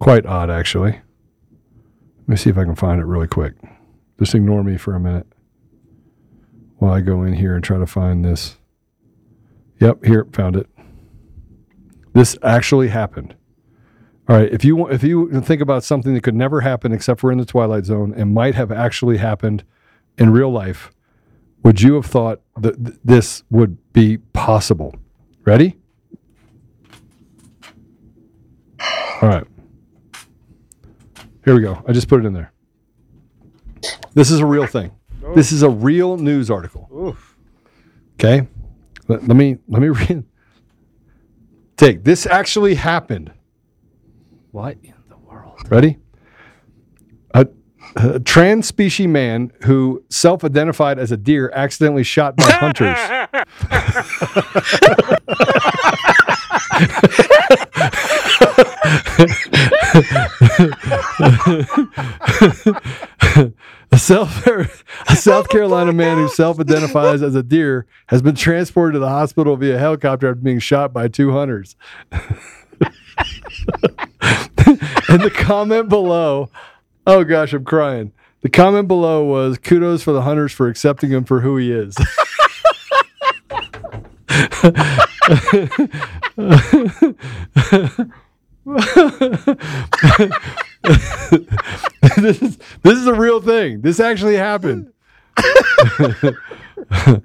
Quite 0.00 0.26
odd, 0.26 0.50
actually. 0.50 1.00
Let 2.20 2.28
me 2.28 2.36
see 2.36 2.50
if 2.50 2.58
I 2.58 2.64
can 2.64 2.74
find 2.74 3.00
it 3.00 3.04
really 3.04 3.28
quick. 3.28 3.54
Just 4.18 4.34
ignore 4.34 4.64
me 4.64 4.76
for 4.76 4.96
a 4.96 5.00
minute 5.00 5.28
while 6.78 6.92
I 6.92 7.00
go 7.00 7.22
in 7.22 7.34
here 7.34 7.54
and 7.54 7.64
try 7.64 7.78
to 7.78 7.86
find 7.86 8.24
this. 8.24 8.56
Yep, 9.80 10.04
here 10.04 10.26
found 10.32 10.56
it. 10.56 10.68
This 12.12 12.36
actually 12.42 12.88
happened. 12.88 13.34
All 14.28 14.36
right, 14.36 14.52
if 14.52 14.64
you 14.64 14.88
if 14.88 15.04
you 15.04 15.40
think 15.42 15.60
about 15.60 15.84
something 15.84 16.14
that 16.14 16.22
could 16.22 16.34
never 16.34 16.62
happen 16.62 16.92
except 16.92 17.20
for 17.20 17.30
in 17.30 17.38
the 17.38 17.44
Twilight 17.44 17.84
Zone 17.84 18.12
and 18.16 18.34
might 18.34 18.54
have 18.54 18.72
actually 18.72 19.18
happened 19.18 19.62
in 20.18 20.30
real 20.30 20.50
life, 20.50 20.90
would 21.62 21.80
you 21.80 21.94
have 21.94 22.06
thought 22.06 22.40
that 22.56 22.82
th- 22.84 22.98
this 23.04 23.44
would 23.50 23.92
be 23.92 24.18
possible? 24.18 24.96
Ready? 25.44 25.76
All 29.22 29.28
right. 29.28 29.46
Here 31.44 31.54
we 31.54 31.60
go. 31.60 31.84
I 31.86 31.92
just 31.92 32.08
put 32.08 32.20
it 32.20 32.26
in 32.26 32.32
there. 32.32 32.52
This 34.14 34.30
is 34.30 34.40
a 34.40 34.46
real 34.46 34.66
thing. 34.66 34.90
This 35.36 35.52
is 35.52 35.62
a 35.62 35.68
real 35.68 36.16
news 36.16 36.50
article. 36.50 37.14
Okay. 38.14 38.48
Let, 39.06 39.28
let 39.28 39.36
me 39.36 39.58
let 39.68 39.82
me 39.82 39.88
read. 39.90 40.24
Take 41.76 42.04
this 42.04 42.24
actually 42.24 42.76
happened. 42.76 43.30
What? 44.52 44.78
In 44.82 44.94
the 45.10 45.18
world? 45.18 45.58
Ready? 45.68 45.98
A, 47.34 47.46
a 47.96 48.18
trans 48.18 48.66
species 48.66 49.08
man 49.08 49.52
who 49.64 50.02
self 50.08 50.42
identified 50.42 50.98
as 50.98 51.12
a 51.12 51.18
deer 51.18 51.52
accidentally 51.54 52.02
shot 52.02 52.34
by 52.36 52.50
hunters. 52.52 52.96
a, 63.92 63.98
South, 63.98 64.46
a 65.08 65.16
South 65.16 65.48
Carolina 65.48 65.92
man 65.92 66.18
who 66.18 66.28
self 66.28 66.60
identifies 66.60 67.22
as 67.24 67.34
a 67.34 67.42
deer 67.42 67.86
has 68.08 68.22
been 68.22 68.34
transported 68.34 68.94
to 68.94 68.98
the 68.98 69.08
hospital 69.08 69.56
via 69.56 69.78
helicopter 69.78 70.28
after 70.28 70.40
being 70.40 70.58
shot 70.58 70.92
by 70.92 71.08
two 71.08 71.32
hunters. 71.32 71.76
and 72.12 72.20
the 75.22 75.32
comment 75.34 75.88
below, 75.88 76.50
oh 77.06 77.24
gosh, 77.24 77.52
I'm 77.52 77.64
crying. 77.64 78.12
The 78.42 78.50
comment 78.50 78.86
below 78.86 79.24
was 79.24 79.58
kudos 79.58 80.02
for 80.02 80.12
the 80.12 80.22
hunters 80.22 80.52
for 80.52 80.68
accepting 80.68 81.10
him 81.10 81.24
for 81.24 81.40
who 81.40 81.56
he 81.56 81.72
is. 81.72 81.96
this 92.16 92.40
is 92.40 92.58
this 92.82 92.98
is 92.98 93.06
a 93.06 93.14
real 93.14 93.40
thing. 93.40 93.80
This 93.80 93.98
actually 93.98 94.36
happened. 94.36 94.92
I, 95.36 97.22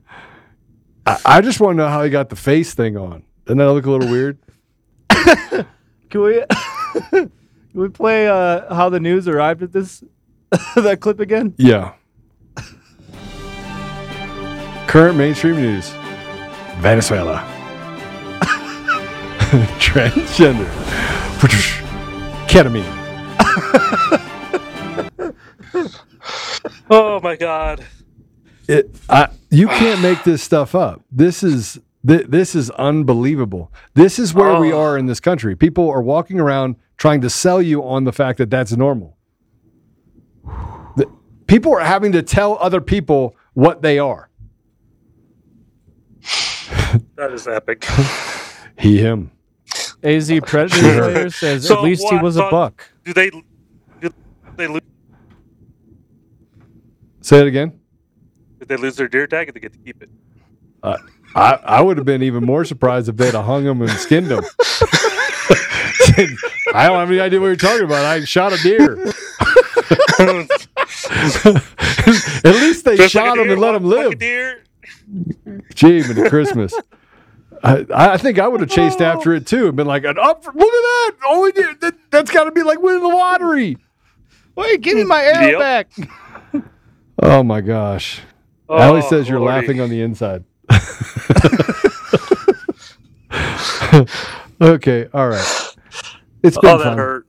I 1.05 1.41
just 1.41 1.59
want 1.59 1.77
to 1.77 1.83
know 1.83 1.89
how 1.89 2.03
he 2.03 2.09
got 2.09 2.29
the 2.29 2.35
face 2.35 2.73
thing 2.73 2.97
on. 2.97 3.23
Doesn't 3.45 3.59
that 3.59 3.71
look 3.71 3.85
a 3.85 3.91
little 3.91 4.09
weird? 4.09 4.39
Can 6.09 6.21
we 6.23 6.43
can 7.11 7.31
we 7.73 7.87
play 7.87 8.27
uh, 8.27 8.73
how 8.73 8.89
the 8.89 8.99
news 8.99 9.29
arrived 9.29 9.63
at 9.63 9.71
this 9.71 10.03
that 10.75 10.99
clip 10.99 11.21
again? 11.21 11.53
Yeah. 11.57 11.93
Current 14.87 15.17
mainstream 15.17 15.55
news 15.55 15.89
Venezuela. 16.79 17.47
Transgender. 19.79 20.67
Ketamine. 22.47 23.00
Oh 26.93 27.21
my 27.21 27.37
god. 27.37 27.85
It, 28.67 28.93
I, 29.09 29.29
you 29.49 29.67
can't 29.67 30.01
make 30.01 30.25
this 30.25 30.43
stuff 30.43 30.75
up. 30.75 31.01
This 31.09 31.41
is 31.41 31.79
th- 32.05 32.27
this 32.27 32.53
is 32.53 32.69
unbelievable. 32.71 33.71
This 33.93 34.19
is 34.19 34.33
where 34.33 34.59
we 34.59 34.73
oh. 34.73 34.81
are 34.81 34.97
in 34.97 35.05
this 35.05 35.21
country. 35.21 35.55
People 35.55 35.89
are 35.89 36.01
walking 36.01 36.37
around 36.37 36.75
trying 36.97 37.21
to 37.21 37.29
sell 37.29 37.61
you 37.61 37.81
on 37.81 38.03
the 38.03 38.11
fact 38.11 38.39
that 38.39 38.49
that's 38.49 38.73
normal. 38.73 39.15
The- 40.97 41.09
people 41.47 41.73
are 41.73 41.79
having 41.79 42.11
to 42.11 42.21
tell 42.21 42.57
other 42.59 42.81
people 42.81 43.37
what 43.53 43.81
they 43.81 43.97
are. 43.97 44.29
That 47.15 47.31
is 47.31 47.47
epic. 47.47 47.85
He, 48.77 48.97
him. 48.97 49.31
AZ 50.03 50.29
Predator 50.45 51.29
says 51.29 51.67
So 51.67 51.77
at 51.77 51.83
least 51.83 52.05
he 52.09 52.17
was 52.17 52.35
a 52.35 52.49
buck. 52.49 52.90
Do 53.03 53.13
they? 53.13 53.29
Do 53.29 54.13
they 54.57 54.67
lose? 54.67 54.81
Say 57.21 57.39
it 57.39 57.47
again. 57.47 57.79
Did 58.59 58.67
they 58.67 58.77
lose 58.77 58.95
their 58.95 59.07
deer 59.07 59.27
tag? 59.27 59.49
Or 59.49 59.51
they 59.53 59.59
get 59.59 59.73
to 59.73 59.79
keep 59.79 60.01
it? 60.03 60.09
Uh, 60.83 60.97
I, 61.35 61.53
I 61.63 61.81
would 61.81 61.97
have 61.97 62.05
been 62.05 62.23
even 62.23 62.43
more 62.43 62.65
surprised 62.65 63.07
if 63.09 63.17
they'd 63.17 63.33
have 63.33 63.45
hung 63.45 63.63
them 63.63 63.81
and 63.81 63.89
skinned 63.91 64.27
them. 64.27 64.43
I 66.73 66.87
don't 66.87 66.99
have 66.99 67.09
any 67.09 67.19
idea 67.19 67.39
what 67.39 67.47
you're 67.47 67.55
talking 67.55 67.85
about. 67.85 68.05
I 68.05 68.23
shot 68.25 68.53
a 68.53 68.57
deer. 68.61 68.97
At 72.43 72.55
least 72.55 72.85
they 72.85 72.97
Just 72.97 73.13
shot 73.13 73.37
a 73.37 73.41
him 73.41 73.51
and 73.51 73.61
let 73.61 73.75
him 73.75 73.83
like 73.85 74.05
a 74.05 74.09
live. 74.09 74.19
deer. 74.19 74.63
Gee, 75.75 75.97
even 75.97 76.27
Christmas. 76.29 76.73
I, 77.63 77.85
I 77.91 78.17
think 78.17 78.39
I 78.39 78.47
would 78.47 78.61
have 78.61 78.69
chased 78.69 79.01
after 79.01 79.33
it 79.33 79.45
too 79.45 79.67
and 79.67 79.75
been 79.77 79.85
like, 79.87 80.03
an 80.03 80.17
"Up! 80.17 80.43
Look 80.45 80.55
at 80.55 80.61
that! 80.61 81.11
Oh, 81.25 81.51
deer. 81.51 81.75
That, 81.81 81.95
that's 82.09 82.31
got 82.31 82.45
to 82.45 82.51
be 82.51 82.63
like 82.63 82.81
winning 82.81 83.01
the 83.01 83.07
lottery." 83.07 83.77
Wait, 84.55 84.81
give 84.81 84.97
me 84.97 85.03
my 85.03 85.21
arrow 85.23 85.59
Yep. 85.59 85.59
back. 85.59 85.91
Oh 87.23 87.43
my 87.43 87.61
gosh! 87.61 88.19
Oh, 88.67 88.79
Allie 88.79 89.03
says 89.03 89.29
you're 89.29 89.39
Lordy. 89.39 89.53
laughing 89.61 89.79
on 89.79 89.89
the 89.91 90.01
inside. 90.01 90.43
okay, 94.61 95.07
all 95.13 95.27
right. 95.29 95.75
It's 96.43 96.57
been 96.57 96.71
oh, 96.71 96.77
that 96.79 96.83
fun. 96.83 96.97
hurt. 96.97 97.27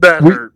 That 0.00 0.22
We- 0.22 0.30
hurt. 0.32 0.52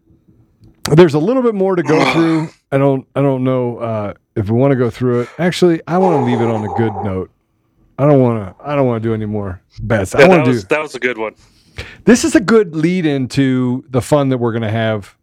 There's 0.93 1.15
a 1.15 1.19
little 1.19 1.43
bit 1.43 1.55
more 1.55 1.77
to 1.77 1.83
go 1.83 2.13
through. 2.13 2.49
I 2.73 2.79
don't 2.79 3.07
I 3.15 3.23
don't 3.23 3.45
know 3.45 3.79
uh, 3.79 4.15
if 4.35 4.51
we 4.51 4.59
want 4.59 4.73
to 4.73 4.77
go 4.77 4.91
through 4.91 5.21
it. 5.23 5.29
Actually, 5.39 5.81
I 5.87 5.99
want 5.99 6.21
to 6.21 6.25
leave 6.25 6.41
it 6.41 6.49
on 6.53 6.65
a 6.65 6.75
good 6.75 6.93
note. 7.05 7.31
I 8.01 8.07
don't 8.07 8.21
want 8.23 8.57
to. 8.59 8.65
I 8.67 8.75
don't 8.75 8.87
want 8.87 9.03
to 9.03 9.09
do 9.09 9.13
any 9.13 9.27
more 9.27 9.61
bad 9.83 10.09
stuff. 10.09 10.21
Yeah, 10.23 10.27
I 10.27 10.29
want 10.31 10.41
to 10.47 10.51
do. 10.53 10.55
was, 10.55 10.65
that 10.67 10.81
was 10.81 10.95
a 10.95 10.99
good 10.99 11.19
one. 11.19 11.35
This 12.05 12.25
is 12.25 12.35
a 12.35 12.41
good 12.41 12.75
lead 12.75 13.05
into 13.05 13.85
the 13.91 14.01
fun 14.01 14.31
that 14.31 14.39
we're 14.39 14.53
going 14.53 14.63
to 14.63 14.71
have 14.71 15.17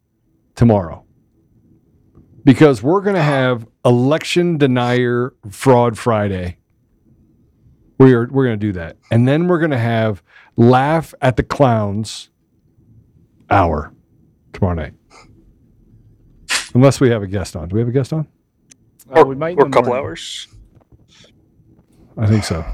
tomorrow. 0.54 1.04
Because 2.44 2.84
we're 2.84 3.02
going 3.02 3.16
to 3.16 3.22
have 3.24 3.66
election 3.84 4.60
denier 4.60 5.34
fraud 5.50 5.98
Friday. 5.98 6.58
We 7.98 8.14
are 8.14 8.28
we're 8.28 8.46
going 8.46 8.60
to 8.60 8.66
do 8.68 8.74
that. 8.74 8.98
And 9.10 9.28
then 9.28 9.48
we're 9.48 9.58
going 9.60 9.72
to 9.72 9.78
have 9.80 10.22
laugh 10.56 11.16
at 11.20 11.36
the 11.36 11.44
clowns 11.44 12.30
hour 13.50 13.92
tomorrow 14.54 14.76
night. 14.76 14.94
Unless 16.76 17.00
we 17.00 17.10
have 17.10 17.24
a 17.24 17.28
guest 17.28 17.56
on. 17.56 17.70
Do 17.70 17.74
we 17.76 17.82
have 17.82 17.90
a 17.90 17.92
guest 17.92 18.14
on? 18.14 18.28
Uh, 19.12 19.24
we 19.26 19.34
might 19.36 19.58
Or 19.58 19.66
a 19.66 19.70
couple 19.72 19.90
morning. 19.90 20.06
hours. 20.06 20.48
I 22.18 22.28
think 22.28 22.44
so. 22.44 22.66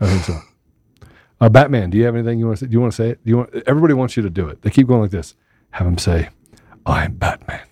I 0.00 0.06
think 0.06 0.24
so. 0.24 0.38
Uh, 1.40 1.48
Batman, 1.48 1.90
do 1.90 1.98
you 1.98 2.04
have 2.04 2.14
anything 2.14 2.38
you 2.38 2.46
want 2.46 2.58
to 2.58 2.64
say? 2.64 2.68
Do 2.68 2.74
you 2.74 2.80
want 2.80 2.92
to 2.92 2.96
say 2.96 3.10
it? 3.10 3.24
Do 3.24 3.30
you 3.30 3.36
want? 3.38 3.54
Everybody 3.66 3.94
wants 3.94 4.16
you 4.16 4.22
to 4.22 4.30
do 4.30 4.48
it. 4.48 4.62
They 4.62 4.70
keep 4.70 4.86
going 4.86 5.00
like 5.00 5.10
this. 5.10 5.34
Have 5.70 5.86
them 5.86 5.98
say, 5.98 6.28
"I'm 6.86 7.14
Batman." 7.14 7.62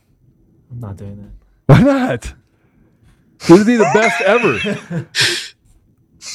I'm 0.71 0.81
not 0.81 0.97
doing 0.97 1.17
that. 1.17 1.31
Why 1.67 1.83
not? 1.83 2.35
It 3.41 3.51
would 3.51 3.67
be 3.67 3.77
the 3.77 3.91
best 3.95 4.21
ever. 4.23 5.07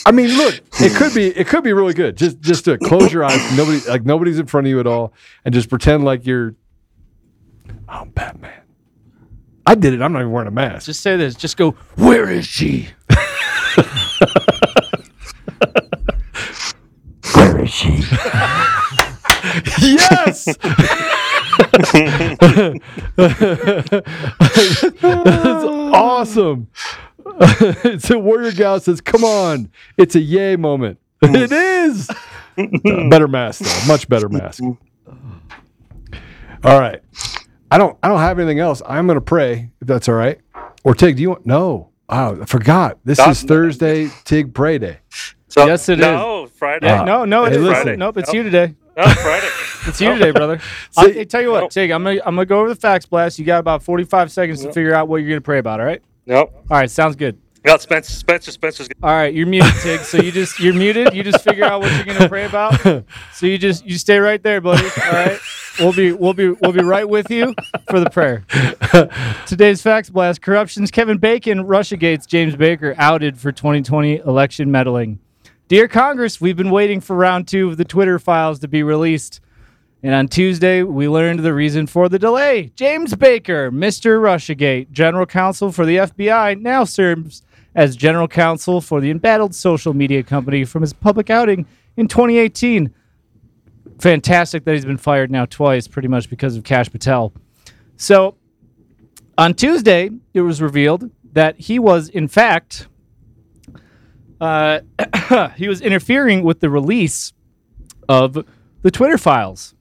I 0.06 0.12
mean, 0.12 0.30
look, 0.38 0.56
it 0.80 0.96
could 0.96 1.14
be 1.14 1.28
it 1.28 1.48
could 1.48 1.64
be 1.64 1.74
really 1.74 1.94
good. 1.94 2.18
Just 2.18 2.40
just 2.40 2.66
to 2.66 2.78
close 2.78 3.12
your 3.12 3.24
eyes, 3.24 3.58
nobody 3.58 3.80
like 3.90 4.06
nobody's 4.06 4.40
in 4.40 4.46
front 4.46 4.68
of 4.68 4.70
you 4.70 4.80
at 4.80 4.88
all, 4.88 5.14
and 5.44 5.54
just 5.54 5.70
pretend 5.70 6.06
like 6.06 6.26
you're. 6.26 6.56
I'm 7.88 8.10
Batman. 8.10 8.62
I 9.66 9.76
did 9.76 9.94
it. 9.94 10.02
I'm 10.02 10.12
not 10.12 10.20
even 10.20 10.32
wearing 10.32 10.48
a 10.48 10.52
mask. 10.52 10.86
Just 10.86 11.02
say 11.02 11.16
this. 11.16 11.36
Just 11.36 11.58
go. 11.58 11.72
Where 11.96 12.30
is 12.30 12.46
she? 12.46 12.90
Where 17.36 17.62
is 17.64 17.70
she? 17.72 18.04
yes. 19.82 20.46
That's 25.02 25.64
awesome. 25.94 26.68
it's 27.26 28.10
a 28.10 28.20
warrior 28.20 28.52
gal 28.52 28.80
says, 28.80 29.02
"Come 29.02 29.24
on, 29.24 29.72
it's 29.98 30.16
a 30.16 30.20
yay 30.20 30.56
moment." 30.56 31.00
it 31.22 31.52
is. 31.52 32.10
Uh, 32.10 33.10
better 33.10 33.28
mask, 33.28 33.62
though. 33.64 33.88
Much 33.88 34.08
better 34.10 34.30
mask. 34.30 34.62
All 36.64 36.80
right. 36.80 37.02
I 37.72 37.78
don't. 37.78 37.98
I 38.04 38.08
don't 38.08 38.20
have 38.20 38.40
anything 38.40 38.60
else. 38.60 38.82
I'm 38.86 39.08
to 39.08 39.22
pray 39.22 39.72
if 39.82 39.88
that's 39.88 40.08
all 40.08 40.16
right. 40.16 40.40
Or 40.84 40.94
Tig, 40.94 41.16
do 41.16 41.22
you 41.22 41.30
want? 41.30 41.46
No. 41.46 41.90
Oh, 42.16 42.40
I 42.42 42.46
forgot. 42.46 43.00
This 43.04 43.18
No, 43.18 43.30
is 43.30 43.42
Thursday. 43.42 44.10
Tig 44.24 44.54
pray 44.54 44.78
day. 44.78 45.00
So, 45.48 45.66
Yes, 45.66 45.90
it 45.90 46.00
is. 46.00 46.06
no, 46.06 46.48
Friday. 46.48 46.86
Yeah, 46.88 47.04
no, 47.04 47.26
no, 47.26 47.46
Hey, 47.46 47.52
it's 47.54 47.58
listen. 47.60 47.74
Friday. 47.84 47.96
Nope, 47.98 48.18
it's 48.18 48.28
Nope. 48.30 48.36
you 48.36 48.44
today. 48.44 48.76
No, 48.96 49.04
Friday. 49.06 49.48
It's 49.86 50.00
you 50.00 50.14
today, 50.14 50.32
brother. 50.32 50.62
I, 50.98 51.10
hey, 51.10 51.26
tell 51.26 51.42
you 51.42 51.52
what, 51.52 51.70
Tig, 51.72 51.92
I'm 51.92 52.04
gonna 52.06 52.22
I'm 52.26 52.36
gonna 52.36 52.46
go 52.46 52.60
over 52.60 52.70
the 52.70 52.76
fax 52.76 53.06
blast. 53.06 53.38
You 53.38 53.44
got 53.44 53.60
about 53.60 53.84
45 53.84 54.32
seconds 54.32 54.62
to 54.62 54.72
figure 54.72 54.94
out 54.96 55.10
what 55.10 55.18
you're 55.18 55.28
gonna 55.30 55.42
pray 55.42 55.58
about. 55.58 55.82
All 55.82 55.86
right. 55.86 56.02
Nope. 56.26 56.54
All 56.72 56.78
right. 56.78 56.90
Sounds 56.90 57.18
good. 57.18 57.38
Got 57.64 57.82
Spencer. 57.82 58.14
Spencer. 58.14 58.52
Spencer's. 58.52 58.88
All 59.02 59.10
right, 59.12 59.34
you're 59.34 59.46
muted, 59.48 59.74
Tig. 59.82 60.00
So 60.02 60.20
you 60.22 60.32
just 60.32 60.58
you're 60.60 60.74
muted. 60.74 61.14
You 61.14 61.22
just 61.24 61.44
figure 61.44 61.66
out 61.66 61.82
what 61.82 61.92
you're 61.96 62.06
gonna 62.06 62.30
pray 62.30 62.46
about. 62.46 62.80
So 63.34 63.46
you 63.46 63.58
just 63.58 63.86
you 63.86 63.98
stay 63.98 64.20
right 64.20 64.42
there, 64.42 64.62
buddy. 64.62 64.86
All 65.06 65.12
right. 65.12 65.40
We'll 65.80 65.94
be 65.94 66.12
we'll 66.12 66.34
be 66.34 66.50
we'll 66.50 66.72
be 66.72 66.84
right 66.84 67.08
with 67.08 67.32
you 67.32 67.56
for 67.90 68.00
the 68.00 68.10
prayer. 68.10 68.46
Today's 69.48 69.82
fax 69.82 70.10
blast: 70.10 70.42
corruptions. 70.42 70.92
Kevin 70.92 71.18
Bacon, 71.18 71.64
RussiaGate's 71.64 72.28
James 72.28 72.56
Baker 72.56 72.94
outed 72.98 73.40
for 73.40 73.52
2020 73.52 74.18
election 74.18 74.70
meddling. 74.70 75.20
Dear 75.68 75.88
Congress, 75.88 76.40
we've 76.40 76.58
been 76.58 76.70
waiting 76.70 77.02
for 77.02 77.16
round 77.16 77.48
two 77.48 77.70
of 77.70 77.78
the 77.78 77.86
Twitter 77.86 78.20
files 78.20 78.60
to 78.60 78.68
be 78.68 78.84
released. 78.84 79.42
And 80.04 80.14
on 80.14 80.28
Tuesday, 80.28 80.84
we 80.84 81.08
learned 81.08 81.40
the 81.40 81.54
reason 81.54 81.88
for 81.88 82.10
the 82.10 82.20
delay. 82.20 82.72
James 82.76 83.16
Baker, 83.16 83.72
Mr. 83.72 84.20
Russiagate, 84.20 84.92
general 84.92 85.26
counsel 85.26 85.72
for 85.72 85.86
the 85.86 85.96
FBI, 85.96 86.60
now 86.60 86.84
serves 86.84 87.42
as 87.74 87.96
general 87.96 88.28
counsel 88.28 88.82
for 88.82 89.02
the 89.02 89.10
embattled 89.10 89.56
social 89.56 89.94
media 89.94 90.22
company 90.22 90.66
from 90.66 90.82
his 90.82 90.94
public 90.94 91.30
outing 91.30 91.66
in 91.96 92.08
2018. 92.08 92.94
Fantastic 94.04 94.66
that 94.66 94.74
he's 94.74 94.84
been 94.84 94.98
fired 94.98 95.32
now 95.32 95.46
twice, 95.46 95.88
pretty 95.88 96.10
much 96.10 96.30
because 96.30 96.58
of 96.58 96.66
Kash 96.66 96.92
Patel. 96.92 97.32
So 97.96 98.36
on 99.38 99.54
Tuesday, 99.54 100.10
it 100.34 100.42
was 100.42 100.62
revealed 100.62 101.10
that 101.32 101.58
he 101.58 101.80
was, 101.80 102.10
in 102.10 102.28
fact, 102.28 102.90
uh, 104.42 104.82
he 105.56 105.70
was 105.70 105.80
interfering 105.80 106.44
with 106.44 106.60
the 106.60 106.70
release 106.70 107.32
of 108.10 108.46
the 108.82 108.92
Twitter 108.92 109.18
files. 109.18 109.74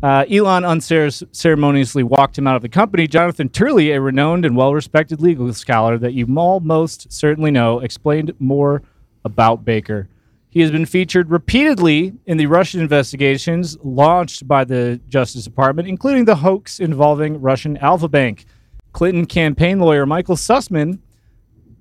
Uh, 0.00 0.24
Elon 0.30 0.64
unceremoniously 0.64 2.04
walked 2.04 2.38
him 2.38 2.46
out 2.46 2.54
of 2.54 2.62
the 2.62 2.68
company. 2.68 3.08
Jonathan 3.08 3.48
Turley, 3.48 3.90
a 3.90 4.00
renowned 4.00 4.44
and 4.44 4.54
well 4.54 4.72
respected 4.72 5.20
legal 5.20 5.52
scholar 5.52 5.98
that 5.98 6.12
you 6.12 6.32
all 6.38 6.60
most 6.60 7.12
certainly 7.12 7.50
know, 7.50 7.80
explained 7.80 8.34
more 8.38 8.84
about 9.24 9.64
Baker. 9.64 10.08
He 10.56 10.62
has 10.62 10.70
been 10.70 10.86
featured 10.86 11.30
repeatedly 11.30 12.14
in 12.24 12.38
the 12.38 12.46
Russian 12.46 12.80
investigations 12.80 13.76
launched 13.84 14.48
by 14.48 14.64
the 14.64 14.98
Justice 15.06 15.44
Department, 15.44 15.86
including 15.86 16.24
the 16.24 16.36
hoax 16.36 16.80
involving 16.80 17.42
Russian 17.42 17.76
Alfa 17.76 18.08
Bank. 18.08 18.46
Clinton 18.94 19.26
campaign 19.26 19.78
lawyer 19.78 20.06
Michael 20.06 20.34
Sussmann 20.34 21.00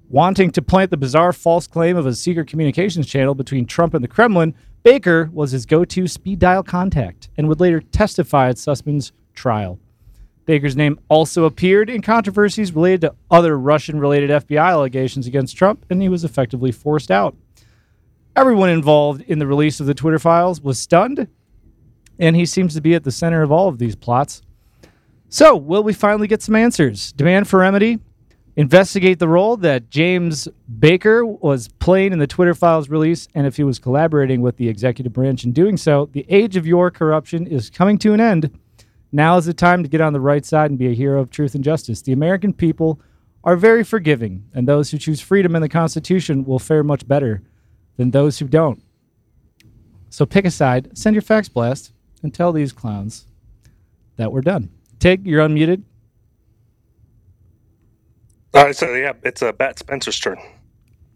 wanting 0.09 0.51
to 0.51 0.61
plant 0.61 0.91
the 0.91 0.97
bizarre 0.97 1.31
false 1.31 1.67
claim 1.67 1.95
of 1.95 2.05
a 2.05 2.13
secret 2.13 2.49
communications 2.49 3.07
channel 3.07 3.33
between 3.33 3.65
Trump 3.65 3.93
and 3.93 4.03
the 4.03 4.09
Kremlin, 4.09 4.53
Baker 4.83 5.29
was 5.31 5.51
his 5.51 5.65
go 5.65 5.85
to 5.85 6.05
speed 6.05 6.39
dial 6.39 6.61
contact 6.61 7.29
and 7.37 7.47
would 7.47 7.61
later 7.61 7.79
testify 7.79 8.49
at 8.49 8.57
Sussmann's 8.57 9.13
trial. 9.33 9.79
Baker's 10.45 10.75
name 10.75 10.99
also 11.07 11.45
appeared 11.45 11.89
in 11.89 12.01
controversies 12.01 12.75
related 12.75 12.99
to 13.03 13.15
other 13.31 13.57
Russian 13.57 14.01
related 14.01 14.31
FBI 14.31 14.69
allegations 14.69 15.27
against 15.27 15.55
Trump, 15.55 15.85
and 15.89 16.01
he 16.01 16.09
was 16.09 16.25
effectively 16.25 16.73
forced 16.73 17.09
out. 17.09 17.37
Everyone 18.35 18.69
involved 18.69 19.21
in 19.21 19.39
the 19.39 19.47
release 19.47 19.79
of 19.79 19.85
the 19.85 19.93
Twitter 19.93 20.19
files 20.19 20.59
was 20.59 20.77
stunned, 20.77 21.29
and 22.19 22.35
he 22.35 22.45
seems 22.45 22.73
to 22.73 22.81
be 22.81 22.93
at 22.93 23.05
the 23.05 23.11
center 23.11 23.41
of 23.41 23.49
all 23.49 23.69
of 23.69 23.77
these 23.77 23.95
plots. 23.95 24.41
So, 25.29 25.55
will 25.55 25.83
we 25.83 25.93
finally 25.93 26.27
get 26.27 26.41
some 26.41 26.55
answers? 26.55 27.13
Demand 27.13 27.47
for 27.47 27.59
remedy? 27.59 27.99
Investigate 28.57 29.19
the 29.19 29.29
role 29.29 29.55
that 29.57 29.89
James 29.89 30.49
Baker 30.79 31.25
was 31.25 31.69
playing 31.79 32.11
in 32.11 32.19
the 32.19 32.27
Twitter 32.27 32.53
files 32.53 32.89
release, 32.89 33.29
and 33.35 33.47
if 33.47 33.55
he 33.55 33.63
was 33.63 33.79
collaborating 33.79 34.41
with 34.41 34.57
the 34.57 34.67
executive 34.67 35.13
branch 35.13 35.45
in 35.45 35.53
doing 35.53 35.77
so. 35.77 36.09
The 36.11 36.25
age 36.27 36.57
of 36.57 36.67
your 36.67 36.91
corruption 36.91 37.47
is 37.47 37.69
coming 37.69 37.97
to 37.99 38.13
an 38.13 38.19
end. 38.19 38.59
Now 39.13 39.37
is 39.37 39.45
the 39.45 39.53
time 39.53 39.81
to 39.81 39.89
get 39.89 40.01
on 40.01 40.11
the 40.11 40.19
right 40.19 40.45
side 40.45 40.71
and 40.71 40.77
be 40.77 40.87
a 40.87 40.93
hero 40.93 41.21
of 41.21 41.29
truth 41.29 41.55
and 41.55 41.63
justice. 41.63 42.01
The 42.01 42.11
American 42.11 42.51
people 42.51 42.99
are 43.45 43.55
very 43.55 43.85
forgiving, 43.85 44.43
and 44.53 44.67
those 44.67 44.91
who 44.91 44.97
choose 44.97 45.21
freedom 45.21 45.55
and 45.55 45.63
the 45.63 45.69
Constitution 45.69 46.43
will 46.43 46.59
fare 46.59 46.83
much 46.83 47.07
better 47.07 47.41
than 47.97 48.11
those 48.11 48.39
who 48.39 48.47
don't. 48.47 48.81
So 50.09 50.25
pick 50.25 50.45
a 50.45 50.51
side, 50.51 50.97
send 50.97 51.13
your 51.15 51.21
fax 51.21 51.49
blast, 51.49 51.91
and 52.23 52.33
tell 52.33 52.51
these 52.53 52.71
clowns 52.71 53.25
that 54.17 54.31
we're 54.31 54.41
done. 54.41 54.69
Tig, 54.99 55.25
you're 55.27 55.45
unmuted. 55.47 55.83
All 58.53 58.63
right, 58.63 58.75
so 58.75 58.93
yeah, 58.93 59.13
it's 59.23 59.41
uh, 59.41 59.51
Bat 59.51 59.79
Spencer's 59.79 60.19
turn. 60.19 60.37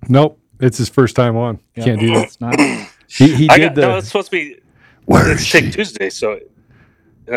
Nope, 0.10 0.39
it's 0.60 0.77
his 0.77 0.89
first 0.89 1.15
time 1.15 1.38
on. 1.38 1.60
Yeah. 1.76 1.85
Can't 1.85 1.99
do 1.99 2.14
that. 2.15 2.26
It's 2.26 2.41
not. 2.41 2.56
He 3.11 3.34
he 3.34 3.49
I 3.49 3.57
did 3.57 3.69
got, 3.69 3.76
the. 3.76 3.81
no, 3.81 3.97
it's 3.97 4.06
supposed 4.06 4.27
to 4.27 4.31
be. 4.38 4.56
Where 5.06 5.31
it's 5.31 5.41
is 5.41 5.49
Take 5.51 5.64
she? 5.65 5.72
Tuesday, 5.72 6.11
so 6.11 6.34
uh, 6.34 6.38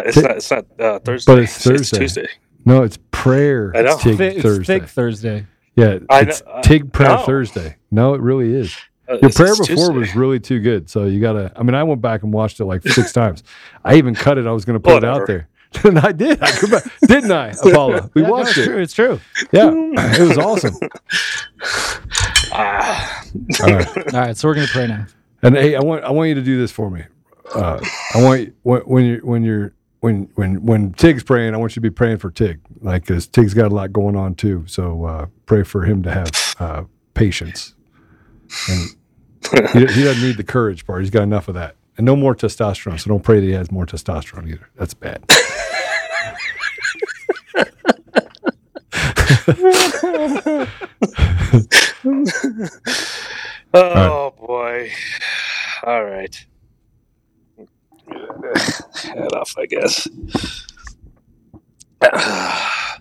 it's 0.05 0.17
Ti- 0.17 0.21
not. 0.23 0.37
It's 0.37 0.51
not 0.51 0.67
uh, 0.79 0.99
Thursday. 0.99 1.33
but 1.33 1.43
it's 1.43 1.65
Thursday. 1.65 1.99
Tuesday. 1.99 2.29
No, 2.67 2.83
it's 2.83 2.99
prayer. 3.11 3.73
I 3.75 3.81
know. 3.81 3.97
Tig 3.97 4.19
Fi- 4.19 4.25
it's 4.27 4.43
Thursday. 4.43 4.81
fake 4.81 4.89
Thursday. 4.91 5.47
Yeah, 5.75 6.01
I 6.11 6.21
it's 6.21 6.45
know- 6.45 6.51
uh, 6.51 6.61
Tig 6.61 6.93
prayer 6.93 7.17
no. 7.17 7.23
Thursday. 7.25 7.77
No, 7.91 8.13
it 8.13 8.21
really 8.21 8.55
is. 8.55 8.77
Uh, 9.13 9.19
Your 9.23 9.31
prayer 9.31 9.55
before 9.57 9.67
Tuesday. 9.67 9.93
was 9.99 10.15
really 10.17 10.41
too 10.41 10.61
good, 10.61 10.89
so 10.89 11.05
you 11.07 11.21
gotta. 11.21 11.53
I 11.57 11.63
mean, 11.63 11.75
I 11.75 11.83
went 11.83 12.01
back 12.01 12.23
and 12.23 12.33
watched 12.33 12.61
it 12.61 12.65
like 12.65 12.83
six 12.83 13.13
times. 13.21 13.43
I 13.85 13.97
even 13.97 14.15
cut 14.15 14.39
it. 14.39 14.47
I 14.47 14.53
was 14.53 14.65
gonna 14.65 14.81
put 14.81 14.97
it 14.99 15.05
out 15.05 15.27
there, 15.27 15.49
and 15.85 15.99
I 15.99 16.13
did. 16.13 16.43
I 16.43 16.51
could, 16.53 16.83
didn't 17.07 17.33
I, 17.33 17.49
Apollo? 17.65 18.11
We 18.15 18.23
Yeah, 18.23 18.29
no, 18.29 18.33
watched 18.33 18.51
it's 18.51 18.59
it. 18.59 18.65
true. 18.67 18.79
It's 18.83 18.93
true. 18.95 19.21
Yeah, 19.53 19.71
it 19.73 20.29
was 20.29 20.39
awesome. 20.39 20.75
Ah. 22.53 23.25
All 23.63 23.67
right. 23.73 23.89
All 24.15 24.21
right, 24.21 24.37
so 24.37 24.49
we're 24.49 24.55
gonna 24.55 24.67
pray 24.69 24.87
now. 24.87 25.07
And 25.43 25.57
hey, 25.57 25.75
I 25.75 25.81
want 25.81 26.05
I 26.05 26.11
want 26.11 26.29
you 26.29 26.35
to 26.37 26.43
do 26.43 26.59
this 26.59 26.71
for 26.71 26.91
me. 26.91 27.05
Uh, 27.55 27.81
I 28.15 28.23
want 28.23 28.41
you, 28.41 28.53
when, 28.63 28.81
when 28.83 29.05
you 29.05 29.21
when 29.25 29.43
you're 29.43 29.73
when 30.01 30.29
when 30.35 30.65
when 30.65 30.93
Tig's 30.93 31.23
praying, 31.23 31.55
I 31.55 31.57
want 31.57 31.73
you 31.73 31.75
to 31.77 31.81
be 31.81 31.91
praying 31.91 32.19
for 32.19 32.31
Tig, 32.31 32.61
like 32.81 33.03
because 33.03 33.27
Tig's 33.27 33.55
got 33.55 33.73
a 33.73 33.75
lot 33.75 33.93
going 33.93 34.17
on 34.17 34.35
too. 34.35 34.65
So 34.67 35.05
uh, 35.05 35.27
pray 35.47 35.63
for 35.63 35.85
him 35.85 36.03
to 36.05 36.11
have 36.13 36.31
uh, 36.61 36.85
patience 37.15 37.75
and 38.69 38.89
he, 39.73 39.81
he 39.81 40.03
doesn't 40.05 40.23
need 40.23 40.37
the 40.37 40.45
courage 40.45 40.87
part. 40.87 41.03
He's 41.03 41.11
got 41.11 41.23
enough 41.23 41.49
of 41.49 41.55
that, 41.55 41.77
and 41.97 42.05
no 42.07 42.17
more 42.17 42.35
testosterone. 42.35 43.01
So 43.01 43.09
don't 43.09 43.23
pray 43.23 43.41
that 43.41 43.47
he 43.47 43.53
has 43.53 43.71
more 43.71 43.87
testosterone 43.87 44.49
either. 44.49 44.69
That's 44.77 44.95
bad. 44.95 45.25
oh 53.75 54.35
boy. 54.39 54.91
All 55.85 56.05
right. 56.05 56.47
Head 58.09 59.33
off, 59.35 59.55
I 59.59 59.67
guess. 59.67 60.09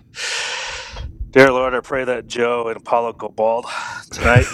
Dear 1.30 1.52
Lord, 1.52 1.74
I 1.74 1.80
pray 1.80 2.04
that 2.04 2.26
Joe 2.26 2.68
and 2.68 2.76
Apollo 2.76 3.14
go 3.14 3.28
bald 3.28 3.66
tonight. 4.10 4.44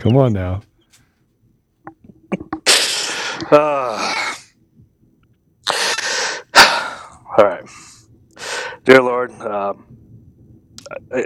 Come 0.00 0.16
on 0.16 0.32
now. 0.34 0.62
Ah. 3.52 4.34
all 7.38 7.44
right. 7.44 7.64
Dear 8.84 9.02
Lord, 9.02 9.32
um, 9.42 9.86
I, 11.12 11.20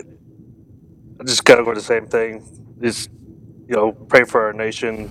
I 1.20 1.24
just 1.26 1.44
got 1.44 1.56
to 1.56 1.64
go 1.64 1.74
the 1.74 1.82
same 1.82 2.06
thing. 2.06 2.44
Just, 2.82 3.10
you 3.68 3.76
know, 3.76 3.92
pray 3.92 4.24
for 4.24 4.42
our 4.46 4.52
nation. 4.54 5.10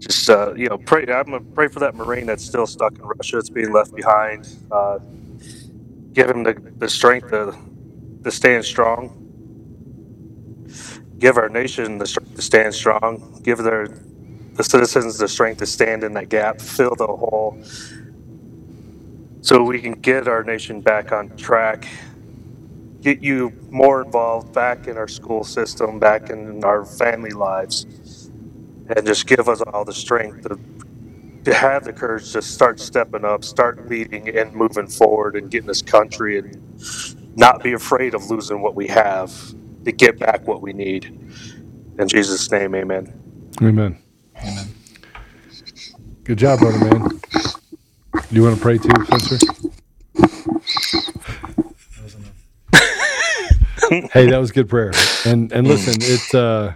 Just, 0.00 0.30
uh, 0.30 0.54
you 0.56 0.68
know, 0.68 0.78
pray. 0.78 1.02
I'm 1.02 1.24
going 1.26 1.40
to 1.40 1.46
pray 1.54 1.68
for 1.68 1.80
that 1.80 1.94
Marine 1.96 2.26
that's 2.26 2.44
still 2.44 2.66
stuck 2.66 2.98
in 2.98 3.06
Russia, 3.06 3.36
that's 3.36 3.50
being 3.50 3.72
left 3.72 3.94
behind. 3.94 4.48
Uh, 4.70 5.00
give 6.14 6.30
him 6.30 6.44
the, 6.44 6.56
the 6.78 6.88
strength 6.88 7.30
to, 7.30 7.56
to 8.24 8.30
stand 8.32 8.64
strong. 8.64 9.25
Give 11.18 11.38
our 11.38 11.48
nation 11.48 11.98
the 11.98 12.06
strength 12.06 12.36
to 12.36 12.42
stand 12.42 12.74
strong. 12.74 13.40
Give 13.42 13.58
their 13.58 13.88
the 14.54 14.64
citizens 14.64 15.18
the 15.18 15.28
strength 15.28 15.58
to 15.58 15.66
stand 15.66 16.02
in 16.02 16.14
that 16.14 16.30
gap, 16.30 16.60
fill 16.60 16.94
the 16.94 17.06
hole, 17.06 17.62
so 19.42 19.62
we 19.62 19.80
can 19.80 19.92
get 19.92 20.28
our 20.28 20.42
nation 20.42 20.80
back 20.80 21.12
on 21.12 21.36
track. 21.36 21.86
Get 23.02 23.22
you 23.22 23.52
more 23.70 24.02
involved 24.02 24.52
back 24.52 24.88
in 24.88 24.96
our 24.96 25.08
school 25.08 25.44
system, 25.44 25.98
back 25.98 26.30
in 26.30 26.64
our 26.64 26.84
family 26.84 27.30
lives, 27.30 27.84
and 28.88 29.06
just 29.06 29.26
give 29.26 29.48
us 29.48 29.60
all 29.60 29.84
the 29.84 29.92
strength 29.94 30.48
to, 30.48 30.58
to 31.44 31.54
have 31.54 31.84
the 31.84 31.92
courage 31.92 32.32
to 32.32 32.42
start 32.42 32.80
stepping 32.80 33.24
up, 33.24 33.44
start 33.44 33.88
leading 33.88 34.28
and 34.36 34.54
moving 34.54 34.86
forward 34.86 35.36
and 35.36 35.50
getting 35.50 35.68
this 35.68 35.82
country 35.82 36.38
and 36.38 37.36
not 37.36 37.62
be 37.62 37.74
afraid 37.74 38.14
of 38.14 38.30
losing 38.30 38.62
what 38.62 38.74
we 38.74 38.86
have 38.88 39.54
to 39.86 39.92
get 39.92 40.18
back 40.18 40.46
what 40.48 40.60
we 40.60 40.72
need. 40.72 41.04
In 41.98 42.08
Jesus' 42.08 42.50
name, 42.50 42.74
amen. 42.74 43.06
Amen. 43.62 43.96
Amen. 44.36 44.66
Good 46.24 46.38
job, 46.38 46.58
brother 46.58 46.78
man. 46.78 47.08
Do 48.12 48.22
you 48.32 48.42
want 48.42 48.56
to 48.56 48.60
pray 48.60 48.78
too, 48.78 48.90
Spencer? 49.04 49.38
hey, 54.12 54.26
that 54.28 54.38
was 54.38 54.50
good 54.50 54.68
prayer. 54.68 54.92
And 55.24 55.52
and 55.52 55.68
listen, 55.68 55.94
it's 56.02 56.34
uh 56.34 56.74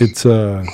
it's 0.00 0.26
uh 0.26 0.66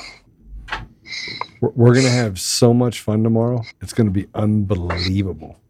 we're, 1.61 1.73
we're 1.75 1.95
gonna 1.95 2.09
have 2.09 2.41
so 2.41 2.73
much 2.73 3.01
fun 3.01 3.23
tomorrow. 3.23 3.63
It's 3.83 3.93
gonna 3.93 4.11
be 4.11 4.29
unbelievable. 4.35 5.61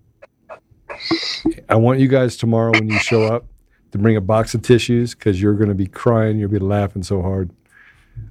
I 1.69 1.75
want 1.75 1.99
you 1.99 2.07
guys 2.07 2.37
tomorrow 2.37 2.71
when 2.79 2.89
you 2.89 2.99
show 3.01 3.25
up 3.25 3.47
to 3.93 3.99
bring 3.99 4.17
a 4.17 4.21
box 4.21 4.55
of 4.55 4.63
tissues 4.63 5.15
because 5.15 5.41
you're 5.41 5.55
gonna 5.55 5.75
be 5.75 5.87
crying, 5.87 6.39
you'll 6.39 6.51
be 6.51 6.59
laughing 6.59 7.03
so 7.03 7.23
hard. 7.23 7.51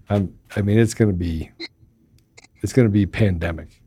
I'm 0.10 0.38
I 0.56 0.61
mean 0.61 0.80
it's 0.80 0.94
gonna 0.94 1.14
be 1.14 1.52
it's 2.61 2.73
gonna 2.73 2.90
be 2.90 3.06
pandemic. 3.06 3.82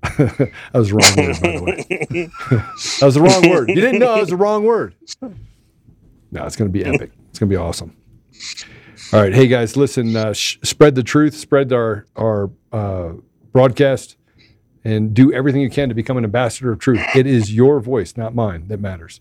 I 0.02 0.50
was 0.74 0.92
wrong 0.92 1.16
word, 1.16 1.40
by 1.40 1.52
the 1.56 1.62
way. 1.62 2.30
that 2.50 3.06
was 3.06 3.14
the 3.14 3.20
wrong 3.20 3.48
word. 3.50 3.68
You 3.68 3.74
didn't 3.76 3.98
know 3.98 4.14
that 4.14 4.20
was 4.20 4.28
the 4.30 4.36
wrong 4.36 4.64
word. 4.64 4.94
No, 6.30 6.44
it's 6.44 6.56
going 6.56 6.70
to 6.70 6.72
be 6.72 6.84
epic. 6.84 7.10
It's 7.30 7.38
going 7.38 7.50
to 7.50 7.54
be 7.54 7.56
awesome. 7.56 7.96
All 9.12 9.20
right, 9.20 9.34
hey 9.34 9.48
guys, 9.48 9.76
listen. 9.76 10.14
Uh, 10.14 10.32
sh- 10.34 10.58
spread 10.62 10.94
the 10.94 11.02
truth. 11.02 11.34
Spread 11.34 11.72
our 11.72 12.06
our 12.16 12.50
uh, 12.72 13.12
broadcast, 13.52 14.16
and 14.84 15.14
do 15.14 15.32
everything 15.32 15.62
you 15.62 15.70
can 15.70 15.88
to 15.88 15.94
become 15.94 16.16
an 16.16 16.24
ambassador 16.24 16.70
of 16.70 16.78
truth. 16.78 17.00
It 17.16 17.26
is 17.26 17.54
your 17.54 17.80
voice, 17.80 18.16
not 18.16 18.34
mine, 18.34 18.68
that 18.68 18.80
matters. 18.80 19.20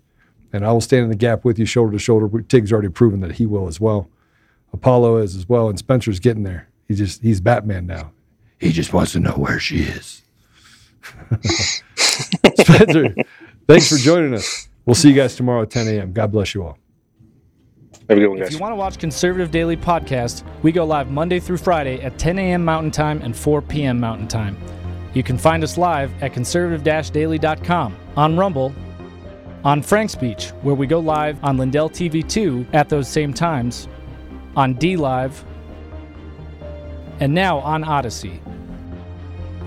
And 0.57 0.65
I 0.65 0.71
will 0.71 0.81
stand 0.81 1.03
in 1.03 1.09
the 1.09 1.15
gap 1.15 1.45
with 1.45 1.57
you, 1.57 1.65
shoulder 1.65 1.93
to 1.93 1.99
shoulder. 1.99 2.41
Tig's 2.41 2.73
already 2.73 2.89
proven 2.89 3.21
that 3.21 3.33
he 3.33 3.45
will 3.45 3.67
as 3.67 3.79
well. 3.79 4.09
Apollo 4.73 5.17
is 5.17 5.35
as 5.35 5.47
well, 5.47 5.69
and 5.69 5.79
Spencer's 5.79 6.19
getting 6.19 6.43
there. 6.43 6.67
He 6.87 6.95
just 6.95 7.21
he's 7.21 7.39
Batman 7.39 7.85
now. 7.85 8.11
He 8.59 8.71
just 8.71 8.93
wants 8.93 9.13
to 9.13 9.19
know 9.19 9.31
where 9.31 9.59
she 9.59 9.83
is. 9.83 10.23
Spencer, 12.59 13.15
thanks 13.67 13.89
for 13.89 13.97
joining 13.97 14.33
us. 14.33 14.67
We'll 14.85 14.95
see 14.95 15.09
you 15.09 15.15
guys 15.15 15.35
tomorrow 15.35 15.61
at 15.61 15.69
10 15.69 15.87
a.m. 15.87 16.13
God 16.13 16.31
bless 16.31 16.53
you 16.53 16.63
all. 16.63 16.77
Have 18.09 18.17
a 18.17 18.21
good 18.21 18.29
one, 18.29 18.41
If 18.41 18.51
you 18.51 18.57
want 18.57 18.71
to 18.71 18.77
watch 18.77 18.97
Conservative 18.97 19.51
Daily 19.51 19.75
Podcast, 19.75 20.43
we 20.63 20.71
go 20.71 20.85
live 20.85 21.11
Monday 21.11 21.41
through 21.41 21.57
Friday 21.57 22.01
at 22.01 22.17
10 22.17 22.39
a.m. 22.39 22.63
Mountain 22.63 22.91
Time 22.91 23.21
and 23.21 23.35
4 23.35 23.61
p.m. 23.61 23.99
Mountain 23.99 24.29
Time. 24.29 24.57
You 25.13 25.23
can 25.23 25.37
find 25.37 25.61
us 25.61 25.77
live 25.77 26.11
at 26.23 26.31
conservative-daily.com, 26.31 27.97
on 28.15 28.37
Rumble, 28.37 28.73
on 29.63 29.81
FrankSpeech, 29.81 30.51
where 30.63 30.75
we 30.75 30.87
go 30.87 30.99
live 30.99 31.43
on 31.43 31.57
Lindell 31.57 31.89
TV 31.89 32.27
2 32.27 32.67
at 32.73 32.89
those 32.89 33.07
same 33.07 33.33
times, 33.33 33.87
on 34.55 34.75
DLive, 34.75 35.43
and 37.19 37.33
now 37.33 37.59
on 37.59 37.83
Odysee. 37.83 38.39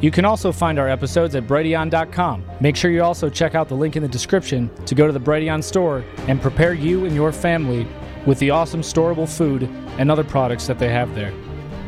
You 0.01 0.11
can 0.11 0.25
also 0.25 0.51
find 0.51 0.79
our 0.79 0.89
episodes 0.89 1.35
at 1.35 1.47
Brighteon.com. 1.47 2.45
Make 2.61 2.75
sure 2.75 2.91
you 2.91 3.03
also 3.03 3.29
check 3.29 3.55
out 3.55 3.69
the 3.69 3.75
link 3.75 3.97
in 3.97 4.03
the 4.03 4.09
description 4.09 4.71
to 4.87 4.95
go 4.95 5.07
to 5.07 5.13
the 5.13 5.21
Brighteon 5.21 5.63
store 5.63 6.05
and 6.27 6.41
prepare 6.41 6.73
you 6.73 7.05
and 7.05 7.15
your 7.15 7.33
family 7.33 7.87
with 8.25 8.39
the 8.39 8.51
awesome 8.51 8.81
storable 8.81 9.29
food 9.29 9.65
and 9.99 10.11
other 10.11 10.25
products 10.25 10.67
that 10.67 10.79
they 10.79 10.89
have 10.89 11.15
there. 11.15 11.35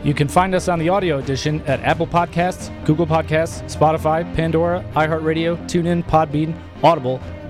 You 0.05 0.13
can 0.13 0.29
find 0.29 0.55
us 0.55 0.69
on 0.69 0.79
the 0.79 0.89
audio 0.89 1.19
edition 1.19 1.63
at 1.63 1.81
Apple 1.81 2.07
Podcasts, 2.07 2.71
Google 2.85 3.07
Podcasts, 3.07 3.63
Spotify, 3.75 4.25
Pandora, 4.35 4.85
iHeartRadio, 4.95 5.57
TuneIn, 5.65 6.05
Podbean, 6.05 6.59
Audible, 6.83 7.21